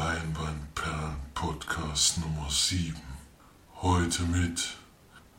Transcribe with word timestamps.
Leinwandperlen 0.00 1.16
Podcast 1.34 2.20
Nummer 2.20 2.48
7. 2.48 2.94
Heute 3.82 4.22
mit 4.22 4.78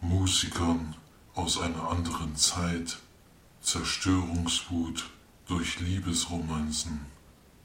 Musikern 0.02 0.94
aus 1.34 1.60
einer 1.60 1.90
anderen 1.90 2.36
Zeit, 2.36 3.00
Zerstörungswut 3.63 5.10
durch 5.47 5.79
Liebesromanzen 5.79 7.08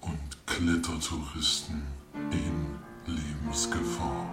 und 0.00 0.46
Klettertouristen 0.46 1.82
in 2.30 3.14
Lebensgefahr. 3.14 4.30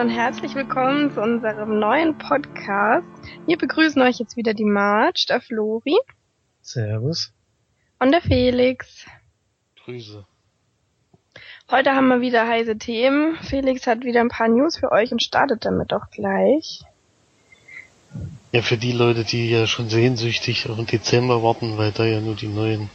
Und 0.00 0.08
herzlich 0.08 0.54
willkommen 0.54 1.12
zu 1.12 1.20
unserem 1.20 1.78
neuen 1.78 2.16
Podcast. 2.16 3.06
Wir 3.46 3.58
begrüßen 3.58 4.00
euch 4.00 4.18
jetzt 4.18 4.34
wieder 4.34 4.54
die 4.54 4.64
Marge, 4.64 5.26
der 5.28 5.42
Flori 5.42 5.94
Servus. 6.62 7.34
und 7.98 8.10
der 8.10 8.22
Felix. 8.22 9.04
Grüße. 9.84 10.24
Heute 11.70 11.94
haben 11.94 12.08
wir 12.08 12.22
wieder 12.22 12.48
heiße 12.48 12.78
Themen. 12.78 13.36
Felix 13.42 13.86
hat 13.86 14.02
wieder 14.02 14.22
ein 14.22 14.30
paar 14.30 14.48
News 14.48 14.78
für 14.78 14.90
euch 14.90 15.12
und 15.12 15.22
startet 15.22 15.66
damit 15.66 15.92
doch 15.92 16.08
gleich. 16.10 16.80
Ja, 18.52 18.62
für 18.62 18.78
die 18.78 18.92
Leute, 18.92 19.24
die 19.24 19.50
ja 19.50 19.66
schon 19.66 19.90
sehnsüchtig 19.90 20.70
auf 20.70 20.76
den 20.76 20.86
Dezember 20.86 21.42
warten, 21.42 21.76
weil 21.76 21.92
da 21.92 22.06
ja 22.06 22.22
nur 22.22 22.36
die 22.36 22.48
neuen, 22.48 22.88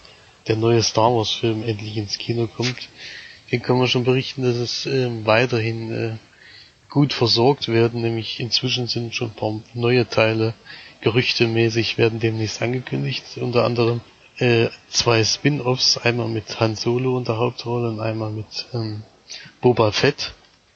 der 0.47 0.55
neue 0.55 0.81
Star 0.81 1.15
Wars 1.15 1.29
Film 1.29 1.61
endlich 1.61 1.97
ins 1.97 2.17
Kino 2.17 2.47
kommt, 2.47 2.89
den 3.51 3.61
kann 3.61 3.77
man 3.77 3.87
schon 3.87 4.05
berichten, 4.05 4.41
dass 4.41 4.55
es 4.55 4.87
ähm, 4.87 5.23
weiterhin 5.27 5.91
äh, 5.91 6.17
gut 6.95 7.11
versorgt 7.11 7.67
werden, 7.67 8.01
nämlich 8.01 8.39
inzwischen 8.39 8.87
sind 8.87 9.13
schon 9.13 9.31
ein 9.31 9.35
paar 9.35 9.59
neue 9.73 10.07
Teile 10.07 10.53
gerüchtemäßig 11.01 11.97
werden 11.97 12.21
demnächst 12.21 12.61
angekündigt, 12.61 13.25
unter 13.35 13.65
anderem 13.65 13.99
äh, 14.37 14.67
zwei 14.87 15.21
Spin-offs, 15.25 15.97
einmal 15.97 16.29
mit 16.29 16.57
Han 16.61 16.77
Solo 16.77 17.17
in 17.17 17.25
der 17.25 17.35
Hauptrolle 17.35 17.89
und 17.89 17.99
einmal 17.99 18.31
mit 18.31 18.67
ähm, 18.73 19.03
Boba 19.59 19.91
Fett. 19.91 20.35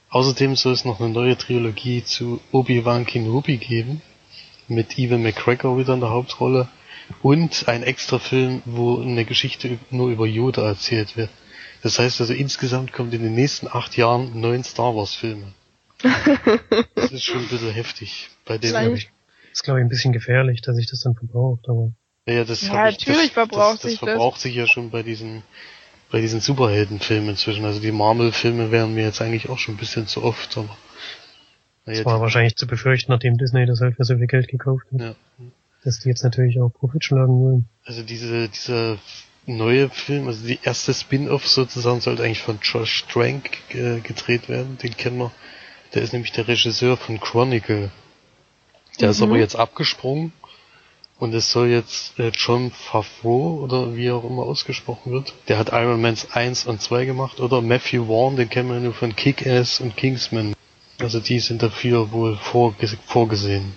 Außerdem 0.09 0.57
soll 0.57 0.73
es 0.73 0.83
noch 0.83 0.99
eine 0.99 1.07
neue 1.07 1.37
Trilogie 1.37 2.03
zu 2.03 2.41
Obi-Wan 2.51 3.05
Kenobi 3.05 3.55
geben, 3.55 4.01
mit 4.67 4.99
Ewan 4.99 5.23
McGregor 5.23 5.77
wieder 5.77 5.93
in 5.93 6.01
der 6.01 6.09
Hauptrolle 6.09 6.67
und 7.23 7.69
ein 7.69 7.81
extra 7.81 8.19
Film, 8.19 8.61
wo 8.65 9.01
eine 9.01 9.23
Geschichte 9.23 9.79
nur 9.89 10.09
über 10.09 10.27
Yoda 10.27 10.67
erzählt 10.67 11.15
wird. 11.15 11.29
Das 11.81 11.97
heißt 11.97 12.19
also 12.19 12.33
insgesamt 12.33 12.91
kommt 12.91 13.13
in 13.13 13.23
den 13.23 13.35
nächsten 13.35 13.69
acht 13.69 13.95
Jahren 13.95 14.37
neun 14.41 14.65
Star 14.65 14.93
Wars 14.97 15.15
Filme. 15.15 15.53
Das 16.01 17.11
ist 17.11 17.23
schon 17.23 17.41
ein 17.41 17.47
bisschen 17.47 17.71
heftig. 17.71 18.29
Bei 18.45 18.57
den, 18.57 18.73
Weil- 18.73 18.97
ja, 18.97 19.05
ist, 19.51 19.63
glaube 19.63 19.79
ich, 19.79 19.85
ein 19.85 19.89
bisschen 19.89 20.13
gefährlich, 20.13 20.61
dass 20.61 20.75
sich 20.75 20.89
das 20.89 21.01
dann 21.01 21.15
verbraucht, 21.15 21.67
aber 21.67 21.91
ja, 22.25 22.43
das 22.43 22.61
Ja, 22.61 22.73
hab 22.73 22.89
ich, 22.91 22.99
natürlich 22.99 23.25
das, 23.25 23.31
verbraucht 23.31 23.75
das, 23.75 23.81
das 23.81 23.91
sich 23.91 23.99
das. 23.99 24.09
verbraucht 24.09 24.39
sich 24.39 24.55
ja 24.55 24.67
schon 24.67 24.91
bei 24.91 25.01
diesen, 25.01 25.41
bei 26.11 26.21
diesen 26.21 26.39
Superheldenfilmen 26.41 27.29
inzwischen. 27.31 27.65
Also 27.65 27.79
die 27.79 27.91
Marvel-Filme 27.91 28.71
wären 28.71 28.93
mir 28.93 29.03
jetzt 29.05 29.21
eigentlich 29.21 29.49
auch 29.49 29.57
schon 29.57 29.75
ein 29.75 29.77
bisschen 29.77 30.05
zu 30.07 30.23
oft, 30.23 30.57
aber, 30.57 30.77
naja, 31.85 31.99
es 31.99 32.05
war 32.05 32.17
die, 32.17 32.21
wahrscheinlich 32.21 32.55
zu 32.55 32.67
befürchten, 32.67 33.11
nachdem 33.11 33.37
Disney 33.37 33.65
das 33.65 33.81
halt 33.81 33.95
für 33.95 34.03
so 34.05 34.15
viel 34.17 34.27
Geld 34.27 34.47
gekauft 34.47 34.85
hat, 34.93 35.01
ja. 35.01 35.15
dass 35.83 35.99
die 35.99 36.09
jetzt 36.09 36.23
natürlich 36.23 36.59
auch 36.61 36.69
Profit 36.69 37.03
schlagen 37.03 37.39
wollen. 37.41 37.69
Also 37.83 38.03
diese, 38.03 38.47
dieser 38.49 38.99
neue 39.47 39.89
Film, 39.89 40.27
also 40.27 40.45
die 40.45 40.59
erste 40.61 40.93
Spin-off 40.93 41.47
sozusagen, 41.47 41.99
sollte 42.01 42.23
eigentlich 42.23 42.43
von 42.43 42.59
Josh 42.61 43.05
Trank 43.11 43.49
äh, 43.73 43.99
gedreht 44.01 44.47
werden. 44.49 44.77
Den 44.77 44.95
kennen 44.95 45.17
wir. 45.17 45.31
Der 45.93 46.01
ist 46.01 46.13
nämlich 46.13 46.31
der 46.31 46.47
Regisseur 46.47 46.97
von 46.97 47.19
Chronicle. 47.19 47.91
Der 48.99 49.09
ist 49.09 49.19
Mhm. 49.19 49.23
aber 49.29 49.37
jetzt 49.37 49.55
abgesprungen. 49.55 50.33
Und 51.17 51.33
es 51.33 51.51
soll 51.51 51.67
jetzt 51.67 52.17
äh, 52.17 52.29
John 52.33 52.71
Favreau 52.71 53.59
oder 53.61 53.93
wie 53.95 54.09
auch 54.09 54.23
immer 54.23 54.43
ausgesprochen 54.43 55.11
wird. 55.11 55.33
Der 55.49 55.57
hat 55.57 55.69
Iron 55.73 55.99
Man 56.01 56.15
1 56.31 56.65
und 56.65 56.81
2 56.81 57.03
gemacht. 57.05 57.41
Oder 57.41 57.61
Matthew 57.61 58.05
Vaughn, 58.05 58.37
den 58.37 58.49
kennen 58.49 58.69
wir 58.69 58.79
nur 58.79 58.93
von 58.93 59.13
Kick-Ass 59.15 59.81
und 59.81 59.97
Kingsman. 59.97 60.53
Also 60.99 61.19
die 61.19 61.39
sind 61.39 61.61
dafür 61.61 62.11
wohl 62.13 62.37
vorge 62.37 62.87
vorgesehen. 63.05 63.73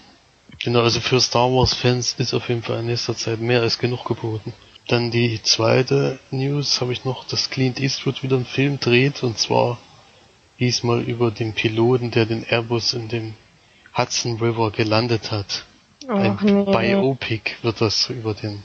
Genau, 0.63 0.83
also 0.83 1.01
für 1.01 1.21
Star 1.21 1.51
Wars 1.51 1.75
Fans 1.75 2.15
ist 2.19 2.35
auf 2.35 2.49
jeden 2.49 2.63
Fall 2.63 2.81
in 2.81 2.87
nächster 2.87 3.17
Zeit 3.17 3.41
mehr 3.41 3.63
als 3.63 3.79
genug 3.79 4.05
geboten. 4.05 4.53
Dann 4.87 5.11
die 5.11 5.43
zweite 5.43 6.21
News 6.31 6.81
habe 6.81 6.93
ich 6.93 7.05
noch, 7.05 7.25
dass 7.27 7.51
Clint 7.51 7.81
Eastwood 7.81 8.23
wieder 8.23 8.37
einen 8.37 8.45
Film 8.45 8.79
dreht 8.79 9.23
und 9.25 9.39
zwar 9.39 9.79
diesmal 10.63 11.03
über 11.03 11.33
den 11.33 11.55
Piloten, 11.55 12.13
der 12.13 12.25
den 12.25 12.47
Airbus 12.49 12.95
in 12.95 13.09
dem 13.09 13.35
Hudson 13.99 14.39
River 14.39 14.71
gelandet 14.71 15.33
hat. 15.33 15.65
Ein 16.07 16.33
Och 16.33 16.43
nee. 16.43 16.65
Biopic 16.65 17.57
wird 17.63 17.81
das 17.81 18.09
über 18.11 18.33
den. 18.35 18.63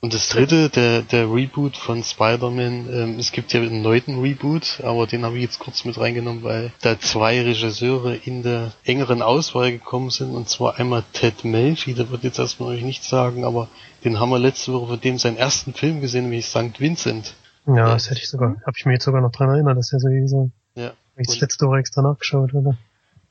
Und 0.00 0.12
das 0.12 0.28
dritte, 0.28 0.68
der, 0.68 1.02
der 1.02 1.32
Reboot 1.32 1.76
von 1.76 2.02
Spider-Man, 2.02 2.88
ähm, 2.92 3.18
es 3.18 3.30
gibt 3.30 3.52
ja 3.52 3.60
einen 3.60 3.80
neuen 3.80 4.20
Reboot, 4.20 4.80
aber 4.82 5.06
den 5.06 5.24
habe 5.24 5.36
ich 5.36 5.42
jetzt 5.42 5.60
kurz 5.60 5.84
mit 5.84 5.98
reingenommen, 5.98 6.42
weil 6.42 6.72
da 6.82 6.98
zwei 6.98 7.40
Regisseure 7.42 8.16
in 8.16 8.42
der 8.42 8.72
engeren 8.84 9.22
Auswahl 9.22 9.70
gekommen 9.70 10.10
sind, 10.10 10.34
und 10.34 10.48
zwar 10.48 10.78
einmal 10.78 11.04
Ted 11.12 11.44
Melfi, 11.44 11.94
der 11.94 12.10
wird 12.10 12.24
jetzt 12.24 12.40
erstmal 12.40 12.74
euch 12.74 12.82
nichts 12.82 13.08
sagen, 13.08 13.44
aber 13.44 13.68
den 14.04 14.18
haben 14.18 14.30
wir 14.30 14.38
letzte 14.40 14.72
Woche 14.72 14.88
von 14.88 15.00
dem 15.00 15.18
seinen 15.18 15.38
ersten 15.38 15.74
Film 15.74 16.00
gesehen, 16.00 16.24
nämlich 16.24 16.46
St. 16.46 16.78
Vincent. 16.80 17.34
Ja, 17.66 17.74
Ja. 17.76 17.92
das 17.94 18.10
hätte 18.10 18.20
ich 18.20 18.28
sogar, 18.28 18.56
habe 18.66 18.76
ich 18.76 18.84
mir 18.86 18.92
jetzt 18.94 19.04
sogar 19.04 19.20
noch 19.20 19.32
dran 19.32 19.48
erinnert, 19.50 19.76
dass 19.78 19.88
der 19.90 20.00
so 20.00 20.08
hieß. 20.08 20.32
Hab 20.34 20.50
Ja. 20.74 20.92
ich 21.16 21.26
das 21.26 21.40
letzte 21.40 21.66
Woche 21.66 21.78
extra 21.78 22.02
nachgeschaut, 22.02 22.54
oder? 22.54 22.76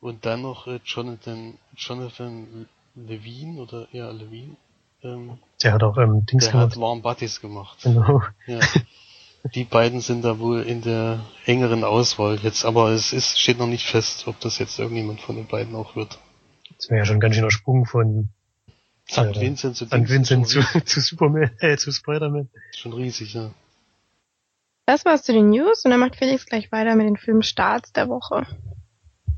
und 0.01 0.23
dann 0.25 0.43
noch 0.43 0.67
äh, 0.67 0.79
Jonathan, 0.85 1.55
Jonathan 1.75 2.67
Levine, 2.95 3.59
oder 3.59 3.87
ja, 3.91 4.11
Levine, 4.11 4.55
ähm, 5.03 5.39
Der 5.63 5.73
hat 5.73 5.81
auch 5.83 5.97
ähm, 5.97 6.25
Dings 6.27 6.45
der 6.45 6.53
hat 6.53 6.73
gemacht. 6.73 6.79
Warm 6.79 7.01
Buddies 7.01 7.41
gemacht. 7.41 7.79
Genau. 7.81 8.21
Ja. 8.45 8.59
Die 9.53 9.63
beiden 9.63 10.01
sind 10.01 10.23
da 10.23 10.37
wohl 10.39 10.61
in 10.61 10.81
der 10.81 11.19
engeren 11.45 11.83
Auswahl 11.83 12.37
jetzt, 12.41 12.65
aber 12.65 12.89
es 12.91 13.13
ist, 13.13 13.39
steht 13.39 13.57
noch 13.59 13.67
nicht 13.67 13.85
fest, 13.87 14.27
ob 14.27 14.39
das 14.41 14.57
jetzt 14.59 14.77
irgendjemand 14.79 15.21
von 15.21 15.35
den 15.35 15.45
beiden 15.47 15.75
auch 15.75 15.95
wird. 15.95 16.17
Das 16.77 16.89
wäre 16.89 16.99
ja 16.99 17.05
schon 17.05 17.17
ein 17.17 17.19
ganz 17.19 17.35
schöner 17.35 17.51
Sprung 17.51 17.85
von 17.85 18.29
St. 19.09 19.17
Ja, 19.17 19.35
Vincent 19.41 19.75
zu 19.75 19.85
ist 19.85 19.91
Vincent 20.09 20.47
zu, 20.47 20.61
zu 20.85 20.99
Superman, 21.01 21.51
äh, 21.59 21.77
zu 21.77 21.91
Spider-Man. 21.91 22.49
schon 22.75 22.93
riesig, 22.93 23.33
ja. 23.35 23.51
Das 24.85 25.03
war's 25.03 25.23
zu 25.23 25.33
den 25.33 25.49
News 25.49 25.83
und 25.83 25.91
dann 25.91 25.99
macht 25.99 26.15
Felix 26.15 26.45
gleich 26.45 26.71
weiter 26.71 26.95
mit 26.95 27.07
den 27.07 27.17
Filmstarts 27.17 27.91
der 27.93 28.07
Woche. 28.07 28.45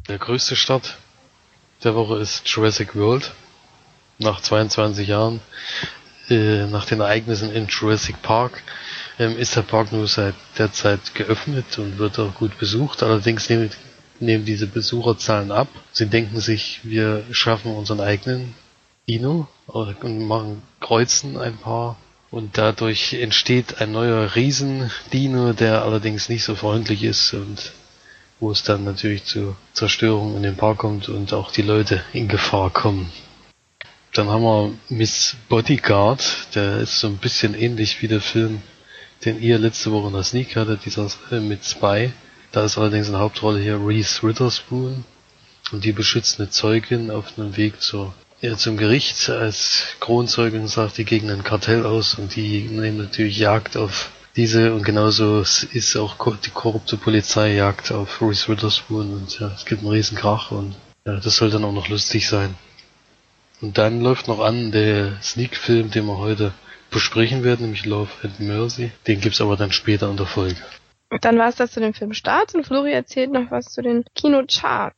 Der 0.10 0.18
größte 0.18 0.58
Start 0.58 0.98
der 1.84 1.96
Woche 1.96 2.18
ist 2.18 2.48
Jurassic 2.48 2.96
World. 2.96 3.32
Nach 4.20 4.42
22 4.42 5.08
Jahren, 5.08 5.40
äh, 6.30 6.66
nach 6.66 6.86
den 6.86 7.00
Ereignissen 7.00 7.52
in 7.52 7.68
Jurassic 7.68 8.22
Park, 8.22 8.62
ähm, 9.20 9.38
ist 9.38 9.56
der 9.56 9.62
Park 9.62 9.94
nur 9.94 10.08
seit 10.08 10.36
der 10.58 10.74
Zeit 10.74 11.16
geöffnet 11.16 11.78
und 11.78 11.98
wird 11.98 12.20
auch 12.20 12.34
gut 12.34 12.58
besucht. 12.58 13.04
Allerdings 13.04 13.50
nehmen, 13.50 13.70
nehmen 14.20 14.44
diese 14.44 14.68
Besucherzahlen 14.68 15.52
ab. 15.52 15.70
Sie 15.94 16.08
denken 16.08 16.42
sich, 16.42 16.82
wir 16.84 17.24
schaffen 17.32 17.74
unseren 17.74 18.02
eigenen 18.02 18.54
Dino 19.08 19.48
und 19.68 20.28
machen 20.28 20.64
kreuzen 20.82 21.38
ein 21.38 21.58
paar 21.58 21.96
und 22.32 22.58
dadurch 22.58 23.14
entsteht 23.14 23.82
ein 23.82 23.92
neuer 23.92 24.36
Riesen-Dino, 24.36 25.54
der 25.54 25.84
allerdings 25.84 26.30
nicht 26.30 26.44
so 26.44 26.56
freundlich 26.56 27.04
ist 27.04 27.34
und 27.34 27.72
wo 28.40 28.52
es 28.52 28.64
dann 28.64 28.84
natürlich 28.84 29.24
zu 29.26 29.56
Zerstörung 29.74 30.36
in 30.36 30.44
den 30.44 30.58
Park 30.58 30.80
kommt 30.80 31.10
und 31.10 31.34
auch 31.34 31.52
die 31.52 31.64
Leute 31.64 32.04
in 32.14 32.28
Gefahr 32.28 32.70
kommen. 32.70 33.12
Dann 34.14 34.30
haben 34.30 34.44
wir 34.44 34.74
Miss 34.90 35.36
Bodyguard, 35.50 36.56
der 36.56 36.78
ist 36.80 37.00
so 37.00 37.08
ein 37.08 37.18
bisschen 37.18 37.54
ähnlich 37.54 38.02
wie 38.02 38.08
der 38.08 38.22
Film, 38.22 38.62
den 39.26 39.42
ihr 39.42 39.58
letzte 39.58 39.92
Woche 39.92 40.08
in 40.08 40.14
der 40.14 40.24
Sneak 40.24 40.56
hattet, 40.56 40.86
dieser 40.86 41.10
mit 41.40 41.66
Spy. 41.66 42.12
Da 42.52 42.66
ist 42.66 42.78
allerdings 42.78 43.08
in 43.08 43.14
der 43.14 43.22
Hauptrolle 43.22 43.60
hier 43.60 43.80
Reese 43.80 44.24
Witherspoon 44.24 45.04
und 45.72 45.84
die 45.84 45.92
beschützt 45.92 46.40
eine 46.40 46.50
Zeugin 46.50 47.12
auf 47.12 47.38
einem 47.38 47.58
Weg 47.58 47.82
zur, 47.82 48.14
zum 48.58 48.78
Gericht 48.78 49.30
als 49.30 49.96
Kronzeugin, 50.00 50.68
sagt 50.68 50.98
die 50.98 51.06
gegen 51.06 51.30
ein 51.32 51.44
Kartell 51.44 51.86
aus 51.86 52.16
und 52.16 52.36
die 52.36 52.62
nehmen 52.64 52.98
natürlich 52.98 53.38
Jagd 53.38 53.78
auf 53.78 54.12
diese 54.36 54.74
und 54.76 54.84
genauso 54.84 55.40
ist 55.40 55.98
auch 55.98 56.38
die 56.38 56.52
korrupte 56.52 56.98
Polizei 56.98 57.56
Jagd 57.56 57.92
auf 57.92 58.22
Reese 58.22 58.48
Witherspoon 58.50 59.14
und 59.14 59.40
ja, 59.40 59.52
es 59.56 59.66
gibt 59.66 59.82
einen 59.82 59.92
riesen 59.92 60.16
Krach 60.16 60.52
und 60.52 60.76
ja, 61.06 61.16
das 61.16 61.38
soll 61.38 61.50
dann 61.50 61.64
auch 61.64 61.74
noch 61.74 61.90
lustig 61.90 62.28
sein. 62.28 62.54
Und 63.60 63.80
dann 63.80 64.02
läuft 64.02 64.28
noch 64.28 64.40
an 64.40 64.72
der 64.72 65.20
Sneak-Film, 65.24 65.90
den 65.90 66.06
wir 66.06 66.20
heute 66.20 66.54
besprechen 66.92 67.44
werden, 67.44 67.64
nämlich 67.64 67.86
Love 67.86 68.12
and 68.22 68.40
Mercy. 68.40 68.92
Den 69.08 69.20
gibt's 69.20 69.42
aber 69.42 69.58
dann 69.58 69.72
später 69.72 70.10
in 70.12 70.18
der 70.18 70.28
Folge. 70.28 70.62
Dann 71.22 71.40
war's 71.40 71.56
das 71.56 71.72
zu 71.72 71.80
den 71.80 71.96
Filmstarts 71.96 72.54
und 72.54 72.66
Flori 72.66 72.92
erzählt 72.92 73.32
noch 73.32 73.50
was 73.50 73.72
zu 73.72 73.82
den 73.82 74.06
Kinocharts. 74.14 74.96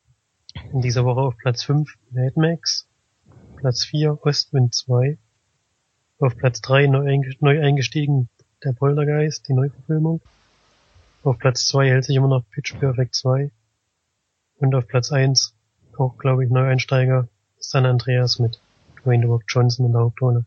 In 0.73 0.81
dieser 0.81 1.05
Woche 1.05 1.21
auf 1.21 1.37
Platz 1.37 1.63
5 1.63 1.93
Mad 2.11 2.33
Max, 2.35 2.88
Platz 3.59 3.83
4 3.83 4.25
Ostwind 4.25 4.73
2, 4.73 5.17
Auf 6.19 6.37
Platz 6.37 6.61
3 6.61 6.87
neu, 6.87 7.61
eingestiegen 7.61 8.29
der 8.63 8.71
Poltergeist, 8.71 9.49
die 9.49 9.53
Neuverfilmung. 9.53 10.21
Auf 11.23 11.37
Platz 11.39 11.67
2 11.67 11.89
hält 11.89 12.05
sich 12.05 12.15
immer 12.15 12.29
noch 12.29 12.49
Pitch 12.51 12.79
Perfect 12.79 13.15
2. 13.15 13.51
Und 14.59 14.75
auf 14.75 14.87
Platz 14.87 15.11
1, 15.11 15.53
auch 15.97 16.17
glaube 16.17 16.45
ich 16.45 16.49
Neueinsteiger, 16.49 17.27
San 17.57 17.85
Andreas 17.85 18.39
mit 18.39 18.61
Dwayne 19.03 19.23
The 19.23 19.29
Rock 19.29 19.43
Johnson 19.49 19.87
in 19.87 19.91
der 19.91 20.01
Hauptrolle. 20.01 20.45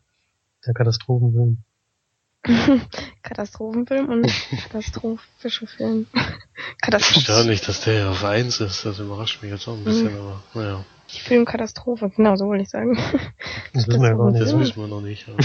Der 0.65 0.73
Katastrophenfilm. 0.73 1.59
Katastrophenfilm 3.23 4.09
und 4.09 4.27
katastrophische 4.63 5.67
Film. 5.67 6.07
Erstaunlich, 6.81 7.61
dass 7.61 7.81
der 7.81 8.09
auf 8.09 8.23
1 8.23 8.59
ist. 8.59 8.85
Das 8.85 8.99
überrascht 8.99 9.41
mich 9.41 9.51
jetzt 9.51 9.67
auch 9.67 9.77
ein 9.77 9.83
bisschen, 9.83 10.13
mhm. 10.13 10.19
aber 10.19 10.43
naja. 10.53 10.85
Die 11.13 11.19
Filmkatastrophe, 11.19 12.09
genau 12.09 12.35
so 12.35 12.47
wollte 12.47 12.63
ich 12.63 12.69
sagen. 12.69 12.97
Das, 13.73 13.85
das 13.85 13.87
wissen 13.87 14.01
wir 14.01 14.31
nicht. 14.31 14.41
Das 14.41 14.57
wissen 14.57 14.81
wir 14.81 14.87
noch 14.87 15.01
nicht. 15.01 15.27
Aber 15.29 15.37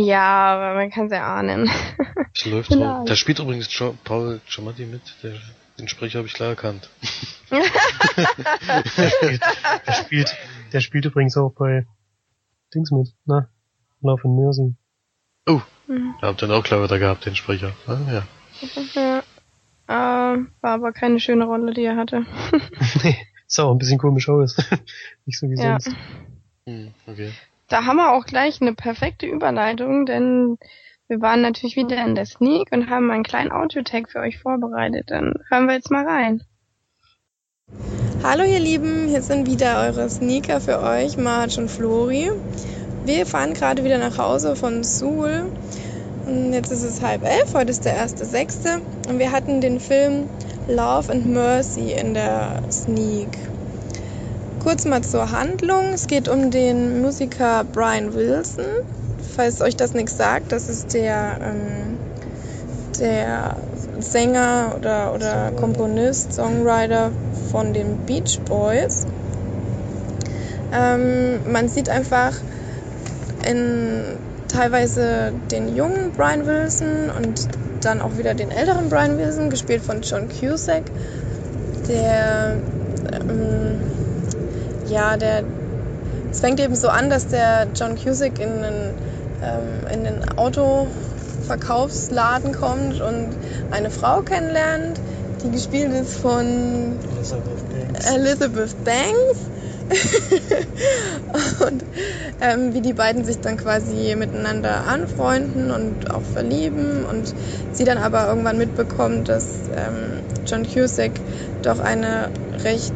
ja, 0.00 0.54
aber 0.54 0.74
man 0.74 0.90
kann 0.90 1.06
es 1.06 1.12
ja 1.12 1.34
ahnen. 1.34 1.68
Es 2.34 2.44
läuft 2.44 2.72
so. 2.72 3.04
Da 3.04 3.16
spielt 3.16 3.40
übrigens 3.40 3.68
jo 3.76 3.96
Paul 4.04 4.40
Giamatti 4.48 4.86
mit, 4.86 5.02
der, 5.22 5.34
den 5.78 5.88
Sprecher 5.88 6.18
habe 6.18 6.28
ich 6.28 6.34
klar 6.34 6.50
erkannt. 6.50 6.88
der, 7.50 9.10
spielt, 9.10 9.40
der, 9.86 9.92
spielt, 9.92 10.36
der 10.72 10.80
spielt 10.80 11.04
übrigens 11.06 11.36
auch 11.36 11.52
bei 11.52 11.86
Dings 12.74 12.90
mit, 12.90 13.08
ne? 13.24 13.48
Love 14.02 14.22
and 14.24 14.36
Mercy. 14.36 14.74
Oh, 15.46 15.62
mhm. 15.88 16.14
habt 16.22 16.42
ihr 16.42 16.50
auch 16.50 16.62
klar 16.62 16.82
wieder 16.82 16.98
gehabt, 16.98 17.26
den 17.26 17.36
Sprecher. 17.36 17.72
Ah, 17.86 17.98
ja. 18.10 18.22
ja. 18.94 19.22
Äh, 19.88 20.38
war 20.60 20.72
aber 20.72 20.92
keine 20.92 21.18
schöne 21.18 21.44
Rolle, 21.44 21.72
die 21.72 21.84
er 21.84 21.96
hatte. 21.96 22.26
nee, 23.02 23.16
sah 23.46 23.64
auch 23.64 23.72
ein 23.72 23.78
bisschen 23.78 23.98
komisch 23.98 24.28
aus. 24.28 24.56
Nicht 25.24 25.38
so 25.38 25.48
wie 25.48 25.56
ja. 25.56 25.80
sonst. 25.80 25.96
Hm, 26.66 26.92
okay. 27.06 27.32
Da 27.68 27.84
haben 27.84 27.96
wir 27.96 28.12
auch 28.12 28.24
gleich 28.24 28.60
eine 28.60 28.74
perfekte 28.74 29.26
Überleitung, 29.26 30.06
denn 30.06 30.58
wir 31.08 31.20
waren 31.20 31.40
natürlich 31.40 31.76
wieder 31.76 32.04
in 32.04 32.14
der 32.14 32.26
Sneak 32.26 32.70
und 32.70 32.90
haben 32.90 33.10
einen 33.10 33.22
kleinen 33.22 33.50
Audio-Tag 33.50 34.10
für 34.10 34.20
euch 34.20 34.38
vorbereitet. 34.38 35.10
Dann 35.10 35.34
hören 35.48 35.66
wir 35.66 35.74
jetzt 35.74 35.90
mal 35.90 36.06
rein. 36.06 36.42
Hallo 38.22 38.44
ihr 38.44 38.58
Lieben, 38.58 39.08
hier 39.08 39.22
sind 39.22 39.46
wieder 39.46 39.80
eure 39.80 40.10
Sneaker 40.10 40.60
für 40.60 40.82
euch, 40.82 41.16
Marge 41.16 41.60
und 41.60 41.70
Flori. 41.70 42.30
Wir 43.08 43.24
fahren 43.24 43.54
gerade 43.54 43.84
wieder 43.84 43.96
nach 43.96 44.18
Hause 44.18 44.54
von 44.54 44.84
Suhl. 44.84 45.44
Jetzt 46.52 46.70
ist 46.70 46.82
es 46.82 47.00
halb 47.00 47.24
elf, 47.24 47.54
heute 47.54 47.70
ist 47.70 47.86
der 47.86 47.94
erste 47.94 48.26
sechste 48.26 48.82
und 49.08 49.18
wir 49.18 49.32
hatten 49.32 49.62
den 49.62 49.80
Film 49.80 50.24
Love 50.68 51.10
and 51.10 51.24
Mercy 51.24 51.92
in 51.92 52.12
der 52.12 52.60
Sneak. 52.70 53.28
Kurz 54.62 54.84
mal 54.84 55.00
zur 55.00 55.30
Handlung. 55.32 55.94
Es 55.94 56.06
geht 56.06 56.28
um 56.28 56.50
den 56.50 57.00
Musiker 57.00 57.64
Brian 57.64 58.12
Wilson. 58.12 58.66
Falls 59.34 59.62
euch 59.62 59.74
das 59.74 59.94
nichts 59.94 60.18
sagt, 60.18 60.52
das 60.52 60.68
ist 60.68 60.92
der, 60.92 61.38
ähm, 61.40 61.96
der 63.00 63.56
Sänger 64.00 64.74
oder, 64.78 65.14
oder 65.14 65.52
Komponist, 65.52 66.34
Songwriter 66.34 67.10
von 67.50 67.72
den 67.72 67.96
Beach 68.04 68.38
Boys. 68.40 69.06
Ähm, 70.74 71.40
man 71.50 71.70
sieht 71.70 71.88
einfach 71.88 72.34
in 73.46 74.16
teilweise 74.48 75.32
den 75.50 75.76
jungen 75.76 76.12
Brian 76.12 76.46
Wilson 76.46 77.10
und 77.16 77.48
dann 77.82 78.00
auch 78.00 78.16
wieder 78.18 78.34
den 78.34 78.50
älteren 78.50 78.88
Brian 78.88 79.18
Wilson, 79.18 79.50
gespielt 79.50 79.82
von 79.82 80.02
John 80.02 80.28
Cusack, 80.28 80.82
der 81.88 82.56
ähm, 83.12 83.80
ja, 84.88 85.16
der 85.16 85.44
es 86.30 86.40
fängt 86.40 86.60
eben 86.60 86.76
so 86.76 86.88
an, 86.88 87.10
dass 87.10 87.28
der 87.28 87.66
John 87.74 87.96
Cusack 87.96 88.38
in 88.38 88.64
einen, 88.64 88.94
ähm, 89.42 89.86
in 89.92 90.04
den 90.04 90.22
Autoverkaufsladen 90.36 92.54
kommt 92.54 93.00
und 93.00 93.30
eine 93.70 93.90
Frau 93.90 94.20
kennenlernt, 94.20 95.00
die 95.42 95.50
gespielt 95.50 95.90
ist 95.92 96.18
von 96.18 96.98
Elizabeth 97.16 97.70
Banks. 97.70 98.14
Elizabeth 98.14 98.84
Banks 98.84 99.38
und 101.60 101.84
ähm, 102.40 102.74
wie 102.74 102.82
die 102.82 102.92
beiden 102.92 103.24
sich 103.24 103.38
dann 103.40 103.56
quasi 103.56 104.14
miteinander 104.16 104.84
anfreunden 104.86 105.70
und 105.70 106.10
auch 106.10 106.22
verlieben 106.22 107.04
und 107.04 107.34
sie 107.72 107.84
dann 107.84 107.98
aber 107.98 108.28
irgendwann 108.28 108.58
mitbekommt, 108.58 109.28
dass 109.28 109.44
ähm, 109.74 110.22
John 110.46 110.66
Cusack 110.66 111.12
doch 111.62 111.80
eine 111.80 112.30
recht 112.64 112.92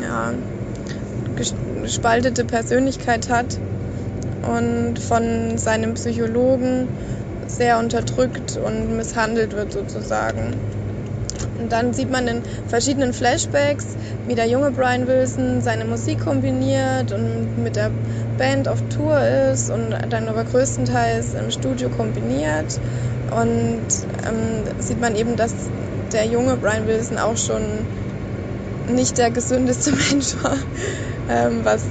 ja, 0.00 0.32
gespaltete 1.82 2.44
Persönlichkeit 2.44 3.28
hat 3.28 3.58
und 4.42 4.98
von 4.98 5.58
seinem 5.58 5.94
Psychologen 5.94 6.88
sehr 7.46 7.78
unterdrückt 7.78 8.56
und 8.56 8.96
misshandelt 8.96 9.52
wird 9.52 9.72
sozusagen. 9.72 10.81
Und 11.62 11.70
dann 11.70 11.92
sieht 11.92 12.10
man 12.10 12.26
in 12.26 12.42
verschiedenen 12.66 13.12
Flashbacks, 13.12 13.86
wie 14.26 14.34
der 14.34 14.46
junge 14.48 14.72
Brian 14.72 15.06
Wilson 15.06 15.60
seine 15.62 15.84
Musik 15.84 16.18
kombiniert 16.20 17.12
und 17.12 17.56
mit 17.56 17.76
der 17.76 17.90
Band 18.36 18.66
auf 18.66 18.78
Tour 18.90 19.16
ist 19.52 19.70
und 19.70 19.94
dann 20.10 20.28
aber 20.28 20.42
größtenteils 20.42 21.34
im 21.34 21.52
Studio 21.52 21.88
kombiniert. 21.88 22.80
Und 23.30 23.86
ähm, 24.26 24.64
sieht 24.80 25.00
man 25.00 25.14
eben, 25.14 25.36
dass 25.36 25.54
der 26.12 26.26
junge 26.26 26.56
Brian 26.56 26.86
Wilson 26.88 27.18
auch 27.18 27.36
schon 27.36 27.60
nicht 28.88 29.18
der 29.18 29.30
gesündeste 29.30 29.92
Mensch 30.10 30.34
war, 30.42 30.56
ähm, 31.30 31.60
was, 31.62 31.84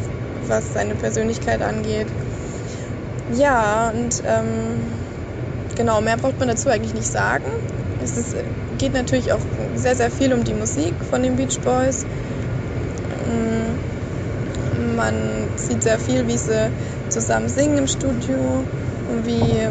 was 0.47 0.73
seine 0.73 0.95
Persönlichkeit 0.95 1.61
angeht. 1.61 2.07
Ja, 3.37 3.89
und 3.91 4.21
ähm, 4.27 4.81
genau, 5.75 6.01
mehr 6.01 6.17
braucht 6.17 6.39
man 6.39 6.49
dazu 6.49 6.67
eigentlich 6.67 6.93
nicht 6.93 7.09
sagen. 7.09 7.45
Es 8.03 8.17
ist, 8.17 8.35
geht 8.81 8.93
natürlich 8.93 9.31
auch 9.31 9.39
sehr, 9.75 9.95
sehr 9.95 10.09
viel 10.09 10.33
um 10.33 10.43
die 10.43 10.55
Musik 10.55 10.93
von 11.11 11.21
den 11.21 11.35
Beach 11.35 11.59
Boys. 11.63 12.03
Mm, 13.29 14.95
man 14.97 15.49
sieht 15.55 15.83
sehr 15.83 15.99
viel, 15.99 16.27
wie 16.27 16.37
sie 16.37 16.71
zusammen 17.09 17.47
singen 17.47 17.77
im 17.77 17.87
Studio 17.87 18.65
und 19.07 19.27
wie 19.27 19.69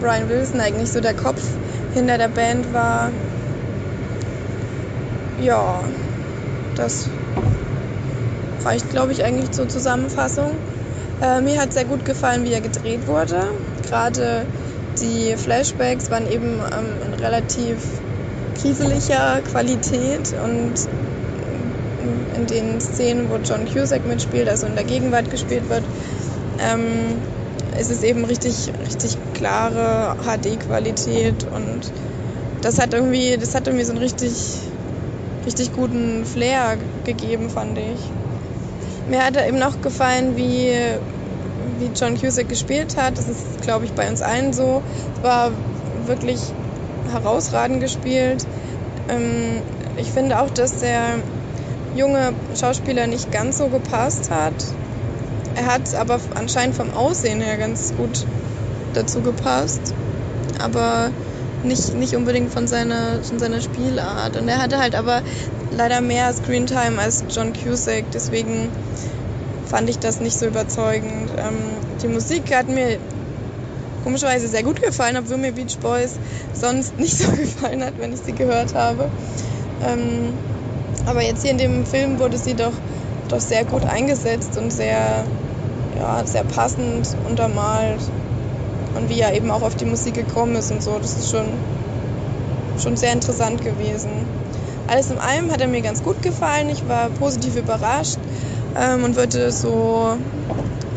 Brian 0.00 0.26
Wilson 0.30 0.60
eigentlich 0.60 0.90
so 0.90 1.00
der 1.00 1.12
Kopf 1.12 1.42
hinter 1.92 2.16
der 2.16 2.28
Band 2.28 2.72
war. 2.72 3.10
Ja, 5.44 5.82
das 6.76 7.10
reicht, 8.64 8.88
glaube 8.88 9.12
ich, 9.12 9.22
eigentlich 9.22 9.50
zur 9.50 9.68
Zusammenfassung. 9.68 10.52
Äh, 11.20 11.42
mir 11.42 11.60
hat 11.60 11.74
sehr 11.74 11.84
gut 11.84 12.06
gefallen, 12.06 12.44
wie 12.44 12.54
er 12.54 12.62
gedreht 12.62 13.06
wurde. 13.06 13.42
Gerade 13.86 14.46
die 14.98 15.36
Flashbacks 15.36 16.10
waren 16.10 16.26
eben 16.26 16.58
ähm, 16.72 17.02
in 17.06 17.14
relativ 17.14 17.99
kriselicher 18.60 19.40
Qualität 19.50 20.34
und 20.44 20.74
in 22.36 22.46
den 22.46 22.80
Szenen, 22.80 23.28
wo 23.30 23.36
John 23.36 23.66
Cusack 23.66 24.06
mitspielt, 24.06 24.48
also 24.48 24.66
in 24.66 24.74
der 24.74 24.84
Gegenwart 24.84 25.30
gespielt 25.30 25.68
wird, 25.68 25.82
ähm, 26.58 27.20
ist 27.78 27.90
es 27.90 28.02
eben 28.02 28.24
richtig, 28.24 28.72
richtig 28.86 29.16
klare 29.34 30.14
HD-Qualität 30.22 31.44
und 31.52 31.80
das 32.62 32.78
hat 32.78 32.92
irgendwie, 32.92 33.36
das 33.38 33.54
hat 33.54 33.66
irgendwie 33.66 33.84
so 33.84 33.92
einen 33.92 34.02
richtig, 34.02 34.32
richtig 35.46 35.72
guten 35.72 36.24
Flair 36.24 36.76
gegeben, 37.04 37.48
fand 37.48 37.78
ich. 37.78 37.98
Mir 39.08 39.24
hat 39.24 39.36
eben 39.36 39.58
noch 39.58 39.80
gefallen, 39.80 40.36
wie 40.36 40.72
wie 41.78 41.90
John 41.94 42.18
Cusack 42.18 42.48
gespielt 42.48 42.96
hat. 42.96 43.16
Das 43.16 43.28
ist, 43.28 43.62
glaube 43.62 43.84
ich, 43.84 43.92
bei 43.92 44.08
uns 44.08 44.22
allen 44.22 44.52
so. 44.52 44.82
Es 45.16 45.22
war 45.22 45.50
wirklich 46.06 46.40
herausragend 47.12 47.80
gespielt. 47.80 48.46
Ähm, 49.08 49.62
ich 49.96 50.10
finde 50.10 50.40
auch, 50.40 50.50
dass 50.50 50.78
der 50.78 51.18
junge 51.94 52.32
Schauspieler 52.58 53.06
nicht 53.06 53.32
ganz 53.32 53.58
so 53.58 53.68
gepasst 53.68 54.30
hat. 54.30 54.54
Er 55.56 55.66
hat 55.66 55.94
aber 55.94 56.20
anscheinend 56.34 56.76
vom 56.76 56.90
Aussehen 56.94 57.40
her 57.40 57.56
ganz 57.56 57.92
gut 57.96 58.24
dazu 58.94 59.20
gepasst. 59.20 59.94
Aber 60.62 61.10
nicht, 61.64 61.94
nicht 61.94 62.14
unbedingt 62.14 62.52
von 62.52 62.66
seiner, 62.66 63.22
von 63.22 63.38
seiner 63.38 63.60
Spielart. 63.60 64.36
Und 64.36 64.48
er 64.48 64.62
hatte 64.62 64.78
halt 64.78 64.94
aber 64.94 65.22
leider 65.76 66.00
mehr 66.00 66.32
Screentime 66.32 66.98
als 66.98 67.24
John 67.30 67.52
Cusack. 67.52 68.04
Deswegen 68.12 68.70
fand 69.66 69.88
ich 69.88 69.98
das 69.98 70.20
nicht 70.20 70.38
so 70.38 70.46
überzeugend. 70.46 71.30
Ähm, 71.36 71.58
die 72.02 72.08
Musik 72.08 72.54
hat 72.54 72.68
mir 72.68 72.98
komischerweise 74.04 74.48
sehr 74.48 74.62
gut 74.62 74.82
gefallen, 74.82 75.16
obwohl 75.16 75.36
mir 75.36 75.52
Beach 75.52 75.78
Boys 75.78 76.12
sonst 76.52 76.98
nicht 76.98 77.16
so 77.16 77.30
gefallen 77.36 77.84
hat, 77.84 77.94
wenn 77.98 78.12
ich 78.12 78.20
sie 78.20 78.32
gehört 78.32 78.74
habe. 78.74 79.08
Ähm, 79.86 80.32
aber 81.06 81.22
jetzt 81.22 81.42
hier 81.42 81.52
in 81.52 81.58
dem 81.58 81.86
Film 81.86 82.18
wurde 82.18 82.38
sie 82.38 82.54
doch, 82.54 82.72
doch 83.28 83.40
sehr 83.40 83.64
gut 83.64 83.84
eingesetzt 83.84 84.56
und 84.58 84.72
sehr, 84.72 85.24
ja, 85.98 86.22
sehr 86.24 86.44
passend 86.44 87.08
untermalt. 87.28 88.00
Und 88.96 89.08
wie 89.08 89.20
er 89.20 89.34
eben 89.34 89.50
auch 89.50 89.62
auf 89.62 89.76
die 89.76 89.84
Musik 89.84 90.14
gekommen 90.14 90.56
ist 90.56 90.70
und 90.72 90.82
so, 90.82 90.98
das 90.98 91.16
ist 91.16 91.30
schon, 91.30 91.46
schon 92.82 92.96
sehr 92.96 93.12
interessant 93.12 93.62
gewesen. 93.62 94.10
Alles 94.88 95.10
in 95.10 95.18
allem 95.18 95.50
hat 95.52 95.60
er 95.60 95.68
mir 95.68 95.80
ganz 95.82 96.02
gut 96.02 96.20
gefallen. 96.22 96.68
Ich 96.68 96.86
war 96.88 97.08
positiv 97.10 97.56
überrascht 97.56 98.18
ähm, 98.76 99.04
und 99.04 99.14
würde 99.14 99.52
so 99.52 100.16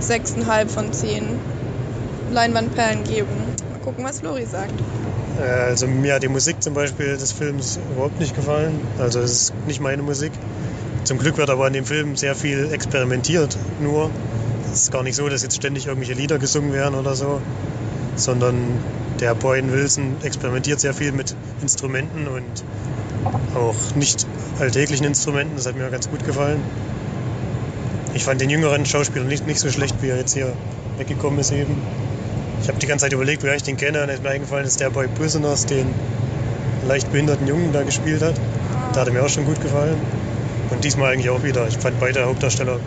6,5 0.01 0.67
von 0.67 0.91
10 0.91 1.52
Leinwandperlen 2.33 3.03
geben. 3.03 3.29
Mal 3.71 3.79
gucken, 3.79 4.03
was 4.03 4.19
Flori 4.19 4.45
sagt. 4.45 4.73
Äh, 5.39 5.69
Also 5.69 5.87
mir 5.87 6.15
hat 6.15 6.23
die 6.23 6.27
Musik 6.27 6.61
zum 6.61 6.73
Beispiel 6.73 7.17
des 7.17 7.31
Films 7.31 7.79
überhaupt 7.93 8.19
nicht 8.19 8.35
gefallen. 8.35 8.79
Also 8.99 9.19
es 9.19 9.31
ist 9.31 9.53
nicht 9.67 9.79
meine 9.79 10.01
Musik. 10.01 10.31
Zum 11.03 11.17
Glück 11.17 11.37
wird 11.37 11.49
aber 11.49 11.67
in 11.67 11.73
dem 11.73 11.85
Film 11.85 12.15
sehr 12.15 12.35
viel 12.35 12.71
experimentiert 12.71 13.57
nur. 13.81 14.09
Es 14.71 14.83
ist 14.83 14.91
gar 14.91 15.03
nicht 15.03 15.15
so, 15.15 15.27
dass 15.29 15.43
jetzt 15.43 15.55
ständig 15.55 15.85
irgendwelche 15.87 16.13
Lieder 16.13 16.39
gesungen 16.39 16.73
werden 16.73 16.95
oder 16.95 17.15
so, 17.15 17.41
sondern 18.15 18.55
der 19.19 19.35
Boyne 19.35 19.71
Wilson 19.71 20.15
experimentiert 20.23 20.79
sehr 20.79 20.93
viel 20.93 21.11
mit 21.11 21.35
Instrumenten 21.61 22.27
und 22.27 22.63
auch 23.55 23.95
nicht 23.95 24.25
alltäglichen 24.59 25.05
Instrumenten. 25.05 25.55
Das 25.55 25.67
hat 25.67 25.75
mir 25.75 25.89
ganz 25.89 26.09
gut 26.09 26.25
gefallen. 26.25 26.61
Ich 28.13 28.23
fand 28.23 28.41
den 28.41 28.49
jüngeren 28.49 28.85
Schauspieler 28.85 29.25
nicht, 29.25 29.45
nicht 29.45 29.59
so 29.59 29.69
schlecht, 29.69 30.01
wie 30.01 30.09
er 30.09 30.17
jetzt 30.17 30.33
hier 30.33 30.53
weggekommen 30.97 31.39
ist 31.39 31.51
eben. 31.51 31.81
Ich 32.63 32.69
habe 32.69 32.79
die 32.79 32.87
ganze 32.87 33.03
Zeit 33.03 33.11
überlegt, 33.11 33.43
woher 33.43 33.55
ich 33.55 33.63
den 33.63 33.75
kenne 33.75 34.01
und 34.03 34.09
ist 34.09 34.23
mir 34.23 34.29
eingefallen, 34.29 34.63
dass 34.63 34.77
der 34.77 34.89
bei 34.89 35.05
Prisoners 35.05 35.65
den 35.65 35.93
leicht 36.87 37.11
behinderten 37.11 37.45
Jungen 37.45 37.73
da 37.73 37.83
gespielt 37.83 38.23
hat. 38.23 38.35
Da 38.93 39.01
hat 39.01 39.07
er 39.07 39.13
mir 39.13 39.21
auch 39.21 39.29
schon 39.29 39.43
gut 39.43 39.61
gefallen. 39.61 39.97
Und 40.69 40.81
diesmal 40.81 41.11
eigentlich 41.11 41.29
auch 41.29 41.43
wieder. 41.43 41.67
Ich 41.67 41.77
fand 41.77 41.99
beide 41.99 42.25
Hauptdarsteller 42.25 42.79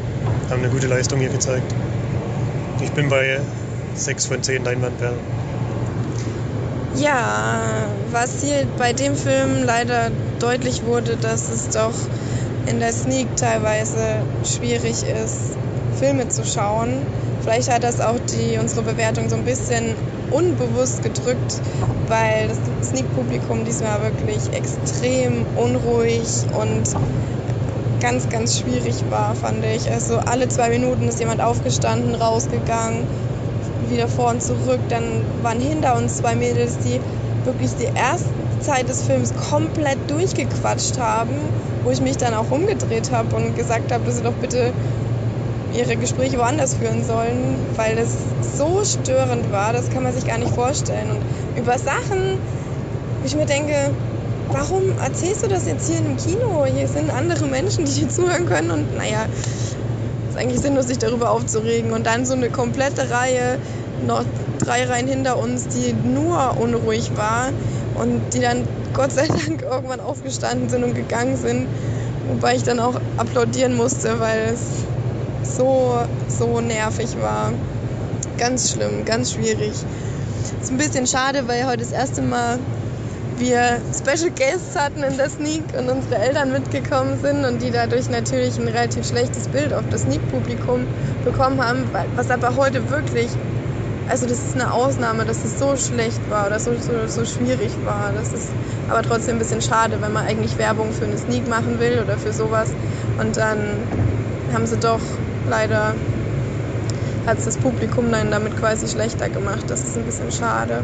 haben 0.49 0.63
eine 0.63 0.73
gute 0.73 0.87
Leistung 0.87 1.21
hier 1.21 1.29
gezeigt. 1.29 1.75
Ich 2.81 2.91
bin 2.93 3.11
bei 3.11 3.39
6 3.97 4.27
von 4.27 4.43
10 4.43 4.65
Leinwandperlen. 4.65 5.19
Ja, 6.95 7.61
was 8.11 8.43
hier 8.43 8.67
bei 8.79 8.95
dem 8.95 9.15
Film 9.15 9.63
leider 9.63 10.11
deutlich 10.41 10.87
wurde, 10.87 11.19
dass 11.19 11.51
es 11.51 11.69
doch 11.69 11.93
in 12.67 12.81
der 12.81 12.95
Sneak 12.95 13.37
teilweise 13.37 14.23
schwierig 14.43 15.03
ist, 15.03 15.59
Filme 15.99 16.31
zu 16.31 16.47
schauen. 16.47 17.03
Vielleicht 17.47 17.73
hat 17.73 17.85
das 17.85 18.01
auch 18.01 18.19
die, 18.33 18.59
unsere 18.59 18.83
Bewertung 18.83 19.29
so 19.31 19.37
ein 19.37 19.45
bisschen 19.45 19.95
unbewusst 20.33 21.01
gedrückt, 21.01 21.61
weil 22.09 22.49
das 22.49 22.59
Sneak-Publikum 22.89 23.65
diesmal 23.65 24.01
wirklich 24.03 24.53
extrem 24.53 25.47
unruhig 25.55 26.27
und 26.61 26.83
ganz, 28.01 28.29
ganz 28.31 28.59
schwierig 28.59 28.97
war, 29.11 29.37
fand 29.37 29.65
ich. 29.65 29.89
Also 29.93 30.19
alle 30.19 30.49
zwei 30.49 30.71
Minuten 30.71 31.07
ist 31.07 31.21
jemand 31.21 31.41
aufgestanden, 31.41 32.17
rausgegangen, 32.17 33.07
wieder 33.89 34.09
vor 34.09 34.31
und 34.31 34.43
zurück. 34.43 34.81
Dann 34.89 35.23
waren 35.45 35.61
hinter 35.61 35.97
uns 35.97 36.17
zwei 36.17 36.35
Mädels, 36.35 36.79
die 36.79 36.99
wirklich 37.45 37.71
die 37.79 37.87
erste 37.95 38.27
Zeit 38.59 38.89
des 38.89 39.03
Films 39.03 39.33
komplett 39.37 39.99
durchgequatscht 40.11 40.99
haben, 40.99 41.37
wo 41.85 41.93
ich 41.93 42.01
mich 42.01 42.17
dann 42.17 42.35
auch 42.35 42.51
umgedreht 42.51 43.13
habe 43.13 43.37
und 43.37 43.55
gesagt 43.55 43.93
habe, 43.93 44.03
dass 44.03 44.17
sie 44.17 44.23
doch 44.23 44.35
bitte 44.35 44.73
ihre 45.77 45.97
Gespräche 45.97 46.39
woanders 46.39 46.75
führen 46.75 47.05
sollen, 47.05 47.57
weil 47.77 47.97
das 47.97 48.17
so 48.57 48.83
störend 48.85 49.53
war, 49.53 49.73
das 49.73 49.91
kann 49.91 50.03
man 50.03 50.13
sich 50.13 50.27
gar 50.27 50.39
nicht 50.39 50.55
vorstellen. 50.55 51.11
Und 51.11 51.61
über 51.61 51.79
Sachen, 51.79 52.39
wo 53.21 53.27
ich 53.27 53.37
mir 53.37 53.47
denke, 53.47 53.91
warum 54.51 54.83
erzählst 55.05 55.45
du 55.45 55.49
das 55.49 55.67
jetzt 55.67 55.89
hier 55.89 55.99
im 55.99 56.17
Kino? 56.17 56.65
Hier 56.65 56.89
sind 56.89 57.11
andere 57.11 57.47
Menschen, 57.47 57.85
die 57.85 57.93
dir 57.93 58.09
zuhören 58.09 58.47
können 58.47 58.71
und 58.71 58.97
naja, 58.97 59.27
ist 60.31 60.39
eigentlich 60.39 60.61
sinnlos, 60.61 60.87
sich 60.87 60.99
darüber 60.99 61.31
aufzuregen. 61.31 61.93
Und 61.93 62.07
dann 62.07 62.25
so 62.25 62.35
eine 62.35 62.49
komplette 62.49 63.11
Reihe, 63.11 63.59
noch 64.07 64.25
drei 64.59 64.85
Reihen 64.85 65.09
hinter 65.09 65.39
uns, 65.39 65.69
die 65.69 65.93
nur 65.93 66.57
unruhig 66.59 67.13
war 67.17 67.51
und 67.95 68.21
die 68.33 68.41
dann 68.41 68.63
Gott 68.95 69.13
sei 69.13 69.27
Dank 69.27 69.63
irgendwann 69.63 70.01
aufgestanden 70.01 70.69
sind 70.71 70.85
und 70.85 70.95
gegangen 70.95 71.37
sind. 71.37 71.67
Wobei 72.29 72.57
ich 72.57 72.63
dann 72.63 72.81
auch 72.81 72.95
applaudieren 73.19 73.77
musste, 73.77 74.19
weil 74.21 74.51
es 74.53 74.86
so, 75.57 75.99
so 76.29 76.61
nervig 76.61 77.17
war. 77.21 77.53
Ganz 78.39 78.71
schlimm, 78.71 79.05
ganz 79.05 79.33
schwierig. 79.33 79.73
Ist 80.61 80.71
ein 80.71 80.77
bisschen 80.77 81.07
schade, 81.07 81.49
weil 81.49 81.67
heute 81.67 81.79
das 81.79 81.93
erste 81.93 82.23
Mal 82.23 82.59
wir 83.39 83.81
Special 83.93 84.31
Guests 84.31 84.77
hatten 84.77 85.03
in 85.03 85.17
der 85.17 85.29
Sneak 85.29 85.63
und 85.79 85.91
unsere 85.91 86.17
Eltern 86.17 86.53
mitgekommen 86.53 87.19
sind 87.21 87.45
und 87.45 87.61
die 87.61 87.71
dadurch 87.71 88.09
natürlich 88.09 88.59
ein 88.59 88.69
relativ 88.69 89.07
schlechtes 89.07 89.49
Bild 89.49 89.75
auf 89.75 89.85
das 89.91 90.03
Sneak-Publikum 90.03 90.87
bekommen 91.25 91.63
haben, 91.63 91.85
was 92.15 92.31
aber 92.31 92.57
heute 92.57 92.89
wirklich, 92.89 93.29
also 94.09 94.27
das 94.27 94.39
ist 94.39 94.55
eine 94.55 94.73
Ausnahme, 94.73 95.27
dass 95.27 95.45
es 95.45 95.59
so 95.59 95.77
schlecht 95.77 96.21
war 96.31 96.47
oder 96.47 96.59
so, 96.59 96.73
so, 96.79 97.07
so 97.07 97.27
schwierig 97.27 97.73
war. 97.85 98.13
Das 98.15 98.33
ist 98.33 98.49
aber 98.89 99.03
trotzdem 99.03 99.37
ein 99.37 99.39
bisschen 99.39 99.61
schade, 99.61 100.01
wenn 100.01 100.13
man 100.13 100.25
eigentlich 100.25 100.57
Werbung 100.57 100.93
für 100.93 101.05
eine 101.05 101.19
Sneak 101.19 101.47
machen 101.47 101.79
will 101.79 102.01
oder 102.03 102.17
für 102.17 102.33
sowas 102.33 102.71
und 103.21 103.37
dann 103.37 103.59
haben 104.55 104.67
sie 104.67 104.79
doch 104.79 105.01
leider 105.49 105.95
hat 107.27 107.39
es 107.39 107.45
das 107.45 107.57
Publikum 107.57 108.11
dann 108.13 108.31
damit 108.31 108.57
quasi 108.57 108.89
schlechter 108.89 109.29
gemacht. 109.29 109.65
Das 109.69 109.83
ist 109.83 109.97
ein 109.97 110.05
bisschen 110.05 110.31
schade. 110.31 110.83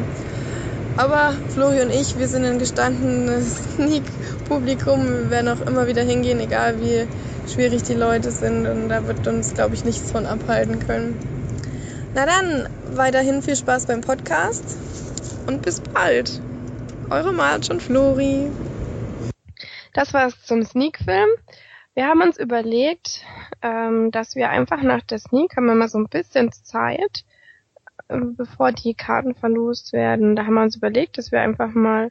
Aber 0.97 1.33
Flori 1.49 1.81
und 1.81 1.91
ich, 1.91 2.19
wir 2.19 2.29
sind 2.29 2.45
ein 2.45 2.59
gestandenes 2.59 3.57
Sneak-Publikum. 3.75 5.07
Wir 5.07 5.31
werden 5.31 5.49
auch 5.49 5.67
immer 5.67 5.87
wieder 5.87 6.03
hingehen, 6.03 6.41
egal 6.41 6.81
wie 6.81 7.07
schwierig 7.51 7.83
die 7.85 7.95
Leute 7.95 8.31
sind. 8.31 8.67
Und 8.67 8.89
da 8.89 9.07
wird 9.07 9.27
uns, 9.27 9.55
glaube 9.55 9.75
ich, 9.75 9.85
nichts 9.85 10.11
von 10.11 10.27
abhalten 10.27 10.81
können. 10.87 11.17
Na 12.15 12.27
dann, 12.27 12.69
weiterhin 12.95 13.43
viel 13.43 13.57
Spaß 13.57 13.87
beim 13.87 14.03
Podcast 14.03 14.77
und 15.47 15.63
bis 15.63 15.81
bald. 15.81 16.41
Eure 17.09 17.33
Marge 17.33 17.73
und 17.73 17.83
Flori. 17.83 18.51
Das 19.95 20.13
war's 20.13 20.35
zum 20.45 20.63
Sneak-Film. 20.63 21.29
Wir 21.95 22.07
haben 22.07 22.23
uns 22.23 22.39
überlegt, 22.39 23.25
ähm, 23.61 24.11
dass 24.11 24.35
wir 24.35 24.49
einfach 24.49 24.83
nach 24.83 25.03
der 25.03 25.19
Sneak 25.19 25.57
haben 25.57 25.67
wir 25.67 25.75
mal 25.75 25.89
so 25.89 25.99
ein 25.99 26.09
bisschen 26.09 26.51
Zeit, 26.51 27.25
äh, 28.09 28.19
bevor 28.19 28.73
die 28.73 28.95
Karten 28.95 29.35
verlost 29.35 29.93
werden. 29.93 30.35
Da 30.35 30.47
haben 30.47 30.55
wir 30.55 30.63
uns 30.63 30.77
überlegt, 30.77 31.19
dass 31.19 31.33
wir 31.33 31.43
einfach 31.43 31.73
mal 31.75 32.11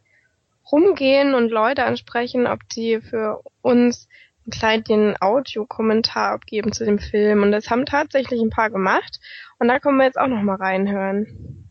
rumgehen 0.71 1.33
und 1.33 1.49
Leute 1.49 1.83
ansprechen, 1.83 2.45
ob 2.45 2.67
die 2.69 3.01
für 3.01 3.41
uns 3.61 4.07
einen 4.45 4.51
kleinen 4.51 5.15
Audiokommentar 5.19 6.31
abgeben 6.31 6.71
zu 6.71 6.85
dem 6.85 6.99
Film. 6.99 7.41
Und 7.41 7.51
das 7.51 7.69
haben 7.69 7.85
tatsächlich 7.85 8.39
ein 8.41 8.49
paar 8.51 8.69
gemacht. 8.69 9.19
Und 9.57 9.67
da 9.67 9.79
können 9.79 9.97
wir 9.97 10.05
jetzt 10.05 10.19
auch 10.19 10.27
noch 10.27 10.41
mal 10.43 10.55
reinhören. 10.55 11.67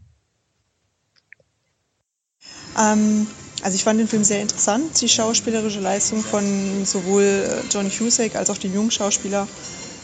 Ähm, 2.78 3.26
also 3.62 3.74
ich 3.74 3.84
fand 3.84 4.00
den 4.00 4.08
Film 4.08 4.24
sehr 4.24 4.40
interessant. 4.40 5.00
Die 5.00 5.08
schauspielerische 5.08 5.80
Leistung 5.80 6.22
von 6.22 6.84
sowohl 6.84 7.22
äh, 7.22 7.72
Johnny 7.72 7.90
Cusack 7.90 8.36
als 8.36 8.50
auch 8.50 8.58
den 8.58 8.72
jungen 8.72 8.90
Schauspieler 8.90 9.46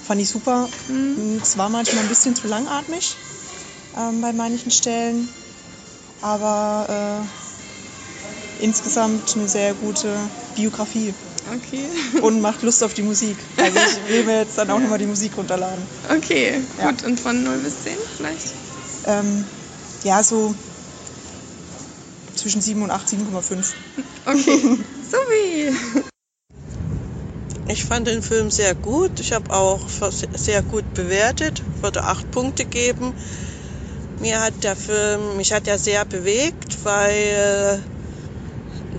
fand 0.07 0.21
ich 0.21 0.29
super. 0.29 0.69
Mhm. 0.89 1.41
Es 1.43 1.57
war 1.57 1.69
manchmal 1.69 2.03
ein 2.05 2.09
bisschen 2.09 2.37
zu 2.37 2.47
langatmig 2.47 3.17
ähm, 3.97 4.21
bei 4.21 4.33
manchen 4.33 4.71
Stellen, 4.71 5.29
aber 6.21 7.25
äh, 8.61 8.63
insgesamt 8.65 9.35
eine 9.37 9.49
sehr 9.49 9.75
gute 9.75 10.15
Biografie. 10.55 11.15
Okay. 11.55 11.89
Und 12.23 12.41
macht 12.41 12.63
Lust 12.63 12.83
auf 12.83 12.93
die 12.95 13.03
Musik. 13.03 13.37
Also 13.57 13.79
ich 13.79 14.13
will 14.13 14.25
mir 14.25 14.41
jetzt 14.41 14.59
dann 14.59 14.69
auch 14.71 14.81
nochmal 14.81 14.99
die 14.99 15.07
Musik 15.07 15.37
runterladen. 15.37 15.87
Okay, 16.15 16.61
Ja. 16.79 16.91
gut. 16.91 17.05
Und 17.05 17.21
von 17.21 17.43
0 17.45 17.59
bis 17.59 17.83
10 17.85 17.97
vielleicht? 18.17 18.49
Ähm, 19.07 19.45
ja, 20.03 20.23
so 20.25 20.55
zwischen 22.37 22.61
7 22.61 22.83
und 22.83 22.91
8, 22.91 23.09
7,5. 23.09 23.73
Okay. 24.29 24.59
so 25.09 25.17
wie. 25.31 25.73
Ich 27.69 27.85
fand 27.85 28.07
den 28.07 28.23
Film 28.23 28.51
sehr 28.51 28.75
gut. 28.75 29.21
Ich 29.21 29.33
habe 29.33 29.53
auch 29.53 29.81
sehr 30.35 30.63
gut 30.63 30.95
bewertet, 30.95 31.63
würde 31.81 32.05
acht 32.05 32.31
Punkte 32.33 32.65
geben. 32.65 33.13
Mir 34.21 34.41
hat 34.41 34.55
der 34.63 34.77
Film, 34.77 35.37
mich 35.37 35.53
hat 35.53 35.69
er 35.69 35.79
sehr 35.79 36.05
bewegt, 36.05 36.85
weil 36.85 37.81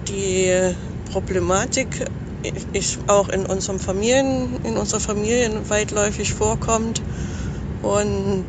die 0.07 0.73
Problematik 1.11 1.87
ich 2.73 2.97
auch 3.07 3.29
in 3.29 3.45
unserem 3.45 3.79
Familien, 3.79 4.59
in 4.63 4.77
unserer 4.77 4.99
Familien 4.99 5.69
weitläufig 5.69 6.33
vorkommt. 6.33 7.01
Und 7.81 8.45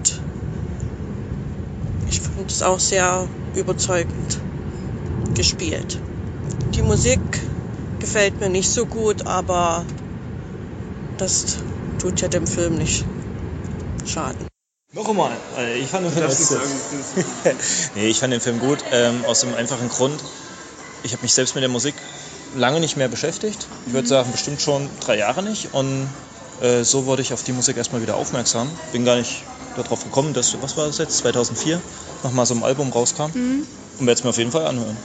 ich 2.10 2.20
fand 2.20 2.50
es 2.50 2.62
auch 2.62 2.80
sehr 2.80 3.26
überzeugend 3.54 4.38
gespielt. 5.34 6.00
Die 6.74 6.82
Musik 6.82 7.20
gefällt 7.98 8.40
mir 8.40 8.48
nicht 8.48 8.70
so 8.70 8.86
gut, 8.86 9.26
aber 9.26 9.86
das 11.16 11.58
tut 11.98 12.20
ja 12.20 12.28
dem 12.28 12.46
Film 12.46 12.76
nicht 12.76 13.06
schaden. 14.04 14.48
Noch 14.92 15.08
einmal, 15.08 15.36
äh, 15.58 15.78
ich 15.78 15.88
fand 15.88 16.06
den 16.06 16.30
Film, 16.30 16.60
nee, 17.94 18.08
ich 18.08 18.18
fand 18.18 18.32
den 18.32 18.40
Film 18.40 18.58
gut, 18.58 18.78
ähm, 18.90 19.24
aus 19.26 19.40
dem 19.40 19.54
einfachen 19.54 19.88
Grund, 19.90 20.18
ich 21.02 21.12
habe 21.12 21.22
mich 21.22 21.34
selbst 21.34 21.54
mit 21.54 21.62
der 21.62 21.68
Musik 21.68 21.94
lange 22.56 22.80
nicht 22.80 22.96
mehr 22.96 23.08
beschäftigt. 23.08 23.66
Ich 23.86 23.92
würde 23.92 24.08
sagen, 24.08 24.32
bestimmt 24.32 24.60
schon 24.60 24.88
drei 25.00 25.18
Jahre 25.18 25.42
nicht. 25.42 25.72
Und 25.72 26.08
äh, 26.60 26.82
so 26.82 27.06
wurde 27.06 27.22
ich 27.22 27.32
auf 27.32 27.42
die 27.42 27.52
Musik 27.52 27.76
erstmal 27.76 28.02
wieder 28.02 28.16
aufmerksam. 28.16 28.70
Bin 28.92 29.04
gar 29.04 29.16
nicht 29.16 29.42
darauf 29.76 30.02
gekommen, 30.02 30.34
dass, 30.34 30.60
was 30.60 30.76
war 30.76 30.86
das 30.86 30.98
jetzt, 30.98 31.18
2004, 31.18 31.80
nochmal 32.22 32.46
so 32.46 32.54
ein 32.54 32.62
Album 32.62 32.90
rauskam. 32.90 33.30
Mhm. 33.34 33.66
Und 33.98 34.06
werde 34.06 34.18
es 34.18 34.24
mir 34.24 34.30
auf 34.30 34.38
jeden 34.38 34.52
Fall 34.52 34.66
anhören. 34.66 34.96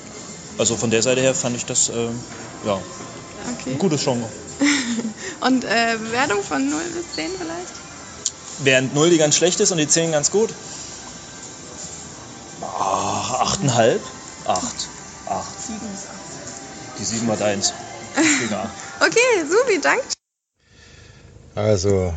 Also 0.58 0.78
von 0.78 0.92
der 0.92 1.02
Seite 1.02 1.22
her 1.22 1.34
fand 1.34 1.56
ich 1.56 1.66
das, 1.66 1.90
äh, 1.90 1.94
ja, 2.66 2.80
Okay. 3.60 3.72
ein 3.72 3.78
gutes 3.78 4.04
Genre. 4.04 4.30
Und 5.42 5.66
äh, 5.66 5.98
Bewertung 5.98 6.42
von 6.44 6.70
0 6.70 6.82
bis 6.94 7.16
10 7.16 7.32
vielleicht? 7.38 7.74
Während 8.60 8.94
0 8.94 9.10
die 9.10 9.18
ganz 9.18 9.36
schlecht 9.36 9.60
ist 9.60 9.72
und 9.72 9.80
die 9.80 9.88
10 9.88 10.12
ganz 10.12 10.32
gut. 10.32 10.54
Ach, 12.62 13.34
achteinhalb? 13.42 14.02
Acht. 14.46 14.88
Acht. 15.28 15.62
Sieben 15.66 15.94
ist 15.94 16.08
acht. 16.08 17.00
Die 17.00 17.04
sieben 17.04 17.28
hat 17.32 17.42
eins. 17.42 17.74
Gegen 18.40 18.54
acht. 18.54 18.70
Okay, 19.02 19.44
Supi, 19.50 19.82
danke. 19.82 20.04
Also, 21.56 22.14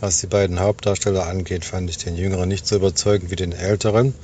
was 0.00 0.18
die 0.20 0.26
beiden 0.26 0.60
Hauptdarsteller 0.60 1.26
angeht, 1.26 1.64
fand 1.64 1.88
ich 1.88 1.96
den 1.96 2.14
Jüngeren 2.16 2.48
nicht 2.48 2.66
so 2.66 2.76
überzeugend 2.76 3.30
wie 3.30 3.36
den 3.36 3.52
Älteren. 3.52 4.14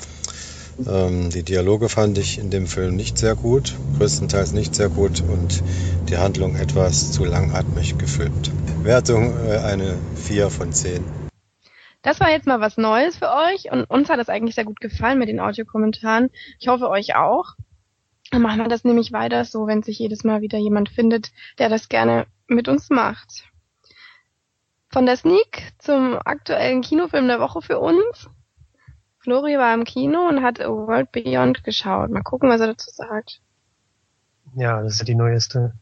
Ähm, 0.87 1.31
die 1.31 1.43
Dialoge 1.43 1.89
fand 1.89 2.19
ich 2.19 2.39
in 2.39 2.51
dem 2.51 2.67
Film 2.67 2.97
nicht 2.97 3.19
sehr 3.19 3.35
gut, 3.35 3.75
größtenteils 3.97 4.53
nicht 4.53 4.75
sehr 4.75 4.89
gut 4.89 5.23
und 5.23 5.63
die 6.09 6.19
Handlung 6.19 6.57
etwas 6.57 7.13
zu 7.13 7.25
langatmig 7.25 7.97
gefilmt. 7.99 8.51
Wertung 8.83 9.35
äh, 9.47 9.59
eine 9.59 9.97
4 10.17 10.51
von 10.51 10.73
10. 10.73 11.05
Das 12.03 12.21
war 12.21 12.31
jetzt 12.31 12.47
mal 12.47 12.61
was 12.61 12.77
Neues 12.77 13.17
für 13.17 13.31
euch 13.31 13.73
und 13.73 13.85
uns 13.85 14.11
hat 14.11 14.21
es 14.21 14.29
eigentlich 14.29 14.55
sehr 14.55 14.65
gut 14.65 14.81
gefallen 14.81 15.19
mit 15.19 15.29
den 15.29 15.41
Audiokommentaren. 15.41 16.31
Ich 16.59 16.69
hoffe 16.69 16.89
euch 16.89 17.17
auch. 17.17 17.55
Dann 18.31 18.43
machen 18.43 18.59
wir 18.59 18.69
das 18.69 18.85
nämlich 18.85 19.13
weiter 19.13 19.45
so, 19.45 19.67
wenn 19.67 19.83
sich 19.83 19.99
jedes 19.99 20.25
Mal 20.25 20.41
wieder 20.41 20.59
jemand 20.59 20.89
findet, 20.89 21.33
der 21.59 21.69
das 21.69 21.89
gerne 21.89 22.27
mit 22.49 22.69
uns 22.69 22.91
macht. 22.91 23.45
Von 24.91 25.07
der 25.07 25.17
Sneak 25.17 25.73
zum 25.79 26.19
aktuellen 26.25 26.83
Kinofilm 26.83 27.29
der 27.29 27.41
Woche 27.41 27.63
für 27.63 27.79
uns. 27.79 28.29
Flori 29.27 29.59
war 29.59 29.75
im 29.75 29.83
Kino 29.83 30.29
und 30.29 30.41
hat 30.41 30.61
World 30.61 31.11
Beyond 31.11 31.65
geschaut. 31.65 32.11
Mal 32.11 32.23
gucken, 32.23 32.49
was 32.49 32.61
er 32.61 32.69
dazu 32.69 32.93
sagt. 32.93 33.41
Ja, 34.55 34.81
das 34.81 34.93
ist 34.93 34.99
ja 35.01 35.05
die 35.05 35.17
neueste 35.17 35.73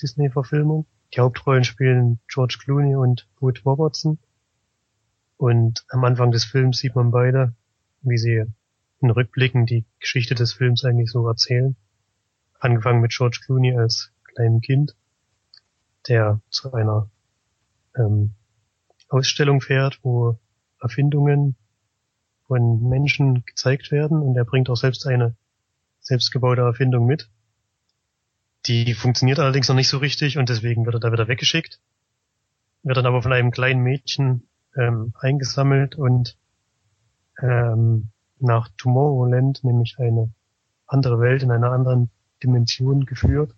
Disney-Verfilmung. 0.00 0.86
Die 1.12 1.18
Hauptrollen 1.18 1.64
spielen 1.64 2.20
George 2.28 2.58
Clooney 2.62 2.94
und 2.94 3.26
Wood 3.40 3.66
Robertson. 3.66 4.20
Und 5.36 5.84
am 5.88 6.04
Anfang 6.04 6.30
des 6.30 6.44
Films 6.44 6.78
sieht 6.78 6.94
man 6.94 7.10
beide, 7.10 7.56
wie 8.02 8.18
sie 8.18 8.44
in 9.00 9.10
Rückblicken 9.10 9.66
die 9.66 9.84
Geschichte 9.98 10.36
des 10.36 10.52
Films 10.52 10.84
eigentlich 10.84 11.10
so 11.10 11.26
erzählen. 11.26 11.74
Angefangen 12.60 13.00
mit 13.00 13.10
George 13.10 13.40
Clooney 13.44 13.76
als 13.76 14.12
kleinem 14.22 14.60
Kind, 14.60 14.94
der 16.06 16.40
zu 16.50 16.72
einer 16.72 17.10
ähm, 17.96 18.34
Ausstellung 19.08 19.60
fährt, 19.60 19.98
wo 20.04 20.38
Erfindungen 20.80 21.56
von 22.50 22.88
Menschen 22.88 23.44
gezeigt 23.46 23.92
werden 23.92 24.20
und 24.20 24.36
er 24.36 24.44
bringt 24.44 24.68
auch 24.70 24.76
selbst 24.76 25.06
eine 25.06 25.36
selbstgebaute 26.00 26.62
Erfindung 26.62 27.06
mit. 27.06 27.30
Die 28.66 28.92
funktioniert 28.94 29.38
allerdings 29.38 29.68
noch 29.68 29.76
nicht 29.76 29.88
so 29.88 29.98
richtig 29.98 30.36
und 30.36 30.48
deswegen 30.48 30.84
wird 30.84 30.96
er 30.96 31.00
da 31.00 31.12
wieder 31.12 31.28
weggeschickt. 31.28 31.78
Wird 32.82 32.96
dann 32.96 33.06
aber 33.06 33.22
von 33.22 33.32
einem 33.32 33.52
kleinen 33.52 33.84
Mädchen 33.84 34.48
ähm, 34.76 35.14
eingesammelt 35.20 35.94
und 35.94 36.36
ähm, 37.40 38.08
nach 38.40 38.68
Tomorrowland, 38.78 39.62
nämlich 39.62 40.00
eine 40.00 40.32
andere 40.88 41.20
Welt 41.20 41.44
in 41.44 41.52
einer 41.52 41.70
anderen 41.70 42.10
Dimension 42.42 43.06
geführt. 43.06 43.54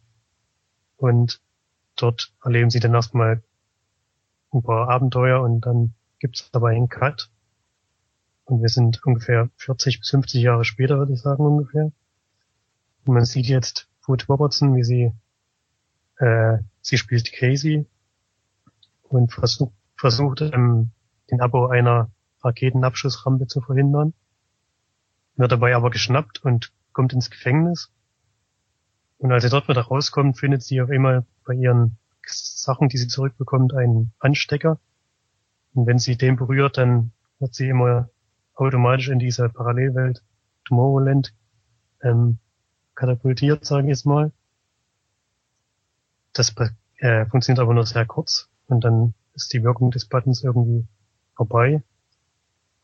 Und 0.98 1.40
dort 1.96 2.30
erleben 2.44 2.68
sie 2.68 2.80
dann 2.80 2.92
erstmal 2.92 3.42
ein 4.52 4.62
paar 4.62 4.90
Abenteuer 4.90 5.40
und 5.40 5.62
dann 5.62 5.94
gibt's 6.18 6.50
dabei 6.52 6.76
einen 6.76 6.90
Cut. 6.90 7.30
Und 8.44 8.60
wir 8.60 8.68
sind 8.68 9.04
ungefähr 9.04 9.50
40 9.56 10.00
bis 10.00 10.10
50 10.10 10.42
Jahre 10.42 10.64
später, 10.64 10.98
würde 10.98 11.12
ich 11.12 11.20
sagen, 11.20 11.44
ungefähr. 11.44 11.92
Und 13.04 13.14
man 13.14 13.24
sieht 13.24 13.46
jetzt 13.46 13.88
Ruth 14.06 14.28
Robertson, 14.28 14.74
wie 14.74 14.84
sie, 14.84 15.12
äh, 16.18 16.58
sie 16.80 16.98
spielt 16.98 17.32
Casey 17.32 17.86
und 19.02 19.32
versucht, 19.32 19.72
versucht 19.96 20.40
ähm, 20.40 20.90
den 21.30 21.40
Abbau 21.40 21.68
einer 21.68 22.10
Raketenabschussrampe 22.42 23.46
zu 23.46 23.60
verhindern. 23.60 24.14
Wird 25.36 25.52
dabei 25.52 25.74
aber 25.74 25.90
geschnappt 25.90 26.44
und 26.44 26.72
kommt 26.92 27.12
ins 27.12 27.30
Gefängnis. 27.30 27.90
Und 29.18 29.32
als 29.32 29.44
sie 29.44 29.50
dort 29.50 29.68
wieder 29.68 29.82
rauskommt, 29.82 30.38
findet 30.38 30.62
sie 30.62 30.80
auf 30.80 30.90
einmal 30.90 31.24
bei 31.44 31.54
ihren 31.54 31.96
Sachen, 32.26 32.88
die 32.88 32.98
sie 32.98 33.08
zurückbekommt, 33.08 33.74
einen 33.74 34.12
Anstecker. 34.18 34.80
Und 35.74 35.86
wenn 35.86 35.98
sie 35.98 36.16
den 36.16 36.36
berührt, 36.36 36.76
dann 36.76 37.12
wird 37.38 37.54
sie 37.54 37.68
immer 37.68 38.10
automatisch 38.62 39.08
in 39.08 39.18
diese 39.18 39.48
Parallelwelt 39.48 40.22
Tomorrowland 40.64 41.34
ähm, 42.02 42.38
katapultiert, 42.94 43.64
sage 43.64 43.84
ich 43.84 43.90
jetzt 43.90 44.06
mal. 44.06 44.32
Das 46.32 46.54
äh, 46.98 47.26
funktioniert 47.26 47.60
aber 47.60 47.74
nur 47.74 47.86
sehr 47.86 48.06
kurz 48.06 48.48
und 48.66 48.84
dann 48.84 49.14
ist 49.34 49.52
die 49.52 49.62
Wirkung 49.62 49.90
des 49.90 50.06
Buttons 50.06 50.42
irgendwie 50.42 50.86
vorbei. 51.34 51.82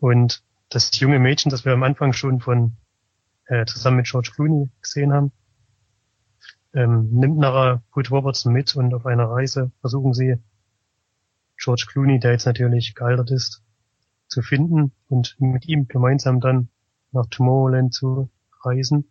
Und 0.00 0.42
das 0.68 0.98
junge 0.98 1.18
Mädchen, 1.18 1.50
das 1.50 1.64
wir 1.64 1.72
am 1.72 1.82
Anfang 1.82 2.12
schon 2.12 2.40
von 2.40 2.76
äh, 3.46 3.64
zusammen 3.64 3.98
mit 3.98 4.06
George 4.06 4.30
Clooney 4.34 4.70
gesehen 4.80 5.12
haben, 5.12 5.32
ähm, 6.74 7.08
nimmt 7.10 7.38
nachher 7.38 7.82
Wood 7.92 8.10
Robertson 8.10 8.52
mit 8.52 8.76
und 8.76 8.92
auf 8.94 9.06
einer 9.06 9.30
Reise 9.30 9.72
versuchen 9.80 10.12
sie 10.12 10.36
George 11.56 11.86
Clooney, 11.90 12.20
der 12.20 12.32
jetzt 12.32 12.46
natürlich 12.46 12.94
gealtert 12.94 13.30
ist, 13.30 13.62
zu 14.28 14.42
finden 14.42 14.92
und 15.08 15.36
mit 15.40 15.66
ihm 15.66 15.88
gemeinsam 15.88 16.40
dann 16.40 16.68
nach 17.12 17.26
Tomorrowland 17.26 17.92
zu 17.94 18.30
reisen. 18.62 19.10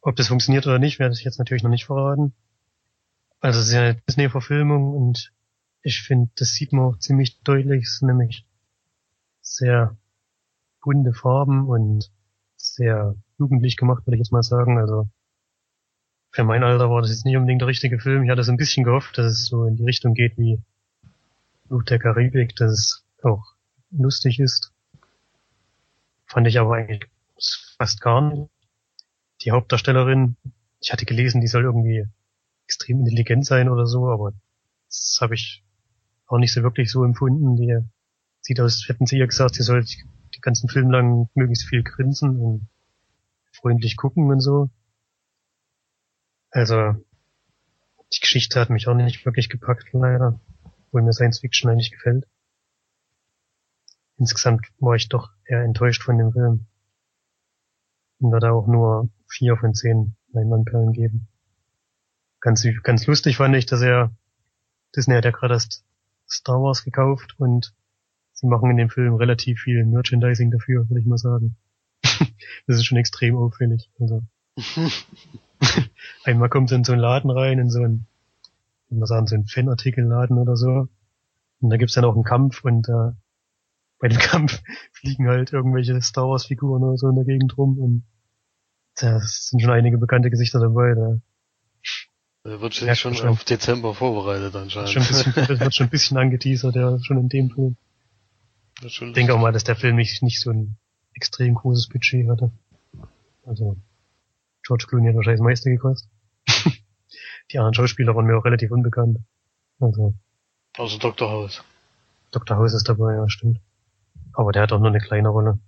Ob 0.00 0.16
das 0.16 0.28
funktioniert 0.28 0.66
oder 0.66 0.78
nicht, 0.78 0.98
werde 0.98 1.14
ich 1.14 1.24
jetzt 1.24 1.38
natürlich 1.38 1.62
noch 1.62 1.70
nicht 1.70 1.86
verraten. 1.86 2.32
Also 3.40 3.60
es 3.60 3.66
ist 3.66 3.74
ja 3.74 3.80
eine 3.80 3.94
Disney-Verfilmung 4.08 4.94
und 4.94 5.32
ich 5.82 6.02
finde, 6.02 6.30
das 6.36 6.50
sieht 6.50 6.72
man 6.72 6.84
auch 6.84 6.98
ziemlich 6.98 7.40
deutlich. 7.42 7.84
Es 7.84 7.98
sind 7.98 8.08
nämlich 8.08 8.46
sehr 9.40 9.96
bunte 10.82 11.12
Farben 11.12 11.68
und 11.68 12.10
sehr 12.56 13.14
jugendlich 13.38 13.76
gemacht, 13.76 14.06
würde 14.06 14.16
ich 14.16 14.20
jetzt 14.20 14.32
mal 14.32 14.42
sagen. 14.42 14.78
Also 14.78 15.08
für 16.30 16.44
mein 16.44 16.62
Alter 16.62 16.90
war 16.90 17.00
das 17.00 17.10
jetzt 17.10 17.24
nicht 17.24 17.36
unbedingt 17.36 17.60
der 17.60 17.68
richtige 17.68 17.98
Film. 17.98 18.24
Ich 18.24 18.30
hatte 18.30 18.42
so 18.42 18.52
ein 18.52 18.56
bisschen 18.56 18.84
gehofft, 18.84 19.18
dass 19.18 19.26
es 19.26 19.46
so 19.46 19.64
in 19.66 19.76
die 19.76 19.84
Richtung 19.84 20.14
geht 20.14 20.36
wie 20.36 20.60
Fluch 21.66 21.84
der 21.84 21.98
Karibik, 21.98 22.56
dass 22.56 22.72
es 22.72 23.04
auch 23.22 23.44
lustig 23.90 24.40
ist. 24.40 24.72
Fand 26.26 26.46
ich 26.46 26.58
aber 26.58 26.76
eigentlich 26.76 27.08
fast 27.78 28.00
gar 28.00 28.20
nicht. 28.20 28.50
Die 29.42 29.52
Hauptdarstellerin, 29.52 30.36
ich 30.80 30.92
hatte 30.92 31.06
gelesen, 31.06 31.40
die 31.40 31.46
soll 31.46 31.64
irgendwie 31.64 32.06
extrem 32.64 33.00
intelligent 33.00 33.46
sein 33.46 33.68
oder 33.68 33.86
so, 33.86 34.10
aber 34.10 34.32
das 34.88 35.18
habe 35.20 35.34
ich 35.34 35.62
auch 36.26 36.38
nicht 36.38 36.52
so 36.52 36.62
wirklich 36.62 36.90
so 36.90 37.04
empfunden. 37.04 37.56
Die 37.56 37.78
sieht 38.40 38.60
aus, 38.60 38.84
hätten 38.88 39.06
sie 39.06 39.18
ihr 39.18 39.26
gesagt, 39.26 39.54
sie 39.54 39.62
soll 39.62 39.84
die 39.84 40.40
ganzen 40.40 40.68
Film 40.68 40.90
lang 40.90 41.28
möglichst 41.34 41.66
viel 41.66 41.82
grinsen 41.82 42.36
und 42.36 42.68
freundlich 43.52 43.96
gucken 43.96 44.30
und 44.30 44.40
so. 44.40 44.70
Also, 46.50 46.94
die 48.12 48.20
Geschichte 48.20 48.60
hat 48.60 48.70
mich 48.70 48.88
auch 48.88 48.94
nicht 48.94 49.24
wirklich 49.24 49.48
gepackt, 49.48 49.92
leider. 49.92 50.40
Obwohl 50.86 51.02
mir 51.02 51.12
Science 51.12 51.40
Fiction 51.40 51.70
eigentlich 51.70 51.90
gefällt. 51.90 52.26
Insgesamt 54.18 54.66
war 54.80 54.94
ich 54.94 55.08
doch 55.08 55.30
eher 55.44 55.62
enttäuscht 55.62 56.02
von 56.02 56.18
dem 56.18 56.32
Film. 56.32 56.66
Und 58.18 58.32
würde 58.32 58.52
auch 58.52 58.66
nur 58.66 59.08
vier 59.28 59.56
von 59.56 59.74
zehn 59.74 60.16
Leinwandperlen 60.32 60.92
geben. 60.92 61.28
Ganz, 62.40 62.66
ganz 62.82 63.06
lustig 63.06 63.36
fand 63.36 63.54
ich, 63.54 63.66
dass 63.66 63.80
er, 63.80 64.12
Disney 64.94 65.14
hat 65.14 65.24
ja 65.24 65.30
gerade 65.30 65.54
das 65.54 65.84
Star 66.28 66.60
Wars 66.60 66.84
gekauft 66.84 67.36
und 67.38 67.74
sie 68.32 68.46
machen 68.46 68.70
in 68.70 68.76
dem 68.76 68.90
Film 68.90 69.14
relativ 69.14 69.60
viel 69.60 69.84
Merchandising 69.84 70.50
dafür, 70.50 70.88
würde 70.88 71.00
ich 71.00 71.06
mal 71.06 71.18
sagen. 71.18 71.56
das 72.02 72.76
ist 72.76 72.86
schon 72.86 72.98
extrem 72.98 73.36
auffällig. 73.36 73.90
Also. 74.00 74.22
Einmal 76.24 76.48
kommt 76.48 76.68
sie 76.68 76.74
in 76.74 76.84
so 76.84 76.92
einen 76.92 77.00
Laden 77.00 77.30
rein, 77.30 77.58
in 77.58 77.70
so 77.70 77.82
einen, 77.82 78.06
wie 78.88 78.96
man 78.96 79.06
sagen, 79.06 79.26
so 79.26 79.36
einen 79.36 79.46
Fanartikelladen 79.46 80.38
oder 80.38 80.56
so. 80.56 80.88
Und 81.60 81.70
da 81.70 81.76
gibt's 81.76 81.94
dann 81.94 82.04
auch 82.04 82.14
einen 82.14 82.24
Kampf 82.24 82.64
und 82.64 82.88
äh, 82.88 83.12
bei 84.00 84.08
dem 84.08 84.18
Kampf 84.18 84.62
fliegen 84.92 85.28
halt 85.28 85.52
irgendwelche 85.52 86.00
Star 86.02 86.28
Wars 86.28 86.46
Figuren 86.46 86.82
oder 86.82 86.96
so 86.96 87.08
in 87.08 87.16
der 87.16 87.24
Gegend 87.24 87.56
rum 87.56 87.78
und 87.78 88.04
da 88.96 89.20
sind 89.20 89.60
schon 89.60 89.70
einige 89.70 89.98
bekannte 89.98 90.30
Gesichter 90.30 90.60
dabei. 90.60 90.94
Da 90.94 91.18
der 92.44 92.60
wird 92.60 92.74
sich 92.74 92.98
schon, 92.98 93.14
schon 93.14 93.28
auf 93.28 93.44
Dezember 93.44 93.94
vorbereitet 93.94 94.54
anscheinend. 94.56 94.90
Schon 94.90 95.02
bisschen, 95.02 95.32
das 95.36 95.60
wird 95.60 95.74
schon 95.74 95.86
ein 95.86 95.90
bisschen 95.90 96.16
angeteasert, 96.16 96.76
ja, 96.76 96.98
schon 97.02 97.18
in 97.18 97.28
dem 97.28 97.50
Film. 97.50 97.76
Ich 98.82 98.98
denke 98.98 99.34
auch 99.34 99.40
mal, 99.40 99.52
dass 99.52 99.64
der 99.64 99.76
Film 99.76 99.96
nicht, 99.96 100.22
nicht 100.22 100.40
so 100.40 100.50
ein 100.50 100.78
extrem 101.14 101.54
großes 101.54 101.88
Budget 101.88 102.28
hatte. 102.28 102.52
Also 103.44 103.76
George 104.62 104.86
Clooney 104.88 105.08
hat 105.08 105.16
wahrscheinlich 105.16 105.40
das 105.40 105.44
meiste 105.44 105.70
gekostet. 105.70 106.10
Die 107.50 107.58
anderen 107.58 107.74
Schauspieler 107.74 108.14
waren 108.14 108.26
mir 108.26 108.36
auch 108.36 108.44
relativ 108.44 108.70
unbekannt. 108.70 109.18
Also. 109.80 110.14
Also 110.76 110.98
Dr. 110.98 111.28
House. 111.28 111.64
Dr. 112.30 112.56
House 112.56 112.74
ist 112.74 112.88
dabei, 112.88 113.14
ja, 113.14 113.28
stimmt. 113.28 113.60
Aber 114.32 114.52
der 114.52 114.62
hat 114.62 114.72
auch 114.72 114.78
nur 114.78 114.88
eine 114.88 115.00
kleine 115.00 115.28
Rolle. 115.28 115.58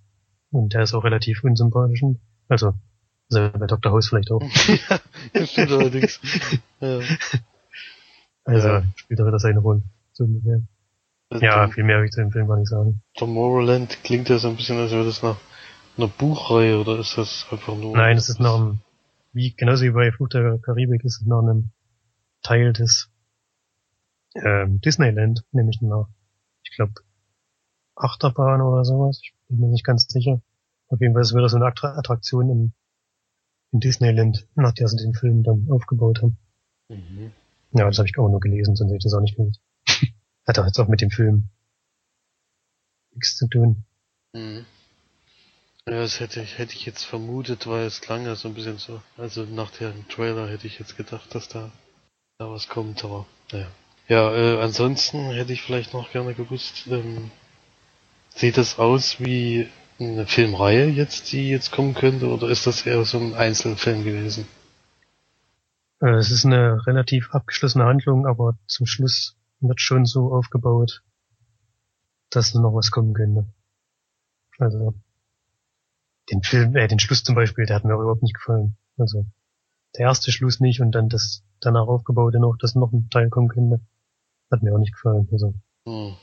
Und 0.50 0.74
der 0.74 0.82
ist 0.82 0.94
auch 0.94 1.04
relativ 1.04 1.44
unsympathisch. 1.44 2.02
Also, 2.48 2.74
also 3.30 3.58
bei 3.58 3.66
Dr. 3.66 3.92
House 3.92 4.08
vielleicht 4.08 4.30
auch. 4.30 4.42
ja, 5.34 5.46
stimmt 5.46 5.72
allerdings. 5.72 6.20
ja. 6.80 7.00
Also, 8.44 8.68
ja. 8.68 8.82
spielt 8.96 9.20
er 9.20 9.26
wieder 9.26 9.38
seine 9.38 9.60
Rolle. 9.60 9.82
So 10.12 10.24
ungefähr. 10.24 10.62
Ja, 11.40 11.68
viel 11.68 11.84
mehr 11.84 11.98
will 11.98 12.06
ich 12.06 12.10
zu 12.10 12.20
dem 12.20 12.32
Film 12.32 12.48
gar 12.48 12.56
nicht 12.56 12.68
sagen. 12.68 13.02
Tomorrowland 13.14 14.02
klingt 14.02 14.28
ja 14.28 14.38
so 14.38 14.48
ein 14.48 14.56
bisschen, 14.56 14.78
als 14.78 14.90
würde 14.90 15.10
es 15.10 15.22
nach 15.22 15.36
eine 15.96 16.08
Buchreihe 16.08 16.80
oder 16.80 16.98
ist 16.98 17.16
das 17.16 17.46
einfach 17.50 17.76
nur... 17.76 17.96
Nein, 17.96 18.16
es 18.16 18.28
ist 18.28 18.40
noch 18.40 18.60
ein, 18.60 18.80
wie, 19.32 19.54
genauso 19.54 19.84
wie 19.84 19.90
bei 19.90 20.10
Fluch 20.10 20.28
der 20.28 20.58
Karibik 20.58 21.04
ist 21.04 21.20
es 21.20 21.26
noch 21.26 21.42
ein 21.42 21.72
Teil 22.42 22.72
des 22.72 23.10
ähm, 24.34 24.80
Disneyland, 24.80 25.44
nämlich 25.52 25.80
nach, 25.82 26.08
ich 26.64 26.74
glaube, 26.74 26.94
Achterbahn 28.00 28.60
oder 28.60 28.84
sowas. 28.84 29.20
Ich 29.22 29.34
bin 29.48 29.60
mir 29.60 29.68
nicht 29.68 29.84
ganz 29.84 30.06
sicher. 30.08 30.40
Auf 30.88 31.00
jeden 31.00 31.14
Fall 31.14 31.22
ist 31.22 31.30
es 31.30 31.36
wieder 31.36 31.48
so 31.48 31.56
eine 31.56 31.66
Attraktion 31.66 32.50
in, 32.50 32.72
in 33.72 33.80
Disneyland, 33.80 34.48
nach 34.54 34.72
der 34.72 34.88
sie 34.88 34.96
den 34.96 35.14
Film 35.14 35.42
dann 35.42 35.68
aufgebaut 35.70 36.22
haben. 36.22 36.38
Mhm. 36.88 37.32
Ja, 37.72 37.86
das 37.86 37.98
habe 37.98 38.08
ich 38.08 38.18
auch 38.18 38.28
nur 38.28 38.40
gelesen, 38.40 38.74
sonst 38.74 38.90
hätte 38.90 38.98
ich 38.98 39.04
das 39.04 39.14
auch 39.14 39.20
nicht 39.20 39.36
gewusst. 39.36 39.60
Hat 40.46 40.58
auch 40.58 40.66
jetzt 40.66 40.80
auch 40.80 40.88
mit 40.88 41.00
dem 41.00 41.10
Film 41.10 41.50
nichts 43.12 43.36
zu 43.36 43.46
tun. 43.48 43.84
Mhm. 44.32 44.64
Ja, 45.86 46.02
das 46.02 46.20
hätte 46.20 46.40
ich, 46.42 46.58
hätte 46.58 46.74
ich 46.74 46.86
jetzt 46.86 47.04
vermutet, 47.04 47.66
weil 47.66 47.86
es 47.86 48.00
klang 48.00 48.26
ja 48.26 48.34
so 48.34 48.48
ein 48.48 48.54
bisschen 48.54 48.78
so. 48.78 49.00
Also 49.16 49.44
nach 49.44 49.70
dem 49.70 50.06
Trailer 50.08 50.48
hätte 50.48 50.66
ich 50.66 50.78
jetzt 50.78 50.96
gedacht, 50.96 51.34
dass 51.34 51.48
da, 51.48 51.70
da 52.38 52.50
was 52.50 52.68
kommt, 52.68 53.04
aber 53.04 53.26
naja. 53.52 53.66
Ja, 54.08 54.34
äh, 54.34 54.60
ansonsten 54.60 55.30
hätte 55.30 55.52
ich 55.52 55.62
vielleicht 55.62 55.94
noch 55.94 56.10
gerne 56.10 56.34
gewusst, 56.34 56.86
ähm, 56.88 57.30
sieht 58.34 58.56
das 58.56 58.78
aus 58.78 59.20
wie 59.20 59.68
eine 59.98 60.26
Filmreihe 60.26 60.86
jetzt, 60.86 61.32
die 61.32 61.50
jetzt 61.50 61.72
kommen 61.72 61.94
könnte, 61.94 62.28
oder 62.28 62.48
ist 62.48 62.66
das 62.66 62.86
eher 62.86 63.04
so 63.04 63.18
ein 63.18 63.34
Einzelfilm 63.34 64.04
gewesen? 64.04 64.46
Äh, 66.00 66.14
es 66.14 66.30
ist 66.30 66.46
eine 66.46 66.86
relativ 66.86 67.30
abgeschlossene 67.32 67.84
Handlung, 67.84 68.26
aber 68.26 68.58
zum 68.66 68.86
Schluss 68.86 69.36
wird 69.60 69.80
schon 69.80 70.06
so 70.06 70.32
aufgebaut, 70.32 71.02
dass 72.30 72.54
noch 72.54 72.74
was 72.74 72.90
kommen 72.90 73.12
könnte. 73.12 73.46
Also 74.58 74.94
den 76.30 76.42
Film, 76.42 76.76
äh, 76.76 76.88
den 76.88 76.98
Schluss 76.98 77.22
zum 77.22 77.34
Beispiel, 77.34 77.66
der 77.66 77.76
hat 77.76 77.84
mir 77.84 77.94
überhaupt 77.94 78.22
nicht 78.22 78.34
gefallen. 78.34 78.76
Also 78.96 79.26
der 79.96 80.06
erste 80.06 80.32
Schluss 80.32 80.60
nicht 80.60 80.80
und 80.80 80.92
dann 80.92 81.08
das 81.08 81.42
danach 81.60 81.88
aufgebaute 81.88 82.38
noch, 82.38 82.56
dass 82.56 82.74
noch 82.74 82.92
ein 82.92 83.10
Teil 83.10 83.28
kommen 83.28 83.48
könnte, 83.48 83.80
hat 84.50 84.62
mir 84.62 84.74
auch 84.74 84.78
nicht 84.78 84.94
gefallen. 84.94 85.28
Also 85.32 85.54
hm. 85.86 86.16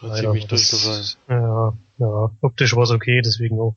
Ziemlich 0.00 0.46
durchgefallen. 0.46 1.06
Ja, 1.28 1.76
ja, 1.98 2.30
optisch 2.40 2.76
war 2.76 2.84
es 2.84 2.90
okay, 2.90 3.20
deswegen 3.20 3.58
auch 3.58 3.76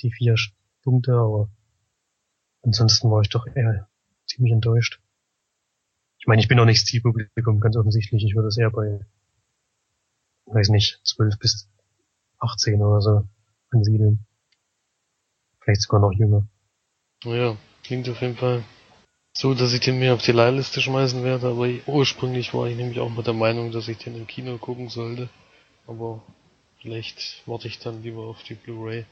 die 0.00 0.10
vier 0.10 0.36
Punkte, 0.82 1.12
aber 1.12 1.48
ansonsten 2.62 3.10
war 3.10 3.22
ich 3.22 3.30
doch 3.30 3.46
eher 3.46 3.88
ziemlich 4.26 4.52
enttäuscht. 4.52 5.00
Ich 6.18 6.26
meine, 6.26 6.40
ich 6.40 6.48
bin 6.48 6.58
auch 6.60 6.64
nicht 6.64 6.86
Zielpublikum, 6.86 7.60
ganz 7.60 7.76
offensichtlich. 7.76 8.24
Ich 8.24 8.34
würde 8.34 8.48
es 8.48 8.58
eher 8.58 8.70
bei, 8.70 9.00
weiß 10.46 10.68
nicht, 10.68 11.00
12 11.04 11.38
bis 11.38 11.68
18 12.38 12.82
oder 12.82 13.00
so 13.00 13.28
ansiedeln. 13.70 14.26
Vielleicht 15.60 15.82
sogar 15.82 16.00
noch 16.00 16.12
jünger. 16.12 16.46
Ja, 17.24 17.56
klingt 17.82 18.08
auf 18.08 18.20
jeden 18.20 18.36
Fall 18.36 18.64
so, 19.32 19.54
dass 19.54 19.72
ich 19.72 19.80
den 19.80 19.98
mir 19.98 20.14
auf 20.14 20.22
die 20.22 20.32
Leihliste 20.32 20.80
schmeißen 20.80 21.24
werde, 21.24 21.48
aber 21.48 21.68
ursprünglich 21.86 22.54
war 22.54 22.68
ich 22.68 22.76
nämlich 22.76 23.00
auch 23.00 23.10
mit 23.10 23.26
der 23.26 23.34
Meinung, 23.34 23.72
dass 23.72 23.88
ich 23.88 23.98
den 23.98 24.14
im 24.14 24.26
Kino 24.26 24.58
gucken 24.58 24.88
sollte. 24.90 25.28
Aber 25.86 26.22
vielleicht 26.80 27.42
warte 27.46 27.68
ich 27.68 27.78
dann 27.78 28.02
lieber 28.02 28.22
auf 28.22 28.42
die 28.42 28.54
Blu-ray. 28.54 29.04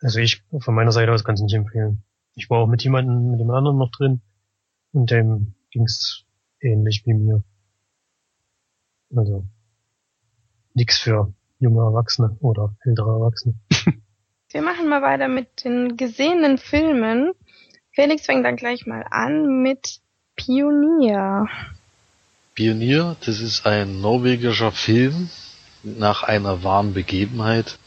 Also 0.00 0.20
ich 0.20 0.42
von 0.60 0.74
meiner 0.74 0.92
Seite 0.92 1.12
aus 1.12 1.24
kann 1.24 1.34
es 1.34 1.40
nicht 1.40 1.54
empfehlen. 1.54 2.02
Ich 2.34 2.50
war 2.50 2.58
auch 2.58 2.66
mit 2.66 2.82
jemandem, 2.82 3.30
mit 3.30 3.40
dem 3.40 3.50
anderen 3.50 3.78
noch 3.78 3.90
drin 3.90 4.20
und 4.92 5.10
dem 5.10 5.54
ging's 5.70 6.24
ähnlich 6.60 7.02
wie 7.04 7.14
mir. 7.14 7.42
Also 9.14 9.44
nix 10.74 10.98
für 10.98 11.32
junge 11.58 11.80
Erwachsene 11.80 12.36
oder 12.40 12.76
ältere 12.84 13.10
Erwachsene. 13.10 13.54
Wir 14.50 14.62
machen 14.62 14.88
mal 14.88 15.02
weiter 15.02 15.28
mit 15.28 15.64
den 15.64 15.96
gesehenen 15.96 16.58
Filmen. 16.58 17.32
Felix 17.90 18.26
fängt 18.26 18.44
dann 18.44 18.56
gleich 18.56 18.86
mal 18.86 19.04
an 19.10 19.62
mit 19.62 20.00
Pionier. 20.36 21.46
Pionier, 22.54 23.16
das 23.26 23.40
ist 23.40 23.66
ein 23.66 24.00
norwegischer 24.00 24.72
Film 24.72 25.28
nach 25.82 26.22
einer 26.22 26.62
wahren 26.62 26.94
Begebenheit. 26.94 27.78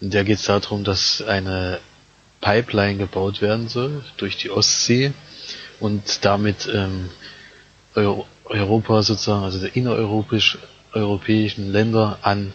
In 0.00 0.10
der 0.10 0.24
geht 0.24 0.38
es 0.38 0.44
darum, 0.44 0.84
dass 0.84 1.22
eine 1.22 1.80
Pipeline 2.40 2.98
gebaut 2.98 3.40
werden 3.42 3.68
soll 3.68 4.04
durch 4.16 4.36
die 4.36 4.50
Ostsee 4.50 5.12
und 5.80 6.24
damit 6.24 6.68
ähm, 6.72 7.10
Europa 7.94 9.02
sozusagen, 9.02 9.44
also 9.44 9.58
der 9.58 9.74
innereuropäisch 9.74 10.58
europäischen 10.92 11.72
Länder 11.72 12.18
an 12.22 12.52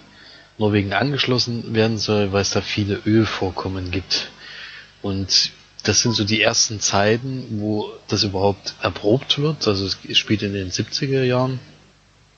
Norwegen 0.57 0.93
angeschlossen 0.93 1.73
werden 1.73 1.97
soll, 1.97 2.31
weil 2.31 2.41
es 2.41 2.51
da 2.51 2.61
viele 2.61 3.01
Ölvorkommen 3.05 3.91
gibt. 3.91 4.29
Und 5.01 5.51
das 5.83 6.01
sind 6.01 6.13
so 6.15 6.23
die 6.23 6.41
ersten 6.41 6.79
Zeiten, 6.79 7.59
wo 7.59 7.91
das 8.07 8.23
überhaupt 8.23 8.75
erprobt 8.81 9.39
wird. 9.39 9.67
Also 9.67 9.85
es 9.85 10.17
spielt 10.17 10.41
in 10.43 10.53
den 10.53 10.71
70er 10.71 11.23
Jahren. 11.23 11.59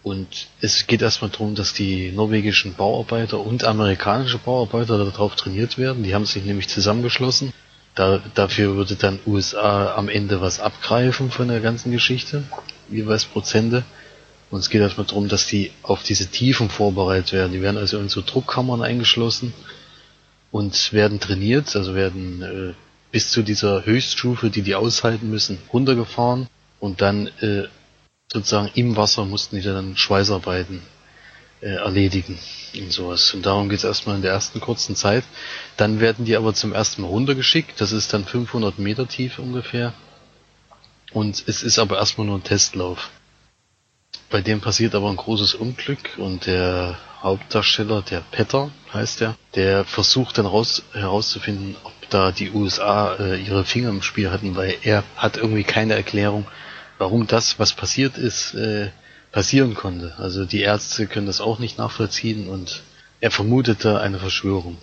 Und 0.06 0.48
es 0.62 0.86
geht 0.86 1.02
erstmal 1.02 1.32
darum, 1.32 1.56
dass 1.56 1.74
die 1.74 2.12
norwegischen 2.12 2.76
Bauarbeiter 2.76 3.40
und 3.40 3.64
amerikanische 3.64 4.38
Bauarbeiter 4.38 5.04
darauf 5.04 5.36
trainiert 5.36 5.80
werden. 5.80 6.04
Die 6.04 6.14
haben 6.14 6.26
sich 6.26 6.46
nämlich 6.46 6.68
zusammengeschlossen 6.70 7.52
da, 7.96 8.22
dafür 8.34 8.76
würde 8.76 8.96
dann 8.96 9.20
USA 9.26 9.96
am 9.96 10.10
Ende 10.10 10.42
was 10.42 10.60
abgreifen 10.60 11.32
von 11.32 11.48
der 11.48 11.62
ganzen 11.62 11.92
Geschichte, 11.92 12.44
jeweils 12.90 13.24
Prozente. 13.26 13.84
Und 14.52 14.60
es 14.60 14.70
geht 14.70 14.82
erstmal 14.82 15.08
darum, 15.08 15.30
dass 15.30 15.48
die 15.48 15.72
auf 15.82 16.04
diese 16.04 16.28
Tiefen 16.28 16.70
vorbereitet 16.70 17.32
werden. 17.32 17.54
Die 17.54 17.62
werden 17.62 17.78
also 17.78 17.98
in 18.00 18.10
so 18.10 18.22
Druckkammern 18.22 18.82
eingeschlossen 18.82 19.54
und 20.52 20.94
werden 20.94 21.20
trainiert, 21.20 21.76
also 21.76 21.96
werden 21.96 22.42
äh, 22.42 22.74
bis 23.12 23.32
zu 23.32 23.42
dieser 23.42 23.86
Höchststufe, 23.86 24.50
die 24.50 24.62
die 24.62 24.76
aushalten 24.76 25.30
müssen, 25.30 25.58
runtergefahren 25.72 26.48
und 26.80 27.02
dann 27.02 27.28
äh, 27.40 27.64
sozusagen 28.36 28.70
im 28.76 28.96
Wasser 28.98 29.26
mussten 29.26 29.56
die 29.56 29.64
dann 29.64 29.96
Schweißarbeiten 29.96 30.82
äh, 31.62 31.76
erledigen 31.76 32.38
und 32.76 32.92
sowas. 32.92 33.34
Und 33.34 33.46
darum 33.46 33.70
geht 33.70 33.80
es 33.80 33.86
erstmal 33.86 34.18
in 34.18 34.22
der 34.22 34.32
ersten 34.32 34.60
kurzen 34.60 34.96
Zeit. 34.96 35.24
Dann 35.78 36.02
werden 36.02 36.26
die 36.26 36.36
aber 36.36 36.54
zum 36.54 36.74
ersten 36.74 37.02
Mal 37.02 37.08
runtergeschickt. 37.08 37.80
Das 37.80 37.94
ist 37.94 38.14
dann 38.14 38.26
500 38.26 38.78
Meter 38.78 39.08
tief 39.08 39.40
ungefähr. 39.40 39.94
Und 41.14 41.44
es 41.48 41.64
ist 41.64 41.80
aber 41.80 41.98
erstmal 41.98 42.28
nur 42.28 42.38
ein 42.38 42.44
Testlauf. 42.44 43.10
Bei 44.30 44.42
dem 44.42 44.60
passiert 44.60 44.96
aber 44.96 45.10
ein 45.10 45.16
großes 45.16 45.54
Unglück 45.54 46.18
und 46.18 46.46
der 46.46 46.98
Hauptdarsteller, 47.22 48.02
der 48.02 48.22
Petter 48.32 48.70
heißt 48.94 49.22
er, 49.22 49.36
der 49.56 49.86
versucht 49.86 50.38
dann 50.38 50.46
raus, 50.46 50.84
herauszufinden, 50.92 51.78
ob 51.84 51.94
da 52.10 52.32
die 52.32 52.52
USA 52.52 53.16
äh, 53.16 53.42
ihre 53.42 53.64
Finger 53.64 53.90
im 53.90 54.02
Spiel 54.02 54.30
hatten, 54.30 54.56
weil 54.56 54.76
er 54.82 55.04
hat 55.16 55.38
irgendwie 55.38 55.64
keine 55.64 55.94
Erklärung, 55.94 56.46
warum 56.98 57.28
das, 57.28 57.60
was 57.60 57.74
passiert 57.74 58.18
ist, 58.18 58.54
äh, 58.56 58.90
passieren 59.32 59.76
konnte. 59.76 60.14
Also 60.18 60.46
die 60.46 60.62
Ärzte 60.62 61.08
können 61.08 61.28
das 61.28 61.42
auch 61.42 61.60
nicht 61.60 61.78
nachvollziehen 61.78 62.48
und 62.48 62.84
er 63.20 63.32
vermutete 63.32 64.00
eine 64.00 64.20
Verschwörung. 64.20 64.78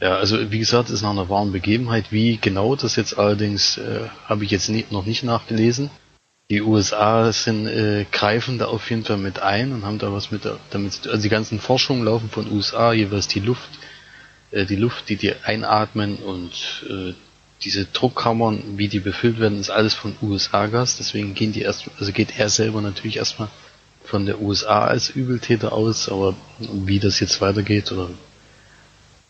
Ja, 0.00 0.16
also 0.16 0.50
wie 0.50 0.58
gesagt, 0.58 0.90
ist 0.90 1.02
nach 1.02 1.10
einer 1.10 1.28
wahren 1.28 1.52
Begebenheit. 1.52 2.12
Wie 2.12 2.38
genau 2.38 2.76
das 2.76 2.96
jetzt 2.96 3.18
allerdings 3.18 3.78
äh, 3.78 4.08
habe 4.26 4.44
ich 4.44 4.50
jetzt 4.50 4.68
nie, 4.68 4.86
noch 4.90 5.04
nicht 5.04 5.24
nachgelesen. 5.24 5.90
Die 6.50 6.62
USA 6.62 7.30
sind 7.32 7.66
äh, 7.66 8.06
greifen 8.10 8.58
da 8.58 8.66
auf 8.66 8.88
jeden 8.88 9.04
Fall 9.04 9.18
mit 9.18 9.40
ein 9.40 9.72
und 9.72 9.84
haben 9.84 9.98
da 9.98 10.12
was 10.12 10.30
mit 10.30 10.42
damit 10.70 11.06
also 11.06 11.22
die 11.22 11.28
ganzen 11.28 11.60
Forschungen 11.60 12.04
laufen 12.04 12.30
von 12.30 12.50
USA 12.50 12.92
jeweils 12.92 13.28
die 13.28 13.40
Luft 13.40 13.68
äh, 14.50 14.64
die 14.64 14.76
Luft, 14.76 15.08
die 15.08 15.16
die 15.16 15.34
einatmen 15.44 16.16
und 16.16 16.84
äh, 16.88 17.12
diese 17.62 17.86
Druckkammern, 17.86 18.78
wie 18.78 18.88
die 18.88 19.00
befüllt 19.00 19.40
werden, 19.40 19.58
ist 19.58 19.70
alles 19.70 19.94
von 19.94 20.14
USA-Gas, 20.22 20.96
deswegen 20.96 21.34
gehen 21.34 21.52
die 21.52 21.62
erst, 21.62 21.90
also 21.98 22.12
geht 22.12 22.38
er 22.38 22.48
selber 22.48 22.80
natürlich 22.80 23.16
erstmal 23.16 23.48
von 24.04 24.26
der 24.26 24.40
USA 24.40 24.84
als 24.84 25.10
Übeltäter 25.10 25.72
aus, 25.72 26.08
aber 26.08 26.34
wie 26.58 26.98
das 26.98 27.20
jetzt 27.20 27.40
weitergeht 27.40 27.92
oder 27.92 28.08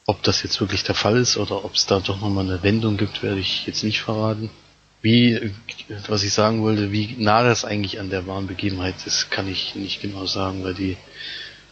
ob 0.06 0.22
das 0.22 0.42
jetzt 0.42 0.60
wirklich 0.60 0.84
der 0.84 0.94
Fall 0.94 1.16
ist 1.16 1.36
oder 1.36 1.64
ob 1.64 1.74
es 1.74 1.86
da 1.86 2.00
doch 2.00 2.20
nochmal 2.20 2.44
eine 2.44 2.62
Wendung 2.62 2.96
gibt, 2.96 3.22
werde 3.22 3.40
ich 3.40 3.66
jetzt 3.66 3.82
nicht 3.82 4.00
verraten. 4.00 4.50
Wie, 5.02 5.52
was 6.08 6.22
ich 6.22 6.32
sagen 6.32 6.62
wollte, 6.62 6.92
wie 6.92 7.14
nah 7.18 7.42
das 7.42 7.64
eigentlich 7.64 8.00
an 8.00 8.10
der 8.10 8.26
wahren 8.26 8.46
Begebenheit 8.46 8.94
ist, 9.06 9.30
kann 9.30 9.48
ich 9.48 9.74
nicht 9.74 10.00
genau 10.00 10.26
sagen, 10.26 10.64
weil 10.64 10.74
die 10.74 10.96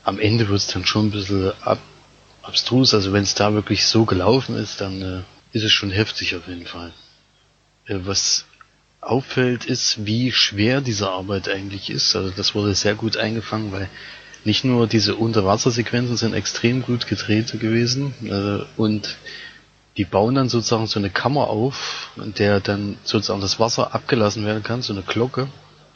am 0.05 0.21
Ende 0.21 0.49
wird 0.49 0.61
es 0.61 0.67
dann 0.69 0.85
schon 0.85 1.07
ein 1.07 1.11
bisschen 1.11 1.53
ab, 1.63 1.81
abstrus. 2.43 2.95
Also 2.95 3.13
wenn 3.13 3.25
es 3.25 3.35
da 3.35 3.53
wirklich 3.55 3.87
so 3.87 4.05
gelaufen 4.05 4.57
ist, 4.57 4.81
dann 4.81 5.03
äh, 5.03 5.23
ist 5.57 5.65
es 5.65 5.73
schon 5.73 5.91
heftig 5.91 6.37
auf 6.37 6.47
jeden 6.49 6.67
Fall. 6.67 6.93
Äh, 7.87 8.01
was 8.05 8.45
auffällt, 9.01 9.65
ist, 9.65 10.05
wie 10.05 10.33
schwer 10.33 10.81
diese 10.81 11.09
Arbeit 11.09 11.49
eigentlich 11.49 11.91
ist. 11.91 12.15
Also 12.15 12.31
das 12.31 12.55
wurde 12.55 12.75
sehr 12.75 12.95
gut 12.95 13.17
eingefangen, 13.17 13.73
weil 13.73 13.89
nicht 14.45 14.65
nur 14.65 14.87
diese 14.87 15.15
Unterwassersequenzen 15.17 16.17
sind 16.17 16.35
extrem 16.35 16.83
gut 16.83 17.07
gedreht 17.07 17.59
gewesen 17.59 18.15
äh, 18.25 18.81
und 18.81 19.17
die 19.97 20.05
bauen 20.05 20.35
dann 20.35 20.51
sozusagen 20.51 20.87
so 20.87 20.99
eine 20.99 21.09
Kammer 21.09 21.49
auf, 21.49 22.11
in 22.17 22.35
der 22.35 22.61
dann 22.61 22.99
sozusagen 23.03 23.41
das 23.41 23.59
Wasser 23.59 23.95
abgelassen 23.95 24.45
werden 24.45 24.63
kann, 24.63 24.83
so 24.83 24.93
eine 24.93 25.03
Glocke. 25.03 25.49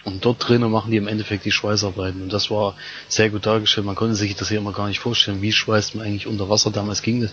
Und 0.05 0.25
dort 0.25 0.49
drinnen 0.49 0.71
machen 0.71 0.91
die 0.91 0.97
im 0.97 1.07
Endeffekt 1.07 1.45
die 1.45 1.53
Schweißarbeiten. 1.53 2.23
Und 2.23 2.33
das 2.33 2.51
war 2.51 2.75
sehr 3.09 3.29
gut 3.29 3.45
dargestellt. 3.45 3.85
Man 3.85 3.97
konnte 3.97 4.15
sich 4.15 4.35
das 4.35 4.49
hier 4.49 4.57
immer 4.57 4.73
gar 4.73 4.89
nicht 4.89 5.01
vorstellen. 5.01 5.43
Wie 5.43 5.53
schweißt 5.53 5.95
man 5.95 6.07
eigentlich 6.07 6.27
unter 6.27 6.49
Wasser? 6.49 6.71
Damals 6.71 7.03
ging 7.03 7.21
das 7.21 7.33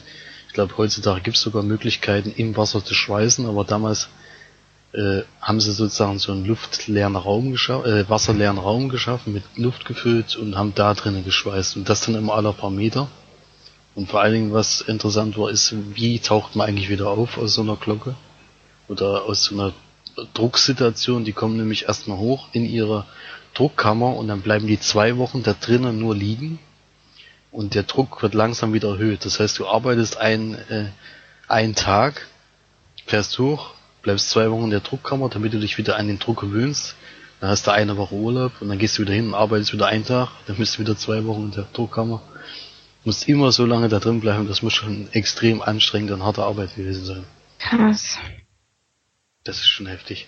glaube, 0.58 0.76
heutzutage 0.78 1.22
gibt 1.22 1.38
es 1.38 1.44
sogar 1.44 1.62
Möglichkeiten, 1.62 2.34
im 2.36 2.58
Wasser 2.58 2.84
zu 2.84 2.96
schweißen, 2.96 3.46
aber 3.46 3.64
damals 3.64 4.10
äh, 4.92 5.22
haben 5.40 5.62
sie 5.62 5.72
sozusagen 5.72 6.18
so 6.18 6.32
einen 6.32 6.46
luftleeren 6.46 7.16
Raum 7.16 7.52
geschaffen, 7.52 7.92
äh, 7.92 8.10
wasserleeren 8.10 8.58
Raum 8.58 8.90
geschaffen, 8.90 9.34
mit 9.34 9.44
Luft 9.56 9.86
gefüllt 9.86 10.36
und 10.36 10.58
haben 10.58 10.74
da 10.74 10.96
drinnen 10.96 11.24
geschweißt. 11.24 11.78
Und 11.78 11.90
das 11.90 12.02
dann 12.02 12.16
immer 12.16 12.34
alle 12.34 12.54
paar 12.54 12.72
Meter. 12.72 13.08
Und 13.94 14.10
vor 14.10 14.22
allen 14.22 14.34
Dingen, 14.34 14.54
was 14.54 14.82
interessant 14.82 15.38
war, 15.38 15.52
ist, 15.52 15.76
wie 15.94 16.18
taucht 16.18 16.56
man 16.56 16.68
eigentlich 16.68 16.90
wieder 16.90 17.08
auf 17.08 17.38
aus 17.38 17.54
so 17.54 17.62
einer 17.62 17.76
Glocke? 17.76 18.16
Oder 18.88 19.26
aus 19.26 19.44
so 19.44 19.54
einer 19.54 19.74
Drucksituation. 20.34 21.24
Die 21.24 21.34
kommen 21.34 21.58
nämlich 21.58 21.84
erstmal 21.84 22.18
hoch 22.18 22.48
in 22.52 22.66
ihre 22.66 23.06
Druckkammer 23.54 24.16
und 24.16 24.28
dann 24.28 24.42
bleiben 24.42 24.66
die 24.66 24.80
zwei 24.80 25.18
Wochen 25.18 25.44
da 25.44 25.54
drinnen 25.54 26.00
nur 26.00 26.16
liegen. 26.16 26.58
Und 27.58 27.74
der 27.74 27.82
Druck 27.82 28.22
wird 28.22 28.36
langsam 28.36 28.72
wieder 28.74 28.90
erhöht. 28.90 29.26
Das 29.26 29.40
heißt, 29.40 29.58
du 29.58 29.66
arbeitest 29.66 30.18
einen, 30.18 30.54
äh, 30.70 30.92
einen 31.48 31.74
Tag, 31.74 32.28
fährst 33.08 33.40
hoch, 33.40 33.74
bleibst 34.04 34.30
zwei 34.30 34.52
Wochen 34.52 34.66
in 34.66 34.70
der 34.70 34.82
Druckkammer, 34.82 35.28
damit 35.28 35.54
du 35.54 35.60
dich 35.60 35.80
wieder 35.80 35.96
an 35.96 36.06
den 36.08 36.20
Druck 36.20 36.42
gewöhnst. 36.42 36.96
Dann 37.40 37.50
hast 37.50 37.66
du 37.66 37.72
eine 37.72 37.98
Woche 37.98 38.14
Urlaub 38.14 38.52
und 38.62 38.70
dann 38.70 38.78
gehst 38.78 39.00
du 39.00 39.02
wieder 39.02 39.16
hin 39.16 39.30
und 39.30 39.34
arbeitest 39.34 39.74
wieder 39.74 39.88
einen 39.88 40.06
Tag, 40.06 40.30
dann 40.46 40.58
bist 40.58 40.76
du 40.76 40.82
wieder 40.82 40.96
zwei 40.98 41.26
Wochen 41.26 41.46
in 41.46 41.52
der 41.52 41.66
Druckkammer. 41.74 42.22
Du 42.28 43.10
musst 43.10 43.28
immer 43.28 43.52
so 43.52 43.66
lange 43.66 43.90
da 43.90 43.98
drin 43.98 44.20
bleiben, 44.20 44.48
das 44.48 44.62
muss 44.62 44.74
schon 44.74 45.12
extrem 45.14 45.64
anstrengend 45.64 46.12
und 46.12 46.22
harte 46.22 46.44
Arbeit 46.44 46.76
gewesen 46.76 47.06
sein. 47.06 47.24
Krass. 47.58 48.20
Das 49.44 49.58
ist 49.58 49.68
schon 49.68 49.88
heftig. 49.88 50.28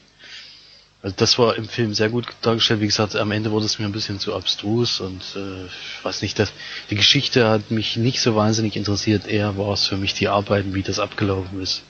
Also 1.02 1.16
das 1.18 1.40
war 1.40 1.56
im 1.56 1.68
Film 1.68 1.94
sehr 1.94 2.10
gut 2.10 2.28
dargestellt. 2.42 2.82
Wie 2.82 2.86
gesagt, 2.86 3.16
am 3.16 3.32
Ende 3.32 3.52
wurde 3.52 3.66
es 3.66 3.80
mir 3.80 3.86
ein 3.86 3.94
bisschen 3.94 4.20
zu 4.20 4.36
abstrus 4.36 5.00
und 5.00 5.22
äh, 5.36 5.66
ich 5.66 6.04
weiß 6.04 6.22
nicht, 6.22 6.38
dass 6.38 6.52
die 6.90 6.96
Geschichte 6.96 7.48
hat 7.50 7.72
mich 7.72 7.96
nicht 7.96 8.20
so 8.20 8.36
wahnsinnig 8.36 8.76
interessiert. 8.76 9.26
Eher 9.26 9.58
war 9.58 9.74
es 9.74 9.88
für 9.88 9.96
mich 9.96 10.14
die 10.14 10.28
Arbeiten, 10.28 10.74
wie 10.74 10.84
das 10.84 11.00
abgelaufen 11.00 11.62
ist. 11.62 11.84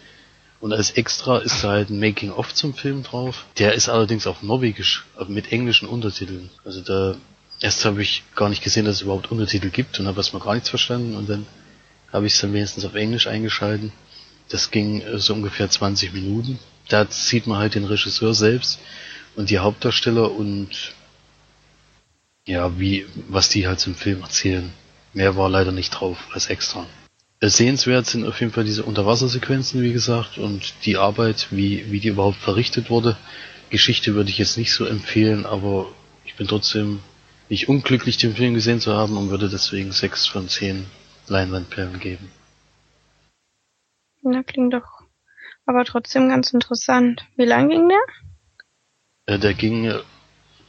Und 0.59 0.73
als 0.73 0.91
Extra 0.91 1.39
ist 1.39 1.63
da 1.63 1.69
halt 1.69 1.89
ein 1.89 1.99
Making-of 1.99 2.53
zum 2.53 2.73
Film 2.73 3.01
drauf. 3.03 3.45
Der 3.57 3.73
ist 3.73 3.89
allerdings 3.89 4.27
auf 4.27 4.43
Norwegisch, 4.43 5.05
mit 5.27 5.51
englischen 5.51 5.87
Untertiteln. 5.87 6.49
Also 6.65 6.81
da, 6.81 7.15
erst 7.61 7.85
habe 7.85 8.01
ich 8.01 8.23
gar 8.35 8.49
nicht 8.49 8.63
gesehen, 8.63 8.85
dass 8.85 8.95
es 8.97 9.01
überhaupt 9.01 9.31
Untertitel 9.31 9.69
gibt 9.69 9.99
und 9.99 10.07
habe 10.07 10.17
erstmal 10.17 10.43
gar 10.43 10.53
nichts 10.53 10.69
verstanden 10.69 11.15
und 11.15 11.29
dann 11.29 11.47
habe 12.11 12.27
ich 12.27 12.33
es 12.33 12.41
dann 12.41 12.53
wenigstens 12.53 12.85
auf 12.85 12.95
Englisch 12.95 13.27
eingeschalten. 13.27 13.91
Das 14.49 14.69
ging 14.69 15.01
äh, 15.01 15.17
so 15.17 15.33
ungefähr 15.33 15.69
20 15.69 16.13
Minuten. 16.13 16.59
Da 16.89 17.05
sieht 17.09 17.47
man 17.47 17.59
halt 17.59 17.75
den 17.75 17.85
Regisseur 17.85 18.33
selbst 18.33 18.79
und 19.35 19.49
die 19.49 19.59
Hauptdarsteller 19.59 20.31
und 20.31 20.93
ja, 22.45 22.79
wie, 22.79 23.05
was 23.27 23.49
die 23.49 23.67
halt 23.67 23.79
zum 23.79 23.95
Film 23.95 24.21
erzählen. 24.21 24.71
Mehr 25.13 25.37
war 25.37 25.49
leider 25.49 25.71
nicht 25.71 25.91
drauf 25.91 26.17
als 26.33 26.49
extra. 26.49 26.85
Sehenswert 27.41 28.05
sind 28.05 28.25
auf 28.27 28.39
jeden 28.41 28.51
Fall 28.51 28.65
diese 28.65 28.83
Unterwassersequenzen, 28.83 29.81
wie 29.81 29.93
gesagt, 29.93 30.37
und 30.37 30.73
die 30.83 30.97
Arbeit, 30.97 31.47
wie, 31.51 31.89
wie 31.89 31.99
die 31.99 32.09
überhaupt 32.09 32.37
verrichtet 32.37 32.89
wurde. 32.89 33.17
Geschichte 33.69 34.13
würde 34.13 34.29
ich 34.29 34.39
jetzt 34.39 34.57
nicht 34.57 34.73
so 34.73 34.85
empfehlen, 34.85 35.45
aber 35.45 35.87
ich 36.25 36.35
bin 36.35 36.47
trotzdem 36.47 36.99
nicht 37.47 37.69
unglücklich, 37.69 38.17
den 38.17 38.35
Film 38.35 38.55
gesehen 38.55 38.81
zu 38.81 38.93
haben 38.93 39.15
und 39.15 39.29
würde 39.29 39.47
deswegen 39.47 39.91
sechs 39.91 40.27
von 40.27 40.49
zehn 40.49 40.85
Leinwandperlen 41.27 41.99
geben. 41.99 42.29
Na, 44.21 44.43
klingt 44.43 44.73
doch 44.73 44.98
aber 45.65 45.85
trotzdem 45.85 46.29
ganz 46.29 46.51
interessant. 46.53 47.25
Wie 47.35 47.45
lang 47.45 47.69
ging 47.69 47.89
der? 47.89 49.35
Äh, 49.35 49.39
der 49.39 49.53
ging 49.53 49.93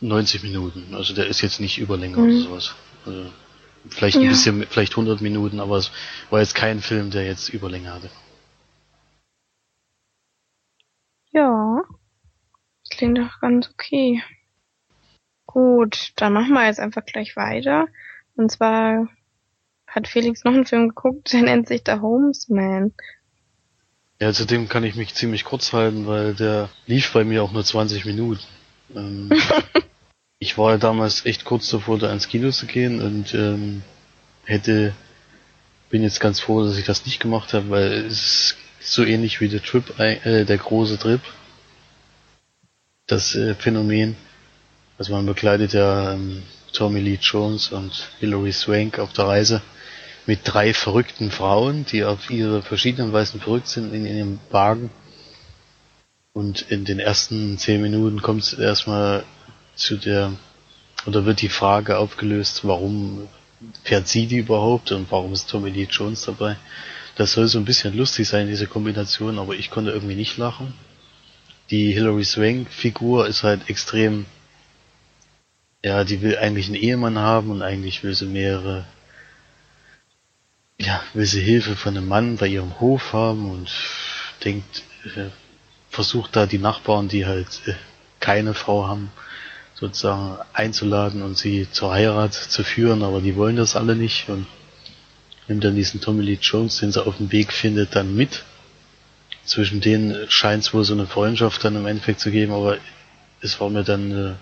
90 0.01 0.43
Minuten, 0.43 0.95
also 0.95 1.15
der 1.15 1.27
ist 1.27 1.41
jetzt 1.41 1.61
nicht 1.61 1.79
Überlänge 1.79 2.17
mhm. 2.17 2.25
oder 2.25 2.41
sowas. 2.41 2.75
Also 3.07 3.31
Vielleicht 3.89 4.17
ein 4.17 4.25
ja. 4.25 4.31
bisschen, 4.31 4.63
vielleicht 4.65 4.93
100 4.93 5.21
Minuten, 5.21 5.59
aber 5.59 5.77
es 5.77 5.91
war 6.29 6.41
jetzt 6.41 6.55
kein 6.55 6.81
Film, 6.81 7.11
der 7.11 7.25
jetzt 7.25 7.49
Überlänge 7.49 7.93
hatte. 7.93 8.11
Ja, 11.33 11.83
das 12.83 12.91
klingt 12.91 13.19
doch 13.19 13.41
ganz 13.41 13.71
okay. 13.71 14.23
Gut, 15.47 16.13
dann 16.17 16.33
machen 16.33 16.53
wir 16.53 16.67
jetzt 16.67 16.81
einfach 16.81 17.05
gleich 17.05 17.37
weiter. 17.37 17.87
Und 18.37 18.51
zwar 18.51 19.09
hat 19.87 20.09
Felix 20.09 20.45
noch 20.45 20.53
einen 20.53 20.67
Film 20.67 20.89
geguckt, 20.89 21.33
der 21.33 21.43
nennt 21.43 21.69
sich 21.69 21.83
The 21.87 22.01
Homesman. 22.01 22.93
Ja, 24.23 24.35
zu 24.35 24.45
dem 24.45 24.69
kann 24.69 24.85
ich 24.85 24.97
mich 24.97 25.15
ziemlich 25.15 25.45
kurz 25.45 25.73
halten, 25.73 26.07
weil 26.07 26.35
der 26.35 26.69
lief 26.87 27.13
bei 27.13 27.25
mir 27.25 27.43
auch 27.43 27.53
nur 27.53 27.65
20 27.65 28.05
Minuten. 28.05 28.43
Ähm, 28.95 29.31
ich 30.39 30.59
war 30.59 30.73
ja 30.73 30.77
damals 30.77 31.25
echt 31.25 31.47
kurz 31.47 31.71
davor, 31.71 31.99
da 31.99 32.13
ins 32.13 32.29
Kino 32.29 32.51
zu 32.51 32.67
gehen 32.67 33.01
und 33.01 33.33
ähm, 33.33 33.83
hätte, 34.45 34.93
bin 35.89 36.03
jetzt 36.03 36.21
ganz 36.21 36.39
froh, 36.39 36.63
dass 36.65 36.77
ich 36.77 36.85
das 36.85 37.07
nicht 37.07 37.21
gemacht 37.21 37.55
habe, 37.55 37.71
weil 37.71 37.93
es 37.93 38.57
ist 38.81 38.93
so 38.93 39.05
ähnlich 39.05 39.41
wie 39.41 39.49
der 39.49 39.63
Trip, 39.63 39.99
äh, 39.99 40.45
der 40.45 40.59
große 40.59 40.99
Trip. 40.99 41.23
Das 43.07 43.35
äh, 43.35 43.55
Phänomen, 43.55 44.17
also 44.99 45.15
man 45.15 45.25
begleitet 45.25 45.73
ja 45.73 46.13
ähm, 46.13 46.43
Tommy 46.75 47.01
Lee 47.01 47.19
Jones 47.21 47.73
und 47.73 48.11
Hilary 48.19 48.53
Swank 48.53 48.99
auf 48.99 49.15
der 49.15 49.27
Reise 49.27 49.63
mit 50.27 50.41
drei 50.45 50.75
verrückten 50.75 51.31
Frauen, 51.31 51.85
die 51.87 52.05
auf 52.05 52.31
ihre 52.31 52.63
verschiedenen 52.63 53.13
Weisen 53.13 53.41
verrückt 53.41 53.69
sind 53.69 53.93
in 53.93 54.07
ihrem 54.07 54.39
Wagen. 54.51 54.91
Und 56.33 56.63
in 56.71 56.85
den 56.85 57.01
ersten 57.01 57.59
zehn 57.59 57.83
Minuten 57.83 58.23
kommt 58.23 58.43
es 58.43 58.53
erstmal 58.53 59.25
zu 59.75 59.97
der, 59.97 60.33
oder 61.07 61.25
wird 61.27 61.41
die 61.41 61.49
Frage 61.49 61.99
aufgelöst, 61.99 62.61
warum 62.65 63.29
fährt 63.83 64.09
sie 64.09 64.27
die 64.27 64.39
überhaupt 64.39 64.93
und 64.93 65.11
warum 65.11 65.33
ist 65.33 65.51
Tommy 65.51 65.71
Lee 65.71 65.89
Jones 65.91 66.25
dabei? 66.25 66.57
Das 67.17 67.33
soll 67.33 67.49
so 67.49 67.59
ein 67.59 67.65
bisschen 67.65 67.97
lustig 67.97 68.29
sein, 68.29 68.47
diese 68.47 68.67
Kombination, 68.67 69.39
aber 69.39 69.55
ich 69.55 69.71
konnte 69.71 69.91
irgendwie 69.91 70.15
nicht 70.15 70.37
lachen. 70.39 70.75
Die 71.71 71.93
Hilary 71.93 72.25
Swank 72.25 72.71
Figur 72.71 73.27
ist 73.27 73.43
halt 73.43 73.69
extrem, 73.69 74.27
ja, 75.85 76.05
die 76.05 76.23
will 76.23 76.39
eigentlich 76.39 76.67
einen 76.67 76.77
Ehemann 76.77 77.19
haben 77.19 77.51
und 77.51 77.63
eigentlich 77.63 78.03
will 78.03 78.15
sie 78.15 78.27
mehrere, 78.27 78.87
ja, 80.81 81.03
will 81.13 81.27
sie 81.27 81.43
Hilfe 81.43 81.77
von 81.77 81.97
einem 81.97 82.09
Mann 82.09 82.37
bei 82.37 82.47
ihrem 82.47 82.81
Hof 82.81 83.13
haben 83.13 83.51
und 83.51 83.71
denkt, 84.45 84.83
äh, 85.05 85.27
versucht 85.91 86.37
da 86.37 86.47
die 86.47 86.59
Nachbarn, 86.59 87.09
die 87.09 87.27
halt 87.27 87.49
äh, 87.67 87.75
keine 88.19 88.55
Frau 88.55 88.87
haben, 88.87 89.13
sozusagen 89.75 90.39
einzuladen 90.53 91.23
und 91.23 91.37
sie 91.37 91.69
zur 91.71 91.93
Heirat 91.93 92.35
zu 92.35 92.65
führen, 92.65 93.03
aber 93.03 93.21
die 93.21 93.37
wollen 93.37 93.57
das 93.57 93.77
alle 93.77 93.95
nicht 93.95 94.29
und 94.29 94.47
nimmt 95.49 95.65
dann 95.65 95.75
diesen 95.75 96.01
Tommy 96.01 96.23
Lee 96.23 96.39
Jones, 96.41 96.79
den 96.79 96.93
sie 96.93 97.05
auf 97.05 97.17
dem 97.19 97.31
Weg 97.33 97.53
findet, 97.53 97.95
dann 97.95 98.15
mit. 98.15 98.45
Zwischen 99.45 99.81
denen 99.81 100.31
scheint 100.31 100.65
es 100.65 100.73
wohl 100.75 100.85
so 100.85 100.95
eine 100.95 101.07
Freundschaft 101.07 101.65
dann 101.65 101.77
im 101.77 101.87
Endeffekt 101.87 102.21
zu 102.21 102.31
geben, 102.31 102.53
aber 102.53 102.79
es 103.43 103.61
war 103.61 103.69
mir 103.69 103.85
dann, 103.85 104.13
äh, 104.13 104.35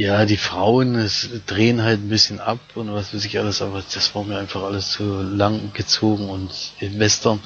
ja, 0.00 0.24
die 0.24 0.38
Frauen 0.38 0.94
es 0.94 1.28
drehen 1.46 1.82
halt 1.82 2.00
ein 2.00 2.08
bisschen 2.08 2.40
ab 2.40 2.58
und 2.74 2.90
was 2.90 3.12
weiß 3.12 3.22
ich 3.26 3.38
alles, 3.38 3.60
aber 3.60 3.82
das 3.92 4.14
war 4.14 4.24
mir 4.24 4.38
einfach 4.38 4.62
alles 4.62 4.92
zu 4.92 5.20
lang 5.20 5.74
gezogen 5.74 6.30
und 6.30 6.50
im 6.80 6.98
Western 6.98 7.40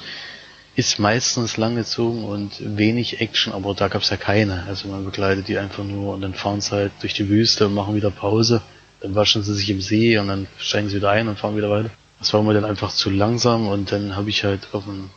ist 0.77 0.97
meistens 0.97 1.57
langgezogen 1.57 2.23
und 2.23 2.53
wenig 2.77 3.19
Action, 3.19 3.51
aber 3.51 3.73
da 3.73 3.89
gab's 3.89 4.09
ja 4.09 4.15
keine. 4.15 4.63
Also 4.67 4.87
man 4.87 5.03
begleitet 5.03 5.49
die 5.49 5.57
einfach 5.57 5.83
nur 5.83 6.13
und 6.13 6.21
dann 6.21 6.33
fahren 6.33 6.61
sie 6.61 6.71
halt 6.71 6.93
durch 7.01 7.13
die 7.13 7.27
Wüste 7.27 7.67
und 7.67 7.73
machen 7.73 7.93
wieder 7.93 8.09
Pause. 8.09 8.61
Dann 9.01 9.15
waschen 9.15 9.43
sie 9.43 9.53
sich 9.53 9.69
im 9.69 9.81
See 9.81 10.17
und 10.17 10.29
dann 10.29 10.47
steigen 10.57 10.87
sie 10.87 10.95
wieder 10.95 11.11
ein 11.11 11.27
und 11.27 11.37
fahren 11.37 11.57
wieder 11.57 11.69
weiter. 11.69 11.89
Das 12.19 12.33
war 12.33 12.41
mir 12.41 12.53
dann 12.53 12.63
einfach 12.63 12.93
zu 12.93 13.09
langsam 13.09 13.67
und 13.67 13.91
dann 13.91 14.15
habe 14.15 14.29
ich 14.29 14.45
halt 14.45 14.69
auf, 14.71 14.87
ein, 14.87 15.09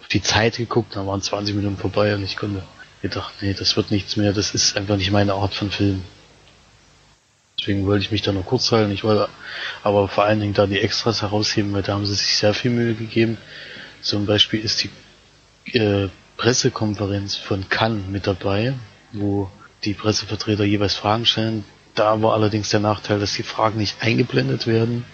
auf 0.00 0.08
die 0.08 0.22
Zeit 0.22 0.56
geguckt, 0.56 0.96
dann 0.96 1.06
waren 1.06 1.22
20 1.22 1.54
Minuten 1.54 1.76
vorbei 1.76 2.16
und 2.16 2.24
ich 2.24 2.36
konnte 2.36 2.64
gedacht, 3.00 3.32
nee, 3.40 3.54
das 3.54 3.76
wird 3.76 3.92
nichts 3.92 4.16
mehr, 4.16 4.32
das 4.32 4.54
ist 4.54 4.76
einfach 4.76 4.96
nicht 4.96 5.12
meine 5.12 5.34
Art 5.34 5.54
von 5.54 5.70
Film. 5.70 6.02
Deswegen 7.62 7.86
wollte 7.86 8.04
ich 8.04 8.10
mich 8.10 8.22
da 8.22 8.32
noch 8.32 8.44
kurz 8.44 8.72
halten. 8.72 8.90
Ich 8.90 9.04
wollte 9.04 9.28
aber 9.84 10.08
vor 10.08 10.24
allen 10.24 10.40
Dingen 10.40 10.52
da 10.52 10.66
die 10.66 10.80
Extras 10.80 11.22
herausheben, 11.22 11.72
weil 11.72 11.82
da 11.82 11.92
haben 11.92 12.04
sie 12.04 12.14
sich 12.14 12.36
sehr 12.36 12.54
viel 12.54 12.72
Mühe 12.72 12.94
gegeben. 12.94 13.38
Zum 14.00 14.26
Beispiel 14.26 14.58
ist 14.58 14.82
die 14.82 15.78
äh, 15.78 16.08
Pressekonferenz 16.36 17.36
von 17.36 17.68
Cannes 17.68 18.08
mit 18.08 18.26
dabei, 18.26 18.74
wo 19.12 19.48
die 19.84 19.94
Pressevertreter 19.94 20.64
jeweils 20.64 20.94
Fragen 20.94 21.24
stellen. 21.24 21.64
Da 21.94 22.20
war 22.20 22.32
allerdings 22.32 22.70
der 22.70 22.80
Nachteil, 22.80 23.20
dass 23.20 23.34
die 23.34 23.44
Fragen 23.44 23.78
nicht 23.78 24.02
eingeblendet 24.02 24.66
werden, 24.66 25.04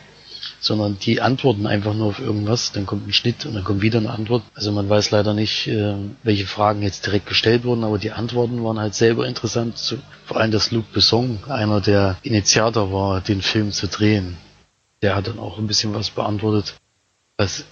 sondern 0.60 0.98
die 0.98 1.20
antworten 1.20 1.66
einfach 1.66 1.94
nur 1.94 2.08
auf 2.08 2.18
irgendwas, 2.18 2.72
dann 2.72 2.86
kommt 2.86 3.06
ein 3.06 3.12
Schnitt 3.12 3.46
und 3.46 3.54
dann 3.54 3.64
kommt 3.64 3.82
wieder 3.82 3.98
eine 3.98 4.10
Antwort. 4.10 4.42
Also 4.54 4.72
man 4.72 4.88
weiß 4.88 5.10
leider 5.10 5.34
nicht, 5.34 5.68
äh, 5.68 5.94
welche 6.22 6.46
Fragen 6.46 6.82
jetzt 6.82 7.06
direkt 7.06 7.26
gestellt 7.26 7.64
wurden, 7.64 7.84
aber 7.84 7.98
die 7.98 8.12
Antworten 8.12 8.62
waren 8.64 8.78
halt 8.78 8.94
selber 8.94 9.26
interessant. 9.26 9.96
Vor 10.24 10.36
allem, 10.36 10.50
dass 10.50 10.70
Luc 10.70 10.92
Besson 10.92 11.38
einer 11.48 11.80
der 11.80 12.16
Initiator 12.22 12.92
war, 12.92 13.20
den 13.20 13.42
Film 13.42 13.72
zu 13.72 13.86
drehen. 13.88 14.36
Der 15.02 15.14
hat 15.14 15.28
dann 15.28 15.38
auch 15.38 15.58
ein 15.58 15.66
bisschen 15.66 15.94
was 15.94 16.10
beantwortet, 16.10 16.74
was 17.36 17.64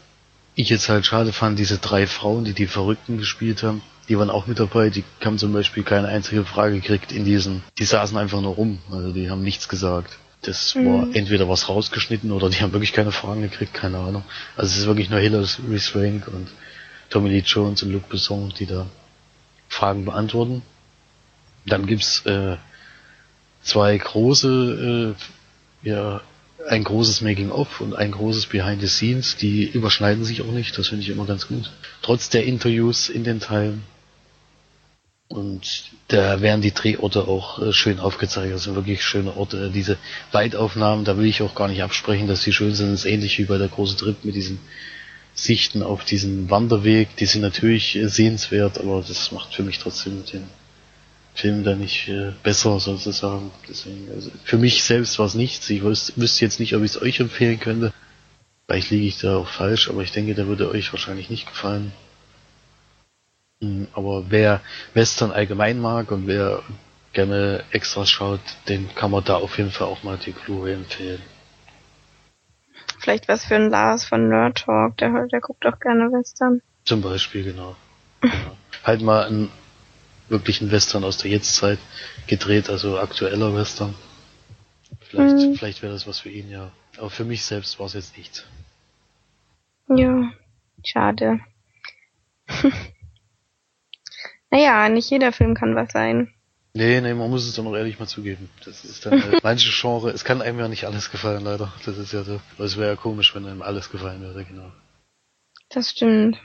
ich 0.55 0.71
jetzt 0.71 0.89
halt 0.89 1.05
schade 1.05 1.33
fand, 1.33 1.59
diese 1.59 1.79
drei 1.79 2.07
Frauen, 2.07 2.45
die 2.45 2.55
die 2.55 2.67
Verrückten 2.67 3.19
gespielt 3.19 3.63
haben, 3.63 3.83
die 4.09 4.19
waren 4.19 4.31
auch 4.31 4.47
mit 4.47 4.59
dabei, 4.59 4.91
die 4.91 5.05
haben 5.25 5.39
zum 5.39 5.53
Beispiel 5.53 5.83
keine 5.83 6.09
einzige 6.09 6.45
Frage 6.45 6.77
gekriegt 6.77 7.13
in 7.13 7.25
diesen, 7.25 7.63
die 7.79 7.85
saßen 7.85 8.17
einfach 8.17 8.41
nur 8.41 8.55
rum, 8.55 8.79
also 8.91 9.13
die 9.13 9.31
haben 9.31 9.43
nichts 9.43 9.69
gesagt. 9.69 10.19
Das 10.47 10.77
war 10.77 11.09
entweder 11.13 11.49
was 11.49 11.69
rausgeschnitten 11.69 12.31
oder 12.31 12.49
die 12.49 12.61
haben 12.61 12.73
wirklich 12.73 12.93
keine 12.93 13.11
Fragen 13.11 13.43
gekriegt, 13.43 13.75
keine 13.75 13.99
Ahnung. 13.99 14.23
Also 14.57 14.71
es 14.73 14.79
ist 14.79 14.87
wirklich 14.87 15.11
nur 15.11 15.19
Hilary 15.19 15.79
Swank 15.79 16.29
und 16.29 16.47
Tommy 17.11 17.31
Lee 17.31 17.43
Jones 17.45 17.83
und 17.83 17.91
Luke 17.91 18.07
Besson, 18.09 18.55
die 18.57 18.67
da 18.67 18.87
Fragen 19.69 20.05
beantworten. 20.05 20.63
Dann 21.67 21.87
gibt's 21.87 22.25
äh, 22.27 22.59
zwei 23.63 23.99
große, 23.99 25.15
äh, 25.85 25.89
ja, 25.89 26.21
ein 26.69 26.85
großes 26.85 27.23
Making-of 27.23 27.81
und 27.81 27.97
ein 27.97 28.13
großes 28.13 28.47
Behind 28.47 28.81
the 28.81 28.87
Scenes, 28.87 29.37
die 29.37 29.65
überschneiden 29.65 30.25
sich 30.25 30.43
auch 30.43 30.53
nicht, 30.53 30.79
das 30.79 30.89
finde 30.89 31.03
ich 31.03 31.11
immer 31.11 31.27
ganz 31.27 31.49
gut. 31.49 31.73
Trotz 32.03 32.29
der 32.31 32.45
Interviews 32.45 33.09
in 33.09 33.25
den 33.25 33.41
Teilen. 33.41 33.83
Und 35.29 35.91
da 36.09 36.41
werden 36.41 36.61
die 36.61 36.73
Drehorte 36.73 37.27
auch 37.27 37.61
äh, 37.61 37.73
schön 37.73 37.99
aufgezeigt. 37.99 38.55
Das 38.55 38.65
sind 38.65 38.77
wirklich 38.77 39.03
schöne 39.03 39.37
Orte. 39.37 39.71
Diese 39.71 39.99
Weitaufnahmen, 40.31 41.05
da 41.05 41.19
will 41.19 41.27
ich 41.27 41.43
auch 41.43 41.55
gar 41.55 41.69
nicht 41.69 41.83
absprechen, 41.83 42.29
dass 42.29 42.43
die 42.43 42.53
schön 42.53 42.75
sind. 42.75 42.93
Das 42.93 43.01
ist 43.01 43.11
ähnlich 43.11 43.39
wie 43.39 43.45
bei 43.45 43.59
der 43.59 43.69
große 43.69 43.97
Trip 43.97 44.25
mit 44.25 44.37
diesen 44.37 44.61
Sichten 45.35 45.83
auf 45.83 46.05
diesen 46.05 46.49
Wanderweg. 46.49 47.17
Die 47.17 47.27
sind 47.27 47.43
natürlich 47.43 47.97
äh, 47.97 48.09
sehenswert, 48.09 48.79
aber 48.79 49.05
das 49.07 49.33
macht 49.33 49.55
für 49.55 49.65
mich 49.65 49.79
trotzdem 49.79 50.25
den 50.33 50.45
Film 51.35 51.65
da 51.65 51.75
nicht 51.75 52.09
äh, 52.09 52.33
besser 52.43 52.79
sozusagen. 52.79 53.51
Deswegen, 53.69 54.09
also 54.15 54.31
für 54.45 54.59
mich 54.59 54.85
selbst 54.85 55.19
war 55.19 55.27
es 55.27 55.35
nichts. 55.35 55.69
Ich 55.71 55.83
wüs 55.83 56.13
wüsste 56.17 56.45
jetzt 56.45 56.61
nicht, 56.61 56.75
ob 56.75 56.85
ich 56.85 56.93
es 56.93 57.03
euch 57.03 57.21
empfehlen 57.21 57.59
könnte. 57.59 57.93
Vielleicht 58.67 58.91
liege 58.91 59.07
ich 59.07 59.19
da 59.19 59.37
auch 59.37 59.49
falsch, 59.49 59.91
aber 59.91 60.03
ich 60.03 60.13
denke, 60.13 60.35
der 60.35 60.47
würde 60.47 60.71
euch 60.71 60.93
wahrscheinlich 60.93 61.31
nicht 61.31 61.47
gefallen. 61.47 61.93
Hm, 63.61 63.89
aber 63.95 64.31
wer 64.31 64.61
Western 64.95 65.33
allgemein 65.33 65.81
mag 65.81 66.11
und 66.11 66.27
wer 66.27 66.63
gerne 67.13 67.65
Extras 67.71 68.11
schaut, 68.11 68.41
den 68.69 68.95
kann 68.95 69.11
man 69.11 69.25
da 69.25 69.37
auf 69.37 69.57
jeden 69.57 69.71
Fall 69.71 69.89
auch 69.89 70.03
mal 70.03 70.19
die 70.19 70.33
Blu-ray 70.33 70.75
empfehlen. 70.75 71.23
Vielleicht 72.99 73.29
was 73.29 73.45
für 73.45 73.57
ein 73.57 73.71
Lars 73.71 74.05
von 74.05 74.29
Nerd 74.29 74.59
Talk, 74.59 74.99
der, 74.99 75.27
der 75.27 75.41
guckt 75.41 75.65
auch 75.67 75.79
gerne 75.79 76.13
Western. 76.13 76.61
Zum 76.85 77.01
Beispiel, 77.01 77.45
genau. 77.45 77.77
genau. 78.21 78.57
halt 78.85 79.01
mal 79.01 79.27
ein 79.27 79.49
wirklichen 80.29 80.71
Western 80.71 81.05
aus 81.05 81.19
der 81.19 81.31
Jetztzeit 81.31 81.79
gedreht, 82.27 82.69
also 82.69 82.99
aktueller 82.99 83.55
Western. 83.55 83.95
Vielleicht, 85.01 85.37
hm. 85.37 85.55
vielleicht 85.55 85.83
wäre 85.83 85.93
das 85.93 86.07
was 86.07 86.21
für 86.21 86.31
ihn, 86.31 86.51
ja. 86.51 86.73
Aber 86.99 87.11
für 87.11 87.25
mich 87.25 87.45
selbst 87.45 87.79
war 87.79 87.87
es 87.87 87.95
jetzt 87.95 88.17
nichts. 88.17 88.45
Ja, 89.89 90.33
schade. 90.85 91.41
naja, 94.57 94.89
nicht 94.89 95.11
jeder 95.11 95.33
Film 95.33 95.55
kann 95.55 95.77
was 95.77 95.93
sein. 95.93 96.33
Nee, 96.73 97.01
nee, 97.01 97.15
man 97.15 97.31
muss 97.31 97.47
es 97.47 97.55
dann 97.55 97.67
auch 97.67 97.77
ehrlich 97.77 97.99
mal 97.99 98.07
zugeben. 98.07 98.49
Das 98.65 98.85
ist 98.85 99.05
dann 99.05 99.23
halt 99.23 99.41
manche 99.43 99.71
Genre, 99.71 100.11
es 100.11 100.25
kann 100.25 100.43
einem 100.43 100.59
ja 100.59 100.69
nicht 100.69 100.85
alles 100.85 101.11
gefallen, 101.11 101.45
leider. 101.45 101.73
Das 101.85 101.99
ist 101.99 102.13
ja 102.13 102.23
so. 102.23 102.41
Es 102.59 102.77
wäre 102.77 102.91
ja 102.91 102.97
komisch, 102.97 103.35
wenn 103.35 103.47
einem 103.47 103.63
alles 103.63 103.91
gefallen 103.91 104.23
würde, 104.23 104.45
genau. 104.45 104.73
Das 105.69 105.91
stimmt. 105.91 106.41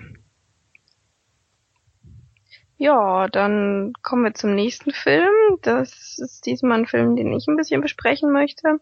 Ja, 2.78 3.28
dann 3.28 3.94
kommen 4.02 4.24
wir 4.24 4.34
zum 4.34 4.56
nächsten 4.56 4.92
Film. 4.92 5.30
Das 5.62 6.18
ist 6.18 6.46
diesmal 6.46 6.80
ein 6.80 6.88
Film, 6.88 7.16
den 7.16 7.32
ich 7.32 7.48
ein 7.48 7.56
bisschen 7.56 7.82
besprechen 7.82 8.32
möchte. 8.32 8.80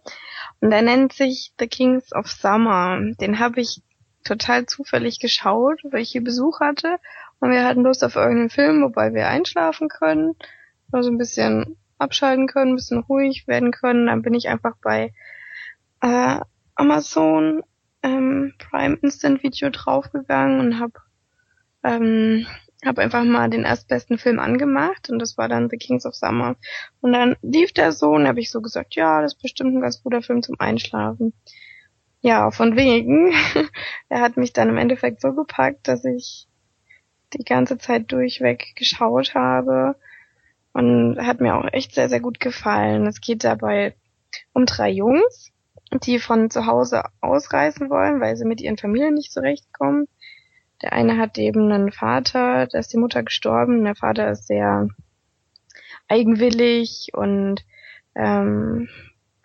Und 0.61 0.69
der 0.71 0.81
nennt 0.81 1.13
sich 1.13 1.51
The 1.59 1.67
Kings 1.67 2.13
of 2.13 2.27
Summer. 2.27 2.99
Den 3.19 3.39
habe 3.39 3.61
ich 3.61 3.81
total 4.23 4.65
zufällig 4.65 5.19
geschaut, 5.19 5.81
weil 5.83 6.01
ich 6.01 6.11
hier 6.11 6.23
Besuch 6.23 6.61
hatte. 6.61 6.97
Und 7.39 7.51
wir 7.51 7.63
hatten 7.63 7.83
Lust 7.83 8.03
auf 8.03 8.15
irgendeinen 8.15 8.49
Film, 8.49 8.81
wobei 8.81 9.13
wir 9.13 9.27
einschlafen 9.27 9.87
können. 9.87 10.35
Also 10.91 11.09
ein 11.09 11.17
bisschen 11.17 11.77
abschalten 11.97 12.47
können, 12.47 12.73
ein 12.73 12.75
bisschen 12.75 12.99
ruhig 12.99 13.47
werden 13.47 13.71
können. 13.71 14.07
Dann 14.07 14.21
bin 14.21 14.33
ich 14.33 14.49
einfach 14.49 14.75
bei 14.81 15.13
äh, 16.01 16.39
Amazon 16.75 17.63
ähm, 18.03 18.53
Prime 18.57 18.97
Instant 19.01 19.43
Video 19.43 19.69
draufgegangen 19.69 20.59
und 20.59 20.79
habe 20.79 20.93
ähm, 21.83 22.45
habe 22.85 23.01
einfach 23.01 23.23
mal 23.23 23.49
den 23.49 23.63
erstbesten 23.63 24.17
Film 24.17 24.39
angemacht 24.39 25.09
und 25.09 25.19
das 25.19 25.37
war 25.37 25.49
dann 25.49 25.69
The 25.69 25.77
Kings 25.77 26.05
of 26.05 26.15
Summer. 26.15 26.55
Und 27.01 27.11
dann 27.11 27.35
lief 27.41 27.73
der 27.73 27.91
so 27.91 28.11
und 28.11 28.27
habe 28.27 28.39
ich 28.39 28.51
so 28.51 28.61
gesagt, 28.61 28.95
ja, 28.95 29.21
das 29.21 29.33
ist 29.33 29.41
bestimmt 29.41 29.75
ein 29.75 29.81
ganz 29.81 30.01
guter 30.01 30.21
Film 30.21 30.41
zum 30.41 30.55
Einschlafen. 30.59 31.33
Ja, 32.21 32.51
von 32.51 32.75
wegen. 32.75 33.33
er 34.09 34.21
hat 34.21 34.37
mich 34.37 34.53
dann 34.53 34.69
im 34.69 34.77
Endeffekt 34.77 35.21
so 35.21 35.33
gepackt, 35.33 35.87
dass 35.87 36.05
ich 36.05 36.47
die 37.33 37.43
ganze 37.43 37.77
Zeit 37.77 38.11
durchweg 38.11 38.75
geschaut 38.75 39.35
habe 39.35 39.95
und 40.73 41.17
hat 41.19 41.41
mir 41.41 41.55
auch 41.55 41.67
echt 41.71 41.93
sehr, 41.93 42.09
sehr 42.09 42.19
gut 42.19 42.39
gefallen. 42.39 43.07
Es 43.07 43.21
geht 43.21 43.43
dabei 43.43 43.95
um 44.53 44.65
drei 44.65 44.89
Jungs, 44.89 45.51
die 46.03 46.19
von 46.19 46.49
zu 46.49 46.65
Hause 46.65 47.03
ausreisen 47.21 47.89
wollen, 47.89 48.19
weil 48.21 48.35
sie 48.35 48.45
mit 48.45 48.61
ihren 48.61 48.77
Familien 48.77 49.15
nicht 49.15 49.31
zurechtkommen 49.31 50.07
der 50.81 50.93
eine 50.93 51.17
hat 51.17 51.37
eben 51.37 51.71
einen 51.71 51.91
Vater, 51.91 52.67
da 52.67 52.79
ist 52.79 52.93
die 52.93 52.97
Mutter 52.97 53.23
gestorben. 53.23 53.83
Der 53.83 53.95
Vater 53.95 54.31
ist 54.31 54.47
sehr 54.47 54.87
eigenwillig 56.07 57.09
und 57.13 57.65
ähm, 58.15 58.87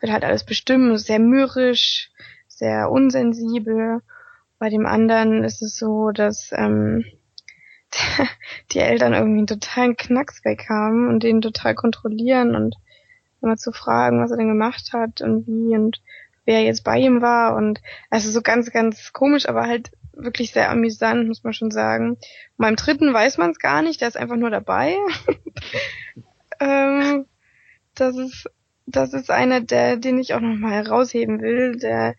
will 0.01 0.13
halt 0.13 0.25
alles 0.25 0.45
bestimmen, 0.45 0.97
sehr 0.97 1.19
mürrisch, 1.19 2.11
sehr 2.47 2.91
unsensibel. 2.91 4.01
Bei 4.59 4.69
dem 4.71 4.87
anderen 4.87 5.43
ist 5.43 5.61
es 5.61 5.77
so, 5.77 6.13
dass 6.13 6.51
ähm, 6.53 7.05
die 8.73 8.81
Eltern 8.81 9.13
irgendwie 9.13 9.39
einen 9.39 9.47
totalen 9.47 9.97
Knacks 9.97 10.45
weg 10.45 10.67
haben 10.69 11.09
und 11.09 11.23
den 11.23 11.41
total 11.41 11.75
kontrollieren 11.75 12.55
und 12.55 12.77
immer 13.43 13.57
zu 13.57 13.73
fragen, 13.73 14.21
was 14.21 14.31
er 14.31 14.39
denn 14.39 14.49
gemacht 14.49 14.93
hat 14.93 15.21
und 15.21 15.47
wie 15.47 15.77
und 15.77 16.01
wer 16.47 16.63
jetzt 16.63 16.85
bei 16.85 16.99
ihm 16.99 17.23
war 17.23 17.57
und 17.57 17.81
also 18.11 18.31
so 18.31 18.43
ganz, 18.43 18.71
ganz 18.71 19.13
komisch, 19.13 19.49
aber 19.49 19.63
halt 19.63 19.91
wirklich 20.13 20.53
sehr 20.53 20.71
amüsant, 20.71 21.27
muss 21.27 21.43
man 21.45 21.53
schon 21.53 21.71
sagen. 21.71 22.11
Und 22.11 22.19
beim 22.59 22.77
dritten 22.77 23.13
weiß 23.13 23.39
man 23.39 23.51
es 23.51 23.59
gar 23.59 23.83
nicht, 23.83 24.01
der 24.01 24.09
ist 24.09 24.17
einfach 24.17 24.37
nur 24.37 24.51
dabei. 24.51 24.97
ähm, 26.61 27.27
das 27.95 28.17
ist, 28.17 28.51
das 28.87 29.13
ist 29.13 29.31
einer, 29.31 29.61
der, 29.61 29.97
den 29.97 30.19
ich 30.19 30.35
auch 30.35 30.41
nochmal 30.41 30.73
herausheben 30.73 31.41
will, 31.41 31.77
der 31.77 32.15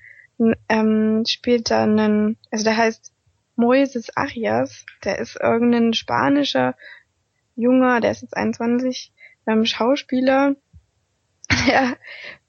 ähm, 0.70 1.24
spielt 1.28 1.72
da 1.72 1.84
einen, 1.84 2.38
also 2.52 2.66
der 2.66 2.78
heißt 2.78 3.15
Moises 3.56 4.16
Arias, 4.16 4.86
der 5.04 5.20
ist 5.20 5.38
irgendein 5.42 5.94
spanischer 5.94 6.76
Junger, 7.56 8.02
der 8.02 8.12
ist 8.12 8.22
jetzt 8.22 8.36
21, 8.36 9.14
ähm, 9.48 9.66
Schauspieler, 9.66 10.56
der 11.68 11.98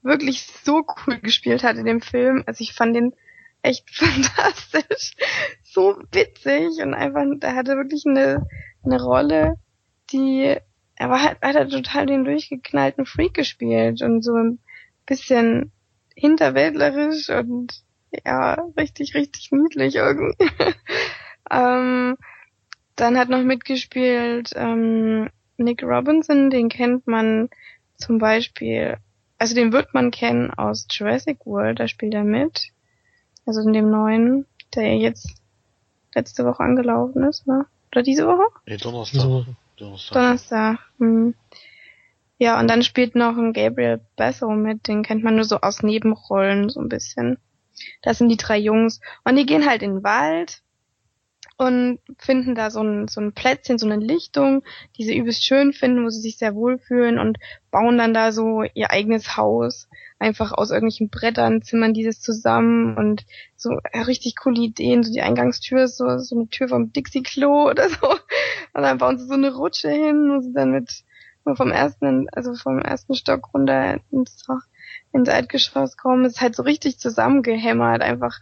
wirklich 0.01 0.43
so 0.43 0.83
cool 1.05 1.19
gespielt 1.19 1.63
hat 1.63 1.77
in 1.77 1.85
dem 1.85 2.01
Film. 2.01 2.43
Also 2.45 2.61
ich 2.61 2.73
fand 2.73 2.95
den 2.95 3.13
echt 3.61 3.89
fantastisch, 3.93 5.13
so 5.63 5.97
witzig 6.11 6.81
und 6.81 6.93
einfach, 6.93 7.23
da 7.39 7.53
hatte 7.53 7.77
wirklich 7.77 8.03
eine, 8.05 8.47
eine 8.83 9.01
Rolle, 9.01 9.55
die, 10.11 10.57
er 10.95 11.09
war 11.09 11.23
halt, 11.23 11.41
hat 11.41 11.55
er 11.55 11.69
total 11.69 12.05
den 12.05 12.25
durchgeknallten 12.25 13.05
Freak 13.05 13.33
gespielt 13.33 14.01
und 14.01 14.23
so 14.23 14.33
ein 14.35 14.59
bisschen 15.05 15.71
hinterwäldlerisch 16.15 17.29
und 17.29 17.83
ja, 18.25 18.53
richtig, 18.77 19.15
richtig 19.15 19.51
niedlich 19.51 19.95
irgendwie. 19.95 20.35
ähm, 21.51 22.17
dann 22.95 23.17
hat 23.17 23.29
noch 23.29 23.43
mitgespielt 23.43 24.51
ähm, 24.55 25.29
Nick 25.57 25.83
Robinson, 25.83 26.49
den 26.49 26.69
kennt 26.69 27.07
man 27.07 27.49
zum 27.97 28.19
Beispiel, 28.19 28.97
also 29.37 29.55
den 29.55 29.71
wird 29.71 29.93
man 29.93 30.11
kennen 30.11 30.51
aus 30.51 30.87
Jurassic 30.89 31.45
World, 31.45 31.79
da 31.79 31.87
spielt 31.87 32.13
er 32.13 32.23
mit. 32.23 32.71
Also 33.45 33.61
in 33.61 33.73
dem 33.73 33.89
neuen, 33.89 34.45
der 34.75 34.97
jetzt 34.97 35.35
letzte 36.13 36.45
Woche 36.45 36.63
angelaufen 36.63 37.23
ist, 37.23 37.47
ne? 37.47 37.65
Oder 37.91 38.03
diese 38.03 38.27
Woche? 38.27 38.45
Nee, 38.65 38.77
Donnerstag. 38.77 39.45
Donnerstag. 39.77 40.13
Donnerstag. 40.13 40.79
Hm. 40.99 41.33
Ja, 42.39 42.59
und 42.59 42.67
dann 42.67 42.83
spielt 42.83 43.15
noch 43.15 43.35
ein 43.37 43.53
Gabriel 43.53 44.01
Basso 44.15 44.49
mit, 44.51 44.87
den 44.87 45.01
kennt 45.01 45.23
man 45.23 45.35
nur 45.35 45.45
so 45.45 45.61
aus 45.61 45.81
Nebenrollen 45.81 46.69
so 46.69 46.81
ein 46.81 46.89
bisschen. 46.89 47.37
Das 48.01 48.17
sind 48.17 48.29
die 48.29 48.37
drei 48.37 48.57
Jungs. 48.57 48.99
Und 49.23 49.35
die 49.35 49.45
gehen 49.45 49.67
halt 49.67 49.81
in 49.81 49.95
den 49.95 50.03
Wald 50.03 50.61
und 51.57 51.99
finden 52.19 52.53
da 52.53 52.69
so 52.69 52.81
ein, 52.81 53.07
so 53.07 53.19
ein 53.19 53.33
Plätzchen, 53.33 53.79
so 53.79 53.87
eine 53.87 53.97
Lichtung, 53.97 54.63
die 54.95 55.03
sie 55.03 55.17
übelst 55.17 55.43
schön 55.43 55.73
finden, 55.73 56.05
wo 56.05 56.09
sie 56.09 56.21
sich 56.21 56.37
sehr 56.37 56.53
wohlfühlen 56.53 57.17
und 57.17 57.39
bauen 57.71 57.97
dann 57.97 58.13
da 58.13 58.31
so 58.31 58.63
ihr 58.75 58.91
eigenes 58.91 59.37
Haus. 59.37 59.89
Einfach 60.19 60.51
aus 60.51 60.69
irgendwelchen 60.69 61.09
Brettern 61.09 61.63
zimmern 61.63 61.93
dieses 61.93 62.21
zusammen 62.21 62.95
und 62.95 63.25
so 63.55 63.71
richtig 64.05 64.35
coole 64.35 64.61
Ideen. 64.61 65.03
So 65.03 65.11
die 65.11 65.21
Eingangstür 65.21 65.83
ist 65.83 65.97
so, 65.97 66.19
so 66.19 66.35
eine 66.35 66.47
Tür 66.49 66.69
vom 66.69 66.93
Dixie-Klo 66.93 67.65
oder 67.69 67.89
so. 67.89 68.09
Und 68.73 68.83
dann 68.83 68.99
bauen 68.99 69.17
sie 69.17 69.25
so 69.25 69.33
eine 69.33 69.53
Rutsche 69.53 69.89
hin, 69.89 70.29
wo 70.35 70.41
sie 70.41 70.53
dann 70.53 70.71
mit 70.71 71.03
vom 71.55 71.71
ersten, 71.71 72.27
also 72.33 72.53
vom 72.55 72.79
ersten 72.79 73.15
Stock 73.15 73.53
runter 73.53 73.99
ins, 74.11 74.45
ins 75.13 75.29
Erdgeschoss 75.29 75.97
kommen. 75.97 76.25
Ist 76.25 76.41
halt 76.41 76.55
so 76.55 76.63
richtig 76.63 76.99
zusammengehämmert, 76.99 78.01
einfach 78.01 78.39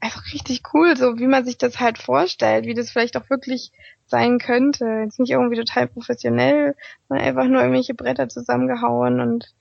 einfach 0.00 0.32
richtig 0.32 0.62
cool, 0.72 0.96
so 0.96 1.18
wie 1.18 1.26
man 1.26 1.44
sich 1.44 1.58
das 1.58 1.80
halt 1.80 1.98
vorstellt, 1.98 2.66
wie 2.66 2.74
das 2.74 2.90
vielleicht 2.90 3.16
auch 3.16 3.30
wirklich 3.30 3.72
sein 4.06 4.38
könnte. 4.38 4.84
Jetzt 5.04 5.18
nicht 5.18 5.30
irgendwie 5.30 5.56
total 5.56 5.88
professionell, 5.88 6.76
sondern 7.08 7.26
einfach 7.26 7.46
nur 7.46 7.60
irgendwelche 7.60 7.94
Bretter 7.94 8.28
zusammengehauen 8.28 9.20
und 9.20 9.54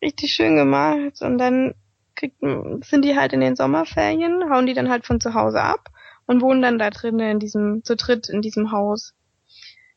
richtig 0.00 0.32
schön 0.32 0.56
gemacht 0.56 1.22
und 1.22 1.38
dann 1.38 1.74
kriegt, 2.14 2.40
sind 2.40 3.04
die 3.04 3.16
halt 3.16 3.32
in 3.32 3.40
den 3.40 3.56
Sommerferien, 3.56 4.50
hauen 4.50 4.66
die 4.66 4.74
dann 4.74 4.90
halt 4.90 5.06
von 5.06 5.20
zu 5.20 5.34
Hause 5.34 5.62
ab 5.62 5.90
und 6.26 6.40
wohnen 6.40 6.62
dann 6.62 6.78
da 6.78 6.90
drinnen 6.90 7.32
in 7.32 7.38
diesem, 7.38 7.84
zu 7.84 7.96
dritt 7.96 8.28
in 8.28 8.42
diesem 8.42 8.72
Haus. 8.72 9.14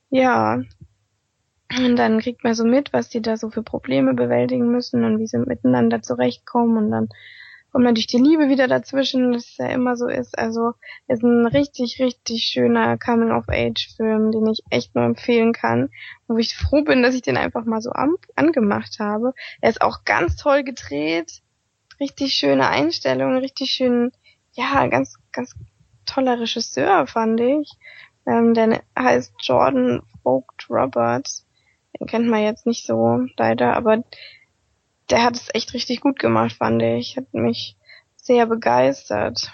Ja. 0.09 0.61
Und 1.77 1.97
dann 1.97 2.19
kriegt 2.19 2.43
man 2.43 2.53
so 2.53 2.63
mit, 2.63 2.93
was 2.93 3.09
die 3.09 3.21
da 3.21 3.37
so 3.37 3.49
für 3.49 3.63
Probleme 3.63 4.13
bewältigen 4.13 4.71
müssen 4.71 5.03
und 5.03 5.19
wie 5.19 5.27
sie 5.27 5.39
miteinander 5.39 6.01
zurechtkommen 6.01 6.77
und 6.77 6.91
dann 6.91 7.09
kommt 7.75 7.83
natürlich 7.83 8.07
die 8.07 8.19
Liebe 8.19 8.47
wieder 8.47 8.69
dazwischen, 8.69 9.33
das 9.33 9.57
ja 9.57 9.67
immer 9.67 9.97
so 9.97 10.07
ist. 10.07 10.39
Also 10.39 10.71
ist 11.09 11.23
ein 11.23 11.45
richtig, 11.45 11.99
richtig 11.99 12.43
schöner 12.43 12.97
Coming-of-Age-Film, 12.97 14.31
den 14.31 14.47
ich 14.47 14.61
echt 14.69 14.95
nur 14.95 15.03
empfehlen 15.03 15.51
kann. 15.51 15.89
Wo 16.29 16.37
ich 16.37 16.55
froh 16.55 16.83
bin, 16.83 17.03
dass 17.03 17.15
ich 17.15 17.21
den 17.21 17.35
einfach 17.35 17.65
mal 17.65 17.81
so 17.81 17.89
an 17.89 18.15
angemacht 18.37 18.99
habe. 18.99 19.33
Er 19.59 19.71
ist 19.71 19.81
auch 19.81 20.05
ganz 20.05 20.37
toll 20.37 20.63
gedreht, 20.63 21.41
richtig 21.99 22.35
schöne 22.35 22.69
Einstellungen, 22.69 23.39
richtig 23.39 23.71
schön, 23.71 24.13
ja, 24.53 24.87
ganz, 24.87 25.17
ganz 25.33 25.53
toller 26.05 26.39
Regisseur, 26.39 27.07
fand 27.07 27.41
ich. 27.41 27.69
Ähm, 28.25 28.53
der 28.53 28.83
heißt 28.97 29.33
Jordan 29.41 30.01
Vogt 30.23 30.69
Roberts. 30.69 31.44
Den 31.99 32.07
kennt 32.07 32.27
man 32.27 32.43
jetzt 32.43 32.65
nicht 32.65 32.85
so, 32.85 33.25
leider, 33.37 33.75
aber 33.75 34.03
der 35.09 35.23
hat 35.23 35.35
es 35.35 35.53
echt 35.53 35.73
richtig 35.73 36.01
gut 36.01 36.19
gemacht, 36.19 36.53
fand 36.53 36.81
ich. 36.81 37.17
Hat 37.17 37.33
mich 37.33 37.77
sehr 38.15 38.47
begeistert. 38.47 39.51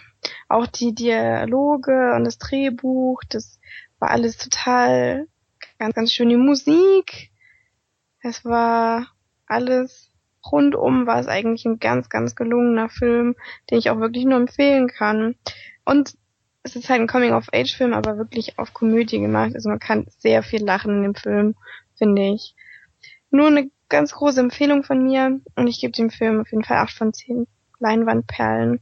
Auch 0.48 0.68
die 0.68 0.94
Dialoge 0.96 2.14
und 2.16 2.24
das 2.24 2.38
Drehbuch, 2.38 3.22
das 3.30 3.60
war 4.00 4.12
alles 4.12 4.38
total 4.38 5.28
ganz, 5.78 5.96
ganz 5.96 6.14
schön. 6.14 6.30
Die 6.30 6.38
Musik, 6.38 7.32
es 8.22 8.46
war 8.46 9.08
alles 9.48 10.12
rundum 10.50 11.06
war 11.06 11.20
es 11.20 11.28
eigentlich 11.28 11.66
ein 11.66 11.80
ganz, 11.80 12.10
ganz 12.10 12.36
gelungener 12.36 12.90
Film, 12.90 13.36
den 13.70 13.78
ich 13.78 13.90
auch 13.90 14.00
wirklich 14.00 14.26
nur 14.26 14.40
empfehlen 14.40 14.88
kann. 14.88 15.36
Und 15.86 16.16
es 16.64 16.76
ist 16.76 16.90
halt 16.90 17.02
ein 17.02 17.08
Coming-of-Age-Film, 17.08 17.94
aber 17.94 18.18
wirklich 18.18 18.58
auf 18.60 18.74
Komödie 18.74 19.20
gemacht. 19.20 19.52
Also 19.56 19.70
man 19.70 19.80
kann 19.80 20.06
sehr 20.18 20.44
viel 20.44 20.64
lachen 20.64 20.98
in 20.98 21.04
dem 21.04 21.16
Film, 21.16 21.56
finde 22.02 22.34
ich. 22.34 22.56
Nur 23.30 23.48
eine 23.48 23.70
ganz 23.90 24.14
große 24.14 24.40
Empfehlung 24.40 24.84
von 24.84 25.04
mir 25.04 25.40
und 25.56 25.68
ich 25.68 25.80
gebe 25.80 25.94
dem 25.94 26.10
Film 26.10 26.42
auf 26.42 26.52
jeden 26.52 26.64
Fall 26.64 26.78
acht 26.78 26.94
von 26.98 27.14
zehn 27.14 27.46
Leinwandperlen. 27.80 28.80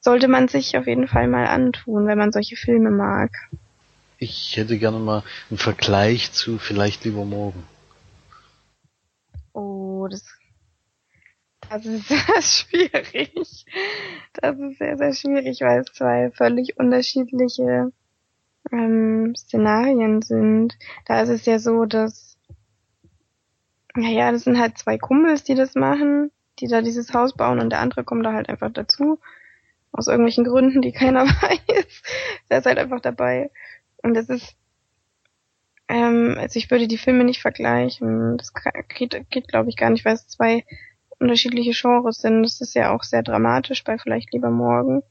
Sollte 0.00 0.26
man 0.26 0.48
sich 0.48 0.76
auf 0.76 0.88
jeden 0.88 1.06
Fall 1.06 1.28
mal 1.28 1.46
antun, 1.46 2.08
wenn 2.08 2.18
man 2.18 2.32
solche 2.32 2.56
Filme 2.56 2.90
mag. 2.90 3.30
Ich 4.18 4.56
hätte 4.56 4.76
gerne 4.78 4.98
mal 4.98 5.22
einen 5.50 5.58
Vergleich 5.58 6.32
zu 6.32 6.58
Vielleicht 6.58 7.04
lieber 7.04 7.24
morgen. 7.24 7.62
Oh, 9.52 10.08
das, 10.10 10.24
das 11.68 11.86
ist 11.86 12.08
sehr 12.08 12.42
schwierig. 12.42 13.66
Das 14.34 14.58
ist 14.58 14.78
sehr, 14.78 14.96
sehr 14.96 15.14
schwierig, 15.14 15.60
weil 15.60 15.80
es 15.80 15.92
zwei 15.92 16.32
völlig 16.32 16.76
unterschiedliche 16.78 17.92
ähm, 18.72 19.34
Szenarien 19.36 20.22
sind. 20.22 20.76
Da 21.06 21.20
ist 21.22 21.28
es 21.28 21.46
ja 21.46 21.58
so, 21.58 21.84
dass 21.84 22.36
naja, 23.96 24.30
das 24.30 24.44
sind 24.44 24.58
halt 24.58 24.78
zwei 24.78 24.98
Kumpels, 24.98 25.42
die 25.42 25.54
das 25.54 25.74
machen, 25.74 26.30
die 26.58 26.68
da 26.68 26.82
dieses 26.82 27.12
Haus 27.14 27.34
bauen 27.34 27.60
und 27.60 27.70
der 27.70 27.80
andere 27.80 28.04
kommt 28.04 28.24
da 28.24 28.32
halt 28.32 28.48
einfach 28.48 28.70
dazu. 28.70 29.18
Aus 29.92 30.08
irgendwelchen 30.08 30.44
Gründen, 30.44 30.82
die 30.82 30.92
keiner 30.92 31.24
weiß. 31.26 32.02
der 32.50 32.58
ist 32.58 32.66
halt 32.66 32.78
einfach 32.78 33.00
dabei. 33.00 33.50
Und 34.02 34.14
das 34.14 34.28
ist, 34.28 34.54
ähm, 35.88 36.36
also 36.38 36.58
ich 36.58 36.70
würde 36.70 36.86
die 36.86 36.98
Filme 36.98 37.24
nicht 37.24 37.40
vergleichen. 37.40 38.36
Das 38.36 38.52
geht, 38.88 39.30
geht 39.30 39.48
glaube 39.48 39.70
ich 39.70 39.76
gar 39.76 39.90
nicht, 39.90 40.04
weil 40.04 40.14
es 40.14 40.28
zwei 40.28 40.64
unterschiedliche 41.18 41.72
Genres 41.72 42.18
sind. 42.18 42.42
Das 42.42 42.60
ist 42.60 42.74
ja 42.74 42.94
auch 42.94 43.02
sehr 43.02 43.22
dramatisch 43.22 43.82
bei 43.84 43.96
Vielleicht 43.96 44.32
lieber 44.32 44.50
morgen. 44.50 45.02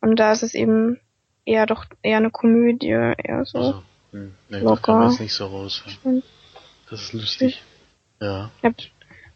Und 0.00 0.16
da 0.16 0.32
ist 0.32 0.42
es 0.42 0.54
eben 0.54 1.00
eher 1.44 1.66
doch 1.66 1.84
eher 2.02 2.18
eine 2.18 2.30
Komödie, 2.30 2.88
eher 2.88 3.44
so. 3.44 3.58
Also, 3.58 3.82
hm, 4.12 4.34
nee, 4.48 4.58
locker. 4.58 5.00
Das 5.00 5.20
nicht 5.20 5.34
so 5.34 5.46
raus. 5.46 5.82
Das 6.90 7.02
ist 7.02 7.12
lustig. 7.12 7.62
Ja. 8.20 8.50
Ihr 8.62 8.70
habt 8.70 8.90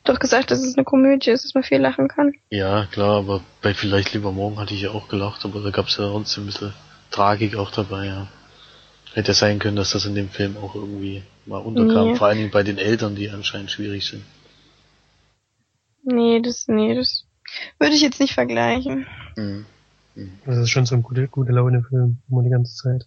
doch 0.05 0.19
gesagt, 0.19 0.51
dass 0.51 0.61
es 0.61 0.77
eine 0.77 0.85
Komödie 0.85 1.31
ist, 1.31 1.45
dass 1.45 1.55
man 1.55 1.65
viel 1.65 1.79
lachen 1.79 2.09
kann. 2.09 2.35
Ja, 2.51 2.87
klar, 2.87 3.19
aber 3.19 3.43
bei 3.63 3.75
Vielleicht 3.75 4.15
lieber 4.15 4.33
morgen 4.33 4.59
hatte 4.59 4.75
ich 4.75 4.83
ja 4.83 4.91
auch 4.91 5.09
gelacht, 5.09 5.45
aber 5.45 5.61
da 5.61 5.71
gab 5.71 5.87
es 5.87 5.97
ja 5.97 6.09
trotzdem 6.09 6.45
ein 6.45 6.47
bisschen 6.47 6.73
Tragik 7.11 7.57
auch 7.57 7.71
dabei, 7.71 8.07
ja. 8.07 8.29
Hätte 9.15 9.29
ja 9.29 9.35
sein 9.35 9.59
können, 9.59 9.77
dass 9.77 9.93
das 9.93 10.05
in 10.05 10.15
dem 10.15 10.29
Film 10.29 10.57
auch 10.59 10.75
irgendwie 10.75 11.23
mal 11.47 11.59
unterkam, 11.59 12.09
nee. 12.09 12.17
vor 12.17 12.27
allen 12.27 12.39
Dingen 12.39 12.51
bei 12.51 12.63
den 12.63 12.79
Eltern, 12.79 13.17
die 13.17 13.31
anscheinend 13.31 13.71
schwierig 13.71 14.07
sind. 14.07 14.23
Nee, 16.03 16.41
das, 16.41 16.69
nee, 16.69 16.95
das 16.95 17.25
würde 17.79 17.95
ich 17.95 18.03
jetzt 18.03 18.21
nicht 18.21 18.35
vergleichen. 18.35 19.07
Mhm. 19.37 19.67
Mhm. 20.17 20.39
Das 20.45 20.57
ist 20.57 20.71
schon 20.71 20.87
so 20.87 20.97
ein 20.97 21.03
gute, 21.03 21.29
gute 21.29 21.53
Laune-Film, 21.53 22.19
immer 22.29 22.43
die 22.43 22.51
ganze 22.51 22.75
Zeit. 22.75 23.07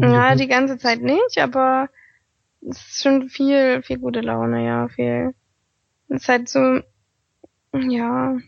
Ja, 0.00 0.34
die 0.34 0.48
ganze 0.48 0.78
Zeit 0.78 1.02
nicht, 1.02 1.38
aber 1.38 1.88
es 2.62 2.78
ist 2.78 3.02
schon 3.02 3.28
viel, 3.28 3.82
viel 3.82 3.98
gute 3.98 4.20
Laune, 4.20 4.64
ja, 4.64 4.88
viel. 4.88 5.34
Es 6.08 6.22
ist 6.22 6.28
halt 6.28 6.48
so, 6.48 6.80
ja. 7.74 8.38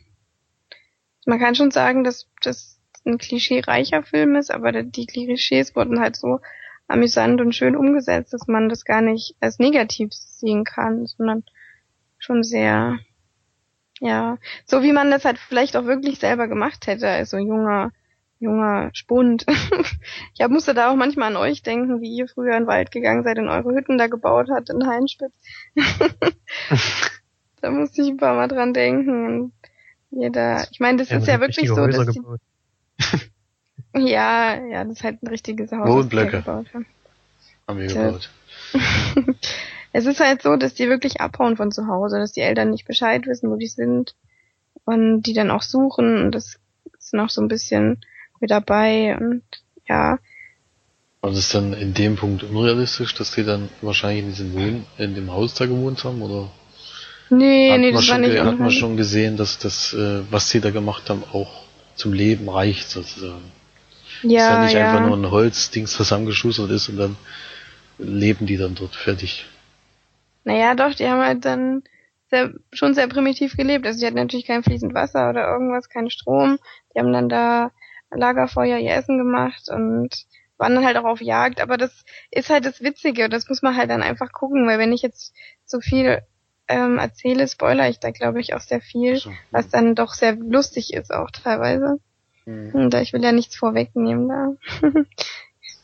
Man 1.26 1.39
kann 1.39 1.55
schon 1.55 1.70
sagen, 1.70 2.05
dass 2.05 2.29
das 2.43 2.81
ein 3.05 3.18
klischeereicher 3.18 4.03
Film 4.03 4.37
ist, 4.37 4.51
aber 4.51 4.83
die 4.83 5.07
Klischees 5.07 5.76
wurden 5.76 6.01
halt 6.01 6.16
so 6.16 6.41
amüsant 6.89 7.41
und 7.41 7.55
schön 7.55 7.76
umgesetzt, 7.76 8.33
dass 8.33 8.47
man 8.49 8.70
das 8.70 8.85
gar 8.85 9.03
nicht 9.03 9.37
als 9.41 9.59
negativ 9.59 10.12
sehen 10.12 10.64
kann, 10.64 11.07
sondern 11.07 11.45
schon 12.18 12.43
sehr, 12.43 12.99
ja, 14.01 14.38
so 14.64 14.82
wie 14.82 14.92
man 14.92 15.11
das 15.11 15.24
halt 15.24 15.38
vielleicht 15.38 15.76
auch 15.76 15.84
wirklich 15.84 16.18
selber 16.18 16.49
gemacht 16.49 16.86
hätte, 16.86 17.09
als 17.09 17.30
so 17.30 17.38
junger 17.38 17.92
junger 18.40 18.90
Spund. 18.92 19.44
ich 20.34 20.40
hab, 20.40 20.51
musste 20.51 20.74
da 20.74 20.90
auch 20.90 20.96
manchmal 20.96 21.28
an 21.28 21.36
euch 21.36 21.62
denken, 21.62 22.01
wie 22.01 22.16
ihr 22.16 22.28
früher 22.28 22.57
in 22.57 22.64
den 22.64 22.66
Wald 22.66 22.90
gegangen 22.90 23.24
seid 23.24 23.38
und 23.38 23.49
eure 23.49 23.74
Hütten 23.74 23.99
da 23.99 24.07
gebaut 24.07 24.49
habt 24.55 24.70
in 24.70 24.86
Heinspitz. 24.86 25.32
da 27.61 27.70
musste 27.70 28.03
ich 28.03 28.09
ein 28.09 28.16
paar 28.16 28.34
Mal 28.34 28.49
dran 28.49 28.72
denken. 28.72 29.53
Jeder, 30.11 30.66
ich 30.70 30.80
meine, 30.80 30.99
das 30.99 31.11
ja, 31.11 31.18
ist 31.18 31.26
ja 31.26 31.40
wirklich 31.40 31.68
so, 31.68 31.86
dass 31.86 32.07
die, 32.07 32.22
ja, 34.09 34.55
ja, 34.64 34.84
das 34.84 34.99
ist 34.99 35.05
halt 35.05 35.22
ein 35.22 35.26
richtiges 35.26 35.70
Haus. 35.72 35.88
Wohnblöcke. 35.88 36.44
Haben 36.46 37.78
wir 37.78 37.86
gebaut. 37.86 38.30
Es 39.93 40.07
ist 40.07 40.20
halt 40.20 40.43
so, 40.43 40.57
dass 40.57 40.74
die 40.74 40.89
wirklich 40.89 41.20
abhauen 41.20 41.57
von 41.57 41.72
zu 41.72 41.86
Hause, 41.86 42.18
dass 42.18 42.32
die 42.32 42.41
Eltern 42.41 42.70
nicht 42.70 42.86
Bescheid 42.86 43.26
wissen, 43.26 43.51
wo 43.51 43.57
die 43.57 43.68
sind 43.68 44.14
und 44.84 45.22
die 45.22 45.32
dann 45.32 45.51
auch 45.51 45.62
suchen 45.62 46.22
und 46.22 46.32
das 46.32 46.59
ist 46.99 47.14
noch 47.14 47.30
so 47.30 47.41
ein 47.41 47.49
bisschen 47.49 48.01
mit 48.41 48.51
dabei 48.51 49.16
und 49.18 49.43
ja. 49.89 50.18
Aber 51.20 51.32
das 51.32 51.41
ist 51.41 51.55
dann 51.55 51.72
in 51.72 51.95
dem 51.95 52.16
Punkt 52.16 52.43
unrealistisch, 52.43 53.14
dass 53.14 53.32
die 53.32 53.45
dann 53.45 53.68
wahrscheinlich 53.82 54.24
in 54.24 54.30
diesem 54.30 54.55
Wohn 54.55 54.86
in 54.99 55.14
dem 55.14 55.32
Haus 55.32 55.55
da 55.55 55.66
gewohnt 55.66 56.05
haben, 56.05 56.22
oder? 56.22 56.51
Nee, 57.30 57.72
hat 57.72 57.80
nee, 57.80 57.93
das 57.93 58.09
war 58.09 58.18
nicht 58.18 58.39
Hat 58.39 58.59
man 58.59 58.70
schon 58.70 58.97
gesehen, 58.97 59.36
dass 59.36 59.59
das, 59.59 59.93
äh, 59.93 60.20
was 60.30 60.49
sie 60.49 60.61
da 60.61 60.70
gemacht 60.70 61.11
haben, 61.11 61.24
auch 61.32 61.62
zum 61.95 62.12
Leben 62.12 62.49
reicht, 62.49 62.89
sozusagen. 62.89 63.53
Ja, 64.22 64.41
ist 64.41 64.51
ja 64.51 64.64
nicht 64.64 64.74
ja. 64.74 64.93
einfach 64.93 65.07
nur 65.07 65.16
ein 65.16 65.30
Holzdings 65.30 65.93
zusammengeschustert 65.93 66.70
ist 66.70 66.89
und 66.89 66.97
dann 66.97 67.16
leben 67.99 68.47
die 68.47 68.57
dann 68.57 68.74
dort 68.74 68.95
fertig. 68.95 69.45
Naja, 70.49 70.74
doch, 70.74 70.94
die 70.94 71.07
haben 71.07 71.20
halt 71.20 71.44
dann 71.44 71.82
sehr, 72.30 72.55
schon 72.72 72.94
sehr 72.94 73.07
primitiv 73.07 73.55
gelebt. 73.55 73.86
Also 73.86 74.01
die 74.01 74.07
hatten 74.07 74.16
natürlich 74.16 74.46
kein 74.46 74.62
fließend 74.62 74.94
Wasser 74.94 75.28
oder 75.28 75.46
irgendwas, 75.46 75.90
keinen 75.90 76.09
Strom. 76.09 76.59
Die 76.94 77.01
haben 77.01 77.12
dann 77.12 77.28
da 77.28 77.70
Lagerfeuer 78.11 78.78
ihr 78.78 78.94
Essen 78.94 79.18
gemacht 79.18 79.68
und 79.68 80.24
waren 80.57 80.74
dann 80.74 80.86
halt 80.86 80.96
auch 80.96 81.05
auf 81.05 81.20
Jagd. 81.20 81.61
Aber 81.61 81.76
das 81.76 82.03
ist 82.30 82.49
halt 82.49 82.64
das 82.64 82.80
Witzige. 82.80 83.28
Das 83.28 83.46
muss 83.51 83.61
man 83.61 83.76
halt 83.76 83.90
dann 83.90 84.03
einfach 84.03 84.32
gucken, 84.32 84.66
weil 84.66 84.78
wenn 84.78 84.94
ich 84.94 85.03
jetzt 85.03 85.34
so 85.66 85.80
viel 85.80 86.22
ähm, 86.66 86.96
erzähle, 86.96 87.46
spoiler 87.46 87.90
ich 87.90 88.01
da 88.01 88.11
glaube 88.11 88.40
ich 88.40 88.55
auch 88.55 88.61
sehr 88.61 88.80
viel, 88.80 89.16
so. 89.16 89.30
was 89.51 89.68
dann 89.68 89.94
doch 89.94 90.14
sehr 90.14 90.34
lustig 90.34 90.94
ist 90.94 91.12
auch 91.12 91.30
teilweise. 91.30 92.01
Mhm. 92.46 92.74
Und 92.74 92.94
ich 92.94 93.12
will 93.12 93.22
ja 93.22 93.32
nichts 93.32 93.55
vorwegnehmen 93.55 94.28
da. 94.30 94.49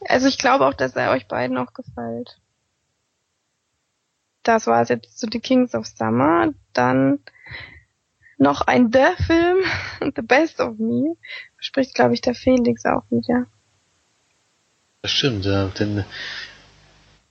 also 0.08 0.26
ich 0.26 0.38
glaube 0.38 0.64
auch, 0.64 0.74
dass 0.74 0.96
er 0.96 1.10
euch 1.10 1.28
beiden 1.28 1.58
auch 1.58 1.74
gefällt. 1.74 2.38
Das 4.45 4.66
war 4.66 4.82
es 4.82 4.88
jetzt 4.90 5.18
zu 5.18 5.26
The 5.30 5.40
Kings 5.40 5.74
of 5.74 5.86
Summer. 5.86 6.53
Dann 6.72 7.18
noch 8.38 8.61
ein 8.62 8.92
The-Film, 8.92 9.59
The 10.14 10.22
Best 10.22 10.61
of 10.61 10.78
Me, 10.78 11.16
spricht, 11.59 11.95
glaube 11.95 12.14
ich, 12.14 12.20
der 12.20 12.34
Felix 12.34 12.84
auch 12.84 13.03
wieder. 13.11 13.47
Das 15.03 15.11
stimmt, 15.11 15.45
ja, 15.45 15.66
denn 15.66 16.05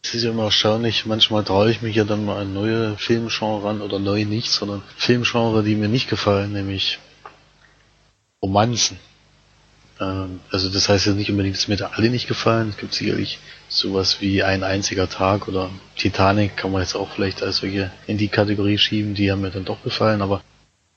es 0.03 0.13
ist 0.13 0.23
ja 0.23 0.31
immer 0.31 0.45
erstaunlich, 0.45 1.05
manchmal 1.05 1.43
traue 1.43 1.71
ich 1.71 1.81
mich 1.81 1.95
ja 1.95 2.03
dann 2.03 2.25
mal 2.25 2.41
an 2.41 2.53
neue 2.53 2.97
Filmgenre 2.97 3.63
ran, 3.63 3.81
oder 3.81 3.99
neu 3.99 4.25
nicht, 4.25 4.51
sondern 4.51 4.83
Filmgenre, 4.97 5.63
die 5.63 5.75
mir 5.75 5.87
nicht 5.87 6.09
gefallen, 6.09 6.51
nämlich 6.51 6.99
Romanzen. 8.41 8.99
Ähm, 9.99 10.39
also 10.51 10.69
das 10.69 10.89
heißt 10.89 11.05
ja 11.05 11.13
nicht 11.13 11.29
unbedingt, 11.29 11.55
dass 11.55 11.67
mir 11.67 11.77
da 11.77 11.91
alle 11.93 12.09
nicht 12.09 12.27
gefallen. 12.27 12.69
Es 12.69 12.77
gibt 12.77 12.93
sicherlich 12.93 13.39
sowas 13.69 14.21
wie 14.21 14.43
ein 14.43 14.63
einziger 14.63 15.09
Tag 15.09 15.47
oder 15.47 15.69
Titanic 15.95 16.57
kann 16.57 16.71
man 16.71 16.81
jetzt 16.81 16.95
auch 16.95 17.11
vielleicht 17.11 17.41
als 17.43 17.57
solche 17.57 17.91
in 18.07 18.17
die 18.17 18.27
Kategorie 18.27 18.77
schieben, 18.77 19.15
die 19.15 19.31
haben 19.31 19.41
mir 19.41 19.51
dann 19.51 19.65
doch 19.65 19.83
gefallen, 19.83 20.21
aber 20.21 20.41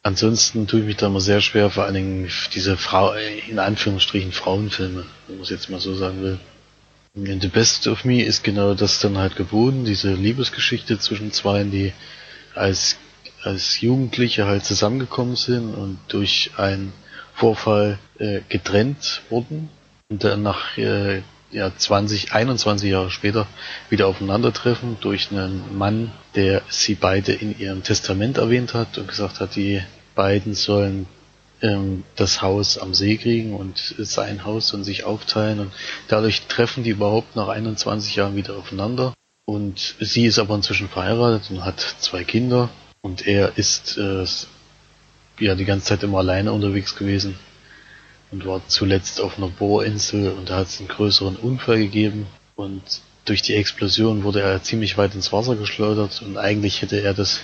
ansonsten 0.02 0.66
tue 0.66 0.80
ich 0.80 0.86
mich 0.86 0.96
da 0.96 1.06
immer 1.06 1.20
sehr 1.20 1.40
schwer, 1.40 1.70
vor 1.70 1.84
allen 1.84 1.94
Dingen 1.94 2.30
diese 2.54 2.76
Frau, 2.76 3.14
in 3.48 3.58
Anführungsstrichen 3.58 4.32
Frauenfilme, 4.32 5.04
wenn 5.26 5.36
man 5.36 5.42
es 5.42 5.50
jetzt 5.50 5.70
mal 5.70 5.80
so 5.80 5.94
sagen 5.94 6.22
will. 6.22 6.38
In 7.14 7.40
The 7.40 7.48
Best 7.48 7.86
of 7.86 8.04
Me 8.04 8.22
ist 8.22 8.44
genau 8.44 8.74
das 8.74 9.00
dann 9.00 9.16
halt 9.16 9.36
geboten, 9.36 9.86
diese 9.86 10.12
Liebesgeschichte 10.12 10.98
zwischen 10.98 11.32
zwei, 11.32 11.64
die 11.64 11.94
als, 12.54 12.98
als 13.42 13.80
Jugendliche 13.80 14.44
halt 14.44 14.66
zusammengekommen 14.66 15.34
sind 15.34 15.74
und 15.74 15.98
durch 16.08 16.50
einen 16.58 16.92
Vorfall 17.36 17.98
äh, 18.18 18.40
getrennt 18.48 19.22
wurden 19.28 19.68
und 20.08 20.24
dann 20.24 20.42
nach 20.42 20.76
äh, 20.78 21.22
ja, 21.50 21.70
20, 21.76 22.32
21 22.32 22.90
Jahre 22.90 23.10
später 23.10 23.46
wieder 23.88 24.06
aufeinandertreffen 24.08 24.96
durch 25.00 25.30
einen 25.30 25.76
Mann, 25.76 26.12
der 26.34 26.62
sie 26.68 26.94
beide 26.94 27.32
in 27.32 27.58
ihrem 27.58 27.82
Testament 27.82 28.38
erwähnt 28.38 28.74
hat 28.74 28.98
und 28.98 29.08
gesagt 29.08 29.40
hat, 29.40 29.54
die 29.54 29.82
beiden 30.14 30.54
sollen 30.54 31.06
ähm, 31.62 32.04
das 32.16 32.42
Haus 32.42 32.78
am 32.78 32.94
See 32.94 33.16
kriegen 33.16 33.54
und 33.54 33.94
sein 33.98 34.44
Haus 34.44 34.72
und 34.72 34.84
sich 34.84 35.04
aufteilen. 35.04 35.60
Und 35.60 35.72
dadurch 36.08 36.42
treffen 36.48 36.84
die 36.84 36.90
überhaupt 36.90 37.36
nach 37.36 37.48
21 37.48 38.16
Jahren 38.16 38.36
wieder 38.36 38.56
aufeinander. 38.56 39.14
Und 39.44 39.94
sie 40.00 40.26
ist 40.26 40.38
aber 40.38 40.54
inzwischen 40.54 40.88
verheiratet 40.88 41.50
und 41.50 41.64
hat 41.64 41.80
zwei 41.80 42.24
Kinder. 42.24 42.70
Und 43.02 43.26
er 43.26 43.56
ist 43.56 43.96
äh, 43.98 44.24
ja 45.38 45.54
die 45.54 45.64
ganze 45.64 45.86
Zeit 45.86 46.02
immer 46.02 46.18
alleine 46.18 46.52
unterwegs 46.52 46.96
gewesen 46.96 47.36
und 48.30 48.46
war 48.46 48.60
zuletzt 48.68 49.20
auf 49.20 49.38
einer 49.38 49.48
Bohrinsel 49.48 50.32
und 50.32 50.50
da 50.50 50.56
hat 50.58 50.68
es 50.68 50.78
einen 50.78 50.88
größeren 50.88 51.36
Unfall 51.36 51.78
gegeben 51.78 52.26
und 52.54 52.82
durch 53.24 53.42
die 53.42 53.54
Explosion 53.54 54.24
wurde 54.24 54.40
er 54.40 54.62
ziemlich 54.62 54.96
weit 54.98 55.14
ins 55.14 55.32
Wasser 55.32 55.56
geschleudert 55.56 56.22
und 56.22 56.38
eigentlich 56.38 56.82
hätte 56.82 57.00
er 57.00 57.14
das 57.14 57.40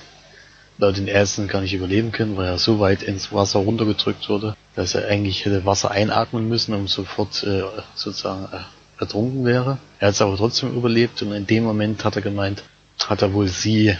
laut 0.79 0.97
den 0.97 1.09
Ärzten 1.09 1.49
gar 1.49 1.61
nicht 1.61 1.75
überleben 1.75 2.13
können, 2.13 2.37
weil 2.37 2.47
er 2.47 2.59
so 2.59 2.81
weit 2.81 3.03
ins 3.03 3.33
Wasser 3.33 3.61
runtergedrückt 3.61 4.29
wurde, 4.29 4.57
dass 4.75 4.95
er 4.95 5.07
eigentlich 5.09 5.45
hätte 5.45 5.65
Wasser 5.65 5.91
einatmen 5.91 6.49
müssen, 6.49 6.75
um 6.75 6.89
sofort 6.89 7.43
äh, 7.45 7.63
sozusagen 7.95 8.45
äh, 8.53 8.61
ertrunken 8.99 9.45
wäre. 9.45 9.79
Er 9.99 10.09
hat 10.09 10.15
es 10.15 10.23
aber 10.23 10.37
trotzdem 10.37 10.75
überlebt 10.75 11.21
und 11.23 11.33
in 11.33 11.47
dem 11.47 11.65
Moment 11.65 12.05
hat 12.05 12.17
er 12.17 12.23
gemeint, 12.23 12.63
hat 13.07 13.23
er 13.23 13.33
wohl 13.33 13.49
sie 13.49 13.97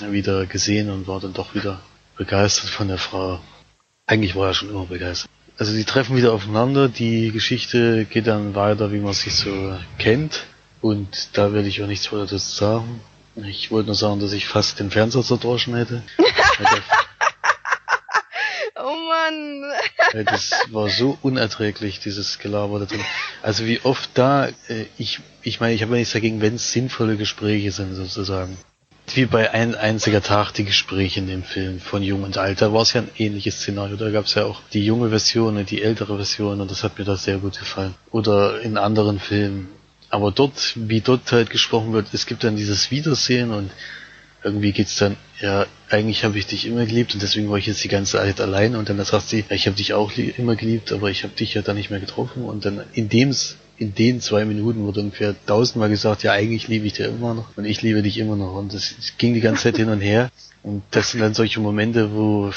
wieder 0.00 0.46
gesehen 0.46 0.90
und 0.90 1.06
war 1.06 1.20
dann 1.20 1.32
doch 1.32 1.54
wieder 1.54 1.80
begeistert 2.22 2.70
von 2.70 2.86
der 2.86 2.98
Frau. 2.98 3.40
Eigentlich 4.06 4.36
war 4.36 4.46
er 4.48 4.54
schon 4.54 4.70
immer 4.70 4.86
begeistert. 4.86 5.28
Also 5.58 5.72
die 5.74 5.84
treffen 5.84 6.16
wieder 6.16 6.32
aufeinander, 6.32 6.88
die 6.88 7.32
Geschichte 7.32 8.04
geht 8.04 8.28
dann 8.28 8.54
weiter, 8.54 8.92
wie 8.92 9.00
man 9.00 9.12
sich 9.12 9.34
so 9.34 9.76
kennt. 9.98 10.44
Und 10.80 11.36
da 11.36 11.52
werde 11.52 11.66
ich 11.68 11.82
auch 11.82 11.88
nichts 11.88 12.12
weiter 12.12 12.26
dazu 12.26 12.38
sagen. 12.38 13.00
Ich 13.34 13.72
wollte 13.72 13.86
nur 13.86 13.96
sagen, 13.96 14.20
dass 14.20 14.32
ich 14.32 14.46
fast 14.46 14.78
den 14.78 14.92
Fernseher 14.92 15.24
zerdroschen 15.24 15.74
hätte. 15.74 16.02
oh 18.76 18.96
Mann. 19.08 19.72
das 20.24 20.52
war 20.70 20.88
so 20.90 21.18
unerträglich, 21.22 21.98
dieses 21.98 22.38
Gelaber 22.38 22.78
da 22.78 22.84
drin. 22.84 23.04
Also 23.42 23.66
wie 23.66 23.80
oft 23.82 24.10
da, 24.14 24.46
äh, 24.68 24.86
ich, 24.96 25.18
ich 25.42 25.58
meine, 25.58 25.74
ich 25.74 25.82
habe 25.82 25.92
ja 25.92 25.98
nichts 25.98 26.12
dagegen, 26.12 26.40
wenn 26.40 26.54
es 26.54 26.72
sinnvolle 26.72 27.16
Gespräche 27.16 27.72
sind 27.72 27.94
sozusagen 27.94 28.56
wie 29.16 29.26
bei 29.26 29.50
ein 29.52 29.74
einziger 29.74 30.22
Tag 30.22 30.52
die 30.52 30.64
Gespräche 30.64 31.20
in 31.20 31.26
dem 31.26 31.42
Film 31.42 31.80
von 31.80 32.02
Jung 32.02 32.22
und 32.22 32.38
Alt. 32.38 32.62
Da 32.62 32.72
war 32.72 32.82
es 32.82 32.92
ja 32.92 33.02
ein 33.02 33.10
ähnliches 33.16 33.56
Szenario. 33.56 33.96
Da 33.96 34.10
gab 34.10 34.26
es 34.26 34.34
ja 34.34 34.44
auch 34.44 34.60
die 34.72 34.84
junge 34.84 35.10
Version 35.10 35.56
und 35.56 35.70
die 35.70 35.82
ältere 35.82 36.16
Version 36.16 36.60
und 36.60 36.70
das 36.70 36.82
hat 36.84 36.98
mir 36.98 37.04
da 37.04 37.16
sehr 37.16 37.38
gut 37.38 37.58
gefallen. 37.58 37.94
Oder 38.10 38.60
in 38.60 38.76
anderen 38.76 39.18
Filmen. 39.18 39.68
Aber 40.10 40.30
dort, 40.30 40.74
wie 40.76 41.00
dort 41.00 41.32
halt 41.32 41.50
gesprochen 41.50 41.92
wird, 41.92 42.12
es 42.12 42.26
gibt 42.26 42.44
dann 42.44 42.56
dieses 42.56 42.90
Wiedersehen 42.90 43.50
und 43.50 43.70
irgendwie 44.44 44.72
geht's 44.72 44.96
dann, 44.96 45.16
ja, 45.40 45.66
eigentlich 45.88 46.24
habe 46.24 46.38
ich 46.38 46.46
dich 46.46 46.66
immer 46.66 46.84
geliebt 46.84 47.14
und 47.14 47.22
deswegen 47.22 47.48
war 47.48 47.58
ich 47.58 47.66
jetzt 47.66 47.82
die 47.84 47.88
ganze 47.88 48.18
Zeit 48.18 48.40
allein 48.40 48.76
und 48.76 48.88
dann 48.88 49.02
sagt 49.04 49.28
sie, 49.28 49.44
ja, 49.48 49.54
ich 49.54 49.66
habe 49.66 49.76
dich 49.76 49.94
auch 49.94 50.12
immer 50.36 50.56
geliebt, 50.56 50.92
aber 50.92 51.10
ich 51.10 51.22
habe 51.22 51.34
dich 51.34 51.54
ja 51.54 51.62
dann 51.62 51.76
nicht 51.76 51.90
mehr 51.90 52.00
getroffen 52.00 52.44
und 52.44 52.64
dann 52.64 52.82
in 52.92 53.08
dem 53.08 53.32
in 53.82 53.94
den 53.94 54.20
zwei 54.20 54.44
Minuten 54.44 54.84
wurde 54.84 55.00
ungefähr 55.00 55.34
tausendmal 55.46 55.88
gesagt, 55.88 56.22
ja 56.22 56.32
eigentlich 56.32 56.68
liebe 56.68 56.86
ich 56.86 56.92
dich 56.92 57.06
immer 57.06 57.34
noch 57.34 57.56
und 57.56 57.64
ich 57.64 57.82
liebe 57.82 58.02
dich 58.02 58.16
immer 58.18 58.36
noch. 58.36 58.54
Und 58.54 58.72
das 58.72 58.94
ging 59.18 59.34
die 59.34 59.40
ganze 59.40 59.64
Zeit 59.64 59.76
hin 59.76 59.88
und 59.88 60.00
her. 60.00 60.30
Und 60.62 60.82
das 60.92 61.10
sind 61.10 61.20
dann 61.20 61.34
solche 61.34 61.58
Momente, 61.58 62.12
wo, 62.12 62.52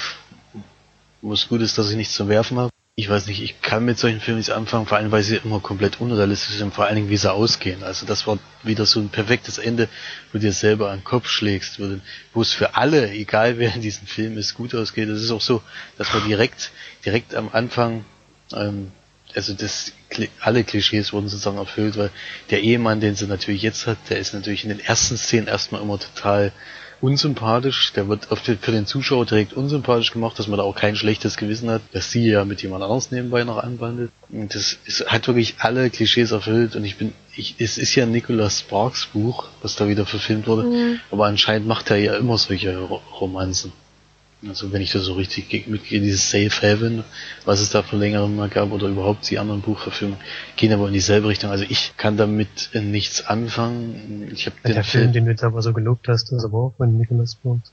wo 1.21 1.34
es 1.34 1.47
gut 1.47 1.61
ist, 1.61 1.78
dass 1.80 1.89
ich 1.89 1.97
nichts 1.97 2.13
zu 2.13 2.30
werfen 2.30 2.59
habe. 2.59 2.69
Ich 2.97 3.09
weiß 3.09 3.26
nicht, 3.26 3.41
ich 3.41 3.61
kann 3.61 3.84
mit 3.84 3.97
solchen 3.97 4.21
Filmen 4.21 4.38
nicht 4.38 4.51
anfangen, 4.51 4.86
vor 4.86 4.97
allem 4.97 5.11
weil 5.11 5.23
sie 5.23 5.38
immer 5.38 5.59
komplett 5.59 5.99
unrealistisch 5.99 6.55
sind, 6.55 6.73
vor 6.73 6.86
allen 6.86 6.95
Dingen 6.95 7.09
wie 7.09 7.17
sie 7.17 7.34
ausgehen. 7.34 7.84
Also 7.84 8.05
das 8.05 8.26
war 8.28 8.38
wieder 8.63 8.86
so 8.86 9.01
ein 9.01 9.09
perfektes 9.09 9.57
Ende, 9.57 9.89
wo 10.32 10.38
du 10.38 10.45
dir 10.45 10.53
selber 10.53 10.91
an 10.91 10.99
den 10.99 11.03
Kopf 11.03 11.28
schlägst, 11.28 11.80
wo, 11.80 11.97
wo 12.34 12.41
es 12.41 12.53
für 12.53 12.76
alle, 12.76 13.11
egal 13.11 13.57
wer 13.57 13.73
in 13.73 13.82
diesem 13.82 14.07
Film 14.07 14.38
ist, 14.38 14.53
gut 14.53 14.76
ausgeht. 14.76 15.09
Es 15.09 15.23
ist 15.23 15.32
auch 15.32 15.41
so, 15.41 15.61
dass 15.97 16.13
man 16.13 16.26
direkt, 16.26 16.71
direkt 17.03 17.34
am 17.36 17.49
Anfang 17.51 18.05
ähm, 18.53 18.91
also 19.36 19.53
das 19.53 19.91
alle 20.39 20.63
Klischees 20.63 21.13
wurden 21.13 21.28
sozusagen 21.28 21.57
erfüllt, 21.57 21.97
weil 21.97 22.11
der 22.49 22.61
Ehemann, 22.61 22.99
den 22.99 23.16
sie 23.16 23.28
natürlich 23.28 23.61
jetzt 23.61 23.88
hat, 23.88 23.97
der 24.09 24.20
ist 24.20 24.34
natürlich 24.34 24.63
in 24.63 24.70
den 24.70 24.80
ersten 24.80 25.18
Szenen 25.18 25.47
erstmal 25.47 25.82
immer 25.82 25.99
total 25.99 26.51
unsympathisch. 27.01 27.93
Der 27.93 28.07
wird 28.07 28.32
oft 28.32 28.45
für 28.45 28.72
den 28.72 28.86
Zuschauer 28.86 29.26
direkt 29.26 29.53
unsympathisch 29.53 30.11
gemacht, 30.11 30.38
dass 30.39 30.47
man 30.47 30.57
da 30.57 30.63
auch 30.63 30.76
kein 30.76 30.95
schlechtes 30.95 31.38
Gewissen 31.38 31.70
hat, 31.70 31.82
dass 31.91 32.11
sie 32.11 32.28
ja 32.28 32.45
mit 32.45 32.61
jemand 32.61 32.84
anderes 32.84 33.11
nebenbei 33.11 33.43
noch 33.43 33.57
anbandelt. 33.57 34.11
Und 34.30 34.55
das 34.55 34.78
ist, 34.86 35.07
hat 35.07 35.28
wirklich 35.28 35.55
alle 35.59 35.89
Klischees 35.89 36.32
erfüllt 36.32 36.76
und 36.76 36.84
ich 36.84 36.97
bin, 36.97 37.13
ich, 37.36 37.55
es 37.59 37.78
ist 37.78 37.95
ja 37.95 38.05
Nicholas 38.05 38.61
Sparks 38.61 39.07
Buch, 39.07 39.45
was 39.61 39.76
da 39.76 39.88
wieder 39.88 40.05
verfilmt 40.05 40.47
wurde, 40.47 40.63
mhm. 40.63 40.99
aber 41.11 41.26
anscheinend 41.26 41.68
macht 41.68 41.91
er 41.91 41.97
ja 41.97 42.16
immer 42.16 42.38
solche 42.38 42.78
Romanzen. 43.20 43.72
Also 44.48 44.72
wenn 44.72 44.82
ich 44.82 44.92
das 44.92 45.04
so 45.04 45.14
richtig 45.14 45.68
mitgehe, 45.68 46.02
dieses 46.02 46.30
Safe 46.30 46.50
Haven, 46.50 47.04
was 47.46 47.62
es 47.62 47.70
da 47.72 47.82
vor 47.84 47.98
längerem 47.98 48.36
mal 48.36 48.50
gab, 48.50 48.72
oder 48.72 48.88
überhaupt 48.88 49.30
die 49.30 49.40
anderen 49.40 49.62
Buchverfilmungen, 49.62 50.22
gehen 50.56 50.74
aber 50.74 50.88
in 50.88 50.94
dieselbe 50.94 51.28
Richtung. 51.28 51.52
Also 51.52 51.66
ich 51.68 51.94
kann 51.98 52.18
damit 52.18 52.70
nichts 52.74 53.26
anfangen. 53.26 54.30
Ich 54.34 54.46
habe 54.46 54.56
ja, 54.64 54.70
den 54.70 54.74
der 54.76 54.84
Film, 54.84 55.14
den 55.14 55.26
du 55.26 55.32
jetzt 55.32 55.44
aber 55.44 55.62
so 55.62 55.74
gelobt 55.74 56.08
hast, 56.08 56.32
ist 56.32 56.44
aber 56.44 56.58
auch 56.58 56.74
von 56.78 56.98
Nicholas 56.98 57.34
Sparks. 57.34 57.72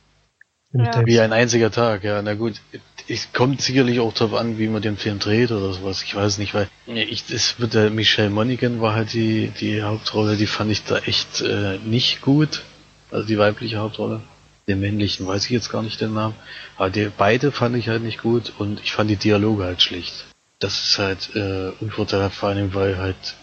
Ja. 0.72 1.04
Wie 1.04 1.20
ein 1.20 1.32
einziger 1.32 1.70
Tag, 1.70 2.02
ja, 2.02 2.22
na 2.22 2.34
gut. 2.34 2.60
Es 3.08 3.32
kommt 3.32 3.60
sicherlich 3.60 4.00
auch 4.00 4.14
darauf 4.14 4.34
an, 4.40 4.58
wie 4.58 4.68
man 4.68 4.80
den 4.80 4.96
Film 4.96 5.18
dreht 5.18 5.50
oder 5.50 5.72
sowas. 5.72 6.02
Ich 6.02 6.14
weiß 6.14 6.38
nicht, 6.38 6.54
weil 6.54 6.68
ich, 6.86 7.24
es 7.30 7.60
wird 7.60 7.74
der 7.74 7.90
Michelle 7.90 8.30
Monaghan 8.30 8.80
war 8.80 8.94
halt 8.94 9.12
die, 9.12 9.52
die 9.60 9.82
Hauptrolle, 9.82 10.36
die 10.36 10.46
fand 10.46 10.70
ich 10.70 10.84
da 10.84 10.98
echt 10.98 11.42
äh, 11.42 11.78
nicht 11.84 12.22
gut. 12.22 12.62
Also 13.10 13.26
die 13.26 13.36
weibliche 13.36 13.78
Hauptrolle. 13.78 14.22
Den 14.68 14.80
männlichen 14.80 15.26
weiß 15.26 15.44
ich 15.44 15.50
jetzt 15.50 15.70
gar 15.70 15.82
nicht 15.82 16.00
den 16.00 16.14
Namen. 16.14 16.34
Aber 16.76 16.90
die 16.90 17.10
beide 17.16 17.52
fand 17.52 17.76
ich 17.76 17.88
halt 17.88 18.02
nicht 18.02 18.22
gut 18.22 18.52
und 18.58 18.80
ich 18.82 18.92
fand 18.92 19.10
die 19.10 19.16
Dialoge 19.16 19.64
halt 19.64 19.82
schlicht. 19.82 20.26
Das 20.58 20.80
ist 20.80 20.98
halt 20.98 21.34
äh, 21.34 21.72
unvorteilhaft, 21.80 22.36
vor 22.36 22.50
allem 22.50 22.72
weil 22.74 22.98
halt 22.98 23.34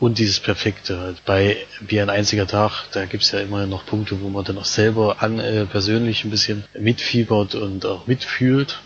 und 0.00 0.18
dieses 0.18 0.40
Perfekte 0.40 0.98
halt. 0.98 1.24
Bei 1.24 1.56
Wie 1.80 2.00
ein 2.00 2.10
einziger 2.10 2.46
Tag, 2.46 2.84
da 2.92 3.04
gibt's 3.06 3.32
ja 3.32 3.40
immer 3.40 3.66
noch 3.66 3.86
Punkte, 3.86 4.20
wo 4.20 4.28
man 4.28 4.44
dann 4.44 4.58
auch 4.58 4.64
selber 4.64 5.22
an 5.22 5.38
äh, 5.38 5.66
persönlich 5.66 6.24
ein 6.24 6.30
bisschen 6.30 6.64
mitfiebert 6.78 7.54
und 7.54 7.86
auch 7.86 8.06
mitfühlt. 8.06 8.80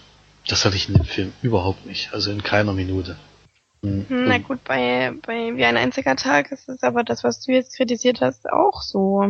Das 0.46 0.64
hatte 0.64 0.76
ich 0.76 0.88
in 0.88 0.94
dem 0.94 1.04
Film 1.04 1.32
überhaupt 1.42 1.86
nicht, 1.86 2.12
also 2.12 2.30
in 2.30 2.42
keiner 2.42 2.72
Minute. 2.72 3.16
Mhm. 3.82 4.06
Na 4.08 4.38
gut, 4.38 4.64
bei, 4.64 5.12
bei 5.26 5.56
Wie 5.56 5.64
ein 5.64 5.76
einziger 5.76 6.16
Tag 6.16 6.50
ist 6.52 6.68
es 6.68 6.82
aber 6.82 7.04
das, 7.04 7.22
was 7.22 7.40
du 7.40 7.52
jetzt 7.52 7.76
kritisiert 7.76 8.20
hast, 8.20 8.50
auch 8.50 8.82
so. 8.82 9.24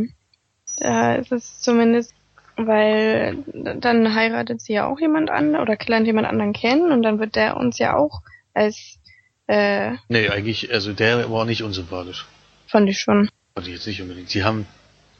Da 0.78 1.14
ist 1.16 1.32
es 1.32 1.60
zumindest 1.60 2.14
weil 2.58 3.38
dann 3.54 4.14
heiratet 4.14 4.60
sie 4.60 4.74
ja 4.74 4.86
auch 4.86 5.00
jemand 5.00 5.30
an 5.30 5.56
oder 5.56 5.76
lernt 5.86 6.06
jemand 6.06 6.26
anderen 6.26 6.52
kennen 6.52 6.92
und 6.92 7.02
dann 7.02 7.18
wird 7.18 7.36
der 7.36 7.56
uns 7.56 7.78
ja 7.78 7.96
auch 7.96 8.22
als 8.52 8.98
äh, 9.46 9.92
Nee, 10.08 10.28
eigentlich, 10.28 10.72
also 10.72 10.92
der 10.92 11.30
war 11.30 11.44
nicht 11.44 11.62
unsympathisch. 11.62 12.26
Fand 12.66 12.88
ich 12.88 13.00
schon. 13.00 13.30
Fand 13.54 13.66
ich 13.66 13.74
jetzt 13.74 13.86
nicht 13.86 14.02
unbedingt. 14.02 14.28
Sie 14.28 14.44
haben, 14.44 14.66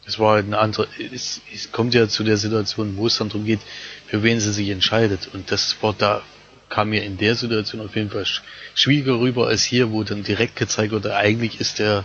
es 0.06 0.18
war 0.18 0.34
halt 0.34 0.46
eine 0.46 0.58
andere, 0.58 0.86
es, 1.12 1.40
es 1.54 1.72
kommt 1.72 1.94
ja 1.94 2.08
zu 2.08 2.24
der 2.24 2.36
Situation, 2.36 2.96
wo 2.96 3.06
es 3.06 3.18
dann 3.18 3.28
darum 3.28 3.44
geht, 3.44 3.60
für 4.06 4.22
wen 4.22 4.40
sie 4.40 4.52
sich 4.52 4.68
entscheidet. 4.68 5.30
Und 5.32 5.50
das 5.50 5.76
war 5.80 5.94
da, 5.96 6.22
kam 6.68 6.90
mir 6.90 7.04
in 7.04 7.16
der 7.16 7.34
Situation 7.34 7.80
auf 7.80 7.96
jeden 7.96 8.10
Fall 8.10 8.26
schwieriger 8.74 9.18
rüber 9.18 9.46
als 9.46 9.62
hier, 9.62 9.90
wo 9.90 10.02
dann 10.02 10.24
direkt 10.24 10.56
gezeigt 10.56 10.92
wurde, 10.92 11.16
eigentlich 11.16 11.60
ist 11.60 11.78
der 11.78 12.04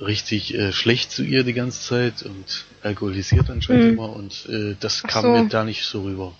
richtig 0.00 0.54
äh, 0.54 0.72
schlecht 0.72 1.10
zu 1.10 1.22
ihr 1.22 1.44
die 1.44 1.54
ganze 1.54 1.82
Zeit 1.82 2.22
und 2.22 2.64
alkoholisiert 2.82 3.50
anscheinend 3.50 3.84
mhm. 3.84 3.92
immer 3.92 4.10
und 4.14 4.46
äh, 4.48 4.76
das 4.78 5.02
kam 5.02 5.22
so. 5.22 5.30
mir 5.30 5.48
da 5.48 5.64
nicht 5.64 5.84
so 5.84 6.02
rüber. 6.02 6.34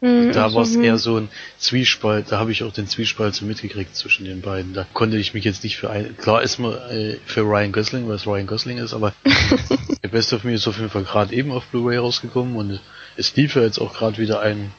Mhm, 0.00 0.32
da 0.32 0.52
war 0.52 0.62
es 0.62 0.76
mhm. 0.76 0.84
eher 0.84 0.98
so 0.98 1.16
ein 1.16 1.28
Zwiespalt, 1.58 2.30
da 2.30 2.38
habe 2.38 2.52
ich 2.52 2.62
auch 2.62 2.72
den 2.72 2.86
Zwiespalt 2.86 3.34
so 3.34 3.46
mitgekriegt 3.46 3.96
zwischen 3.96 4.24
den 4.24 4.42
beiden. 4.42 4.74
Da 4.74 4.86
konnte 4.92 5.16
ich 5.16 5.32
mich 5.32 5.44
jetzt 5.44 5.64
nicht 5.64 5.76
für 5.76 5.90
ein. 5.90 6.16
Klar 6.18 6.42
ist 6.42 6.58
man 6.58 6.74
äh, 6.90 7.16
für 7.24 7.40
Ryan 7.40 7.72
Gosling, 7.72 8.06
weil 8.06 8.16
es 8.16 8.26
Ryan 8.26 8.46
Gosling 8.46 8.78
ist, 8.78 8.92
aber 8.92 9.14
der 10.02 10.08
Best 10.08 10.32
of 10.32 10.44
Me 10.44 10.52
ist 10.54 10.68
auf 10.68 10.76
jeden 10.76 10.90
Fall 10.90 11.04
gerade 11.04 11.34
eben 11.34 11.52
auf 11.52 11.64
Blu-ray 11.66 11.96
rausgekommen 11.96 12.56
und 12.56 12.80
es 13.16 13.34
lief 13.36 13.54
ja 13.56 13.62
jetzt 13.62 13.78
auch 13.78 13.94
gerade 13.94 14.18
wieder 14.18 14.40
ein 14.40 14.72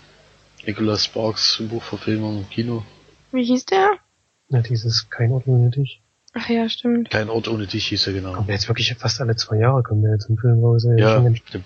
Nicholas 0.65 1.05
Sparks 1.05 1.61
Buchverfilmung 1.69 2.39
im 2.39 2.49
Kino. 2.49 2.83
Wie 3.31 3.43
hieß 3.43 3.65
der? 3.65 3.91
Ja, 4.49 4.61
dieses 4.61 5.09
Kein 5.09 5.31
Ort 5.31 5.47
ohne 5.47 5.69
dich. 5.69 6.01
Ach 6.37 6.49
ja, 6.49 6.67
stimmt. 6.67 7.11
Kein 7.11 7.29
Ort 7.29 7.47
ohne 7.47 7.65
dich 7.65 7.87
hieß 7.87 8.07
er 8.07 8.13
genau. 8.13 8.33
Kommt 8.33 8.49
jetzt 8.49 8.67
wirklich 8.67 8.93
fast 8.95 9.21
alle 9.21 9.37
zwei 9.37 9.55
Jahre 9.55 9.83
kommt 9.83 10.03
der 10.03 10.11
jetzt 10.11 10.29
ein 10.29 10.37
Film 10.37 10.61
raus. 10.61 10.83
ey. 10.83 10.99
Ja, 10.99 11.25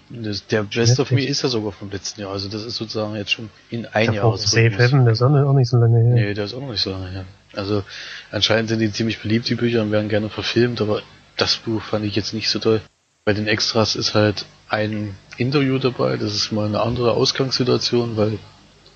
der, 0.09 0.35
der 0.51 0.63
Best 0.63 0.99
of 0.99 1.09
Me 1.09 1.25
ist 1.25 1.41
ja 1.41 1.49
sogar 1.49 1.71
vom 1.71 1.89
letzten 1.89 2.21
Jahr. 2.21 2.31
Also 2.31 2.49
das 2.49 2.63
ist 2.63 2.75
sozusagen 2.75 3.15
jetzt 3.15 3.31
schon 3.31 3.49
in 3.71 3.87
ein 3.87 4.13
Jahr. 4.13 4.37
Safe 4.37 4.69
Heaven, 4.69 5.05
der 5.05 5.15
Sonne 5.15 5.47
auch 5.47 5.53
nicht 5.53 5.69
so 5.69 5.77
lange 5.77 5.97
her. 5.97 6.13
Nee, 6.13 6.33
der 6.35 6.45
ist 6.45 6.53
auch 6.53 6.61
noch 6.61 6.69
nicht 6.69 6.83
so 6.83 6.91
lange 6.91 7.09
her. 7.09 7.25
Also 7.53 7.83
anscheinend 8.31 8.69
sind 8.69 8.77
die 8.77 8.91
ziemlich 8.91 9.19
beliebt, 9.19 9.49
die 9.49 9.55
Bücher, 9.55 9.81
und 9.81 9.91
werden 9.91 10.07
gerne 10.07 10.29
verfilmt, 10.29 10.81
aber 10.81 11.01
das 11.35 11.57
Buch 11.57 11.81
fand 11.81 12.05
ich 12.05 12.15
jetzt 12.15 12.35
nicht 12.35 12.49
so 12.49 12.59
toll. 12.59 12.79
Bei 13.25 13.33
den 13.33 13.47
Extras 13.47 13.95
ist 13.95 14.13
halt 14.13 14.45
ein 14.67 15.15
Interview 15.37 15.79
dabei, 15.79 16.17
das 16.17 16.35
ist 16.35 16.51
mal 16.51 16.67
eine 16.67 16.81
andere 16.81 17.13
Ausgangssituation, 17.13 18.17
weil 18.17 18.37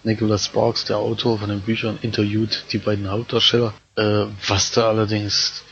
Nicholas 0.04 0.46
Sparks, 0.46 0.86
der 0.86 0.98
Autor 0.98 1.40
von 1.40 1.50
den 1.50 1.62
Büchern, 1.62 1.98
interviewt 2.02 2.66
die 2.72 2.78
beiden 2.78 3.10
Hauptdarsteller. 3.10 3.74
Äh, 3.96 4.26
was 4.48 4.72
da 4.72 4.90
allerdings 4.90 5.64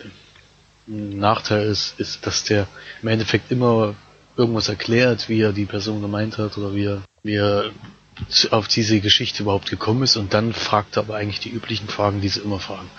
ein 0.87 1.19
Nachteil 1.19 1.67
ist, 1.67 1.99
ist, 1.99 2.25
dass 2.25 2.43
der 2.43 2.67
im 3.01 3.09
Endeffekt 3.09 3.51
immer 3.51 3.95
irgendwas 4.37 4.69
erklärt, 4.69 5.29
wie 5.29 5.41
er 5.41 5.53
die 5.53 5.65
Person 5.65 6.01
gemeint 6.01 6.37
hat 6.37 6.57
oder 6.57 6.73
wie 6.73 6.85
er, 6.85 7.01
wie 7.23 7.35
er 7.35 7.71
auf 8.51 8.67
diese 8.67 8.99
Geschichte 8.99 9.43
überhaupt 9.43 9.69
gekommen 9.69 10.03
ist 10.03 10.15
und 10.15 10.33
dann 10.33 10.53
fragt 10.53 10.97
er 10.97 11.03
aber 11.03 11.15
eigentlich 11.15 11.39
die 11.39 11.49
üblichen 11.49 11.87
Fragen, 11.87 12.21
die 12.21 12.29
sie 12.29 12.41
immer 12.41 12.59
fragen. 12.59 12.89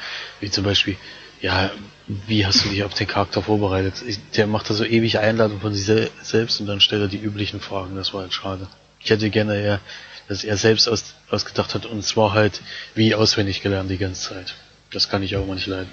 Wie 0.41 0.51
zum 0.51 0.64
Beispiel, 0.64 0.97
ja, 1.41 1.70
wie 2.07 2.47
hast 2.47 2.64
du 2.64 2.68
dich 2.68 2.85
auf 2.85 2.95
den 2.95 3.07
Charakter 3.07 3.43
vorbereitet? 3.43 3.95
Der 4.37 4.47
macht 4.47 4.70
da 4.70 4.74
so 4.74 4.85
ewig 4.85 5.18
Einladung 5.18 5.61
von 5.61 5.74
sich 5.74 5.85
sel 5.85 6.11
selbst 6.22 6.61
und 6.61 6.66
dann 6.66 6.80
stellt 6.80 7.03
er 7.03 7.09
die 7.09 7.18
üblichen 7.18 7.61
Fragen, 7.61 7.95
das 7.97 8.12
war 8.12 8.22
halt 8.22 8.35
schade. 8.35 8.68
Ich 9.01 9.11
hätte 9.11 9.30
gerne 9.30 9.61
eher, 9.61 9.80
dass 10.29 10.45
er 10.45 10.57
selbst 10.57 10.89
aus, 10.89 11.14
ausgedacht 11.31 11.75
hat 11.75 11.87
und 11.87 11.99
es 11.99 12.16
war 12.16 12.33
halt 12.33 12.61
wie 12.95 13.14
auswendig 13.14 13.62
gelernt 13.62 13.91
die 13.91 13.99
ganze 13.99 14.31
Zeit. 14.31 14.55
Das 14.93 15.09
kann 15.09 15.23
ich 15.23 15.37
auch 15.37 15.47
mal 15.47 15.55
nicht 15.55 15.66
leiden. 15.66 15.91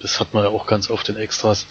Das 0.00 0.20
hat 0.20 0.34
man 0.34 0.44
ja 0.44 0.50
auch 0.50 0.66
ganz 0.66 0.90
oft 0.90 1.08
in 1.08 1.16
Extras, 1.16 1.66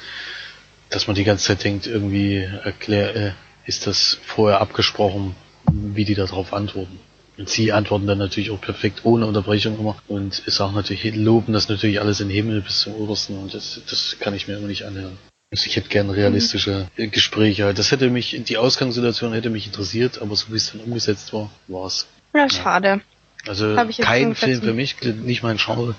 dass 0.89 1.07
man 1.07 1.15
die 1.15 1.23
ganze 1.23 1.45
Zeit 1.45 1.63
denkt, 1.63 1.87
irgendwie 1.87 2.37
erklär, 2.63 3.15
äh, 3.15 3.31
ist 3.65 3.87
das 3.87 4.19
vorher 4.25 4.61
abgesprochen, 4.61 5.35
wie 5.71 6.05
die 6.05 6.15
darauf 6.15 6.53
antworten. 6.53 6.99
Und 7.37 7.49
sie 7.49 7.71
antworten 7.71 8.05
dann 8.05 8.19
natürlich 8.19 8.51
auch 8.51 8.61
perfekt, 8.61 9.01
ohne 9.03 9.25
Unterbrechung 9.25 9.79
immer. 9.79 9.97
Und 10.07 10.39
ist 10.39 10.61
auch 10.61 10.71
natürlich, 10.71 11.15
loben 11.15 11.53
das 11.53 11.67
natürlich 11.67 11.99
alles 11.99 12.19
in 12.19 12.27
den 12.27 12.35
Himmel 12.35 12.61
bis 12.61 12.81
zum 12.81 12.93
Obersten. 12.93 13.37
Und 13.37 13.53
das, 13.53 13.81
das 13.89 14.17
kann 14.19 14.35
ich 14.35 14.47
mir 14.47 14.57
immer 14.57 14.67
nicht 14.67 14.83
anhören. 14.83 15.17
Also 15.53 15.67
ich 15.67 15.75
hätte 15.75 15.89
gern 15.89 16.09
realistische 16.09 16.89
äh, 16.97 17.05
Gespräche. 17.05 17.71
Das 17.75 17.91
hätte 17.91 18.09
mich, 18.09 18.43
die 18.43 18.57
Ausgangssituation 18.57 19.33
hätte 19.33 19.51
mich 19.51 19.67
interessiert, 19.67 20.19
aber 20.19 20.35
so 20.35 20.51
wie 20.51 20.55
es 20.55 20.71
dann 20.71 20.81
umgesetzt 20.81 21.31
war, 21.31 21.51
war's. 21.67 22.07
Ja, 22.33 22.49
schade. 22.49 23.01
Also 23.45 23.75
kein 24.01 24.33
Film 24.33 24.63
für 24.63 24.73
mich, 24.73 24.99
nicht 25.03 25.43
mein 25.43 25.57
Genre. 25.57 25.93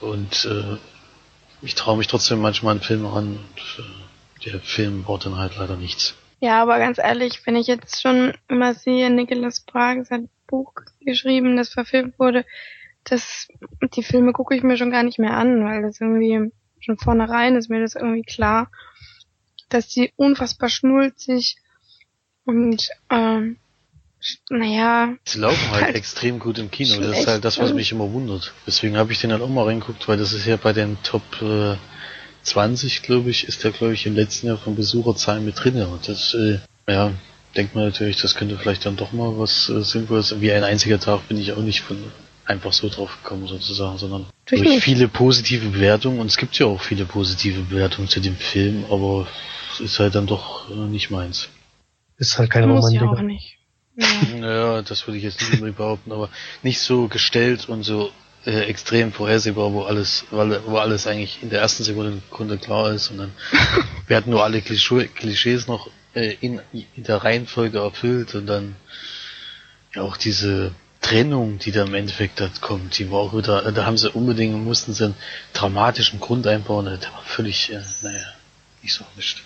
Und 0.00 0.46
äh, 0.46 0.78
ich 1.64 1.76
traue 1.76 1.96
mich 1.96 2.08
trotzdem 2.08 2.40
manchmal 2.40 2.72
einen 2.72 2.80
Film 2.80 3.06
ran. 3.06 3.38
Und, 3.38 3.84
äh, 3.84 4.50
der 4.50 4.58
Film 4.58 5.04
baut 5.04 5.26
dann 5.26 5.36
halt 5.36 5.56
leider 5.56 5.76
nichts. 5.76 6.16
Ja, 6.40 6.60
aber 6.60 6.80
ganz 6.80 6.98
ehrlich, 6.98 7.40
wenn 7.46 7.54
ich 7.54 7.68
jetzt 7.68 8.02
schon 8.02 8.34
immer 8.48 8.74
sehe, 8.74 9.10
Nicholas 9.10 9.58
Sparks 9.58 10.10
hat 10.10 10.22
ein 10.22 10.28
Buch 10.48 10.74
geschrieben, 11.00 11.56
das 11.56 11.68
verfilmt 11.68 12.18
wurde, 12.18 12.44
das, 13.04 13.46
die 13.94 14.02
Filme 14.02 14.32
gucke 14.32 14.56
ich 14.56 14.64
mir 14.64 14.76
schon 14.76 14.90
gar 14.90 15.04
nicht 15.04 15.20
mehr 15.20 15.36
an, 15.36 15.64
weil 15.64 15.82
das 15.82 16.00
irgendwie 16.00 16.50
schon 16.82 16.98
vornherein 16.98 17.56
ist 17.56 17.70
mir 17.70 17.80
das 17.80 17.94
irgendwie 17.94 18.22
klar, 18.22 18.70
dass 19.68 19.88
die 19.88 20.12
unfassbar 20.16 20.68
schnulzig 20.68 21.56
und 22.44 22.88
ähm, 23.10 23.56
naja, 24.50 25.14
Sie 25.24 25.40
laufen 25.40 25.70
halt 25.72 25.84
Halt 25.84 25.96
extrem 25.96 26.38
gut 26.38 26.58
im 26.58 26.70
Kino. 26.70 27.00
Das 27.00 27.18
ist 27.18 27.26
halt 27.26 27.44
das, 27.44 27.58
was 27.58 27.72
mich 27.72 27.90
immer 27.90 28.12
wundert. 28.12 28.52
Deswegen 28.66 28.96
habe 28.96 29.12
ich 29.12 29.20
den 29.20 29.32
halt 29.32 29.42
auch 29.42 29.48
mal 29.48 29.64
reingeguckt, 29.64 30.06
weil 30.06 30.16
das 30.16 30.32
ist 30.32 30.46
ja 30.46 30.56
bei 30.56 30.72
den 30.72 30.96
Top 31.02 31.22
äh, 31.42 31.76
20, 32.42 33.02
glaube 33.02 33.30
ich, 33.30 33.48
ist 33.48 33.64
der, 33.64 33.72
glaube 33.72 33.94
ich, 33.94 34.06
im 34.06 34.14
letzten 34.14 34.46
Jahr 34.46 34.58
von 34.58 34.76
Besucherzahlen 34.76 35.44
mit 35.44 35.62
drin. 35.62 35.80
Und 35.82 36.08
das, 36.08 36.34
äh, 36.34 36.58
ja, 36.88 37.12
denkt 37.56 37.74
man 37.74 37.84
natürlich, 37.84 38.20
das 38.20 38.36
könnte 38.36 38.58
vielleicht 38.58 38.86
dann 38.86 38.96
doch 38.96 39.12
mal 39.12 39.38
was 39.38 39.68
äh, 39.68 39.82
Sinnvolles. 39.82 40.40
Wie 40.40 40.52
ein 40.52 40.64
einziger 40.64 41.00
Tag 41.00 41.26
bin 41.28 41.38
ich 41.38 41.52
auch 41.52 41.62
nicht 41.62 41.80
von 41.80 41.98
einfach 42.52 42.72
so 42.72 42.88
drauf 42.88 43.18
gekommen 43.22 43.46
sozusagen, 43.46 43.98
sondern 43.98 44.26
Durch 44.46 44.62
durch 44.62 44.82
viele 44.82 45.08
positive 45.08 45.68
Bewertungen. 45.68 46.20
Und 46.20 46.26
es 46.26 46.36
gibt 46.36 46.58
ja 46.58 46.66
auch 46.66 46.80
viele 46.80 47.04
positive 47.04 47.62
Bewertungen 47.62 48.08
zu 48.08 48.20
dem 48.20 48.36
Film, 48.36 48.84
aber 48.90 49.26
es 49.72 49.80
ist 49.80 49.98
halt 49.98 50.14
dann 50.14 50.26
doch 50.26 50.70
äh, 50.70 50.74
nicht 50.74 51.10
meins. 51.10 51.48
Ist 52.18 52.38
halt 52.38 52.50
kein 52.50 52.68
muss 52.68 52.92
ja 52.92 53.02
auch 53.02 53.20
nicht. 53.20 53.58
Ja. 53.96 54.06
Naja, 54.38 54.82
das 54.82 55.06
würde 55.06 55.18
ich 55.18 55.24
jetzt 55.24 55.40
nicht 55.40 55.52
unbedingt 55.54 55.76
behaupten, 55.76 56.12
aber 56.12 56.30
nicht 56.62 56.80
so 56.80 57.08
gestellt 57.08 57.68
und 57.68 57.82
so 57.82 58.10
äh, 58.46 58.62
extrem 58.62 59.12
vorhersehbar, 59.12 59.72
wo 59.72 59.82
alles, 59.82 60.24
weil, 60.30 60.60
wo 60.66 60.78
alles 60.78 61.06
eigentlich 61.06 61.42
in 61.42 61.50
der 61.50 61.60
ersten 61.60 61.84
Sekunde 61.84 62.58
klar 62.58 62.92
ist 62.92 63.10
und 63.10 63.18
dann 63.18 63.32
werden 64.06 64.30
nur 64.30 64.42
alle 64.42 64.62
Klischee, 64.62 65.08
Klischees 65.08 65.66
noch 65.66 65.90
äh, 66.14 66.36
in, 66.40 66.60
in 66.72 67.04
der 67.04 67.18
Reihenfolge 67.18 67.78
erfüllt 67.78 68.34
und 68.34 68.46
dann 68.46 68.76
ja 69.94 70.02
auch 70.02 70.16
diese 70.16 70.72
Trennung, 71.02 71.58
die 71.58 71.72
da 71.72 71.84
im 71.84 71.94
Endeffekt 71.94 72.40
da 72.40 72.48
kommt, 72.60 72.98
die 72.98 73.10
war 73.10 73.18
auch 73.20 73.36
wieder, 73.36 73.70
da 73.72 73.84
haben 73.84 73.98
sie 73.98 74.10
unbedingt, 74.10 74.54
mussten 74.64 74.94
sie 74.94 75.04
einen 75.06 75.14
dramatischen 75.52 76.20
Grund 76.20 76.46
einbauen, 76.46 76.86
der 76.86 77.12
war 77.12 77.22
völlig, 77.24 77.70
äh, 77.72 77.82
naja, 78.02 78.24
nicht 78.82 78.94
so 78.94 79.04
nicht. 79.16 79.42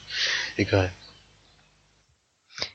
Egal. 0.57 0.93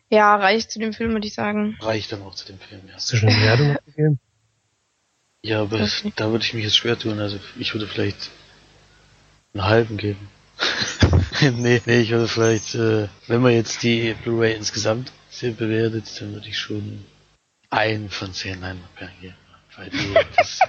ja, 0.10 0.36
reicht 0.36 0.72
zu 0.72 0.80
dem 0.80 0.94
Film, 0.94 1.14
würde 1.14 1.28
ich 1.28 1.34
sagen. 1.34 1.78
Reicht 1.80 2.12
dann 2.12 2.22
auch 2.24 2.36
zu 2.36 2.46
dem 2.48 2.60
Film, 2.60 2.82
ja. 2.88 2.96
Hast 2.96 3.12
du 3.14 3.18
schon 3.18 3.30
eine 3.30 3.42
Wertung 3.46 3.72
abgegeben? 3.78 4.20
Ja, 5.44 5.62
aber 5.62 5.82
Okay. 5.82 6.14
da 6.16 6.32
würde 6.32 6.44
ich 6.46 6.54
mich 6.54 6.64
jetzt 6.66 6.76
schwer 6.78 6.98
tun. 7.00 7.20
Also 7.20 7.40
ich 7.58 7.74
würde 7.74 7.88
vielleicht 7.88 8.30
einen 9.54 9.66
halben 9.66 9.98
geben. 9.98 10.30
nee, 11.42 11.82
nee, 11.86 12.02
ich 12.02 12.12
würde 12.12 12.28
vielleicht, 12.28 12.76
äh, 12.76 13.08
wenn 13.28 13.42
man 13.42 13.54
jetzt 13.54 13.82
die 13.82 14.14
Blu-ray 14.24 14.54
insgesamt 14.56 15.12
sehr 15.32 15.52
bewertet, 15.52 16.06
dann 16.20 16.34
würde 16.34 16.48
ich 16.48 16.60
schon 16.60 17.06
ein 17.72 18.10
von 18.10 18.34
zehn 18.34 18.62
Leinwandperlen 18.62 19.14
geben. 19.20 19.36
Weil 19.76 19.90
das, 20.38 20.60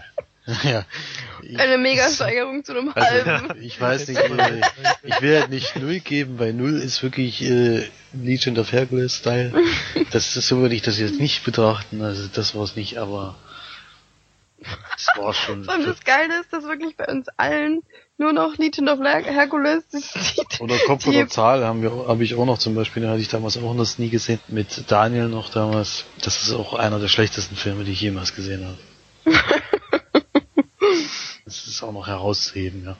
ja. 0.64 0.84
Ich, 1.42 1.58
Eine 1.58 1.78
Mega-Steigerung 1.78 2.64
zu 2.64 2.72
einem 2.72 2.92
also, 2.94 3.26
halben. 3.26 3.62
ich 3.62 3.80
weiß 3.80 4.08
nicht, 4.08 4.20
äh, 4.20 4.60
ich 5.02 5.20
will 5.20 5.40
halt 5.40 5.50
nicht 5.50 5.76
null 5.76 6.00
geben, 6.00 6.38
weil 6.38 6.52
null 6.52 6.80
ist 6.80 7.02
wirklich 7.02 7.42
äh, 7.42 7.88
Legend 8.12 8.58
of 8.58 8.72
Hercules 8.72 9.16
Style. 9.16 9.52
Das 10.10 10.36
ist 10.36 10.48
so 10.48 10.58
würde 10.58 10.74
ich 10.74 10.82
das 10.82 10.98
jetzt 10.98 11.18
nicht 11.18 11.42
betrachten. 11.44 12.02
Also 12.02 12.28
das 12.32 12.54
war 12.54 12.64
es 12.64 12.76
nicht, 12.76 12.98
aber 12.98 13.34
es 14.96 15.06
war 15.16 15.32
schon. 15.34 15.60
Und 15.68 15.86
das 15.86 16.02
Geile 16.04 16.40
ist, 16.40 16.52
dass 16.52 16.64
wirklich 16.64 16.96
bei 16.96 17.06
uns 17.06 17.28
allen 17.36 17.82
nur 18.18 18.32
noch 18.32 18.56
Legion 18.58 18.88
of 18.88 19.00
Her- 19.00 19.24
Hercules 19.24 19.84
das 19.90 20.12
sieht. 20.12 20.60
Oder 20.60 20.78
Kopf 20.86 21.06
oder 21.06 21.26
Zahl 21.28 21.64
haben 21.64 21.82
wir, 21.82 21.90
habe 22.08 22.22
ich 22.22 22.34
auch 22.34 22.44
noch 22.46 22.58
zum 22.58 22.74
Beispiel, 22.74 23.02
den 23.02 23.10
hatte 23.10 23.20
ich 23.20 23.28
damals 23.28 23.56
auch 23.56 23.74
noch 23.74 23.98
nie 23.98 24.10
gesehen, 24.10 24.38
mit 24.48 24.90
Daniel 24.90 25.28
noch 25.28 25.50
damals. 25.50 26.04
Das 26.22 26.42
ist 26.42 26.52
auch 26.52 26.74
einer 26.74 26.98
der 27.00 27.08
schlechtesten 27.08 27.56
Filme, 27.56 27.84
die 27.84 27.92
ich 27.92 28.00
jemals 28.00 28.34
gesehen 28.34 28.64
habe. 28.66 28.78
das 31.44 31.66
ist 31.66 31.82
auch 31.82 31.92
noch 31.92 32.06
herauszuheben, 32.06 32.84
ja. 32.84 32.96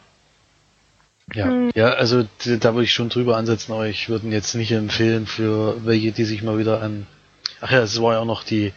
Ja, 1.34 1.46
Hm. 1.46 1.70
ja, 1.74 1.90
also 1.90 2.24
da 2.44 2.74
würde 2.74 2.84
ich 2.84 2.92
schon 2.92 3.08
drüber 3.08 3.36
ansetzen, 3.36 3.72
aber 3.72 3.86
ich 3.86 4.08
würde 4.08 4.26
ihn 4.26 4.32
jetzt 4.32 4.54
nicht 4.54 4.72
empfehlen 4.72 5.26
für 5.26 5.84
welche, 5.86 6.12
die 6.12 6.24
sich 6.24 6.42
mal 6.42 6.58
wieder 6.58 6.82
an. 6.82 7.06
Ach 7.60 7.70
ja, 7.70 7.80
es 7.80 8.00
war 8.02 8.14
ja 8.14 8.18
auch 8.20 8.24
noch 8.26 8.42
die 8.44 8.72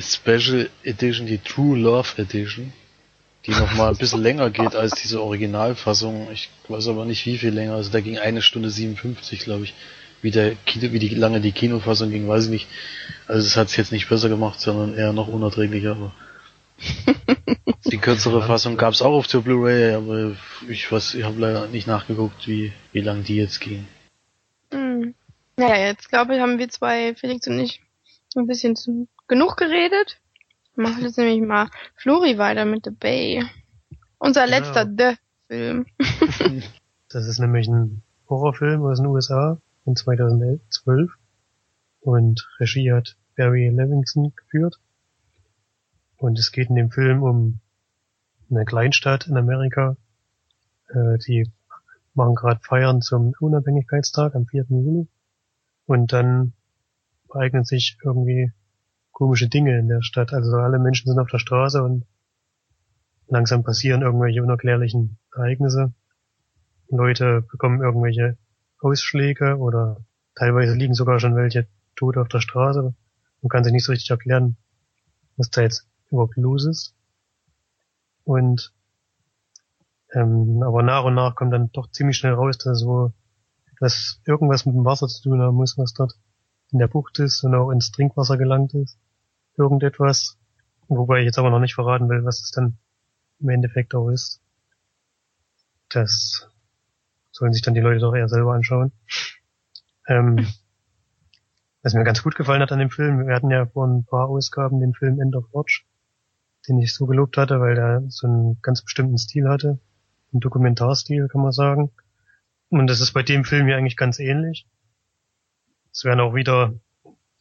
Special 0.00 0.68
Edition, 0.84 1.26
die 1.26 1.38
True 1.38 1.78
Love 1.78 2.20
Edition, 2.20 2.72
die 3.46 3.52
noch 3.52 3.74
mal 3.74 3.90
ein 3.90 3.96
bisschen 3.96 4.22
länger 4.22 4.50
geht 4.50 4.74
als 4.74 4.92
diese 4.92 5.22
Originalfassung. 5.22 6.28
Ich 6.32 6.50
weiß 6.68 6.88
aber 6.88 7.04
nicht 7.04 7.24
wie 7.26 7.38
viel 7.38 7.50
länger. 7.50 7.74
Also 7.74 7.90
da 7.90 8.00
ging 8.00 8.18
eine 8.18 8.42
Stunde 8.42 8.70
57, 8.70 9.40
glaube 9.40 9.64
ich. 9.64 9.74
Wie 10.22 10.30
der 10.30 10.54
Kino, 10.54 10.92
wie 10.92 10.98
die 10.98 11.08
lange 11.08 11.40
die 11.40 11.52
Kinofassung 11.52 12.10
ging, 12.10 12.28
weiß 12.28 12.44
ich 12.44 12.50
nicht. 12.50 12.68
Also 13.26 13.46
das 13.46 13.56
hat 13.56 13.68
es 13.68 13.76
jetzt 13.76 13.92
nicht 13.92 14.08
besser 14.08 14.28
gemacht, 14.28 14.60
sondern 14.60 14.94
eher 14.94 15.14
noch 15.14 15.28
unerträglicher. 15.28 15.92
Aber 15.92 16.12
die 17.90 17.96
kürzere 17.96 18.42
Fassung 18.42 18.76
gab 18.76 18.92
es 18.92 19.00
auch 19.00 19.12
auf 19.12 19.26
der 19.26 19.38
Blu-ray, 19.38 19.94
aber 19.94 20.36
ich 20.68 20.92
weiß, 20.92 21.14
ich 21.14 21.24
habe 21.24 21.40
leider 21.40 21.66
nicht 21.68 21.86
nachgeguckt, 21.86 22.46
wie 22.46 22.72
wie 22.92 23.00
lang 23.00 23.24
die 23.24 23.36
jetzt 23.36 23.60
ging. 23.60 23.86
Hm. 24.72 25.14
Naja, 25.56 25.86
jetzt 25.86 26.08
glaube 26.08 26.34
ich, 26.34 26.40
haben 26.40 26.58
wir 26.58 26.68
zwei, 26.68 27.14
Felix 27.14 27.46
und 27.46 27.58
ich, 27.58 27.80
ein 28.36 28.46
bisschen 28.46 28.76
zu, 28.76 29.08
genug 29.30 29.56
geredet. 29.56 30.20
Machen 30.74 31.02
jetzt 31.02 31.16
nämlich 31.16 31.40
mal 31.40 31.68
Flori 31.94 32.36
weiter 32.36 32.64
mit 32.66 32.84
The 32.84 32.90
Bay. 32.90 33.44
Unser 34.18 34.44
Genau. 34.44 34.58
letzter 34.58 34.84
The-Film. 34.86 35.86
Das 37.12 37.26
ist 37.26 37.40
nämlich 37.40 37.66
ein 37.66 38.02
Horrorfilm 38.28 38.84
aus 38.84 38.98
den 38.98 39.06
USA 39.06 39.60
von 39.82 39.96
2012 39.96 41.10
und 42.02 42.48
Regie 42.60 42.92
hat 42.92 43.16
Barry 43.36 43.68
Levinson 43.68 44.32
geführt. 44.36 44.78
Und 46.18 46.38
es 46.38 46.52
geht 46.52 46.68
in 46.68 46.76
dem 46.76 46.92
Film 46.92 47.24
um 47.24 47.58
eine 48.48 48.64
Kleinstadt 48.64 49.26
in 49.26 49.36
Amerika. 49.36 49.96
Äh, 50.90 51.18
die 51.26 51.50
machen 52.14 52.36
gerade 52.36 52.60
Feiern 52.62 53.02
zum 53.02 53.34
Unabhängigkeitstag 53.40 54.36
am 54.36 54.46
4. 54.46 54.66
Juli. 54.68 55.08
Und 55.86 56.12
dann 56.12 56.52
ereignen 57.34 57.64
sich 57.64 57.98
irgendwie 58.04 58.52
komische 59.20 59.50
Dinge 59.50 59.78
in 59.78 59.88
der 59.88 60.00
Stadt. 60.00 60.32
Also 60.32 60.56
alle 60.56 60.78
Menschen 60.78 61.06
sind 61.06 61.18
auf 61.18 61.28
der 61.28 61.38
Straße 61.38 61.82
und 61.82 62.06
langsam 63.28 63.62
passieren 63.62 64.00
irgendwelche 64.00 64.42
unerklärlichen 64.42 65.18
Ereignisse. 65.36 65.92
Leute 66.88 67.42
bekommen 67.42 67.82
irgendwelche 67.82 68.38
Ausschläge 68.80 69.58
oder 69.58 69.98
teilweise 70.34 70.72
liegen 70.72 70.94
sogar 70.94 71.20
schon 71.20 71.36
welche 71.36 71.68
tot 71.96 72.16
auf 72.16 72.28
der 72.28 72.40
Straße. 72.40 72.94
Man 73.42 73.48
kann 73.50 73.62
sich 73.62 73.74
nicht 73.74 73.84
so 73.84 73.92
richtig 73.92 74.08
erklären, 74.08 74.56
was 75.36 75.50
da 75.50 75.60
jetzt 75.60 75.86
überhaupt 76.10 76.38
los 76.38 76.64
ist. 76.64 76.94
Und 78.24 78.72
ähm, 80.14 80.62
aber 80.62 80.82
nach 80.82 81.04
und 81.04 81.14
nach 81.14 81.34
kommt 81.34 81.52
dann 81.52 81.70
doch 81.72 81.90
ziemlich 81.90 82.16
schnell 82.16 82.32
raus, 82.32 82.56
dass 82.56 82.80
so 82.80 83.12
etwas 83.74 84.22
irgendwas 84.24 84.64
mit 84.64 84.74
dem 84.74 84.86
Wasser 84.86 85.08
zu 85.08 85.22
tun 85.22 85.42
haben 85.42 85.56
muss, 85.56 85.76
was 85.76 85.92
dort 85.92 86.14
in 86.72 86.78
der 86.78 86.88
Bucht 86.88 87.18
ist 87.18 87.44
und 87.44 87.54
auch 87.54 87.70
ins 87.70 87.90
Trinkwasser 87.90 88.38
gelangt 88.38 88.72
ist. 88.72 88.96
Irgendetwas. 89.60 90.38
Wobei 90.88 91.20
ich 91.20 91.26
jetzt 91.26 91.38
aber 91.38 91.50
noch 91.50 91.60
nicht 91.60 91.74
verraten 91.74 92.08
will, 92.08 92.24
was 92.24 92.40
es 92.40 92.50
dann 92.50 92.78
im 93.38 93.48
Endeffekt 93.50 93.94
auch 93.94 94.08
ist. 94.08 94.40
Das 95.88 96.48
sollen 97.30 97.52
sich 97.52 97.62
dann 97.62 97.74
die 97.74 97.80
Leute 97.80 98.00
doch 98.00 98.14
eher 98.14 98.28
selber 98.28 98.54
anschauen. 98.54 98.92
Ähm, 100.08 100.46
was 101.82 101.94
mir 101.94 102.04
ganz 102.04 102.22
gut 102.22 102.34
gefallen 102.34 102.62
hat 102.62 102.72
an 102.72 102.78
dem 102.78 102.90
Film, 102.90 103.26
wir 103.26 103.34
hatten 103.34 103.50
ja 103.50 103.66
vor 103.66 103.86
ein 103.86 104.04
paar 104.04 104.28
Ausgaben 104.28 104.80
den 104.80 104.94
Film 104.94 105.20
End 105.20 105.36
of 105.36 105.46
Watch, 105.52 105.86
den 106.68 106.78
ich 106.78 106.92
so 106.92 107.06
gelobt 107.06 107.36
hatte, 107.36 107.60
weil 107.60 107.74
der 107.74 108.02
so 108.08 108.26
einen 108.26 108.58
ganz 108.62 108.82
bestimmten 108.82 109.18
Stil 109.18 109.48
hatte. 109.48 109.78
Einen 110.32 110.40
Dokumentarstil, 110.40 111.28
kann 111.28 111.42
man 111.42 111.52
sagen. 111.52 111.90
Und 112.68 112.86
das 112.86 113.00
ist 113.00 113.12
bei 113.12 113.22
dem 113.22 113.44
Film 113.44 113.66
hier 113.66 113.76
eigentlich 113.76 113.96
ganz 113.96 114.18
ähnlich. 114.18 114.66
Es 115.92 116.04
werden 116.04 116.20
auch 116.20 116.34
wieder 116.34 116.74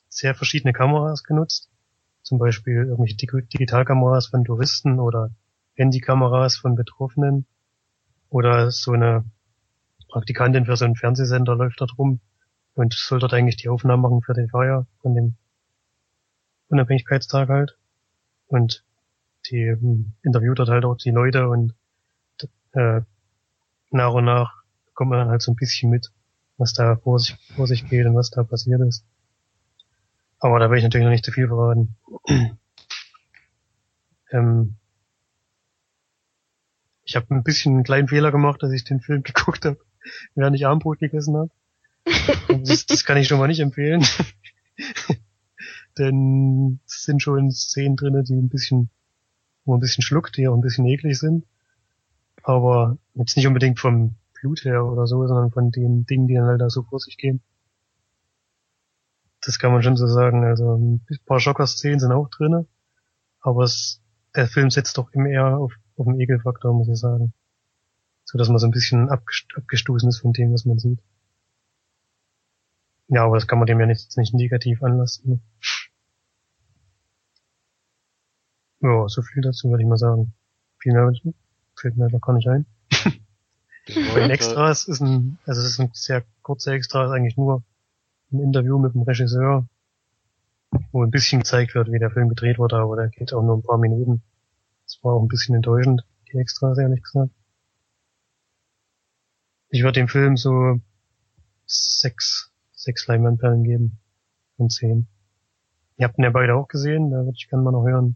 sehr 0.07 0.33
verschiedene 0.33 0.73
Kameras 0.73 1.23
genutzt. 1.23 1.69
Zum 2.21 2.37
Beispiel 2.37 2.75
irgendwelche 2.75 3.15
Digitalkameras 3.15 4.27
von 4.27 4.43
Touristen 4.43 4.99
oder 4.99 5.31
Handykameras 5.75 6.57
von 6.57 6.75
Betroffenen. 6.75 7.45
Oder 8.29 8.69
so 8.71 8.91
eine 8.91 9.25
Praktikantin 10.09 10.65
für 10.65 10.77
so 10.77 10.85
einen 10.85 10.95
Fernsehsender 10.95 11.55
läuft 11.55 11.81
dort 11.81 11.97
rum 11.97 12.19
und 12.75 12.93
soll 12.93 13.19
dort 13.19 13.33
eigentlich 13.33 13.57
die 13.57 13.69
Aufnahmen 13.69 14.01
machen 14.01 14.21
für 14.21 14.33
den 14.33 14.49
Feier 14.49 14.85
von 15.01 15.15
dem 15.15 15.35
Unabhängigkeitstag 16.69 17.49
halt. 17.49 17.77
Und 18.47 18.83
die 19.49 19.63
ähm, 19.63 20.13
interviewt 20.23 20.59
dort 20.59 20.69
halt 20.69 20.85
auch 20.85 20.95
die 20.95 21.11
Leute 21.11 21.49
und 21.49 21.73
äh, 22.73 23.01
nach 23.91 24.13
und 24.13 24.25
nach 24.25 24.63
kommt 24.93 25.11
man 25.11 25.19
dann 25.19 25.29
halt 25.29 25.41
so 25.41 25.51
ein 25.51 25.55
bisschen 25.55 25.89
mit, 25.89 26.11
was 26.57 26.73
da 26.73 26.97
vor 26.97 27.19
sich, 27.19 27.35
vor 27.55 27.67
sich 27.67 27.87
geht 27.89 28.05
und 28.05 28.15
was 28.15 28.29
da 28.29 28.43
passiert 28.43 28.81
ist. 28.81 29.05
Aber 30.39 30.59
da 30.59 30.69
will 30.69 30.77
ich 30.77 30.83
natürlich 30.83 31.05
noch 31.05 31.11
nicht 31.11 31.25
zu 31.25 31.31
viel 31.31 31.47
verraten. 31.47 31.95
ähm, 34.31 34.75
ich 37.03 37.15
habe 37.15 37.33
ein 37.33 37.43
bisschen 37.43 37.73
einen 37.73 37.83
kleinen 37.83 38.07
Fehler 38.07 38.31
gemacht, 38.31 38.63
dass 38.63 38.71
ich 38.71 38.83
den 38.83 39.01
Film 39.01 39.23
geguckt 39.23 39.65
habe, 39.65 39.79
während 40.35 40.55
ich 40.55 40.65
Armbrot 40.65 40.99
gegessen 40.99 41.35
habe. 41.35 41.51
Das, 42.63 42.85
das 42.85 43.03
kann 43.03 43.17
ich 43.17 43.27
schon 43.27 43.39
mal 43.39 43.47
nicht 43.47 43.59
empfehlen. 43.59 44.05
Denn 45.97 46.79
es 46.85 47.03
sind 47.03 47.21
schon 47.21 47.51
Szenen 47.51 47.97
drinne, 47.97 48.23
die 48.23 48.33
ein 48.33 48.49
bisschen, 48.49 48.89
wo 49.65 49.75
ein 49.75 49.81
bisschen 49.81 50.03
schluckt, 50.03 50.37
die 50.37 50.47
auch 50.47 50.55
ein 50.55 50.61
bisschen 50.61 50.85
eklig 50.85 51.19
sind. 51.19 51.45
Aber 52.43 52.97
jetzt 53.15 53.35
nicht 53.35 53.47
unbedingt 53.47 53.79
vom 53.79 54.15
Blut 54.39 54.63
her 54.63 54.85
oder 54.85 55.07
so, 55.07 55.27
sondern 55.27 55.51
von 55.51 55.71
den 55.71 56.05
Dingen, 56.05 56.27
die 56.27 56.35
dann 56.35 56.45
halt 56.45 56.61
da 56.61 56.69
so 56.69 56.83
vor 56.83 56.99
sich 56.99 57.17
gehen. 57.17 57.41
Das 59.49 59.57
kann 59.57 59.71
man 59.71 59.81
schon 59.81 59.97
so 59.97 60.05
sagen. 60.05 60.43
Also 60.43 60.75
ein 60.75 61.03
paar 61.25 61.39
Schocker-Szenen 61.39 61.99
sind 61.99 62.11
auch 62.11 62.29
drinne, 62.29 62.67
aber 63.39 63.63
es, 63.63 63.99
der 64.35 64.47
Film 64.47 64.69
setzt 64.69 64.95
doch 64.99 65.11
immer 65.11 65.27
eher 65.27 65.57
auf, 65.57 65.73
auf 65.97 66.05
den 66.05 66.19
Ekelfaktor, 66.19 66.71
muss 66.71 66.87
ich 66.87 66.99
sagen. 66.99 67.33
So 68.25 68.37
dass 68.37 68.47
man 68.47 68.59
so 68.59 68.67
ein 68.67 68.71
bisschen 68.71 69.09
abgestoßen 69.09 70.07
ist 70.07 70.19
von 70.19 70.33
dem, 70.33 70.53
was 70.53 70.65
man 70.65 70.77
sieht. 70.77 70.99
Ja, 73.07 73.25
aber 73.25 73.37
das 73.37 73.47
kann 73.47 73.57
man 73.57 73.65
dem 73.65 73.79
ja 73.79 73.87
nicht, 73.87 74.15
nicht 74.17 74.35
negativ 74.35 74.83
anlassen. 74.83 75.41
Ne? 78.81 78.87
Ja, 78.87 79.09
so 79.09 79.23
viel 79.23 79.41
dazu 79.41 79.71
würde 79.71 79.81
ich 79.81 79.89
mal 79.89 79.97
sagen. 79.97 80.31
Viel 80.77 80.93
mehr 80.93 81.11
fällt 81.75 81.97
mir 81.97 82.07
noch 82.11 82.21
gar 82.21 82.33
nicht 82.33 82.47
ein. 82.47 82.67
Bei 83.87 84.19
den 84.19 84.29
Extras 84.29 84.87
ist 84.87 85.01
ein, 85.01 85.39
also 85.47 85.59
es 85.59 85.69
ist 85.69 85.79
ein 85.79 85.89
sehr 85.93 86.23
kurzer 86.43 86.73
Extra, 86.73 87.05
ist 87.05 87.11
eigentlich 87.11 87.35
nur 87.35 87.63
ein 88.31 88.39
Interview 88.39 88.77
mit 88.77 88.93
dem 88.93 89.01
Regisseur, 89.01 89.67
wo 90.91 91.03
ein 91.03 91.11
bisschen 91.11 91.39
gezeigt 91.39 91.75
wird, 91.75 91.91
wie 91.91 91.99
der 91.99 92.11
Film 92.11 92.29
gedreht 92.29 92.59
wurde, 92.59 92.77
aber 92.77 92.95
der 92.95 93.09
geht 93.09 93.33
auch 93.33 93.41
nur 93.41 93.57
ein 93.57 93.63
paar 93.63 93.77
Minuten. 93.77 94.21
Das 94.85 94.99
war 95.03 95.13
auch 95.13 95.21
ein 95.21 95.27
bisschen 95.27 95.55
enttäuschend, 95.55 96.05
die 96.31 96.37
Extras, 96.37 96.77
ehrlich 96.77 97.03
gesagt. 97.03 97.31
Ich 99.69 99.83
würde 99.83 99.99
dem 99.99 100.07
Film 100.07 100.35
so 100.35 100.79
sechs, 101.65 102.51
sechs 102.71 103.07
Leinwandperlen 103.07 103.63
geben. 103.63 103.99
Von 104.57 104.69
zehn. 104.69 105.07
Ihr 105.97 106.05
habt 106.05 106.17
ihn 106.17 106.23
ja 106.23 106.31
beide 106.31 106.55
auch 106.55 106.67
gesehen, 106.67 107.11
da 107.11 107.17
würde 107.17 107.35
ich 107.37 107.49
gerne 107.49 107.63
mal 107.63 107.71
noch 107.71 107.85
hören, 107.85 108.15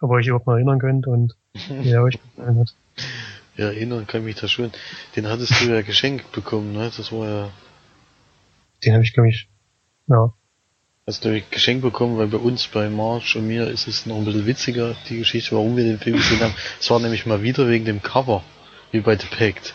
ob 0.00 0.10
ihr 0.10 0.14
euch 0.14 0.26
überhaupt 0.26 0.46
noch 0.46 0.54
erinnern 0.54 0.78
könnt 0.78 1.06
und 1.06 1.36
wie 1.54 1.90
er 1.90 2.02
euch 2.02 2.20
gefallen 2.20 2.60
hat. 2.60 2.74
Ja, 3.56 3.66
erinnern 3.66 4.06
kann 4.06 4.24
mich 4.24 4.36
da 4.36 4.48
schon. 4.48 4.70
Den 5.16 5.28
hattest 5.28 5.60
du 5.60 5.64
ja 5.66 5.82
geschenkt 5.82 6.32
bekommen, 6.32 6.72
ne? 6.72 6.90
Das 6.96 7.10
war 7.12 7.28
ja. 7.28 7.50
Den 8.84 8.94
habe 8.94 9.04
ich, 9.04 9.12
glaube 9.12 9.28
ich, 9.28 9.48
ja. 10.06 10.32
Hast 11.06 11.24
du 11.24 11.42
geschenkt 11.50 11.82
bekommen, 11.82 12.18
weil 12.18 12.28
bei 12.28 12.38
uns, 12.38 12.66
bei 12.68 12.88
March 12.88 13.34
und 13.34 13.48
mir 13.48 13.66
ist 13.68 13.88
es 13.88 14.06
noch 14.06 14.16
ein 14.16 14.24
bisschen 14.24 14.46
witziger, 14.46 14.96
die 15.08 15.18
Geschichte, 15.18 15.56
warum 15.56 15.76
wir 15.76 15.84
den 15.84 15.98
Film 15.98 16.16
gesehen 16.16 16.40
haben. 16.40 16.54
Es 16.78 16.88
war 16.90 17.00
nämlich 17.00 17.26
mal 17.26 17.42
wieder 17.42 17.68
wegen 17.68 17.84
dem 17.84 18.02
Cover, 18.02 18.44
wie 18.92 19.00
bei 19.00 19.16
The 19.16 19.26
Pact. 19.26 19.74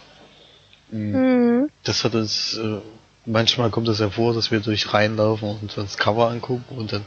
Mhm. 0.92 1.70
Das 1.84 2.04
hat 2.04 2.16
uns, 2.16 2.58
äh, 2.58 2.80
manchmal 3.26 3.70
kommt 3.70 3.88
es 3.90 4.00
ja 4.00 4.10
vor, 4.10 4.34
dass 4.34 4.52
wir 4.52 4.60
durch 4.60 4.94
reinlaufen 4.94 5.50
und 5.50 5.64
uns 5.64 5.76
das 5.76 5.98
Cover 5.98 6.30
angucken 6.30 6.78
und 6.78 6.94
dann 6.94 7.06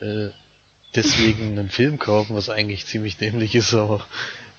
äh, 0.00 0.30
deswegen 0.94 1.58
einen 1.58 1.70
Film 1.70 1.98
kaufen, 1.98 2.36
was 2.36 2.50
eigentlich 2.50 2.86
ziemlich 2.86 3.16
dämlich 3.16 3.54
ist, 3.54 3.74
aber 3.74 4.06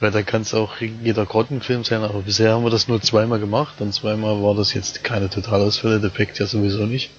weil 0.02 0.12
da 0.12 0.24
kann 0.24 0.42
es 0.42 0.54
auch 0.54 0.82
jeder 0.82 1.26
Grottenfilm 1.28 1.84
sein, 1.84 2.02
aber 2.02 2.24
bisher 2.24 2.54
haben 2.54 2.64
wir 2.64 2.72
das 2.72 2.88
nur 2.88 3.02
zweimal 3.02 3.40
gemacht 3.40 3.80
und 3.80 3.94
zweimal 3.94 4.42
war 4.42 4.56
das 4.56 4.74
jetzt 4.74 5.04
keine 5.04 5.30
Totalausfälle, 5.30 6.00
der 6.00 6.10
Pact 6.10 6.40
ja 6.40 6.48
sowieso 6.48 6.88
nicht. 6.88 7.12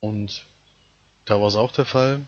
Und 0.00 0.44
da 1.24 1.40
war 1.40 1.46
es 1.46 1.54
auch 1.54 1.70
der 1.70 1.84
Fall. 1.84 2.22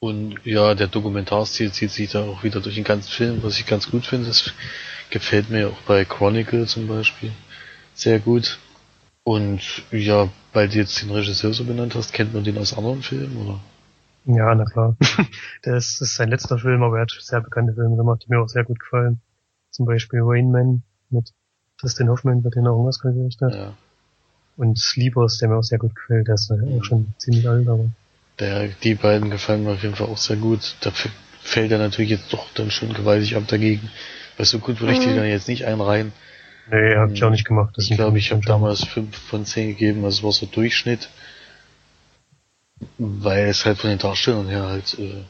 Und 0.00 0.40
ja, 0.44 0.74
der 0.74 0.86
Dokumentarstil 0.86 1.70
zieht 1.72 1.90
sich 1.90 2.10
da 2.10 2.22
auch 2.22 2.42
wieder 2.42 2.60
durch 2.60 2.76
den 2.76 2.84
ganzen 2.84 3.10
Film, 3.10 3.42
was 3.42 3.58
ich 3.58 3.66
ganz 3.66 3.90
gut 3.90 4.06
finde. 4.06 4.28
Das 4.28 4.54
gefällt 5.10 5.50
mir 5.50 5.68
auch 5.68 5.82
bei 5.86 6.06
Chronicle 6.06 6.66
zum 6.66 6.88
Beispiel 6.88 7.32
sehr 7.92 8.18
gut. 8.18 8.58
Und 9.24 9.60
ja, 9.92 10.30
weil 10.54 10.70
du 10.70 10.78
jetzt 10.78 11.02
den 11.02 11.10
Regisseur 11.10 11.52
so 11.52 11.64
benannt 11.64 11.94
hast, 11.94 12.14
kennt 12.14 12.32
man 12.32 12.44
den 12.44 12.56
aus 12.56 12.72
anderen 12.72 13.02
Filmen, 13.02 13.36
oder? 13.46 13.60
Ja, 14.34 14.54
na 14.54 14.64
klar. 14.64 14.96
das 15.62 16.00
ist 16.00 16.14
sein 16.14 16.28
letzter 16.28 16.58
Film, 16.58 16.82
aber 16.82 16.96
er 16.96 17.02
hat 17.02 17.16
sehr 17.18 17.40
bekannte 17.40 17.74
Filme 17.74 17.96
gemacht, 17.96 18.24
die 18.24 18.32
mir 18.32 18.40
auch 18.40 18.48
sehr 18.48 18.64
gut 18.64 18.80
gefallen. 18.80 19.20
Zum 19.70 19.86
Beispiel 19.86 20.20
Rain 20.22 20.50
Man 20.50 20.82
mit 21.10 21.32
Dustin 21.80 22.08
Hoffman, 22.08 22.44
wird 22.44 22.56
den 22.56 22.66
auch 22.66 22.72
irgendwas 22.72 23.00
gekriegt 23.00 23.40
hat. 23.40 23.54
Ja. 23.54 23.74
Und 24.56 24.78
Sleepers, 24.78 25.38
der 25.38 25.48
mir 25.48 25.56
auch 25.56 25.62
sehr 25.62 25.78
gut 25.78 25.94
gefällt, 25.94 26.28
der 26.28 26.34
ist 26.34 26.50
ja 26.50 26.56
auch 26.56 26.84
schon 26.84 27.14
ziemlich 27.18 27.48
alt, 27.48 27.68
aber. 27.68 27.90
Der, 28.38 28.68
die 28.68 28.94
beiden 28.94 29.30
gefallen 29.30 29.64
mir 29.64 29.72
auf 29.72 29.82
jeden 29.82 29.94
Fall 29.94 30.08
auch 30.08 30.18
sehr 30.18 30.36
gut. 30.36 30.76
Da 30.82 30.92
fällt 31.42 31.72
er 31.72 31.78
natürlich 31.78 32.10
jetzt 32.10 32.32
doch 32.32 32.46
dann 32.54 32.70
schon 32.70 32.92
gewaltig 32.92 33.36
ab 33.36 33.44
dagegen. 33.48 33.90
Weil 34.36 34.46
so 34.46 34.58
gut 34.58 34.80
würde 34.80 34.94
ich 34.94 35.00
die 35.00 35.08
mhm. 35.08 35.16
dann 35.16 35.26
jetzt 35.26 35.48
nicht 35.48 35.64
einreihen. 35.64 36.12
Nee, 36.70 36.96
hab 36.96 37.10
ich 37.10 37.24
auch 37.24 37.30
nicht 37.30 37.46
gemacht. 37.46 37.74
Das 37.76 37.90
ich 37.90 37.96
glaube, 37.96 38.18
ich 38.18 38.30
habe 38.30 38.42
damals 38.42 38.84
5 38.84 39.16
von 39.16 39.44
10 39.44 39.68
gegeben, 39.70 40.04
also 40.04 40.22
war 40.22 40.32
so 40.32 40.46
Durchschnitt. 40.46 41.08
Weil 42.98 43.48
es 43.48 43.64
halt 43.64 43.78
von 43.78 43.90
den 43.90 43.98
Darstellern 43.98 44.48
her 44.48 44.66
halt 44.66 44.98
äh, 44.98 45.24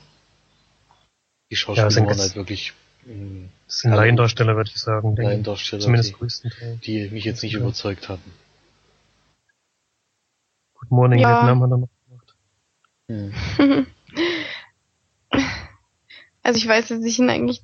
die 1.50 1.56
Schauspieler 1.56 1.90
ja, 1.90 2.06
waren 2.06 2.18
halt 2.18 2.36
wirklich 2.36 2.72
äh, 3.06 3.48
das 3.66 3.80
sind 3.80 3.92
Laiendarsteller, 3.92 4.56
würde 4.56 4.70
ich 4.74 4.80
sagen. 4.80 5.16
Laiendarsteller, 5.16 5.82
zumindest 5.82 6.10
die, 6.10 6.14
größtenteils. 6.14 6.80
Die 6.80 7.08
mich 7.10 7.24
jetzt 7.24 7.42
nicht 7.42 7.54
ja. 7.54 7.60
überzeugt 7.60 8.08
hatten. 8.08 8.32
Good 10.74 10.90
Morning 10.90 11.20
ja. 11.20 11.40
Vietnam 11.40 11.62
hat 11.62 11.70
er 11.70 11.78
noch 11.78 11.88
gemacht. 12.08 12.34
Hm. 13.08 13.86
also 16.42 16.58
ich 16.58 16.66
weiß, 16.66 16.88
dass 16.88 17.04
ich 17.04 17.18
ihn 17.18 17.30
eigentlich 17.30 17.62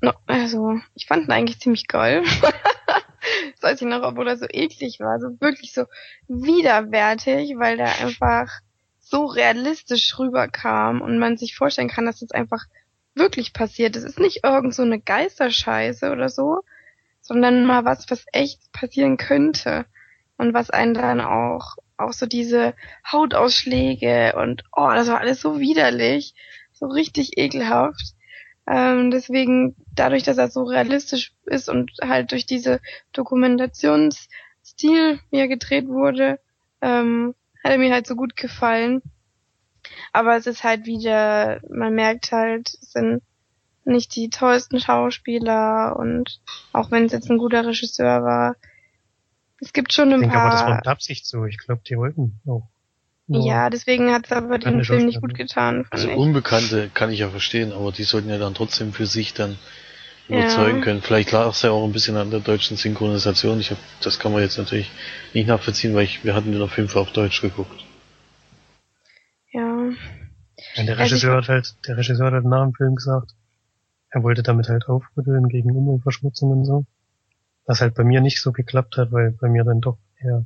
noch, 0.00 0.20
also 0.26 0.78
ich 0.94 1.06
fand 1.06 1.26
ihn 1.26 1.32
eigentlich 1.32 1.60
ziemlich 1.60 1.86
geil. 1.88 2.22
das 2.42 3.62
weiß 3.62 3.80
ich 3.82 3.88
noch, 3.88 4.02
obwohl 4.02 4.28
er 4.28 4.36
so 4.36 4.46
eklig 4.48 5.00
war, 5.00 5.18
so 5.18 5.28
wirklich 5.40 5.72
so 5.72 5.86
widerwärtig, 6.28 7.54
weil 7.56 7.76
der 7.76 7.98
einfach 8.00 8.60
so 9.08 9.26
realistisch 9.26 10.18
rüberkam 10.18 11.00
und 11.00 11.18
man 11.18 11.36
sich 11.36 11.56
vorstellen 11.56 11.88
kann, 11.88 12.06
dass 12.06 12.20
das 12.20 12.30
einfach 12.30 12.64
wirklich 13.14 13.52
passiert. 13.52 13.96
Es 13.96 14.04
ist 14.04 14.18
nicht 14.18 14.44
irgend 14.44 14.74
so 14.74 14.82
eine 14.82 15.00
Geisterscheiße 15.00 16.10
oder 16.10 16.28
so, 16.28 16.60
sondern 17.20 17.64
mal 17.64 17.84
was, 17.84 18.10
was 18.10 18.24
echt 18.32 18.72
passieren 18.72 19.16
könnte 19.16 19.86
und 20.36 20.54
was 20.54 20.70
einen 20.70 20.94
dann 20.94 21.20
auch 21.20 21.76
auch 21.98 22.12
so 22.12 22.26
diese 22.26 22.74
Hautausschläge 23.10 24.34
und 24.36 24.62
oh, 24.74 24.90
das 24.94 25.08
war 25.08 25.18
alles 25.18 25.40
so 25.40 25.58
widerlich. 25.58 26.34
so 26.72 26.86
richtig 26.86 27.38
ekelhaft. 27.38 28.14
Ähm, 28.66 29.10
deswegen, 29.10 29.74
dadurch, 29.94 30.22
dass 30.22 30.38
er 30.38 30.48
so 30.48 30.62
realistisch 30.62 31.32
ist 31.46 31.68
und 31.68 31.92
halt 32.02 32.32
durch 32.32 32.46
diese 32.46 32.80
Dokumentationsstil, 33.12 35.18
wie 35.30 35.38
er 35.38 35.48
gedreht 35.48 35.88
wurde, 35.88 36.38
ähm, 36.80 37.34
hat 37.68 37.74
er 37.74 37.78
mir 37.78 37.92
halt 37.92 38.06
so 38.06 38.16
gut 38.16 38.34
gefallen. 38.34 39.02
Aber 40.12 40.36
es 40.36 40.46
ist 40.46 40.64
halt 40.64 40.86
wieder, 40.86 41.60
man 41.70 41.94
merkt 41.94 42.32
halt, 42.32 42.68
es 42.80 42.92
sind 42.92 43.22
nicht 43.84 44.16
die 44.16 44.30
tollsten 44.30 44.80
Schauspieler 44.80 45.96
und 45.98 46.40
auch 46.72 46.90
wenn 46.90 47.04
es 47.04 47.12
jetzt 47.12 47.30
ein 47.30 47.38
guter 47.38 47.66
Regisseur 47.66 48.22
war, 48.22 48.56
es 49.60 49.72
gibt 49.72 49.92
schon 49.92 50.08
ein 50.12 50.14
ich 50.14 50.20
denke 50.20 50.34
paar. 50.34 50.42
aber, 50.46 50.50
das 50.50 50.66
war 50.66 50.76
mit 50.76 50.86
Absicht 50.86 51.26
so. 51.26 51.44
Ich 51.44 51.58
glaube, 51.58 51.82
die 51.86 51.96
wollten 51.96 52.40
auch. 52.46 52.68
nur- 53.26 53.46
ja, 53.46 53.68
deswegen 53.70 54.12
hat 54.12 54.26
es 54.26 54.32
aber 54.32 54.58
den 54.58 54.82
Film 54.84 55.06
nicht 55.06 55.20
gut 55.20 55.34
getan, 55.34 55.86
Also 55.90 56.08
ich. 56.08 56.16
Unbekannte 56.16 56.90
kann 56.94 57.10
ich 57.10 57.20
ja 57.20 57.28
verstehen, 57.28 57.72
aber 57.72 57.92
die 57.92 58.04
sollten 58.04 58.28
ja 58.30 58.38
dann 58.38 58.54
trotzdem 58.54 58.92
für 58.92 59.06
sich 59.06 59.34
dann 59.34 59.58
Ja. 60.28 60.40
überzeugen 60.40 60.80
können. 60.82 61.00
Vielleicht 61.02 61.32
lag 61.32 61.48
es 61.48 61.62
ja 61.62 61.70
auch 61.70 61.84
ein 61.84 61.92
bisschen 61.92 62.16
an 62.16 62.30
der 62.30 62.40
deutschen 62.40 62.76
Synchronisation. 62.76 63.60
Ich 63.60 63.70
hab, 63.70 63.78
das 64.02 64.18
kann 64.18 64.32
man 64.32 64.42
jetzt 64.42 64.58
natürlich 64.58 64.90
nicht 65.32 65.46
nachvollziehen, 65.48 65.94
weil 65.94 66.04
ich, 66.04 66.22
wir 66.24 66.34
hatten 66.34 66.52
den 66.52 66.60
auf 66.62 66.76
jeden 66.76 66.88
Fall 66.88 67.02
auf 67.02 67.12
Deutsch 67.12 67.40
geguckt. 67.40 67.84
Ja. 69.52 69.62
Und 69.74 69.96
der 70.76 70.98
Also 70.98 71.16
ich- 71.16 71.22
Regisseur 71.24 71.36
hat 71.36 71.48
halt, 71.48 71.74
der 71.86 71.96
Regisseur 71.96 72.26
hat 72.26 72.34
halt 72.34 72.44
nach 72.44 72.64
dem 72.64 72.74
Film 72.74 72.94
gesagt, 72.96 73.32
er 74.10 74.22
wollte 74.22 74.42
damit 74.42 74.68
halt 74.68 74.86
aufrütteln 74.88 75.48
gegen 75.48 75.70
Umweltverschmutzung 75.70 76.50
und 76.50 76.64
so. 76.64 76.84
Was 77.66 77.80
halt 77.80 77.94
bei 77.94 78.04
mir 78.04 78.20
nicht 78.20 78.40
so 78.40 78.52
geklappt 78.52 78.96
hat, 78.96 79.12
weil 79.12 79.32
bei 79.32 79.48
mir 79.48 79.64
dann 79.64 79.80
doch 79.80 79.98
eher 80.22 80.44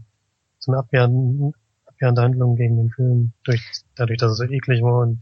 so 0.58 0.72
eine 0.72 0.78
abwehrende, 0.80 1.52
abwehrende 1.86 2.22
Handlung 2.22 2.56
gegen 2.56 2.76
den 2.76 2.90
Film, 2.90 3.32
durch, 3.44 3.62
dadurch, 3.96 4.18
dass 4.18 4.32
er 4.32 4.46
so 4.46 4.52
eklig 4.52 4.82
war 4.82 5.00
und 5.02 5.20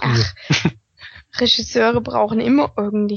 Ach, 0.00 0.34
Regisseure 1.38 2.00
brauchen 2.00 2.40
immer 2.40 2.72
irgendwie 2.76 3.16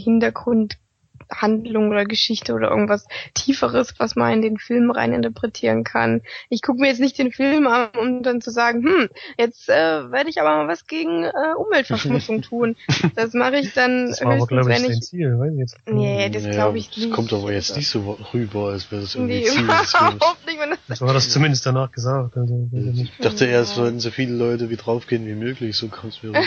Hintergrundhandlung 1.33 1.89
oder 1.89 2.05
Geschichte 2.05 2.53
oder 2.53 2.69
irgendwas 2.69 3.05
Tieferes, 3.33 3.93
was 3.97 4.15
man 4.15 4.33
in 4.33 4.41
den 4.41 4.57
Film 4.57 4.91
rein 4.91 5.13
interpretieren 5.13 5.83
kann. 5.83 6.21
Ich 6.49 6.61
gucke 6.61 6.79
mir 6.79 6.87
jetzt 6.87 6.99
nicht 6.99 7.17
den 7.17 7.31
Film 7.31 7.67
an, 7.67 7.89
um 7.99 8.23
dann 8.23 8.41
zu 8.41 8.51
sagen, 8.51 8.83
hm, 8.83 9.09
jetzt 9.37 9.69
äh, 9.69 10.11
werde 10.11 10.29
ich 10.29 10.39
aber 10.39 10.55
mal 10.55 10.67
was 10.67 10.87
gegen 10.87 11.23
äh, 11.23 11.31
Umweltverschmutzung 11.57 12.41
tun. 12.41 12.75
Das 13.15 13.33
mache 13.33 13.57
ich 13.57 13.73
dann 13.73 14.07
das 14.07 14.21
war 14.21 14.33
aber, 14.33 14.35
höchstens, 14.35 14.47
glaube 14.49 14.71
ich, 14.71 14.77
wenn 14.77 14.83
sein 14.83 14.97
ich... 14.97 15.01
Ziel, 15.01 15.39
weiß 15.39 15.53
ich 15.53 15.59
jetzt. 15.59 15.77
Nee, 15.85 16.29
das 16.29 16.49
glaube 16.49 16.77
ich 16.77 16.89
das 16.89 16.97
nicht. 16.97 17.13
kommt 17.13 17.33
aber 17.33 17.51
jetzt 17.51 17.75
nicht 17.75 17.87
so 17.89 18.17
rüber, 18.33 18.69
als 18.69 18.91
wäre 18.91 19.01
das 19.01 19.15
irgendwie 19.15 19.39
Nee, 19.39 19.45
Ziel 19.45 19.67
des 19.67 19.91
Films. 19.95 20.15
überhaupt 20.15 20.45
nicht. 20.45 20.59
Das 20.59 20.79
Das 20.87 21.01
war 21.01 21.13
das 21.13 21.29
zumindest 21.29 21.65
danach 21.65 21.91
gesagt, 21.91 22.37
also, 22.37 22.69
ich 22.71 23.11
dachte 23.19 23.45
eher, 23.45 23.61
es 23.61 23.75
sollten 23.75 23.99
so 23.99 24.11
viele 24.11 24.33
Leute 24.33 24.69
wie 24.69 24.75
draufgehen 24.75 25.25
wie 25.25 25.35
möglich, 25.35 25.75
so 25.77 25.87
kommt 25.87 26.13
es 26.13 26.23
mir 26.23 26.29
rüber. 26.29 26.41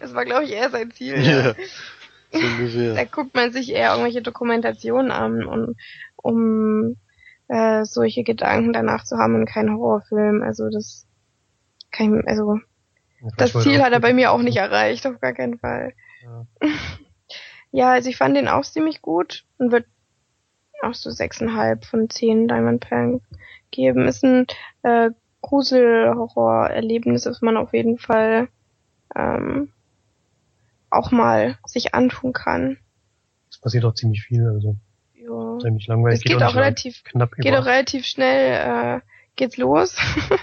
das 0.00 0.14
war, 0.14 0.24
glaube 0.24 0.44
ich, 0.44 0.52
eher 0.52 0.70
sein 0.70 0.90
Ziel. 0.90 1.16
ja, 1.22 1.54
so 2.36 2.42
Da 2.94 3.02
ungefähr. 3.02 3.06
guckt 3.06 3.34
man 3.34 3.52
sich 3.52 3.72
eher 3.72 3.90
irgendwelche 3.90 4.22
Dokumentationen 4.22 5.10
an, 5.10 5.44
um, 5.44 5.74
um 6.16 6.96
äh, 7.48 7.84
solche 7.84 8.24
Gedanken 8.24 8.72
danach 8.72 9.04
zu 9.04 9.18
haben 9.18 9.34
und 9.34 9.46
keinen 9.46 9.76
Horrorfilm. 9.76 10.42
Also 10.42 10.68
das 10.70 11.06
kann 11.90 12.20
ich, 12.20 12.28
also 12.28 12.58
das 13.36 13.54
wollte 13.54 13.70
Ziel 13.70 13.82
hat 13.82 13.92
er 13.92 14.00
bei 14.00 14.12
mir 14.12 14.32
auch 14.32 14.42
nicht 14.42 14.56
erreicht, 14.56 15.06
auf 15.06 15.20
gar 15.20 15.32
keinen 15.32 15.58
Fall. 15.58 15.92
Ja. 16.22 16.46
Ja, 17.72 17.92
also 17.92 18.08
ich 18.08 18.16
fand 18.16 18.34
den 18.34 18.48
auch 18.48 18.62
ziemlich 18.62 19.02
gut 19.02 19.44
und 19.58 19.70
wird 19.70 19.84
auch 20.82 20.94
so 20.94 21.10
sechseinhalb 21.10 21.84
von 21.84 22.08
zehn 22.08 22.48
Diamond 22.48 22.86
geben. 23.70 24.08
Ist 24.08 24.24
ein 24.24 24.46
äh, 24.82 25.10
Grusel-Horror-Erlebnis, 25.42 27.24
das 27.24 27.42
man 27.42 27.58
auf 27.58 27.74
jeden 27.74 27.98
Fall 27.98 28.48
ähm, 29.14 29.72
auch 30.90 31.10
mal 31.10 31.58
sich 31.66 31.94
antun 31.94 32.32
kann. 32.32 32.78
Es 33.50 33.58
passiert 33.58 33.84
auch 33.84 33.94
ziemlich 33.94 34.22
viel, 34.22 34.46
also 34.46 34.76
Ja. 35.14 35.58
ziemlich 35.60 35.86
langweilig. 35.86 36.18
Es 36.18 36.24
geht 36.24 36.36
auch 36.36 36.40
nicht 36.46 36.54
lang. 36.54 36.62
relativ, 36.64 37.04
knapp 37.04 37.32
geht 37.36 37.46
über. 37.46 37.60
auch 37.60 37.66
relativ 37.66 38.06
schnell, 38.06 38.98
äh, 38.98 39.00
geht's 39.36 39.56
los. 39.56 39.96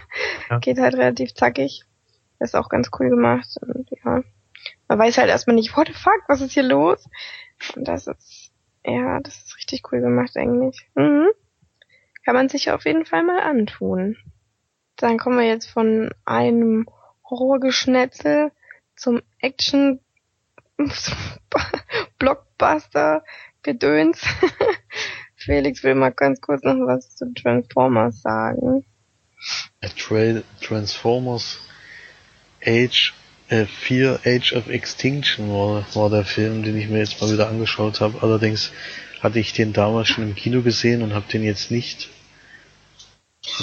Ja. 0.49 0.59
Geht 0.59 0.77
halt 0.77 0.95
relativ 0.95 1.33
zackig. 1.33 1.83
Ist 2.39 2.55
auch 2.55 2.67
ganz 2.67 2.89
cool 2.99 3.09
gemacht. 3.09 3.47
Und 3.61 3.89
ja. 4.03 4.21
Man 4.89 4.99
weiß 4.99 5.17
halt 5.17 5.29
erstmal 5.29 5.55
nicht, 5.55 5.75
what 5.77 5.87
the 5.87 5.93
fuck, 5.93 6.21
was 6.27 6.41
ist 6.41 6.51
hier 6.51 6.63
los? 6.63 7.07
Und 7.75 7.87
das 7.87 8.07
ist, 8.07 8.51
ja, 8.85 9.19
das 9.21 9.37
ist 9.37 9.55
richtig 9.57 9.83
cool 9.91 10.01
gemacht 10.01 10.35
eigentlich. 10.35 10.85
Mhm. 10.95 11.29
Kann 12.25 12.35
man 12.35 12.49
sich 12.49 12.71
auf 12.71 12.83
jeden 12.85 13.05
Fall 13.05 13.23
mal 13.23 13.39
antun. 13.41 14.17
Dann 14.97 15.17
kommen 15.17 15.37
wir 15.39 15.47
jetzt 15.47 15.69
von 15.69 16.11
einem 16.25 16.87
Horrorgeschnetzel 17.29 18.51
zum 18.97 19.21
Action 19.39 19.99
Blockbuster 22.19 23.23
Gedöns. 23.61 24.21
Felix 25.35 25.83
will 25.83 25.95
mal 25.95 26.11
ganz 26.11 26.41
kurz 26.41 26.63
noch 26.63 26.75
was 26.87 27.15
zu 27.15 27.33
Transformers 27.33 28.21
sagen. 28.21 28.85
Tra 29.97 30.41
Transformers 30.61 31.59
Age 32.65 33.13
äh, 33.49 33.65
4 33.65 34.21
Age 34.25 34.53
of 34.53 34.69
Extinction 34.69 35.49
war, 35.49 35.85
war 35.95 36.09
der 36.09 36.23
Film, 36.23 36.63
den 36.63 36.77
ich 36.77 36.87
mir 36.87 36.99
jetzt 36.99 37.21
mal 37.21 37.31
wieder 37.31 37.49
angeschaut 37.49 37.99
habe. 37.99 38.21
Allerdings 38.21 38.71
hatte 39.21 39.39
ich 39.39 39.53
den 39.53 39.73
damals 39.73 40.07
schon 40.07 40.23
im 40.23 40.35
Kino 40.35 40.61
gesehen 40.61 41.01
und 41.01 41.13
habe 41.13 41.25
den 41.31 41.43
jetzt 41.43 41.71
nicht 41.71 42.09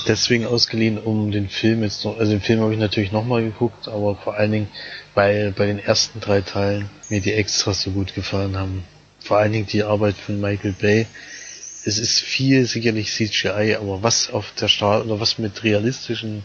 deswegen 0.07 0.47
ausgeliehen, 0.47 0.99
um 0.99 1.31
den 1.31 1.49
Film 1.49 1.83
jetzt 1.83 2.05
noch, 2.05 2.19
also 2.19 2.33
den 2.33 2.41
Film 2.41 2.61
habe 2.61 2.73
ich 2.73 2.79
natürlich 2.79 3.13
nochmal 3.13 3.43
geguckt, 3.43 3.89
aber 3.89 4.17
vor 4.17 4.35
allen 4.35 4.53
Dingen, 4.53 4.69
weil 5.15 5.53
bei 5.53 5.67
den 5.67 5.79
ersten 5.79 6.21
drei 6.21 6.41
Teilen 6.41 6.89
mir 7.09 7.21
die 7.21 7.33
Extras 7.33 7.83
so 7.83 7.91
gut 7.91 8.15
gefallen 8.15 8.57
haben. 8.57 8.85
Vor 9.21 9.39
allen 9.39 9.53
Dingen 9.53 9.67
die 9.67 9.83
Arbeit 9.83 10.17
von 10.17 10.41
Michael 10.41 10.73
Bay. 10.73 11.07
Es 11.85 11.99
ist 11.99 12.21
viel 12.21 12.67
sicherlich 12.67 13.13
CGI, 13.13 13.77
aber 13.81 14.03
was 14.03 14.31
auf 14.31 14.53
der 14.61 14.69
Straße 14.69 15.07
oder 15.07 15.21
was 15.21 15.39
mit 15.39 15.65
realistischen 15.65 16.43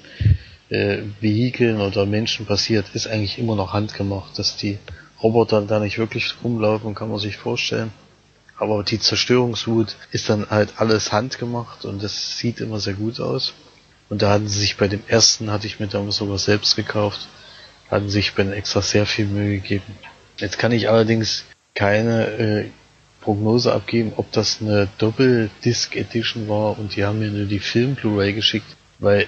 äh, 0.69 0.99
Vehikeln 1.19 1.81
oder 1.81 2.05
Menschen 2.05 2.45
passiert, 2.45 2.85
ist 2.93 3.07
eigentlich 3.07 3.37
immer 3.37 3.55
noch 3.55 3.73
handgemacht. 3.73 4.37
Dass 4.39 4.57
die 4.57 4.77
Roboter 5.21 5.61
da 5.61 5.79
nicht 5.79 5.97
wirklich 5.97 6.33
rumlaufen, 6.43 6.95
kann 6.95 7.09
man 7.09 7.19
sich 7.19 7.37
vorstellen. 7.37 7.91
Aber 8.57 8.83
die 8.83 8.99
Zerstörungswut 8.99 9.95
ist 10.11 10.29
dann 10.29 10.49
halt 10.49 10.73
alles 10.77 11.11
handgemacht 11.11 11.83
und 11.83 12.01
das 12.01 12.37
sieht 12.37 12.61
immer 12.61 12.79
sehr 12.79 12.93
gut 12.93 13.19
aus. 13.19 13.53
Und 14.07 14.21
da 14.21 14.29
hatten 14.29 14.47
sie 14.47 14.59
sich 14.59 14.77
bei 14.77 14.87
dem 14.87 15.01
ersten, 15.07 15.51
hatte 15.51 15.67
ich 15.67 15.79
mir 15.79 15.87
damals 15.87 16.17
sogar 16.17 16.37
selbst 16.37 16.75
gekauft, 16.75 17.27
hatten 17.89 18.09
sich 18.09 18.33
bei 18.33 18.43
den 18.43 18.53
extra 18.53 18.81
sehr 18.81 19.05
viel 19.05 19.25
Mühe 19.25 19.59
gegeben. 19.59 19.97
Jetzt 20.37 20.57
kann 20.57 20.71
ich 20.71 20.89
allerdings 20.89 21.45
keine 21.73 22.25
äh, 22.27 22.65
Prognose 23.21 23.73
abgeben, 23.73 24.13
ob 24.17 24.31
das 24.31 24.61
eine 24.61 24.87
Doppel-Disc 24.97 25.95
Edition 25.95 26.47
war 26.47 26.77
und 26.77 26.95
die 26.95 27.03
haben 27.03 27.19
mir 27.19 27.29
nur 27.29 27.45
die 27.45 27.59
Film-Blu-ray 27.59 28.33
geschickt, 28.33 28.77
weil 28.99 29.27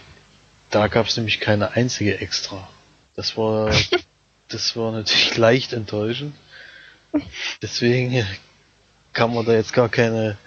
da 0.69 0.87
gab 0.87 1.07
es 1.07 1.17
nämlich 1.17 1.39
keine 1.39 1.71
einzige 1.71 2.19
extra. 2.19 2.67
Das 3.15 3.37
war, 3.37 3.71
das 4.47 4.75
war 4.75 4.91
natürlich 4.91 5.35
leicht 5.37 5.73
enttäuschend. 5.73 6.35
Deswegen 7.61 8.25
kann 9.13 9.33
man 9.33 9.45
da 9.45 9.53
jetzt 9.53 9.73
gar 9.73 9.89
keine, 9.89 10.37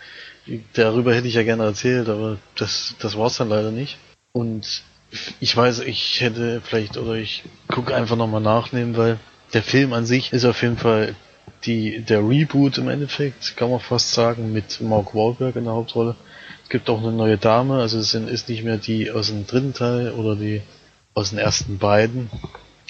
darüber 0.75 1.15
hätte 1.15 1.27
ich 1.27 1.35
ja 1.35 1.43
gerne 1.43 1.65
erzählt, 1.65 2.09
aber 2.09 2.39
das, 2.57 2.95
das 3.01 3.17
war's 3.17 3.37
dann 3.37 3.49
leider 3.49 3.73
nicht. 3.73 3.99
Und 4.33 4.85
ich 5.41 5.57
weiß, 5.57 5.81
ich 5.81 6.21
hätte 6.21 6.61
vielleicht, 6.65 6.97
oder 6.97 7.15
ich 7.15 7.43
gucke 7.69 7.95
einfach 7.95 8.17
nochmal 8.17 8.41
nachnehmen, 8.41 8.97
weil 8.97 9.19
der 9.53 9.63
Film 9.63 9.93
an 9.93 10.07
sich 10.07 10.33
ist 10.33 10.45
auf 10.45 10.63
jeden 10.63 10.79
Fall 10.79 11.15
die, 11.65 12.01
der 12.01 12.27
Reboot 12.27 12.79
im 12.79 12.89
Endeffekt, 12.89 13.57
kann 13.57 13.71
man 13.71 13.81
fast 13.81 14.13
sagen, 14.13 14.53
mit 14.53 14.81
Mark 14.81 15.15
Wahlberg 15.15 15.57
in 15.57 15.65
der 15.65 15.75
Hauptrolle. 15.75 16.17
Es 16.63 16.71
gibt 16.71 16.89
auch 16.89 17.03
eine 17.03 17.13
neue 17.13 17.37
Dame, 17.37 17.81
also 17.81 17.99
es 17.99 18.15
ist 18.15 18.49
nicht 18.49 18.65
mehr 18.65 18.77
die 18.77 19.11
aus 19.11 19.29
dem 19.29 19.47
dritten 19.47 19.75
Teil 19.75 20.13
oder 20.13 20.37
die 20.37 20.63
aus 21.15 21.31
den 21.31 21.39
ersten 21.39 21.79
beiden. 21.79 22.31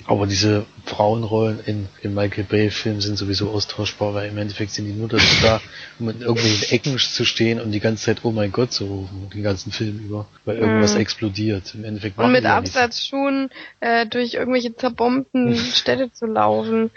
Aber 0.06 0.26
diese 0.26 0.66
Frauenrollen 0.86 1.60
in, 1.66 1.88
in 2.02 2.14
Michael 2.14 2.44
Bay 2.44 2.70
Filmen 2.70 3.00
sind 3.00 3.16
sowieso 3.16 3.50
austauschbar, 3.50 4.14
weil 4.14 4.28
im 4.30 4.38
Endeffekt 4.38 4.72
sind 4.72 4.86
die 4.86 4.92
nur 4.92 5.08
dazu 5.08 5.24
da, 5.42 5.60
um 5.98 6.08
in 6.08 6.20
irgendwelchen 6.22 6.70
Ecken 6.72 6.98
zu 6.98 7.24
stehen 7.24 7.60
und 7.60 7.70
die 7.72 7.80
ganze 7.80 8.04
Zeit 8.06 8.18
Oh 8.24 8.30
mein 8.32 8.50
Gott 8.50 8.72
zu 8.72 8.86
rufen, 8.86 9.30
den 9.32 9.42
ganzen 9.42 9.72
Film 9.72 9.98
über, 10.00 10.26
weil 10.44 10.56
irgendwas 10.58 10.94
Mhm. 10.94 11.00
explodiert. 11.00 11.74
Im 11.74 11.84
Endeffekt 11.84 12.18
Und 12.18 12.32
mit. 12.32 12.44
Absatzschuhen 12.46 13.50
äh, 13.80 14.06
durch 14.06 14.34
irgendwelche 14.34 14.74
zerbombten 14.74 15.54
Städte 15.74 16.10
zu 16.12 16.26
laufen. 16.26 16.90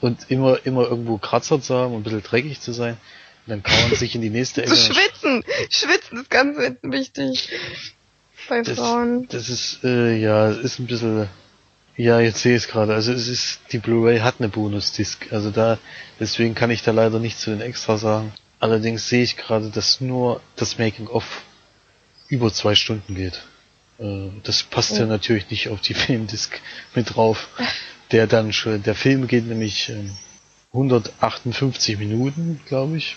und 0.00 0.18
immer, 0.30 0.58
immer 0.64 0.82
irgendwo 0.88 1.16
Kratzer 1.18 1.60
zu 1.60 1.74
haben 1.74 1.94
und 1.94 2.00
ein 2.00 2.04
bisschen 2.04 2.22
dreckig 2.22 2.60
zu 2.60 2.72
sein. 2.72 2.98
Und 3.46 3.50
dann 3.50 3.62
kauern 3.62 3.94
sich 3.94 4.14
in 4.14 4.20
die 4.20 4.30
nächste 4.30 4.62
Ecke. 4.64 4.74
Zu 4.74 4.92
schwitzen. 4.92 5.42
Schwitzen 5.70 6.18
ist 6.20 6.30
ganz 6.30 6.56
wichtig. 6.82 7.48
Bei 8.48 8.62
Das, 8.62 8.78
Frauen. 8.78 9.26
das 9.28 9.48
ist, 9.48 9.80
äh, 9.82 10.16
ja, 10.18 10.50
ist 10.50 10.78
ein 10.78 10.86
bisschen, 10.86 11.26
ja, 12.00 12.20
jetzt 12.20 12.40
sehe 12.40 12.56
ich 12.56 12.64
es 12.64 12.68
gerade. 12.68 12.94
Also 12.94 13.12
es 13.12 13.28
ist, 13.28 13.60
die 13.72 13.78
Blu-ray 13.78 14.20
hat 14.20 14.36
eine 14.38 14.48
Bonus-Disc. 14.48 15.32
Also 15.32 15.50
da, 15.50 15.78
deswegen 16.18 16.54
kann 16.54 16.70
ich 16.70 16.82
da 16.82 16.90
leider 16.92 17.18
nicht 17.18 17.38
zu 17.38 17.50
den 17.50 17.60
Extra 17.60 17.98
sagen. 17.98 18.32
Allerdings 18.58 19.08
sehe 19.08 19.22
ich 19.22 19.36
gerade, 19.36 19.70
dass 19.70 20.00
nur 20.00 20.40
das 20.56 20.78
Making-of 20.78 21.42
über 22.28 22.52
zwei 22.52 22.74
Stunden 22.74 23.14
geht. 23.14 23.42
Äh, 23.98 24.28
das 24.44 24.62
passt 24.62 24.92
ja 24.92 25.00
Ja. 25.00 25.06
natürlich 25.06 25.50
nicht 25.50 25.68
auf 25.68 25.80
die 25.80 25.94
Filmdisc 26.02 26.60
mit 26.94 27.14
drauf. 27.14 27.48
der 28.12 28.26
dann 28.26 28.52
schon, 28.52 28.82
der 28.82 28.94
Film 28.96 29.26
geht 29.28 29.46
nämlich 29.46 29.88
ähm, 29.88 30.10
158 30.72 31.98
Minuten, 31.98 32.60
glaube 32.66 32.96
ich. 32.96 33.16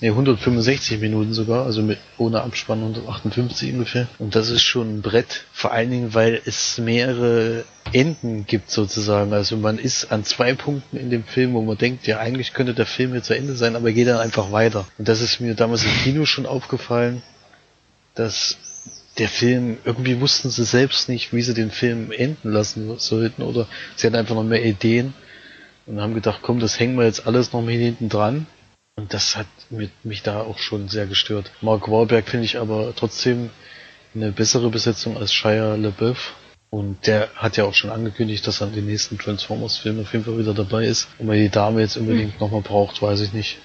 Ne, 0.00 0.08
165 0.08 1.00
Minuten 1.00 1.34
sogar, 1.34 1.64
also 1.64 1.80
mit 1.80 1.98
ohne 2.18 2.42
Abspann 2.42 2.80
158 2.80 3.72
ungefähr. 3.72 4.08
Und 4.18 4.34
das 4.34 4.50
ist 4.50 4.62
schon 4.62 4.96
ein 4.96 5.02
Brett, 5.02 5.44
vor 5.52 5.72
allen 5.72 5.90
Dingen, 5.90 6.14
weil 6.14 6.42
es 6.44 6.78
mehrere 6.78 7.64
Enden 7.92 8.44
gibt 8.44 8.70
sozusagen. 8.70 9.32
Also 9.32 9.56
man 9.56 9.78
ist 9.78 10.10
an 10.10 10.24
zwei 10.24 10.54
Punkten 10.54 10.96
in 10.96 11.10
dem 11.10 11.22
Film, 11.22 11.54
wo 11.54 11.62
man 11.62 11.78
denkt, 11.78 12.08
ja 12.08 12.18
eigentlich 12.18 12.54
könnte 12.54 12.74
der 12.74 12.86
Film 12.86 13.14
jetzt 13.14 13.26
zu 13.28 13.36
Ende 13.36 13.54
sein, 13.54 13.76
aber 13.76 13.92
geht 13.92 14.08
dann 14.08 14.18
einfach 14.18 14.50
weiter. 14.50 14.84
Und 14.98 15.08
das 15.08 15.20
ist 15.20 15.40
mir 15.40 15.54
damals 15.54 15.84
im 15.84 15.92
Kino 16.02 16.24
schon 16.24 16.46
aufgefallen, 16.46 17.22
dass 18.16 18.56
der 19.18 19.28
Film, 19.28 19.78
irgendwie 19.84 20.20
wussten 20.20 20.50
sie 20.50 20.64
selbst 20.64 21.08
nicht, 21.08 21.32
wie 21.32 21.42
sie 21.42 21.54
den 21.54 21.70
Film 21.70 22.10
enden 22.10 22.50
lassen 22.50 22.98
sollten 22.98 23.42
oder 23.42 23.68
sie 23.94 24.08
hatten 24.08 24.16
einfach 24.16 24.34
noch 24.34 24.42
mehr 24.42 24.64
Ideen 24.64 25.14
und 25.86 26.00
haben 26.00 26.14
gedacht, 26.14 26.40
komm, 26.42 26.58
das 26.58 26.80
hängen 26.80 26.96
wir 26.96 27.04
jetzt 27.04 27.26
alles 27.28 27.52
noch 27.52 27.62
mal 27.62 27.70
hinten 27.70 28.08
dran. 28.08 28.46
Und 28.96 29.12
das 29.12 29.36
hat 29.36 29.46
mit, 29.70 29.90
mich 30.04 30.22
da 30.22 30.40
auch 30.40 30.58
schon 30.58 30.88
sehr 30.88 31.06
gestört. 31.06 31.50
Mark 31.60 31.90
Wahlberg 31.90 32.28
finde 32.28 32.44
ich 32.44 32.58
aber 32.58 32.94
trotzdem 32.94 33.50
eine 34.14 34.30
bessere 34.30 34.70
Besetzung 34.70 35.16
als 35.16 35.32
Shia 35.32 35.74
LaBeouf. 35.74 36.34
Und 36.70 37.06
der 37.06 37.30
hat 37.36 37.56
ja 37.56 37.64
auch 37.64 37.74
schon 37.74 37.90
angekündigt, 37.90 38.46
dass 38.46 38.60
er 38.60 38.68
in 38.68 38.74
den 38.74 38.86
nächsten 38.86 39.18
Transformers-Filmen 39.18 40.02
auf 40.02 40.12
jeden 40.12 40.24
Fall 40.24 40.38
wieder 40.38 40.54
dabei 40.54 40.86
ist. 40.86 41.08
Und 41.18 41.28
weil 41.28 41.40
die 41.40 41.48
Dame 41.48 41.80
jetzt 41.80 41.96
unbedingt 41.96 42.34
mhm. 42.34 42.40
nochmal 42.40 42.62
braucht, 42.62 43.00
weiß 43.00 43.20
ich 43.20 43.32
nicht. 43.32 43.58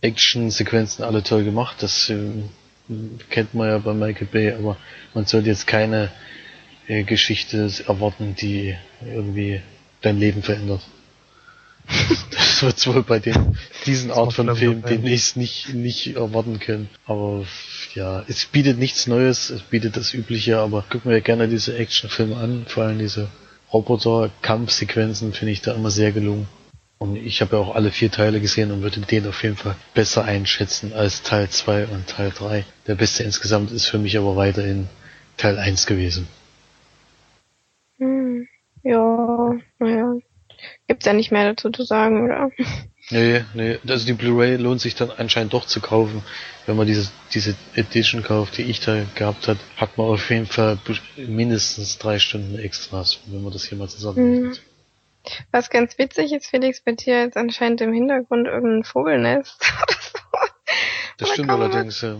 Action-Sequenzen 0.00 1.04
alle 1.04 1.22
toll 1.22 1.44
gemacht, 1.44 1.82
das 1.82 2.10
äh, 2.10 2.18
kennt 3.30 3.54
man 3.54 3.68
ja 3.68 3.78
bei 3.78 3.94
Michael 3.94 4.26
Bay, 4.26 4.52
aber 4.52 4.76
man 5.14 5.24
sollte 5.24 5.48
jetzt 5.48 5.66
keine 5.66 6.10
äh, 6.86 7.04
Geschichte 7.04 7.70
erwarten, 7.86 8.34
die 8.34 8.76
irgendwie 9.00 9.62
dein 10.02 10.18
Leben 10.18 10.42
verändert. 10.42 10.82
das 12.30 12.62
wird 12.62 12.86
wohl 12.86 13.02
bei 13.02 13.18
den, 13.18 13.56
diesen 13.86 14.10
Art 14.10 14.32
von 14.32 14.54
Film 14.56 14.82
demnächst 14.82 15.36
nicht, 15.36 15.74
nicht 15.74 16.16
erwarten 16.16 16.58
können. 16.58 16.88
Aber 17.06 17.44
ja, 17.94 18.24
es 18.28 18.46
bietet 18.46 18.78
nichts 18.78 19.06
Neues, 19.06 19.50
es 19.50 19.62
bietet 19.62 19.96
das 19.96 20.14
Übliche, 20.14 20.58
aber 20.58 20.84
guck 20.88 21.04
mir 21.04 21.20
gerne 21.20 21.48
diese 21.48 21.76
Actionfilme 21.76 22.36
an, 22.36 22.64
vor 22.66 22.84
allem 22.84 22.98
diese 22.98 23.28
Roboter-Kampfsequenzen 23.72 25.32
finde 25.32 25.52
ich 25.52 25.60
da 25.60 25.74
immer 25.74 25.90
sehr 25.90 26.12
gelungen. 26.12 26.48
Und 26.98 27.16
ich 27.16 27.40
habe 27.40 27.56
ja 27.56 27.62
auch 27.62 27.74
alle 27.74 27.90
vier 27.90 28.10
Teile 28.10 28.40
gesehen 28.40 28.70
und 28.70 28.82
würde 28.82 29.00
den 29.00 29.26
auf 29.26 29.42
jeden 29.42 29.56
Fall 29.56 29.76
besser 29.94 30.24
einschätzen 30.24 30.92
als 30.92 31.22
Teil 31.22 31.50
2 31.50 31.88
und 31.88 32.06
Teil 32.06 32.30
3. 32.30 32.64
Der 32.86 32.94
beste 32.94 33.24
insgesamt 33.24 33.72
ist 33.72 33.86
für 33.86 33.98
mich 33.98 34.16
aber 34.16 34.36
weiterhin 34.36 34.88
Teil 35.36 35.58
1 35.58 35.86
gewesen. 35.86 36.28
Hm, 37.98 38.46
ja, 38.84 39.50
naja. 39.78 40.14
Gibt's 40.86 41.06
ja 41.06 41.12
nicht 41.12 41.32
mehr 41.32 41.50
dazu 41.50 41.70
zu 41.70 41.82
sagen, 41.84 42.24
oder? 42.24 42.50
Nee, 43.10 43.44
nee, 43.52 43.78
also 43.86 44.06
die 44.06 44.12
Blu-ray 44.14 44.56
lohnt 44.56 44.80
sich 44.80 44.94
dann 44.94 45.10
anscheinend 45.10 45.52
doch 45.52 45.66
zu 45.66 45.80
kaufen. 45.80 46.22
Wenn 46.66 46.76
man 46.76 46.86
diese, 46.86 47.10
diese 47.32 47.54
Edition 47.74 48.22
kauft, 48.22 48.56
die 48.56 48.62
ich 48.62 48.80
da 48.80 49.04
gehabt 49.14 49.48
hat, 49.48 49.58
hat 49.76 49.98
man 49.98 50.06
auf 50.06 50.30
jeden 50.30 50.46
Fall 50.46 50.78
mindestens 51.16 51.98
drei 51.98 52.18
Stunden 52.18 52.58
Extras, 52.58 53.20
wenn 53.26 53.42
man 53.42 53.52
das 53.52 53.64
hier 53.64 53.76
mal 53.76 53.88
zusammenrechnet. 53.88 54.62
Mhm. 54.62 55.30
Was 55.52 55.70
ganz 55.70 55.98
witzig 55.98 56.32
ist, 56.32 56.46
Felix, 56.46 56.80
bei 56.80 56.92
dir 56.92 57.22
jetzt 57.22 57.36
anscheinend 57.36 57.80
im 57.80 57.92
Hintergrund 57.92 58.46
irgendein 58.46 58.84
Vogelnest 58.84 59.56
oder 59.82 59.96
so. 60.00 60.48
Das 61.18 61.28
stimmt 61.30 61.50
allerdings, 61.50 62.00
ja. 62.00 62.16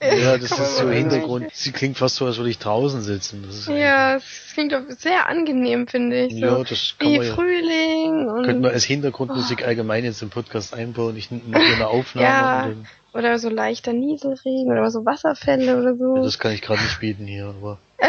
Ja, 0.00 0.38
das 0.38 0.50
ist 0.50 0.76
so 0.76 0.90
Hintergrund. 0.90 1.48
Sie 1.52 1.72
klingt 1.72 1.98
fast 1.98 2.16
so, 2.16 2.26
als 2.26 2.36
würde 2.36 2.50
ich 2.50 2.58
draußen 2.58 3.02
sitzen. 3.02 3.44
ja, 3.68 4.16
es 4.16 4.52
klingt 4.54 4.72
doch 4.72 4.82
sehr 4.88 5.28
angenehm, 5.28 5.88
finde 5.88 6.26
ich. 6.26 6.34
So 6.34 6.38
ja, 6.38 6.62
das 6.62 6.94
kann 6.98 7.08
wie 7.08 7.18
man 7.18 7.26
ja. 7.26 7.34
Frühling. 7.34 8.28
Und 8.28 8.44
könnte 8.44 8.62
man 8.62 8.72
als 8.72 8.84
Hintergrundmusik 8.84 9.60
oh. 9.62 9.66
allgemein 9.66 10.04
jetzt 10.04 10.22
im 10.22 10.30
Podcast 10.30 10.74
einbauen. 10.74 11.16
Ich 11.16 11.30
mache 11.30 11.62
eine 11.74 11.86
Aufnahme. 11.88 12.26
ja, 12.26 12.72
oder 13.12 13.38
so 13.38 13.48
leichter 13.48 13.92
Nieselregen 13.92 14.70
oder 14.70 14.90
so 14.90 15.04
Wasserfälle 15.04 15.78
oder 15.80 15.96
so. 15.96 16.16
Ja, 16.16 16.22
das 16.22 16.38
kann 16.38 16.52
ich 16.52 16.62
gerade 16.62 16.82
nicht 16.82 17.00
bieten 17.00 17.26
hier, 17.26 17.46
aber. 17.46 17.78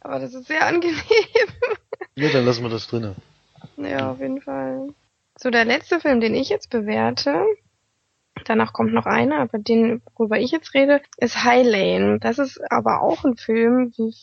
aber 0.00 0.18
das 0.18 0.34
ist 0.34 0.48
sehr 0.48 0.66
angenehm. 0.66 0.96
ja, 2.16 2.28
dann 2.30 2.44
lassen 2.44 2.62
wir 2.62 2.70
das 2.70 2.88
drinnen. 2.88 3.14
Ja, 3.76 4.10
auf 4.10 4.20
jeden 4.20 4.40
Fall. 4.40 4.88
So, 5.38 5.50
der 5.50 5.64
letzte 5.64 6.00
Film, 6.00 6.20
den 6.20 6.34
ich 6.34 6.48
jetzt 6.48 6.70
bewerte, 6.70 7.44
Danach 8.44 8.72
kommt 8.72 8.92
noch 8.92 9.06
einer, 9.06 9.40
aber 9.40 9.58
den, 9.58 10.02
worüber 10.16 10.38
ich 10.38 10.50
jetzt 10.50 10.74
rede, 10.74 11.00
ist 11.18 11.44
High 11.44 11.66
Lane. 11.66 12.18
Das 12.20 12.38
ist 12.38 12.60
aber 12.70 13.02
auch 13.02 13.24
ein 13.24 13.36
Film, 13.36 13.92
wie 13.96 14.14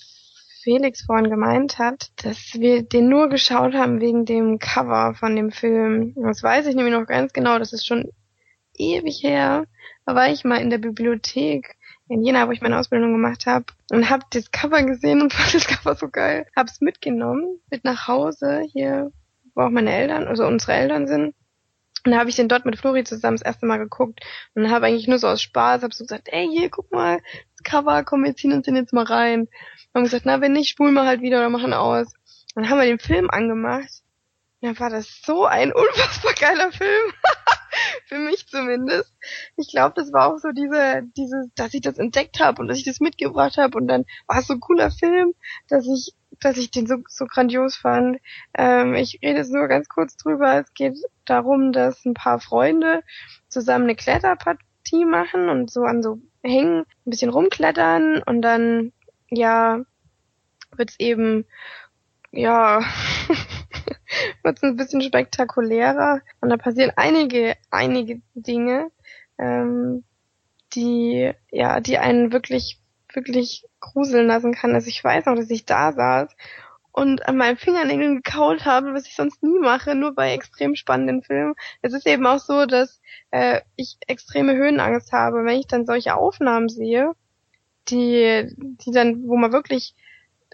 Felix 0.63 1.03
vorhin 1.03 1.30
gemeint 1.30 1.78
hat, 1.78 2.09
dass 2.24 2.55
wir 2.55 2.82
den 2.82 3.07
nur 3.07 3.30
geschaut 3.30 3.76
haben 3.76 4.01
wegen 4.01 4.26
dem 4.26 4.57
Cover 4.57 5.13
von 5.13 5.36
dem 5.36 5.51
Film. 5.51 6.16
Das 6.16 6.41
weiß 6.41 6.66
ich 6.66 6.76
nämlich 6.76 6.93
noch 6.93 7.05
ganz 7.05 7.34
genau, 7.34 7.59
das 7.59 7.72
ist 7.72 7.86
schon 7.86 8.11
ewig 8.74 9.22
her. 9.24 9.66
Da 10.05 10.16
war 10.16 10.30
ich 10.30 10.43
mal 10.43 10.57
in 10.57 10.72
der 10.72 10.80
Bibliothek 10.80 11.76
in 12.07 12.24
Jena, 12.24 12.47
wo 12.47 12.51
ich 12.51 12.61
meine 12.61 12.80
Ausbildung 12.80 13.11
gemacht 13.11 13.45
habe 13.45 13.66
und 13.91 14.09
habe 14.09 14.24
das 14.32 14.51
Cover 14.51 14.84
gesehen 14.84 15.22
und 15.22 15.34
fand 15.34 15.53
das 15.53 15.68
Cover 15.68 15.95
so 15.95 16.09
geil. 16.09 16.47
Hab's 16.55 16.82
mitgenommen, 16.82 17.59
mit 17.70 17.84
nach 17.84 18.07
Hause 18.07 18.61
hier, 18.72 19.11
wo 19.53 19.61
auch 19.61 19.70
meine 19.70 19.93
Eltern, 19.93 20.28
also 20.28 20.45
unsere 20.45 20.74
Eltern 20.74 21.07
sind 21.07 21.36
und 22.06 22.12
da 22.12 22.20
habe 22.20 22.30
ich 22.30 22.36
den 22.36 22.47
dort 22.47 22.66
mit 22.66 22.78
Flori 22.78 23.03
zusammen 23.03 23.38
das 23.38 23.45
erste 23.45 23.66
Mal 23.66 23.78
geguckt 23.78 24.20
und 24.53 24.70
habe 24.70 24.86
eigentlich 24.86 25.08
nur 25.08 25.18
so 25.18 25.28
aus 25.28 25.41
Spaß, 25.41 25.82
habe 25.82 25.93
so 25.93 26.03
gesagt, 26.03 26.30
ey, 26.32 26.47
hier, 26.47 26.70
guck 26.70 26.91
mal, 26.91 27.20
das 27.51 27.64
Cover, 27.64 28.03
komm, 28.03 28.24
wir 28.24 28.36
ziehen 28.36 28.53
uns 28.53 28.66
den 28.66 28.76
jetzt 28.76 28.93
mal 28.93 29.06
rein. 29.06 29.41
Und 29.41 29.49
haben 29.95 30.03
gesagt, 30.03 30.26
na, 30.26 30.39
wenn 30.39 30.53
nicht, 30.53 30.70
spulen 30.70 30.93
wir 30.93 31.06
halt 31.06 31.22
wieder 31.22 31.39
oder 31.39 31.49
machen 31.49 31.74
aus. 31.74 32.14
Und 32.53 32.64
dann 32.64 32.70
haben 32.70 32.78
wir 32.78 32.86
den 32.86 32.99
Film 32.99 33.32
angemacht. 33.32 34.03
Und 34.62 34.70
dann 34.70 34.80
war 34.80 34.91
das 34.91 35.22
so 35.26 35.45
ein 35.45 35.74
unfassbar 35.74 36.34
geiler 36.39 36.72
Film. 36.72 37.14
Für 38.06 38.20
mich 38.20 38.47
zumindest. 38.47 39.12
Ich 39.58 39.70
glaube, 39.70 39.93
das 39.95 40.14
war 40.14 40.32
auch 40.32 40.38
so 40.38 40.49
diese, 40.51 41.01
diese, 41.18 41.49
dass 41.56 41.74
ich 41.74 41.82
das 41.82 41.97
entdeckt 41.97 42.39
habe 42.39 42.62
und 42.62 42.68
dass 42.68 42.78
ich 42.78 42.86
das 42.86 42.99
mitgebracht 42.99 43.58
habe 43.58 43.78
und 43.78 43.88
dann 43.88 44.06
war 44.28 44.39
es 44.39 44.47
so 44.47 44.53
ein 44.53 44.60
cooler 44.60 44.91
Film, 44.91 45.34
dass 45.70 45.86
ich 45.88 46.14
dass 46.40 46.58
ich 46.58 46.72
den 46.72 46.88
so, 46.88 46.98
so 47.08 47.26
grandios 47.26 47.76
fand. 47.76 48.20
Ähm, 48.54 48.96
ich 48.96 49.20
rede 49.22 49.40
jetzt 49.40 49.52
nur 49.52 49.68
ganz 49.68 49.90
kurz 49.90 50.16
drüber. 50.18 50.60
Es 50.60 50.74
geht 50.74 50.98
darum, 51.26 51.72
dass 51.72 52.06
ein 52.06 52.14
paar 52.14 52.40
Freunde 52.40 53.04
zusammen 53.48 53.86
eine 53.86 53.96
Kletterpartie 53.96 55.06
machen 55.06 55.50
und 55.50 55.72
so 55.72 55.84
an 55.84 56.04
so 56.04 56.20
hängen, 56.44 56.82
ein 56.82 57.10
bisschen 57.10 57.32
rumklettern 57.32 58.22
und 58.24 58.42
dann, 58.42 58.94
ja, 59.30 59.82
wird's 60.76 60.96
eben, 61.00 61.46
ja, 62.32 62.82
wird's 64.44 64.64
ein 64.64 64.76
bisschen 64.76 65.02
spektakulärer 65.02 66.22
und 66.42 66.50
da 66.50 66.58
passieren 66.58 66.92
einige, 66.96 67.56
einige 67.72 68.22
Dinge, 68.34 68.92
ähm, 69.38 70.04
die, 70.74 71.32
ja, 71.52 71.80
die 71.80 71.98
einen 71.98 72.32
wirklich 72.32 72.80
wirklich 73.16 73.66
gruseln 73.94 74.28
lassen 74.28 74.54
kann. 74.54 74.74
Also 74.74 74.88
ich 74.88 75.04
weiß 75.04 75.26
noch, 75.26 75.36
dass 75.36 75.50
ich 75.50 75.66
da 75.66 75.94
saß 75.94 76.36
und 76.92 77.28
an 77.28 77.36
meinen 77.36 77.58
Fingernägeln 77.58 78.24
gekaut 78.24 78.66
habe, 78.66 78.94
was 78.94 79.06
ich 79.06 79.16
sonst 79.16 79.44
nie 79.44 79.60
mache, 79.60 79.96
nur 79.96 80.16
bei 80.16 80.32
extrem 80.32 80.76
spannenden 80.76 81.24
Filmen. 81.24 81.56
Es 81.82 81.92
ist 81.92 82.08
eben 82.08 82.26
auch 82.26 82.40
so, 82.40 82.66
dass 82.66 83.02
äh, 83.32 83.62
ich 83.76 83.98
extreme 84.08 84.56
Höhenangst 84.56 85.12
habe. 85.12 85.44
Wenn 85.44 85.60
ich 85.60 85.68
dann 85.68 85.86
solche 85.86 86.16
Aufnahmen 86.16 86.70
sehe, 86.70 87.12
die, 87.90 88.50
die 88.58 88.92
dann, 88.92 89.28
wo 89.28 89.36
man 89.36 89.52
wirklich 89.52 89.94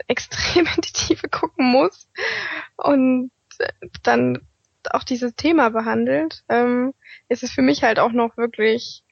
extrem 0.08 0.66
in 0.76 0.82
die 0.82 0.94
Tiefe 0.94 1.30
gucken 1.30 1.66
muss 1.72 2.10
und 2.76 3.32
dann 4.02 4.40
auch 4.90 5.04
dieses 5.04 5.36
Thema 5.36 5.70
behandelt, 5.70 6.44
ähm, 6.50 6.96
ist 7.30 7.44
es 7.44 7.52
für 7.52 7.62
mich 7.62 7.84
halt 7.84 8.00
auch 8.00 8.14
noch 8.14 8.36
wirklich 8.36 9.04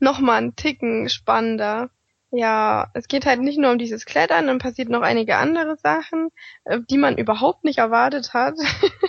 noch 0.00 0.20
mal 0.20 0.36
einen 0.36 0.54
Ticken 0.54 1.08
spannender. 1.08 1.88
Ja, 2.30 2.88
es 2.92 3.08
geht 3.08 3.24
halt 3.24 3.40
nicht 3.40 3.58
nur 3.58 3.70
um 3.70 3.78
dieses 3.78 4.04
Klettern, 4.04 4.48
dann 4.48 4.58
passiert 4.58 4.90
noch 4.90 5.00
einige 5.00 5.36
andere 5.36 5.76
Sachen, 5.76 6.28
äh, 6.64 6.78
die 6.90 6.98
man 6.98 7.16
überhaupt 7.16 7.64
nicht 7.64 7.78
erwartet 7.78 8.34
hat, 8.34 8.54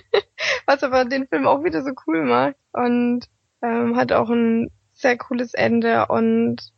was 0.65 0.84
aber 0.84 1.03
den 1.03 1.28
Film 1.28 1.45
auch 1.45 1.63
wieder 1.63 1.84
so 1.84 1.91
cool 2.07 2.24
macht 2.24 2.55
und 2.72 3.26
ähm, 3.61 3.97
hat 3.97 4.13
auch 4.13 4.30
ein 4.30 4.72
sehr 4.93 5.17
cooles 5.17 5.53
Ende 5.53 6.05
und 6.07 6.72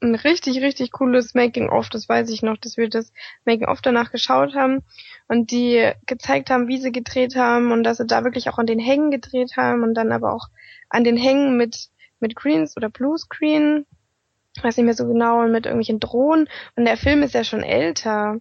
ein 0.00 0.14
richtig, 0.14 0.60
richtig 0.60 0.92
cooles 0.92 1.34
Making-of, 1.34 1.88
das 1.88 2.08
weiß 2.08 2.30
ich 2.30 2.42
noch, 2.42 2.56
dass 2.56 2.76
wir 2.76 2.88
das 2.88 3.12
Making-of 3.44 3.80
danach 3.80 4.12
geschaut 4.12 4.54
haben 4.54 4.84
und 5.26 5.50
die 5.50 5.90
gezeigt 6.06 6.50
haben, 6.50 6.68
wie 6.68 6.78
sie 6.78 6.92
gedreht 6.92 7.34
haben 7.34 7.72
und 7.72 7.82
dass 7.82 7.96
sie 7.96 8.06
da 8.06 8.22
wirklich 8.22 8.48
auch 8.48 8.58
an 8.58 8.66
den 8.66 8.78
Hängen 8.78 9.10
gedreht 9.10 9.56
haben 9.56 9.82
und 9.82 9.94
dann 9.94 10.12
aber 10.12 10.32
auch 10.32 10.46
an 10.88 11.02
den 11.02 11.16
Hängen 11.16 11.56
mit, 11.56 11.88
mit 12.20 12.36
Greens 12.36 12.76
oder 12.76 12.88
Bluescreen 12.88 13.86
weiß 14.62 14.76
nicht 14.76 14.86
mehr 14.86 14.94
so 14.94 15.06
genau, 15.06 15.46
mit 15.46 15.66
irgendwelchen 15.66 16.00
Drohnen. 16.00 16.48
Und 16.76 16.84
der 16.84 16.96
Film 16.96 17.22
ist 17.22 17.34
ja 17.34 17.44
schon 17.44 17.62
älter. 17.62 18.38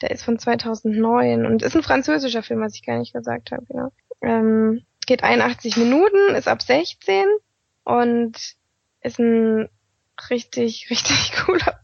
Der 0.00 0.10
ist 0.10 0.22
von 0.22 0.38
2009 0.38 1.46
und 1.46 1.62
ist 1.62 1.76
ein 1.76 1.82
französischer 1.82 2.42
Film, 2.42 2.60
was 2.60 2.74
ich 2.74 2.84
gar 2.84 2.98
nicht 2.98 3.12
gesagt 3.12 3.50
habe. 3.52 3.64
Genau. 3.66 3.88
Ähm, 4.22 4.82
geht 5.06 5.22
81 5.22 5.76
Minuten, 5.76 6.34
ist 6.34 6.48
ab 6.48 6.62
16 6.62 7.24
und 7.84 8.36
ist 9.02 9.18
ein 9.18 9.68
richtig, 10.30 10.86
richtig 10.90 11.32
cooler 11.44 11.80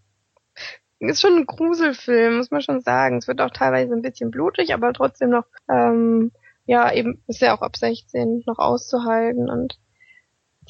ist 0.98 1.20
schon 1.20 1.36
ein 1.36 1.46
Gruselfilm, 1.46 2.38
muss 2.38 2.50
man 2.50 2.62
schon 2.62 2.80
sagen. 2.80 3.18
Es 3.18 3.28
wird 3.28 3.40
auch 3.40 3.50
teilweise 3.50 3.92
ein 3.92 4.02
bisschen 4.02 4.30
blutig, 4.30 4.72
aber 4.72 4.92
trotzdem 4.92 5.30
noch, 5.30 5.44
ähm, 5.68 6.32
ja, 6.64 6.92
eben 6.92 7.22
ist 7.26 7.40
ja 7.40 7.56
auch 7.56 7.62
ab 7.62 7.76
16 7.76 8.44
noch 8.46 8.58
auszuhalten 8.58 9.50
und 9.50 9.78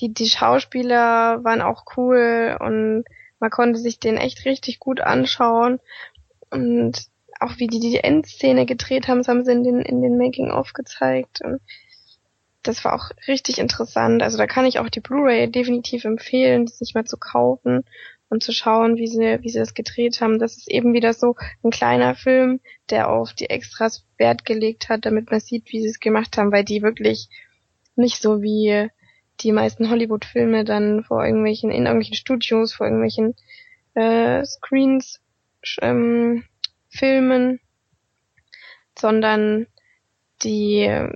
die, 0.01 0.13
die 0.13 0.29
Schauspieler 0.29 1.43
waren 1.45 1.63
auch 1.63 1.85
cool 1.97 2.57
und 2.61 3.05
man 3.39 3.51
konnte 3.51 3.79
sich 3.79 3.99
den 3.99 4.17
echt 4.17 4.45
richtig 4.45 4.79
gut 4.79 5.01
anschauen 5.01 5.81
und 6.51 7.07
auch 7.41 7.59
wie 7.59 7.67
die 7.67 7.81
die 7.81 7.99
Endszene 7.99 8.67
gedreht 8.67 9.09
haben, 9.09 9.19
das 9.19 9.29
haben 9.29 9.45
sie 9.45 9.53
in 9.53 9.65
den, 9.65 9.81
in 9.81 10.01
den 10.01 10.17
Making-of 10.17 10.73
gezeigt 10.73 11.41
und 11.43 11.61
das 12.63 12.85
war 12.85 12.95
auch 12.95 13.11
richtig 13.29 13.59
interessant. 13.59 14.23
Also 14.23 14.39
da 14.39 14.47
kann 14.47 14.65
ich 14.65 14.79
auch 14.79 14.89
die 14.89 15.01
Blu-ray 15.01 15.51
definitiv 15.51 16.05
empfehlen, 16.05 16.67
sich 16.67 16.95
mal 16.95 17.05
zu 17.05 17.17
kaufen 17.17 17.85
und 18.29 18.43
zu 18.43 18.53
schauen, 18.53 18.97
wie 18.97 19.07
sie, 19.07 19.39
wie 19.43 19.51
sie 19.51 19.59
das 19.59 19.75
gedreht 19.75 20.21
haben. 20.21 20.39
Das 20.39 20.57
ist 20.57 20.69
eben 20.69 20.93
wieder 20.93 21.13
so 21.13 21.37
ein 21.63 21.71
kleiner 21.71 22.15
Film, 22.15 22.61
der 22.91 23.09
auf 23.09 23.35
die 23.35 23.51
Extras 23.51 24.05
Wert 24.19 24.45
gelegt 24.45 24.89
hat, 24.89 25.05
damit 25.05 25.31
man 25.31 25.41
sieht, 25.41 25.71
wie 25.73 25.81
sie 25.81 25.89
es 25.89 26.01
gemacht 26.01 26.37
haben, 26.37 26.51
weil 26.51 26.65
die 26.65 26.83
wirklich 26.83 27.29
nicht 27.95 28.21
so 28.21 28.43
wie 28.43 28.91
die 29.41 29.53
meisten 29.53 29.91
Hollywood-Filme 29.91 30.65
dann 30.65 31.05
vor 31.05 31.25
irgendwelchen, 31.25 31.71
in 31.71 31.85
irgendwelchen 31.85 32.17
Studios, 32.17 32.73
vor 32.73 32.87
irgendwelchen 32.87 33.35
äh, 33.95 34.45
Screens 34.45 35.21
ähm, 35.81 36.45
filmen, 36.89 37.61
sondern 38.99 39.67
die 40.43 40.83
äh, 40.83 41.09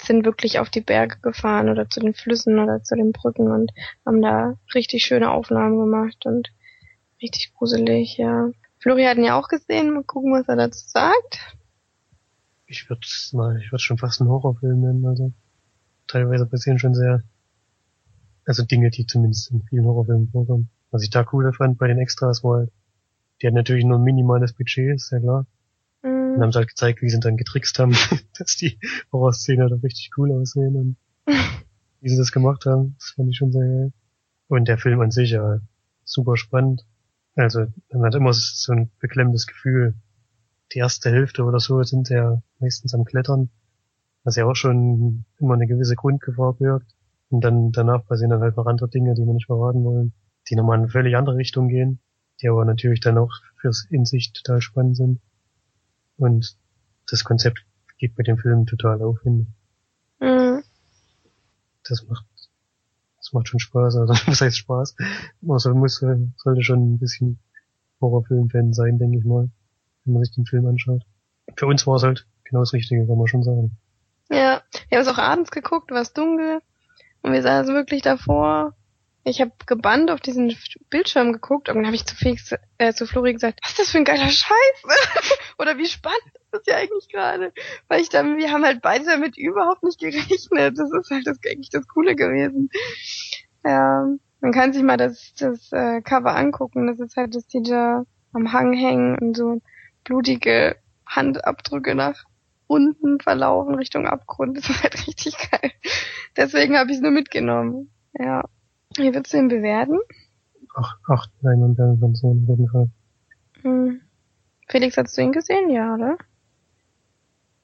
sind 0.00 0.24
wirklich 0.24 0.58
auf 0.58 0.70
die 0.70 0.80
Berge 0.80 1.18
gefahren 1.20 1.68
oder 1.68 1.88
zu 1.88 2.00
den 2.00 2.14
Flüssen 2.14 2.58
oder 2.58 2.82
zu 2.82 2.96
den 2.96 3.12
Brücken 3.12 3.50
und 3.50 3.72
haben 4.06 4.22
da 4.22 4.56
richtig 4.74 5.04
schöne 5.04 5.30
Aufnahmen 5.30 5.78
gemacht 5.78 6.24
und 6.24 6.50
richtig 7.20 7.52
gruselig, 7.54 8.16
ja. 8.16 8.50
Flori 8.78 9.04
hat 9.04 9.16
ihn 9.16 9.24
ja 9.24 9.38
auch 9.38 9.48
gesehen, 9.48 9.94
mal 9.94 10.04
gucken, 10.04 10.32
was 10.32 10.48
er 10.48 10.56
dazu 10.56 10.84
sagt. 10.86 11.56
Ich 12.66 12.88
würde 12.88 13.06
mal, 13.32 13.58
ich 13.58 13.72
würde 13.72 13.82
schon 13.82 13.98
fast 13.98 14.20
einen 14.20 14.30
Horrorfilm 14.30 14.80
nennen, 14.80 15.06
also 15.06 15.32
teilweise 16.06 16.46
passieren 16.46 16.78
schon 16.78 16.94
sehr, 16.94 17.22
also 18.46 18.64
Dinge, 18.64 18.90
die 18.90 19.06
zumindest 19.06 19.50
in 19.50 19.62
vielen 19.62 19.84
Horrorfilmen 19.84 20.28
vorkommen. 20.28 20.70
Was 20.90 21.02
ich 21.02 21.10
da 21.10 21.24
cooler 21.24 21.52
fand 21.52 21.78
bei 21.78 21.88
den 21.88 21.98
Extras 21.98 22.44
war 22.44 22.58
halt, 22.58 22.72
die 23.40 23.46
hatten 23.46 23.56
natürlich 23.56 23.84
nur 23.84 23.98
ein 23.98 24.04
minimales 24.04 24.52
Budget, 24.52 24.94
ist 24.94 25.10
ja 25.10 25.18
klar. 25.18 25.46
Und 26.02 26.40
haben 26.40 26.52
sie 26.52 26.58
halt 26.58 26.68
gezeigt, 26.68 27.02
wie 27.02 27.08
sie 27.08 27.20
dann 27.20 27.36
getrickst 27.36 27.78
haben, 27.78 27.92
dass 28.38 28.56
die 28.56 28.78
Horrorszene 29.12 29.68
da 29.68 29.76
richtig 29.76 30.10
cool 30.16 30.32
aussehen 30.32 30.76
und 30.76 30.96
wie 32.00 32.08
sie 32.08 32.16
das 32.16 32.32
gemacht 32.32 32.66
haben. 32.66 32.96
Das 32.98 33.10
fand 33.10 33.30
ich 33.30 33.36
schon 33.36 33.52
sehr 33.52 33.66
geil. 33.66 33.92
Und 34.48 34.68
der 34.68 34.78
Film 34.78 35.00
an 35.00 35.10
sich 35.10 35.30
ja 35.30 35.60
super 36.04 36.36
spannend. 36.36 36.84
Also 37.34 37.66
man 37.92 38.04
hat 38.04 38.14
immer 38.14 38.32
so 38.32 38.72
ein 38.72 38.90
beklemmendes 39.00 39.46
Gefühl. 39.46 39.94
Die 40.72 40.78
erste 40.78 41.10
Hälfte 41.10 41.44
oder 41.44 41.60
so 41.60 41.82
sind 41.82 42.08
ja 42.08 42.42
meistens 42.58 42.94
am 42.94 43.04
Klettern, 43.04 43.50
was 44.22 44.36
ja 44.36 44.44
auch 44.44 44.54
schon 44.54 45.24
immer 45.38 45.54
eine 45.54 45.66
gewisse 45.66 45.96
Grundgefahr 45.96 46.54
birgt. 46.54 46.94
Und 47.30 47.42
dann 47.42 47.72
danach 47.72 48.06
passieren 48.06 48.30
dann 48.30 48.40
halt 48.40 48.56
noch 48.56 48.66
andere 48.66 48.88
Dinge, 48.88 49.14
die 49.14 49.26
wir 49.26 49.32
nicht 49.32 49.46
verraten 49.46 49.84
wollen, 49.84 50.12
die 50.48 50.56
nochmal 50.56 50.76
in 50.76 50.84
eine 50.84 50.90
völlig 50.90 51.16
andere 51.16 51.36
Richtung 51.36 51.68
gehen, 51.68 52.00
die 52.40 52.48
aber 52.48 52.64
natürlich 52.64 53.00
dann 53.00 53.18
auch 53.18 53.32
fürs 53.60 53.86
Insicht 53.90 54.36
total 54.36 54.60
spannend 54.60 54.96
sind. 54.96 55.20
Und 56.16 56.56
das 57.08 57.24
Konzept 57.24 57.64
geht 57.98 58.14
bei 58.14 58.22
dem 58.22 58.38
Film 58.38 58.66
total 58.66 59.02
auf, 59.02 59.18
ich. 59.24 59.46
Mhm. 60.20 60.62
Das 61.88 62.06
macht, 62.06 62.24
das 63.16 63.32
macht 63.32 63.48
schon 63.48 63.60
Spaß. 63.60 63.96
Also, 63.96 64.12
was 64.26 64.40
heißt 64.40 64.58
Spaß? 64.58 64.96
Soll, 65.42 65.74
muss, 65.74 65.96
sollte 66.36 66.62
schon 66.62 66.94
ein 66.94 66.98
bisschen 66.98 67.38
Horrorfilm-Fan 68.00 68.72
sein, 68.74 68.98
denke 68.98 69.18
ich 69.18 69.24
mal, 69.24 69.50
wenn 70.04 70.14
man 70.14 70.22
sich 70.24 70.34
den 70.34 70.46
Film 70.46 70.66
anschaut. 70.66 71.04
Für 71.56 71.66
uns 71.66 71.86
war 71.86 71.96
es 71.96 72.02
halt 72.02 72.26
genau 72.44 72.60
das 72.60 72.72
Richtige, 72.72 73.06
kann 73.06 73.18
man 73.18 73.26
schon 73.26 73.42
sagen. 73.42 73.76
Ja, 74.30 74.62
wir 74.88 74.98
haben 74.98 75.06
es 75.06 75.12
auch 75.12 75.18
abends 75.18 75.50
geguckt, 75.50 75.90
war 75.90 76.02
es 76.02 76.12
dunkel 76.12 76.60
und 77.24 77.32
wir 77.32 77.42
saßen 77.42 77.74
wirklich 77.74 78.02
davor. 78.02 78.74
Ich 79.24 79.40
habe 79.40 79.52
gebannt 79.64 80.10
auf 80.10 80.20
diesen 80.20 80.54
Bildschirm 80.90 81.32
geguckt 81.32 81.70
und 81.70 81.76
dann 81.76 81.86
habe 81.86 81.96
ich 81.96 82.04
zu 82.04 82.14
Felix, 82.14 82.54
äh, 82.76 82.92
zu 82.92 83.06
Flori 83.06 83.32
gesagt, 83.32 83.60
was 83.62 83.70
ist 83.70 83.78
das 83.78 83.90
für 83.90 83.96
ein 83.96 84.04
geiler 84.04 84.28
Scheiß? 84.28 84.82
Oder 85.58 85.78
wie 85.78 85.86
spannend 85.86 86.20
ist 86.34 86.52
das 86.52 86.66
ja 86.66 86.76
eigentlich 86.76 87.08
gerade? 87.08 87.54
Weil 87.88 88.02
ich 88.02 88.10
dann, 88.10 88.36
wir 88.36 88.52
haben 88.52 88.62
halt 88.62 88.82
beide 88.82 89.06
damit 89.06 89.38
überhaupt 89.38 89.82
nicht 89.82 89.98
gerechnet. 89.98 90.78
Das 90.78 90.92
ist 90.92 91.10
halt 91.10 91.26
das, 91.26 91.38
eigentlich 91.50 91.70
das 91.70 91.88
Coole 91.88 92.14
gewesen. 92.14 92.68
Ja, 93.64 94.06
man 94.40 94.52
kann 94.52 94.74
sich 94.74 94.82
mal 94.82 94.98
das, 94.98 95.32
das 95.38 95.72
äh, 95.72 96.02
Cover 96.02 96.36
angucken. 96.36 96.86
Das 96.86 97.00
ist 97.00 97.16
halt, 97.16 97.34
dass 97.34 97.46
die 97.46 97.62
da 97.62 98.04
am 98.34 98.52
Hang 98.52 98.74
hängen 98.74 99.18
und 99.18 99.34
so 99.34 99.62
blutige 100.04 100.76
Handabdrücke 101.06 101.94
nach 101.94 102.24
unten 102.66 103.20
verlaufen 103.20 103.74
Richtung 103.74 104.06
Abgrund. 104.06 104.56
Das 104.56 104.68
ist 104.68 104.82
halt 104.82 104.94
richtig 105.06 105.36
geil. 105.50 105.70
Deswegen 106.36 106.76
habe 106.76 106.90
ich 106.90 106.96
es 106.96 107.02
nur 107.02 107.10
mitgenommen. 107.10 107.90
Ja. 108.18 108.44
Wie 108.96 109.12
würdest 109.12 109.32
du 109.32 109.38
ihn 109.38 109.48
bewerten? 109.48 109.98
Ach, 110.74 110.98
acht 111.08 111.30
Leinwandperlen 111.42 111.98
von 111.98 112.14
so 112.14 112.28
auf 112.28 112.48
jeden 112.48 112.68
Fall. 112.68 112.88
Hm. 113.62 114.00
Felix, 114.68 114.96
hast 114.96 115.16
du 115.16 115.22
ihn 115.22 115.32
gesehen? 115.32 115.70
Ja, 115.70 115.94
oder? 115.94 116.16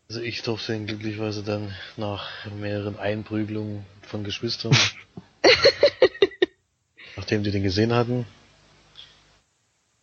Also 0.09 0.23
ich 0.23 0.43
durfte 0.43 0.75
ihn 0.75 0.87
glücklicherweise 0.87 1.45
dann 1.45 1.73
nach 1.97 2.29
mehreren 2.59 2.99
Einprügelungen 2.99 3.85
von 4.03 4.25
Geschwistern, 4.25 4.77
nachdem 7.17 7.45
die 7.45 7.53
den 7.53 7.63
gesehen 7.63 7.95
hatten, 7.95 8.27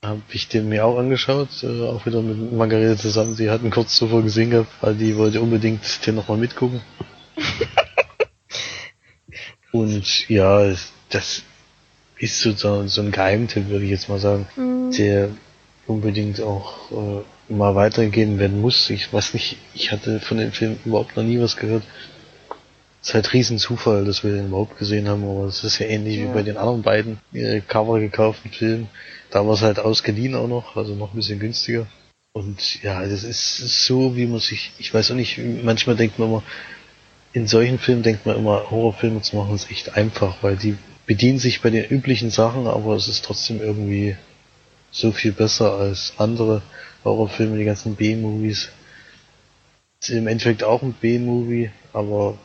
habe 0.08 0.22
ich 0.32 0.48
den 0.48 0.70
mir 0.70 0.86
auch 0.86 0.98
angeschaut, 0.98 1.50
äh, 1.64 1.88
auch 1.88 2.06
wieder 2.06 2.22
mit 2.22 2.54
Margarete 2.54 2.98
zusammen. 2.98 3.36
Die 3.36 3.50
hatten 3.50 3.70
kurz 3.70 3.96
zuvor 3.96 4.24
gesehen 4.24 4.52
gehabt, 4.52 4.72
weil 4.82 4.96
die 4.96 5.16
wollte 5.18 5.42
unbedingt 5.42 5.82
den 6.06 6.16
nochmal 6.16 6.38
mitgucken. 6.38 6.82
Und 9.72 10.30
ja, 10.30 10.74
das 11.10 11.44
ist 12.18 12.42
sozusagen 12.42 12.88
so 12.88 13.02
ein 13.02 13.12
Geheimtipp, 13.12 13.70
würde 13.70 13.86
ich 13.86 13.92
jetzt 13.92 14.10
mal 14.10 14.20
sagen, 14.20 14.48
Mhm. 14.56 14.92
der 14.98 15.30
unbedingt 15.86 16.42
auch 16.42 16.92
äh, 16.92 17.54
mal 17.54 17.76
weitergegeben 17.76 18.40
werden 18.40 18.60
muss. 18.62 18.90
Ich 18.90 19.12
weiß 19.14 19.34
nicht, 19.34 19.58
ich 19.74 19.92
hatte 19.92 20.20
von 20.20 20.38
dem 20.38 20.52
Film 20.52 20.78
überhaupt 20.86 21.16
noch 21.16 21.24
nie 21.24 21.40
was 21.40 21.58
gehört. 21.58 21.84
Es 23.02 23.10
ist 23.10 23.14
halt 23.14 23.34
riesen 23.34 23.58
Zufall, 23.58 24.06
dass 24.06 24.24
wir 24.24 24.32
den 24.34 24.48
überhaupt 24.48 24.78
gesehen 24.78 25.08
haben, 25.08 25.24
aber 25.24 25.46
es 25.46 25.64
ist 25.64 25.80
ja 25.80 25.86
ähnlich 25.88 26.18
wie 26.18 26.24
Ja. 26.24 26.34
bei 26.34 26.44
den 26.44 26.58
anderen 26.58 26.82
beiden 26.82 27.20
äh, 27.34 27.62
Cover 27.62 28.00
gekauften 28.00 28.52
Filmen. 28.52 28.90
Da 29.30 29.46
war 29.46 29.54
es 29.54 29.62
halt 29.62 29.80
ausgeliehen 29.80 30.36
auch 30.36 30.48
noch, 30.48 30.76
also 30.76 30.96
noch 30.96 31.14
ein 31.14 31.16
bisschen 31.16 31.40
günstiger. 31.40 31.88
Und 32.34 32.84
ja, 32.84 33.02
das 33.06 33.24
ist 33.24 33.86
so, 33.86 34.16
wie 34.16 34.28
man 34.28 34.40
sich, 34.40 34.72
ich 34.78 34.94
weiß 34.94 35.12
auch 35.12 35.16
nicht, 35.16 35.40
manchmal 35.64 35.96
denkt 35.96 36.20
man 36.20 36.30
immer, 36.30 36.44
in 37.34 37.48
solchen 37.48 37.80
Filmen 37.80 38.04
denkt 38.04 38.26
man 38.26 38.36
immer, 38.38 38.70
Horrorfilme 38.70 39.22
zu 39.22 39.36
machen 39.36 39.56
ist 39.56 39.70
echt 39.72 39.96
einfach, 39.96 40.38
weil 40.42 40.56
die 40.56 40.78
bedienen 41.06 41.40
sich 41.40 41.62
bei 41.62 41.70
den 41.70 41.86
üblichen 41.86 42.30
Sachen, 42.30 42.68
aber 42.68 42.96
es 42.96 43.08
ist 43.08 43.24
trotzdem 43.24 43.62
irgendwie 43.62 44.16
so 44.92 45.12
viel 45.12 45.32
besser 45.32 45.74
als 45.74 46.14
andere 46.18 46.62
Horrorfilme, 47.04 47.58
die 47.58 47.66
ganzen 47.66 47.96
B-Movies. 47.96 48.70
Ist 50.02 50.10
im 50.10 50.28
Endeffekt 50.28 50.64
auch 50.64 50.82
ein 50.84 50.94
B-Movie, 50.94 51.72
aber 51.94 52.38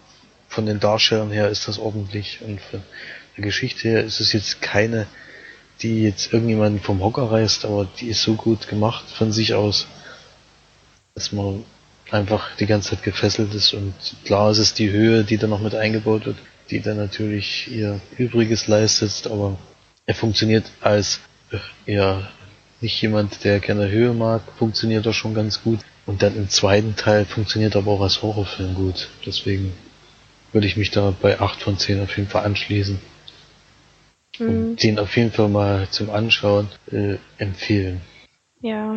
von 0.52 0.66
den 0.66 0.80
Darstellern 0.80 1.30
her 1.30 1.48
ist 1.48 1.66
das 1.66 1.78
ordentlich 1.78 2.40
und 2.42 2.60
von 2.60 2.82
der 3.36 3.44
Geschichte 3.44 3.88
her 3.88 4.04
ist 4.04 4.20
es 4.20 4.32
jetzt 4.34 4.60
keine, 4.60 5.06
die 5.80 6.02
jetzt 6.02 6.32
irgendjemanden 6.32 6.80
vom 6.80 7.02
Hocker 7.02 7.30
reißt, 7.30 7.64
aber 7.64 7.88
die 7.98 8.08
ist 8.08 8.22
so 8.22 8.34
gut 8.34 8.68
gemacht 8.68 9.04
von 9.10 9.32
sich 9.32 9.54
aus, 9.54 9.86
dass 11.14 11.32
man 11.32 11.64
einfach 12.10 12.54
die 12.56 12.66
ganze 12.66 12.90
Zeit 12.90 13.02
gefesselt 13.02 13.54
ist 13.54 13.72
und 13.72 13.94
klar 14.24 14.50
ist 14.50 14.58
es 14.58 14.74
die 14.74 14.90
Höhe, 14.90 15.24
die 15.24 15.38
da 15.38 15.46
noch 15.46 15.60
mit 15.60 15.74
eingebaut 15.74 16.26
wird, 16.26 16.36
die 16.68 16.80
dann 16.80 16.98
natürlich 16.98 17.70
ihr 17.70 18.00
Übriges 18.18 18.66
leistet, 18.66 19.26
aber 19.26 19.58
er 20.04 20.14
funktioniert 20.14 20.70
als 20.82 21.20
äh, 21.50 21.92
ja 21.92 22.28
nicht 22.82 23.00
jemand, 23.00 23.44
der 23.44 23.60
gerne 23.60 23.88
Höhe 23.88 24.12
mag, 24.12 24.42
funktioniert 24.58 25.06
er 25.06 25.14
schon 25.14 25.34
ganz 25.34 25.62
gut. 25.62 25.78
Und 26.04 26.22
dann 26.22 26.34
im 26.34 26.48
zweiten 26.48 26.96
Teil 26.96 27.24
funktioniert 27.24 27.76
er 27.76 27.82
aber 27.82 27.92
auch 27.92 28.00
als 28.00 28.22
Horrorfilm 28.22 28.74
gut. 28.74 29.08
Deswegen 29.24 29.72
würde 30.52 30.66
ich 30.66 30.76
mich 30.76 30.90
da 30.90 31.14
bei 31.20 31.40
8 31.40 31.62
von 31.62 31.78
10 31.78 32.00
auf 32.02 32.16
jeden 32.16 32.28
Fall 32.28 32.44
anschließen. 32.44 32.98
Mhm. 34.38 34.46
Und 34.48 34.82
den 34.82 34.98
auf 34.98 35.16
jeden 35.16 35.30
Fall 35.32 35.48
mal 35.48 35.88
zum 35.90 36.10
Anschauen 36.10 36.68
äh, 36.90 37.16
empfehlen. 37.38 38.00
Ja. 38.60 38.94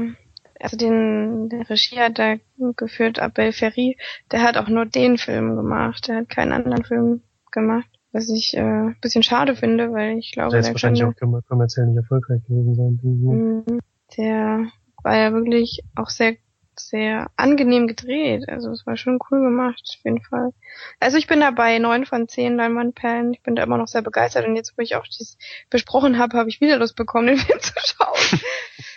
Also 0.59 0.77
den, 0.77 1.49
der 1.49 1.69
Regie 1.69 1.99
hat 1.99 2.17
da 2.17 2.35
geführt 2.77 3.19
Abel 3.19 3.51
Ferry, 3.51 3.97
der 4.31 4.41
hat 4.41 4.55
auch 4.57 4.69
nur 4.69 4.85
den 4.85 5.17
Film 5.17 5.55
gemacht, 5.57 6.07
der 6.07 6.17
hat 6.17 6.29
keinen 6.29 6.53
anderen 6.53 6.85
Film 6.85 7.21
gemacht. 7.51 7.87
Was 8.13 8.29
ich 8.29 8.55
äh, 8.55 8.61
ein 8.61 8.95
bisschen 9.01 9.23
schade 9.23 9.57
finde, 9.57 9.91
weil 9.91 10.17
ich 10.17 10.31
glaube, 10.31 10.51
Der 10.51 10.61
ist 10.61 10.67
der 10.67 10.73
wahrscheinlich 10.75 11.01
könnte, 11.01 11.17
auch 11.17 11.19
kommer- 11.19 11.41
kommerziell 11.41 11.87
nicht 11.87 11.97
erfolgreich 11.97 12.41
gewesen 12.47 12.75
sein. 12.75 12.99
Mhm. 13.03 13.79
Der 14.17 14.67
war 15.03 15.17
ja 15.17 15.33
wirklich 15.33 15.81
auch 15.95 16.09
sehr, 16.09 16.35
sehr 16.79 17.29
angenehm 17.35 17.87
gedreht. 17.87 18.47
Also 18.49 18.71
es 18.71 18.85
war 18.85 18.97
schon 18.97 19.19
cool 19.29 19.41
gemacht, 19.41 19.81
auf 19.97 20.03
jeden 20.03 20.21
Fall. 20.21 20.51
Also 20.99 21.17
ich 21.17 21.27
bin 21.27 21.39
dabei, 21.39 21.79
neun 21.79 22.05
von 22.05 22.27
zehn 22.27 22.55
Leinwandperlen. 22.55 23.33
Ich 23.33 23.41
bin 23.41 23.55
da 23.55 23.63
immer 23.63 23.77
noch 23.77 23.87
sehr 23.87 24.01
begeistert 24.01 24.47
und 24.47 24.55
jetzt, 24.55 24.77
wo 24.77 24.81
ich 24.81 24.95
auch 24.95 25.05
dies 25.05 25.37
besprochen 25.69 26.17
habe, 26.17 26.37
habe 26.37 26.49
ich 26.49 26.61
wieder 26.61 26.77
Lust 26.77 26.95
bekommen, 26.95 27.27
den 27.35 27.37
Film 27.37 27.59
zu 27.59 27.73
schauen. 27.77 28.39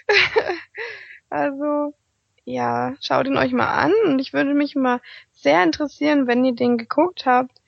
also, 1.30 1.94
ja, 2.44 2.94
schaut 3.00 3.26
ihn 3.26 3.36
euch 3.36 3.52
mal 3.52 3.74
an 3.74 3.92
und 4.06 4.18
ich 4.18 4.32
würde 4.32 4.54
mich 4.54 4.74
mal 4.74 5.00
sehr 5.32 5.62
interessieren, 5.62 6.26
wenn 6.26 6.44
ihr 6.44 6.54
den 6.54 6.78
geguckt 6.78 7.26
habt, 7.26 7.60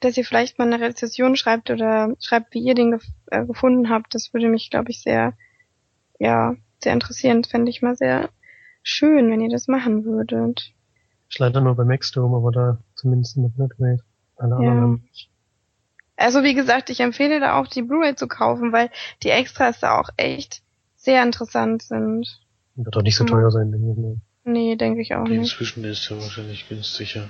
dass 0.00 0.16
ihr 0.16 0.24
vielleicht 0.24 0.58
mal 0.58 0.72
eine 0.72 0.80
Rezession 0.80 1.36
schreibt 1.36 1.70
oder 1.70 2.14
schreibt, 2.20 2.54
wie 2.54 2.60
ihr 2.60 2.74
den 2.74 2.92
gef 2.92 3.04
äh, 3.26 3.44
gefunden 3.44 3.90
habt. 3.90 4.14
Das 4.14 4.32
würde 4.32 4.48
mich, 4.48 4.70
glaube 4.70 4.90
ich, 4.90 5.02
sehr, 5.02 5.32
ja, 6.18 6.54
sehr 6.82 6.92
interessieren. 6.92 7.42
Fände 7.44 7.70
ich 7.70 7.82
mal 7.82 7.96
sehr 7.96 8.30
schön, 8.82 9.30
wenn 9.30 9.40
ihr 9.40 9.50
das 9.50 9.68
machen 9.68 10.04
würdet. 10.04 10.72
Ich 11.30 11.38
leider 11.38 11.60
nur 11.60 11.74
bei 11.74 11.84
Maxdome, 11.84 12.36
aber 12.36 12.50
da 12.52 12.78
zumindest 12.94 13.36
in 13.36 13.42
der 13.42 13.52
Flatrate. 13.52 14.02
Alle 14.36 14.56
anderen 14.56 14.78
Ja. 14.78 14.86
nicht. 15.02 15.30
Also 16.16 16.42
wie 16.42 16.54
gesagt, 16.54 16.90
ich 16.90 17.00
empfehle 17.00 17.38
da 17.38 17.58
auch 17.60 17.66
die 17.68 17.82
Blu-ray 17.82 18.14
zu 18.16 18.26
kaufen, 18.26 18.72
weil 18.72 18.90
die 19.22 19.28
Extras 19.30 19.78
da 19.80 19.98
auch 20.00 20.08
echt 20.16 20.62
sehr 20.96 21.22
interessant 21.22 21.82
sind. 21.82 22.40
Wird 22.74 22.94
doch 22.94 23.02
nicht 23.02 23.16
so 23.16 23.24
teuer 23.24 23.50
sein, 23.50 23.70
denke 23.70 23.92
ich 23.92 23.96
mal. 23.98 24.16
Nee, 24.44 24.76
denke 24.76 25.00
ich 25.02 25.14
auch 25.14 25.24
nicht. 25.28 25.38
Inzwischen 25.38 25.84
ist 25.84 26.10
er 26.10 26.16
wahrscheinlich 26.20 26.68
günstiger. 26.68 27.28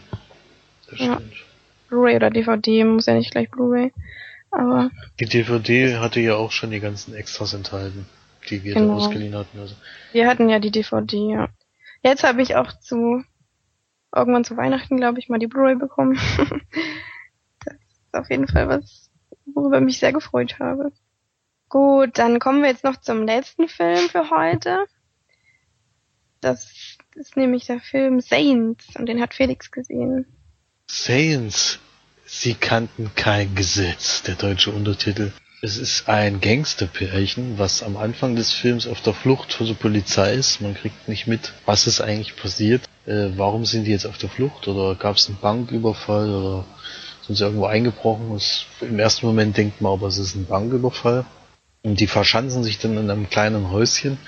Das 0.88 1.00
Ja. 1.00 1.14
stimmt. 1.16 1.32
Blu-ray 1.88 2.16
oder 2.16 2.30
DVD, 2.30 2.84
muss 2.84 3.06
ja 3.06 3.14
nicht 3.14 3.30
gleich 3.30 3.50
Blu-ray. 3.50 3.92
Aber 4.50 4.90
Die 5.20 5.26
DVD 5.26 5.96
hatte 5.96 6.20
ja 6.20 6.36
auch 6.36 6.52
schon 6.52 6.70
die 6.70 6.80
ganzen 6.80 7.14
Extras 7.14 7.52
enthalten, 7.52 8.06
die 8.50 8.64
wir 8.64 8.74
Genau. 8.74 8.94
ausgeliehen 8.94 9.34
hatten. 9.34 9.58
Also 9.58 9.74
wir 10.12 10.26
hatten 10.28 10.48
ja 10.48 10.58
die 10.58 10.70
DVD, 10.70 11.16
ja. 11.30 11.48
Jetzt 12.02 12.24
habe 12.24 12.42
ich 12.42 12.56
auch 12.56 12.72
zu 12.78 13.22
irgendwann 14.14 14.44
zu 14.44 14.56
Weihnachten, 14.56 14.96
glaube 14.96 15.18
ich, 15.18 15.28
mal 15.28 15.38
die 15.38 15.46
Blu-ray 15.46 15.76
bekommen. 15.76 16.18
das 17.64 17.74
ist 17.74 18.14
auf 18.14 18.30
jeden 18.30 18.48
Fall 18.48 18.68
was, 18.68 19.10
worüber 19.46 19.78
ich 19.78 19.84
mich 19.84 19.98
sehr 19.98 20.12
gefreut 20.12 20.58
habe. 20.58 20.92
Gut, 21.68 22.18
dann 22.18 22.38
kommen 22.38 22.62
wir 22.62 22.70
jetzt 22.70 22.84
noch 22.84 22.96
zum 22.96 23.24
letzten 23.24 23.68
Film 23.68 24.08
für 24.08 24.30
heute. 24.30 24.86
Das 26.40 26.96
ist 27.14 27.36
nämlich 27.36 27.66
der 27.66 27.80
Film 27.80 28.20
Saints 28.20 28.96
und 28.96 29.06
den 29.06 29.20
hat 29.20 29.34
Felix 29.34 29.70
gesehen. 29.70 30.26
Saints, 30.86 31.78
sie 32.24 32.54
kannten 32.54 33.10
kein 33.14 33.54
Gesetz, 33.54 34.22
der 34.22 34.36
deutsche 34.36 34.70
Untertitel. 34.70 35.32
Es 35.60 35.76
ist 35.76 36.08
ein 36.08 36.40
Gangsterpärchen, 36.40 37.58
was 37.58 37.82
am 37.82 37.96
Anfang 37.96 38.36
des 38.36 38.52
Films 38.52 38.86
auf 38.86 39.00
der 39.00 39.12
Flucht 39.12 39.52
vor 39.52 39.66
der 39.66 39.74
Polizei 39.74 40.34
ist. 40.34 40.60
Man 40.60 40.74
kriegt 40.74 41.08
nicht 41.08 41.26
mit, 41.26 41.52
was 41.66 41.88
ist 41.88 42.00
eigentlich 42.00 42.36
passiert. 42.36 42.82
Äh, 43.06 43.30
warum 43.36 43.64
sind 43.64 43.84
die 43.84 43.90
jetzt 43.90 44.06
auf 44.06 44.18
der 44.18 44.28
Flucht? 44.28 44.68
Oder 44.68 44.94
gab 44.94 45.16
es 45.16 45.26
einen 45.26 45.38
Banküberfall? 45.40 46.32
Oder 46.32 46.64
sind 47.26 47.34
sie 47.34 47.44
irgendwo 47.44 47.66
eingebrochen? 47.66 48.36
Es, 48.36 48.66
Im 48.80 49.00
ersten 49.00 49.26
Moment 49.26 49.56
denkt 49.56 49.80
man 49.80 49.94
aber, 49.94 50.06
es 50.06 50.18
ist 50.18 50.36
ein 50.36 50.46
Banküberfall. 50.46 51.24
Und 51.82 51.98
die 51.98 52.06
verschanzen 52.06 52.62
sich 52.62 52.78
dann 52.78 52.96
in 52.96 53.10
einem 53.10 53.28
kleinen 53.28 53.72
Häuschen. 53.72 54.18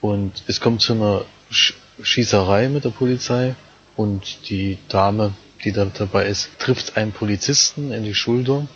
Und 0.00 0.42
es 0.48 0.60
kommt 0.60 0.80
zu 0.80 0.94
einer 0.94 1.24
Sch 1.50 1.74
Schießerei 2.02 2.68
mit 2.68 2.84
der 2.84 2.90
Polizei. 2.90 3.54
Und 3.94 4.48
die 4.50 4.78
Dame, 4.88 5.34
die 5.64 5.70
da 5.70 5.84
dabei 5.84 6.26
ist, 6.26 6.50
trifft 6.58 6.96
einen 6.96 7.12
Polizisten 7.12 7.92
in 7.92 8.02
die 8.02 8.14
Schulter 8.14 8.66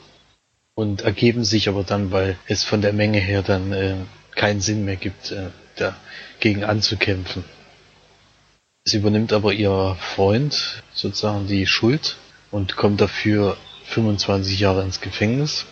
und 0.75 1.03
ergeben 1.03 1.45
sich 1.45 1.69
aber 1.69 1.85
dann, 1.85 2.13
weil 2.13 2.37
es 2.47 2.65
von 2.65 2.81
der 2.81 2.93
Menge 2.93 3.19
her 3.19 3.43
dann 3.43 3.73
äh, 3.73 3.97
keinen 4.35 4.61
Sinn 4.61 4.85
mehr 4.85 4.97
gibt, 4.97 5.31
äh, 5.31 5.51
dagegen 5.77 6.65
anzukämpfen. 6.65 7.45
Es 8.85 8.95
übernimmt 8.95 9.33
aber 9.33 9.53
ihr 9.53 9.97
Freund 10.01 10.83
sozusagen 10.93 11.47
die 11.47 11.67
Schuld 11.67 12.17
und 12.51 12.77
kommt 12.77 13.01
dafür 13.01 13.57
25 13.87 14.59
Jahre 14.59 14.83
ins 14.83 15.01
Gefängnis. 15.01 15.67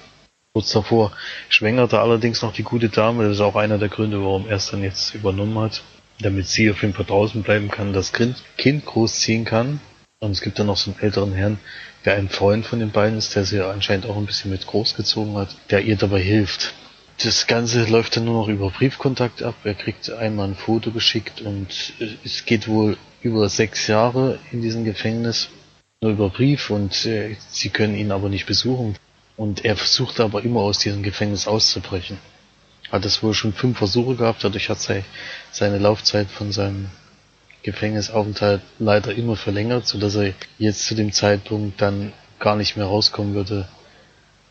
Kurz 0.53 0.73
davor 0.73 1.13
schwängert 1.49 1.93
er 1.93 2.03
allerdings 2.03 2.43
noch 2.43 2.53
die 2.53 2.63
gute 2.63 2.89
Dame. 2.89 3.25
Das 3.25 3.35
ist 3.35 3.41
auch 3.41 3.57
einer 3.57 3.79
der 3.79 3.89
Gründe, 3.89 4.21
warum 4.23 4.49
er 4.49 4.57
es 4.57 4.71
dann 4.71 4.83
jetzt 4.83 5.15
übernommen 5.15 5.59
hat. 5.59 5.83
Damit 6.21 6.49
sie 6.49 6.71
auf 6.71 6.83
jeden 6.83 6.93
Fall 6.93 7.07
draußen 7.07 7.43
bleiben 7.43 7.71
kann, 7.71 7.93
das 7.93 8.13
Kind 8.13 8.37
Kind 8.59 8.85
großziehen 8.85 9.45
kann. 9.45 9.81
Und 10.23 10.33
es 10.33 10.43
gibt 10.43 10.59
dann 10.59 10.67
noch 10.67 10.77
so 10.77 10.91
einen 10.91 11.01
älteren 11.01 11.33
Herrn, 11.33 11.59
der 12.05 12.17
ein 12.17 12.29
Freund 12.29 12.67
von 12.67 12.79
den 12.79 12.91
beiden 12.91 13.17
ist, 13.17 13.35
der 13.35 13.47
sie 13.47 13.65
anscheinend 13.65 14.05
auch 14.05 14.19
ein 14.19 14.27
bisschen 14.27 14.51
mit 14.51 14.67
großgezogen 14.67 15.35
hat, 15.37 15.57
der 15.71 15.81
ihr 15.81 15.97
dabei 15.97 16.21
hilft. 16.21 16.75
Das 17.23 17.47
Ganze 17.47 17.85
läuft 17.87 18.17
dann 18.17 18.27
nur 18.27 18.43
noch 18.43 18.49
über 18.49 18.71
Briefkontakt 18.71 19.43
ab. 19.43 19.55
Er 19.65 19.75
kriegt 19.75 20.11
einmal 20.11 20.49
ein 20.49 20.55
Foto 20.57 20.91
geschickt 20.91 21.41
und 21.41 21.95
äh, 22.01 22.09
es 22.23 22.45
geht 22.45 22.69
wohl 22.69 22.99
über 23.23 23.49
sechs 23.49 23.87
Jahre 23.87 24.39
in 24.53 24.61
diesem 24.61 24.85
Gefängnis. 24.85 25.49
Nur 26.03 26.13
über 26.13 26.29
Brief 26.29 26.69
und 26.69 27.07
äh, 27.07 27.37
sie 27.49 27.71
können 27.71 27.95
ihn 27.95 28.13
aber 28.13 28.29
nicht 28.29 28.45
besuchen. 28.45 28.97
Und 29.39 29.65
er 29.65 29.77
versucht 29.77 30.21
aber 30.21 30.45
immer 30.45 30.61
aus 30.61 30.79
diesem 30.79 31.03
Gefängnis 31.03 31.47
auszubrechen. 31.49 32.19
Hat 32.93 33.07
es 33.07 33.23
wohl 33.23 33.33
schon 33.33 33.55
fünf 33.55 33.79
Versuche 33.79 34.17
gehabt, 34.17 34.45
dadurch 34.45 34.69
hat 34.69 34.81
sei- 34.81 35.05
seine 35.51 35.79
Laufzeit 35.79 36.29
von 36.29 36.53
seinem 36.53 36.91
Gefängnisaufenthalt 37.63 38.63
leider 38.79 39.15
immer 39.15 39.37
verlängert, 39.37 39.87
so 39.87 39.99
dass 39.99 40.15
er 40.15 40.33
jetzt 40.59 40.87
zu 40.87 40.95
dem 40.95 41.13
Zeitpunkt 41.13 41.81
dann 41.81 42.13
gar 42.39 42.57
nicht 42.57 42.77
mehr 42.77 42.87
rauskommen 42.87 43.35
würde, 43.35 43.69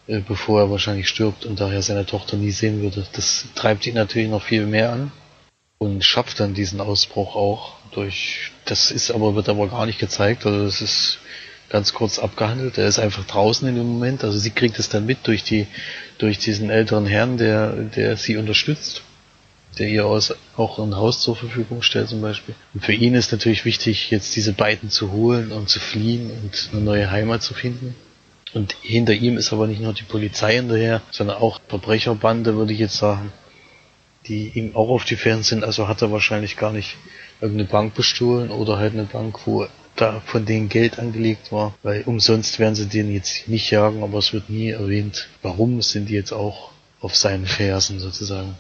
äh, 0.08 0.20
bevor 0.20 0.62
er 0.62 0.72
wahrscheinlich 0.72 1.10
stirbt 1.10 1.46
und 1.46 1.60
daher 1.60 1.82
seine 1.82 2.06
Tochter 2.06 2.38
nie 2.38 2.52
sehen 2.52 2.82
würde. 2.82 3.06
Das 3.14 3.46
treibt 3.56 3.88
ihn 3.88 3.96
natürlich 3.96 4.30
noch 4.30 4.44
viel 4.44 4.66
mehr 4.66 4.92
an 4.92 5.12
und 5.80 6.04
schafft 6.04 6.40
dann 6.40 6.54
diesen 6.54 6.82
Ausbruch 6.82 7.36
auch 7.36 7.74
durch, 7.92 8.52
das 8.66 8.92
ist 8.92 9.10
aber, 9.10 9.34
wird 9.36 9.50
aber 9.50 9.68
gar 9.68 9.88
nicht 9.88 10.00
gezeigt, 10.00 10.46
also 10.46 10.64
das 10.64 10.82
ist 10.82 11.20
ganz 11.70 11.94
kurz 11.94 12.20
abgehandelt. 12.20 12.78
Er 12.78 12.88
ist 12.88 13.00
einfach 13.00 13.26
draußen 13.26 13.68
in 13.68 13.76
dem 13.76 13.88
Moment, 13.88 14.24
also 14.24 14.38
sie 14.38 14.52
kriegt 14.52 14.78
es 14.78 14.90
dann 14.90 15.06
mit 15.08 15.26
durch 15.26 15.44
die, 15.44 15.68
durch 16.20 16.38
diesen 16.38 16.70
älteren 16.70 17.08
Herrn, 17.08 17.38
der, 17.38 17.72
der 17.72 18.18
sie 18.18 18.38
unterstützt 18.38 19.04
der 19.78 19.88
ihr 19.88 20.06
aus, 20.06 20.34
auch 20.58 20.80
ein 20.80 20.96
Haus 20.96 21.22
zur 21.22 21.36
Verfügung 21.36 21.82
stellt 21.82 22.10
zum 22.10 22.22
Beispiel. 22.22 22.56
Und 22.74 22.84
für 22.84 22.94
ihn 22.94 23.14
ist 23.16 23.32
natürlich 23.32 23.66
wichtig, 23.66 24.10
jetzt 24.12 24.36
diese 24.36 24.54
beiden 24.54 24.90
zu 24.90 25.12
holen 25.12 25.52
und 25.52 25.70
zu 25.70 25.80
fliehen 25.80 26.32
und 26.32 26.70
eine 26.72 26.82
neue 26.82 27.12
Heimat 27.12 27.44
zu 27.44 27.54
finden. 27.54 27.96
Und 28.54 28.76
hinter 28.82 29.14
ihm 29.14 29.38
ist 29.38 29.54
aber 29.54 29.68
nicht 29.68 29.82
nur 29.82 29.94
die 29.94 30.04
Polizei 30.04 30.56
hinterher, 30.56 31.02
sondern 31.12 31.38
auch 31.38 31.60
Verbrecherbande, 31.68 32.56
würde 32.56 32.74
ich 32.74 32.80
jetzt 32.80 32.98
sagen, 32.98 33.32
die 34.28 34.52
ihm 34.56 34.76
auch 34.76 34.90
auf 34.90 35.06
die 35.06 35.16
Fersen 35.16 35.44
sind. 35.44 35.64
Also 35.64 35.88
hat 35.88 36.02
er 36.02 36.12
wahrscheinlich 36.12 36.58
gar 36.58 36.72
nicht 36.72 36.98
irgendeine 37.42 37.70
Bank 37.70 37.94
bestohlen 37.94 38.50
oder 38.50 38.78
halt 38.78 38.94
eine 38.94 39.04
Bank, 39.04 39.46
wo 39.46 39.68
da 39.96 40.22
von 40.26 40.46
denen 40.46 40.70
Geld 40.70 40.98
angelegt 40.98 41.52
war, 41.52 41.74
weil 41.84 42.04
umsonst 42.04 42.58
werden 42.60 42.76
sie 42.76 42.88
den 42.88 43.14
jetzt 43.14 43.48
nicht 43.48 43.70
jagen, 43.70 44.02
aber 44.02 44.18
es 44.18 44.34
wird 44.34 44.50
nie 44.50 44.70
erwähnt, 44.70 45.28
warum 45.42 45.82
sind 45.82 46.10
die 46.10 46.14
jetzt 46.14 46.32
auch 46.32 46.72
auf 47.02 47.16
seinen 47.16 47.46
Fersen 47.46 48.00
sozusagen. 48.00 48.56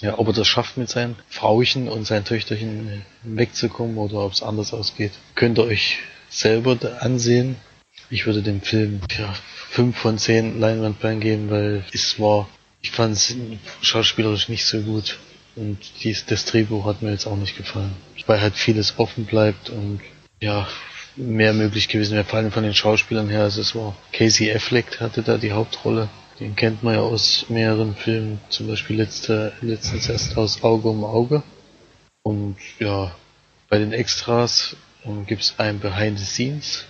Ja, 0.00 0.18
ob 0.18 0.28
er 0.28 0.32
das 0.32 0.46
schafft 0.46 0.76
mit 0.76 0.88
seinen 0.88 1.16
Frauchen 1.28 1.88
und 1.88 2.06
seinen 2.06 2.24
Töchterchen 2.24 3.02
wegzukommen 3.22 3.96
oder 3.98 4.20
ob 4.20 4.32
es 4.32 4.42
anders 4.42 4.72
ausgeht, 4.72 5.12
könnt 5.34 5.58
ihr 5.58 5.64
euch 5.64 5.98
selber 6.28 6.78
ansehen. 7.00 7.56
Ich 8.08 8.26
würde 8.26 8.42
dem 8.42 8.60
Film 8.60 9.00
ja, 9.18 9.34
5 9.70 9.96
von 9.96 10.18
10 10.18 10.58
Leinwandperlen 10.58 11.20
geben, 11.20 11.50
weil 11.50 11.84
es 11.92 12.18
war, 12.18 12.48
ich 12.82 12.90
fand 12.90 13.14
es 13.14 13.34
schauspielerisch 13.82 14.48
nicht 14.48 14.64
so 14.64 14.80
gut. 14.80 15.18
Und 15.56 15.78
dies, 16.02 16.24
das 16.26 16.44
Drehbuch 16.44 16.86
hat 16.86 17.02
mir 17.02 17.10
jetzt 17.10 17.26
auch 17.26 17.36
nicht 17.36 17.56
gefallen. 17.56 17.94
Weil 18.26 18.40
halt 18.40 18.54
vieles 18.54 18.98
offen 18.98 19.26
bleibt 19.26 19.70
und 19.70 20.00
ja, 20.40 20.66
mehr 21.16 21.52
möglich 21.52 21.88
gewesen 21.88 22.14
wäre, 22.14 22.24
vor 22.24 22.38
allem 22.38 22.52
von 22.52 22.62
den 22.62 22.74
Schauspielern 22.74 23.28
her. 23.28 23.42
Also 23.42 23.60
es 23.60 23.74
war 23.74 23.96
Casey 24.12 24.50
Affleck 24.52 25.00
hatte 25.00 25.22
da 25.22 25.38
die 25.38 25.52
Hauptrolle. 25.52 26.08
Den 26.40 26.56
kennt 26.56 26.82
man 26.82 26.94
ja 26.94 27.00
aus 27.00 27.50
mehreren 27.50 27.94
Filmen, 27.94 28.40
zum 28.48 28.66
Beispiel 28.66 28.96
letzte, 28.96 29.52
letztens 29.60 30.08
erst 30.08 30.38
aus 30.38 30.62
Auge 30.62 30.88
um 30.88 31.04
Auge. 31.04 31.42
Und 32.22 32.56
ja, 32.78 33.14
bei 33.68 33.78
den 33.78 33.92
Extras 33.92 34.74
ähm, 35.04 35.26
gibt's 35.26 35.54
ein 35.58 35.80
Behind 35.80 36.18
the 36.18 36.24
Scenes. 36.24 36.86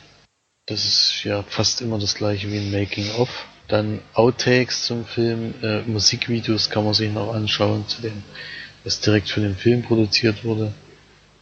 Das 0.66 0.84
ist 0.84 1.24
ja 1.24 1.42
fast 1.42 1.80
immer 1.80 1.98
das 1.98 2.14
gleiche 2.14 2.50
wie 2.52 2.58
ein 2.58 2.70
Making 2.70 3.10
of. 3.16 3.28
Dann 3.66 4.00
Outtakes 4.14 4.86
zum 4.86 5.04
Film, 5.04 5.54
äh, 5.62 5.82
Musikvideos 5.82 6.70
kann 6.70 6.84
man 6.84 6.94
sich 6.94 7.10
noch 7.10 7.34
anschauen, 7.34 7.88
zu 7.88 8.02
dem, 8.02 8.22
was 8.84 9.00
direkt 9.00 9.30
für 9.30 9.40
den 9.40 9.56
Film 9.56 9.82
produziert 9.82 10.44
wurde. 10.44 10.72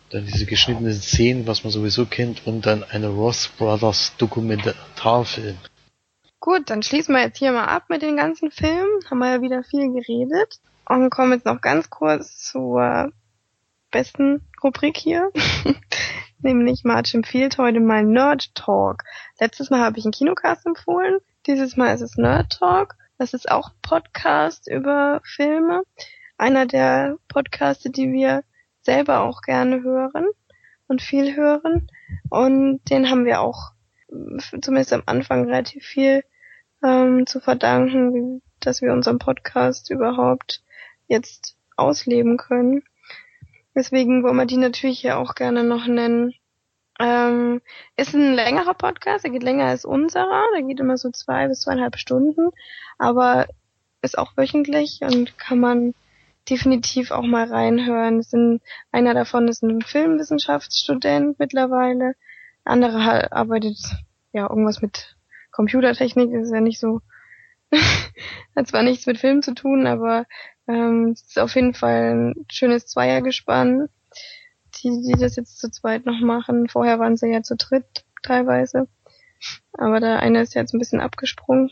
Dann 0.09 0.24
diese 0.24 0.47
geschnittenen 0.47 0.94
Szenen, 0.94 1.47
was 1.47 1.62
man 1.62 1.70
sowieso 1.70 2.06
kennt, 2.06 2.47
und 2.47 2.64
dann 2.64 2.85
eine 2.85 3.09
Ross 3.09 3.51
Brothers 3.59 4.14
Dokumentarfilm. 4.16 5.59
Gut, 6.40 6.70
dann 6.70 6.82
schließen 6.82 7.15
wir 7.15 7.23
jetzt 7.23 7.39
hier 7.39 7.52
mal 7.52 7.66
ab 7.66 7.85
mit 7.89 8.02
den 8.02 8.16
ganzen 8.16 8.51
Filmen. 8.51 9.01
Haben 9.10 9.19
wir 9.19 9.35
ja 9.35 9.43
wieder 9.43 9.65
viel 9.65 9.93
geredet. 9.93 10.60
Und 10.89 11.10
kommen 11.10 11.32
jetzt 11.32 11.47
noch 11.47 11.60
ganz 11.60 11.90
kurz 11.90 12.39
zur 12.39 13.12
besten 13.90 14.48
Rubrik 14.62 14.97
hier. 14.97 15.31
Nämlich 16.40 16.85
March 16.85 17.15
empfiehlt 17.15 17.59
heute 17.59 17.81
mal 17.81 18.05
Nerd 18.05 18.55
Talk. 18.55 19.02
Letztes 19.40 19.70
Mal 19.70 19.81
habe 19.81 19.98
ich 19.98 20.05
einen 20.05 20.12
Kinocast 20.12 20.65
empfohlen. 20.66 21.19
Dieses 21.47 21.77
Mal 21.77 21.94
ist 21.94 22.02
es 22.02 22.16
Nerd 22.16 22.52
Talk. 22.59 22.94
Das 23.19 23.35
ist 23.35 23.51
auch 23.51 23.73
Podcast 23.82 24.69
über 24.69 25.20
Filme. 25.24 25.82
Einer 26.36 26.66
der 26.66 27.16
Podcasts, 27.27 27.82
die 27.82 28.12
wir 28.12 28.44
selber 28.82 29.23
auch 29.23 29.43
gerne 29.43 29.82
hören 29.82 30.28
und 30.86 31.02
viel 31.02 31.36
hören. 31.36 31.90
Und 32.31 32.81
den 32.89 33.10
haben 33.10 33.24
wir 33.24 33.40
auch 33.40 33.73
zumindest 34.09 34.93
am 34.93 35.02
Anfang 35.06 35.44
relativ 35.44 35.85
viel 35.85 36.22
ähm, 36.82 37.26
zu 37.26 37.40
verdanken, 37.40 38.43
dass 38.60 38.82
wir 38.82 38.93
unseren 38.93 39.18
Podcast 39.18 39.90
überhaupt 39.90 40.62
jetzt 41.06 41.56
ausleben 41.76 42.36
können. 42.36 42.82
Deswegen 43.74 44.22
wollen 44.22 44.36
wir 44.36 44.47
die 44.47 44.56
natürlich 44.56 45.01
hier 45.01 45.18
auch 45.18 45.35
gerne 45.35 45.62
noch 45.62 45.86
nennen. 45.86 46.35
Ähm, 47.01 47.60
ist 47.97 48.14
ein 48.14 48.35
längerer 48.35 48.74
Podcast, 48.74 49.24
der 49.24 49.30
geht 49.30 49.44
länger 49.44 49.66
als 49.66 49.85
unserer, 49.85 50.43
der 50.56 50.62
geht 50.62 50.80
immer 50.80 50.97
so 50.97 51.10
zwei 51.10 51.47
bis 51.47 51.60
zweieinhalb 51.60 51.97
Stunden, 51.97 52.51
aber 52.98 53.47
ist 54.02 54.18
auch 54.18 54.36
wöchentlich 54.36 55.01
und 55.02 55.39
kann 55.39 55.60
man 55.60 55.94
definitiv 56.51 57.10
auch 57.12 57.22
mal 57.22 57.47
reinhören. 57.47 58.22
Sind, 58.22 58.62
einer 58.90 59.14
davon 59.14 59.47
ist 59.47 59.62
ein 59.62 59.82
Filmwissenschaftsstudent 59.82 61.39
mittlerweile, 61.39 62.14
andere 62.69 63.32
arbeitet 63.32 63.78
ja 64.32 64.49
irgendwas 64.49 64.82
mit 64.82 65.16
Computertechnik, 65.51 66.32
ist 66.32 66.53
ja 66.53 66.61
nicht 66.61 66.78
so, 66.78 67.01
hat 68.57 68.69
zwar 68.69 68.82
nichts 68.82 69.07
mit 69.07 69.19
Film 69.19 69.43
zu 69.43 69.55
tun, 69.55 69.86
aber 69.86 70.27
ähm, 70.66 71.12
es 71.12 71.23
ist 71.23 71.39
auf 71.39 71.55
jeden 71.55 71.74
Fall 71.74 72.15
ein 72.15 72.47
schönes 72.51 72.86
Zweiergespann 72.86 73.89
die, 74.77 75.03
die 75.03 75.20
das 75.20 75.36
jetzt 75.36 75.59
zu 75.59 75.70
zweit 75.70 76.07
noch 76.07 76.20
machen. 76.20 76.69
Vorher 76.69 76.99
waren 76.99 77.16
sie 77.16 77.28
ja 77.28 77.43
zu 77.43 77.57
dritt 77.57 78.05
teilweise. 78.23 78.89
Aber 79.73 80.01
der 80.01 80.20
eine 80.20 80.43
ist 80.43 80.55
jetzt 80.55 80.74
ein 80.74 80.78
bisschen 80.78 81.01
abgesprungen. 81.01 81.70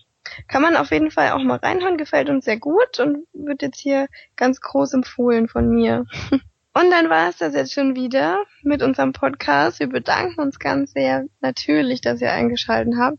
Kann 0.49 0.63
man 0.63 0.77
auf 0.77 0.91
jeden 0.91 1.11
Fall 1.11 1.33
auch 1.33 1.43
mal 1.43 1.59
reinhören, 1.59 1.99
gefällt 1.99 2.29
uns 2.31 2.45
sehr 2.45 2.59
gut 2.59 2.99
und 2.99 3.27
wird 3.33 3.63
jetzt 3.63 3.81
hier 3.81 4.09
ganz 4.35 4.61
groß 4.61 4.95
empfohlen 4.95 5.49
von 5.49 5.69
mir. 5.69 6.07
Und 6.77 6.91
dann 6.91 7.09
war 7.09 7.31
es 7.31 7.39
das 7.39 7.55
jetzt 7.55 7.73
schon 7.73 7.97
wieder 7.97 8.45
mit 8.63 8.83
unserem 8.83 9.15
Podcast. 9.15 9.81
Wir 9.81 9.89
bedanken 9.89 10.43
uns 10.43 10.59
ganz 10.59 10.93
sehr 10.93 11.25
natürlich, 11.41 12.03
dass 12.03 12.21
ihr 12.21 12.31
eingeschaltet 12.31 12.93
habt 12.99 13.17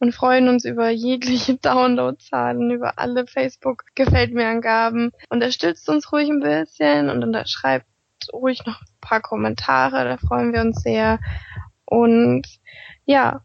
und 0.00 0.14
freuen 0.14 0.48
uns 0.48 0.66
über 0.66 0.90
jegliche 0.90 1.54
Downloadzahlen, 1.62 2.70
über 2.70 2.98
alle 2.98 3.26
Facebook 3.26 3.84
gefällt 3.94 4.34
mir 4.34 4.48
Angaben. 4.48 5.12
Unterstützt 5.30 5.88
uns 5.88 6.12
ruhig 6.12 6.28
ein 6.28 6.40
bisschen 6.40 7.08
und 7.08 7.24
unterschreibt 7.24 7.86
ruhig 8.34 8.66
noch 8.66 8.82
ein 8.82 9.00
paar 9.00 9.22
Kommentare, 9.22 10.04
da 10.04 10.18
freuen 10.18 10.52
wir 10.52 10.60
uns 10.60 10.82
sehr. 10.82 11.20
Und 11.86 12.46
ja, 13.06 13.40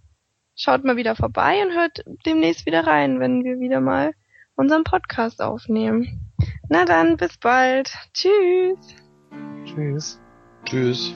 schaut 0.57 0.83
mal 0.83 0.97
wieder 0.97 1.15
vorbei 1.15 1.63
und 1.65 1.73
hört 1.73 2.03
demnächst 2.25 2.65
wieder 2.65 2.85
rein, 2.85 3.21
wenn 3.21 3.45
wir 3.45 3.61
wieder 3.61 3.79
mal 3.79 4.11
unseren 4.57 4.83
Podcast 4.83 5.41
aufnehmen. 5.41 6.33
Na 6.67 6.83
dann, 6.83 7.15
bis 7.15 7.37
bald. 7.37 7.93
Tschüss. 8.13 9.08
Tschüss. 9.65 10.19
Tschüss. 10.65 11.13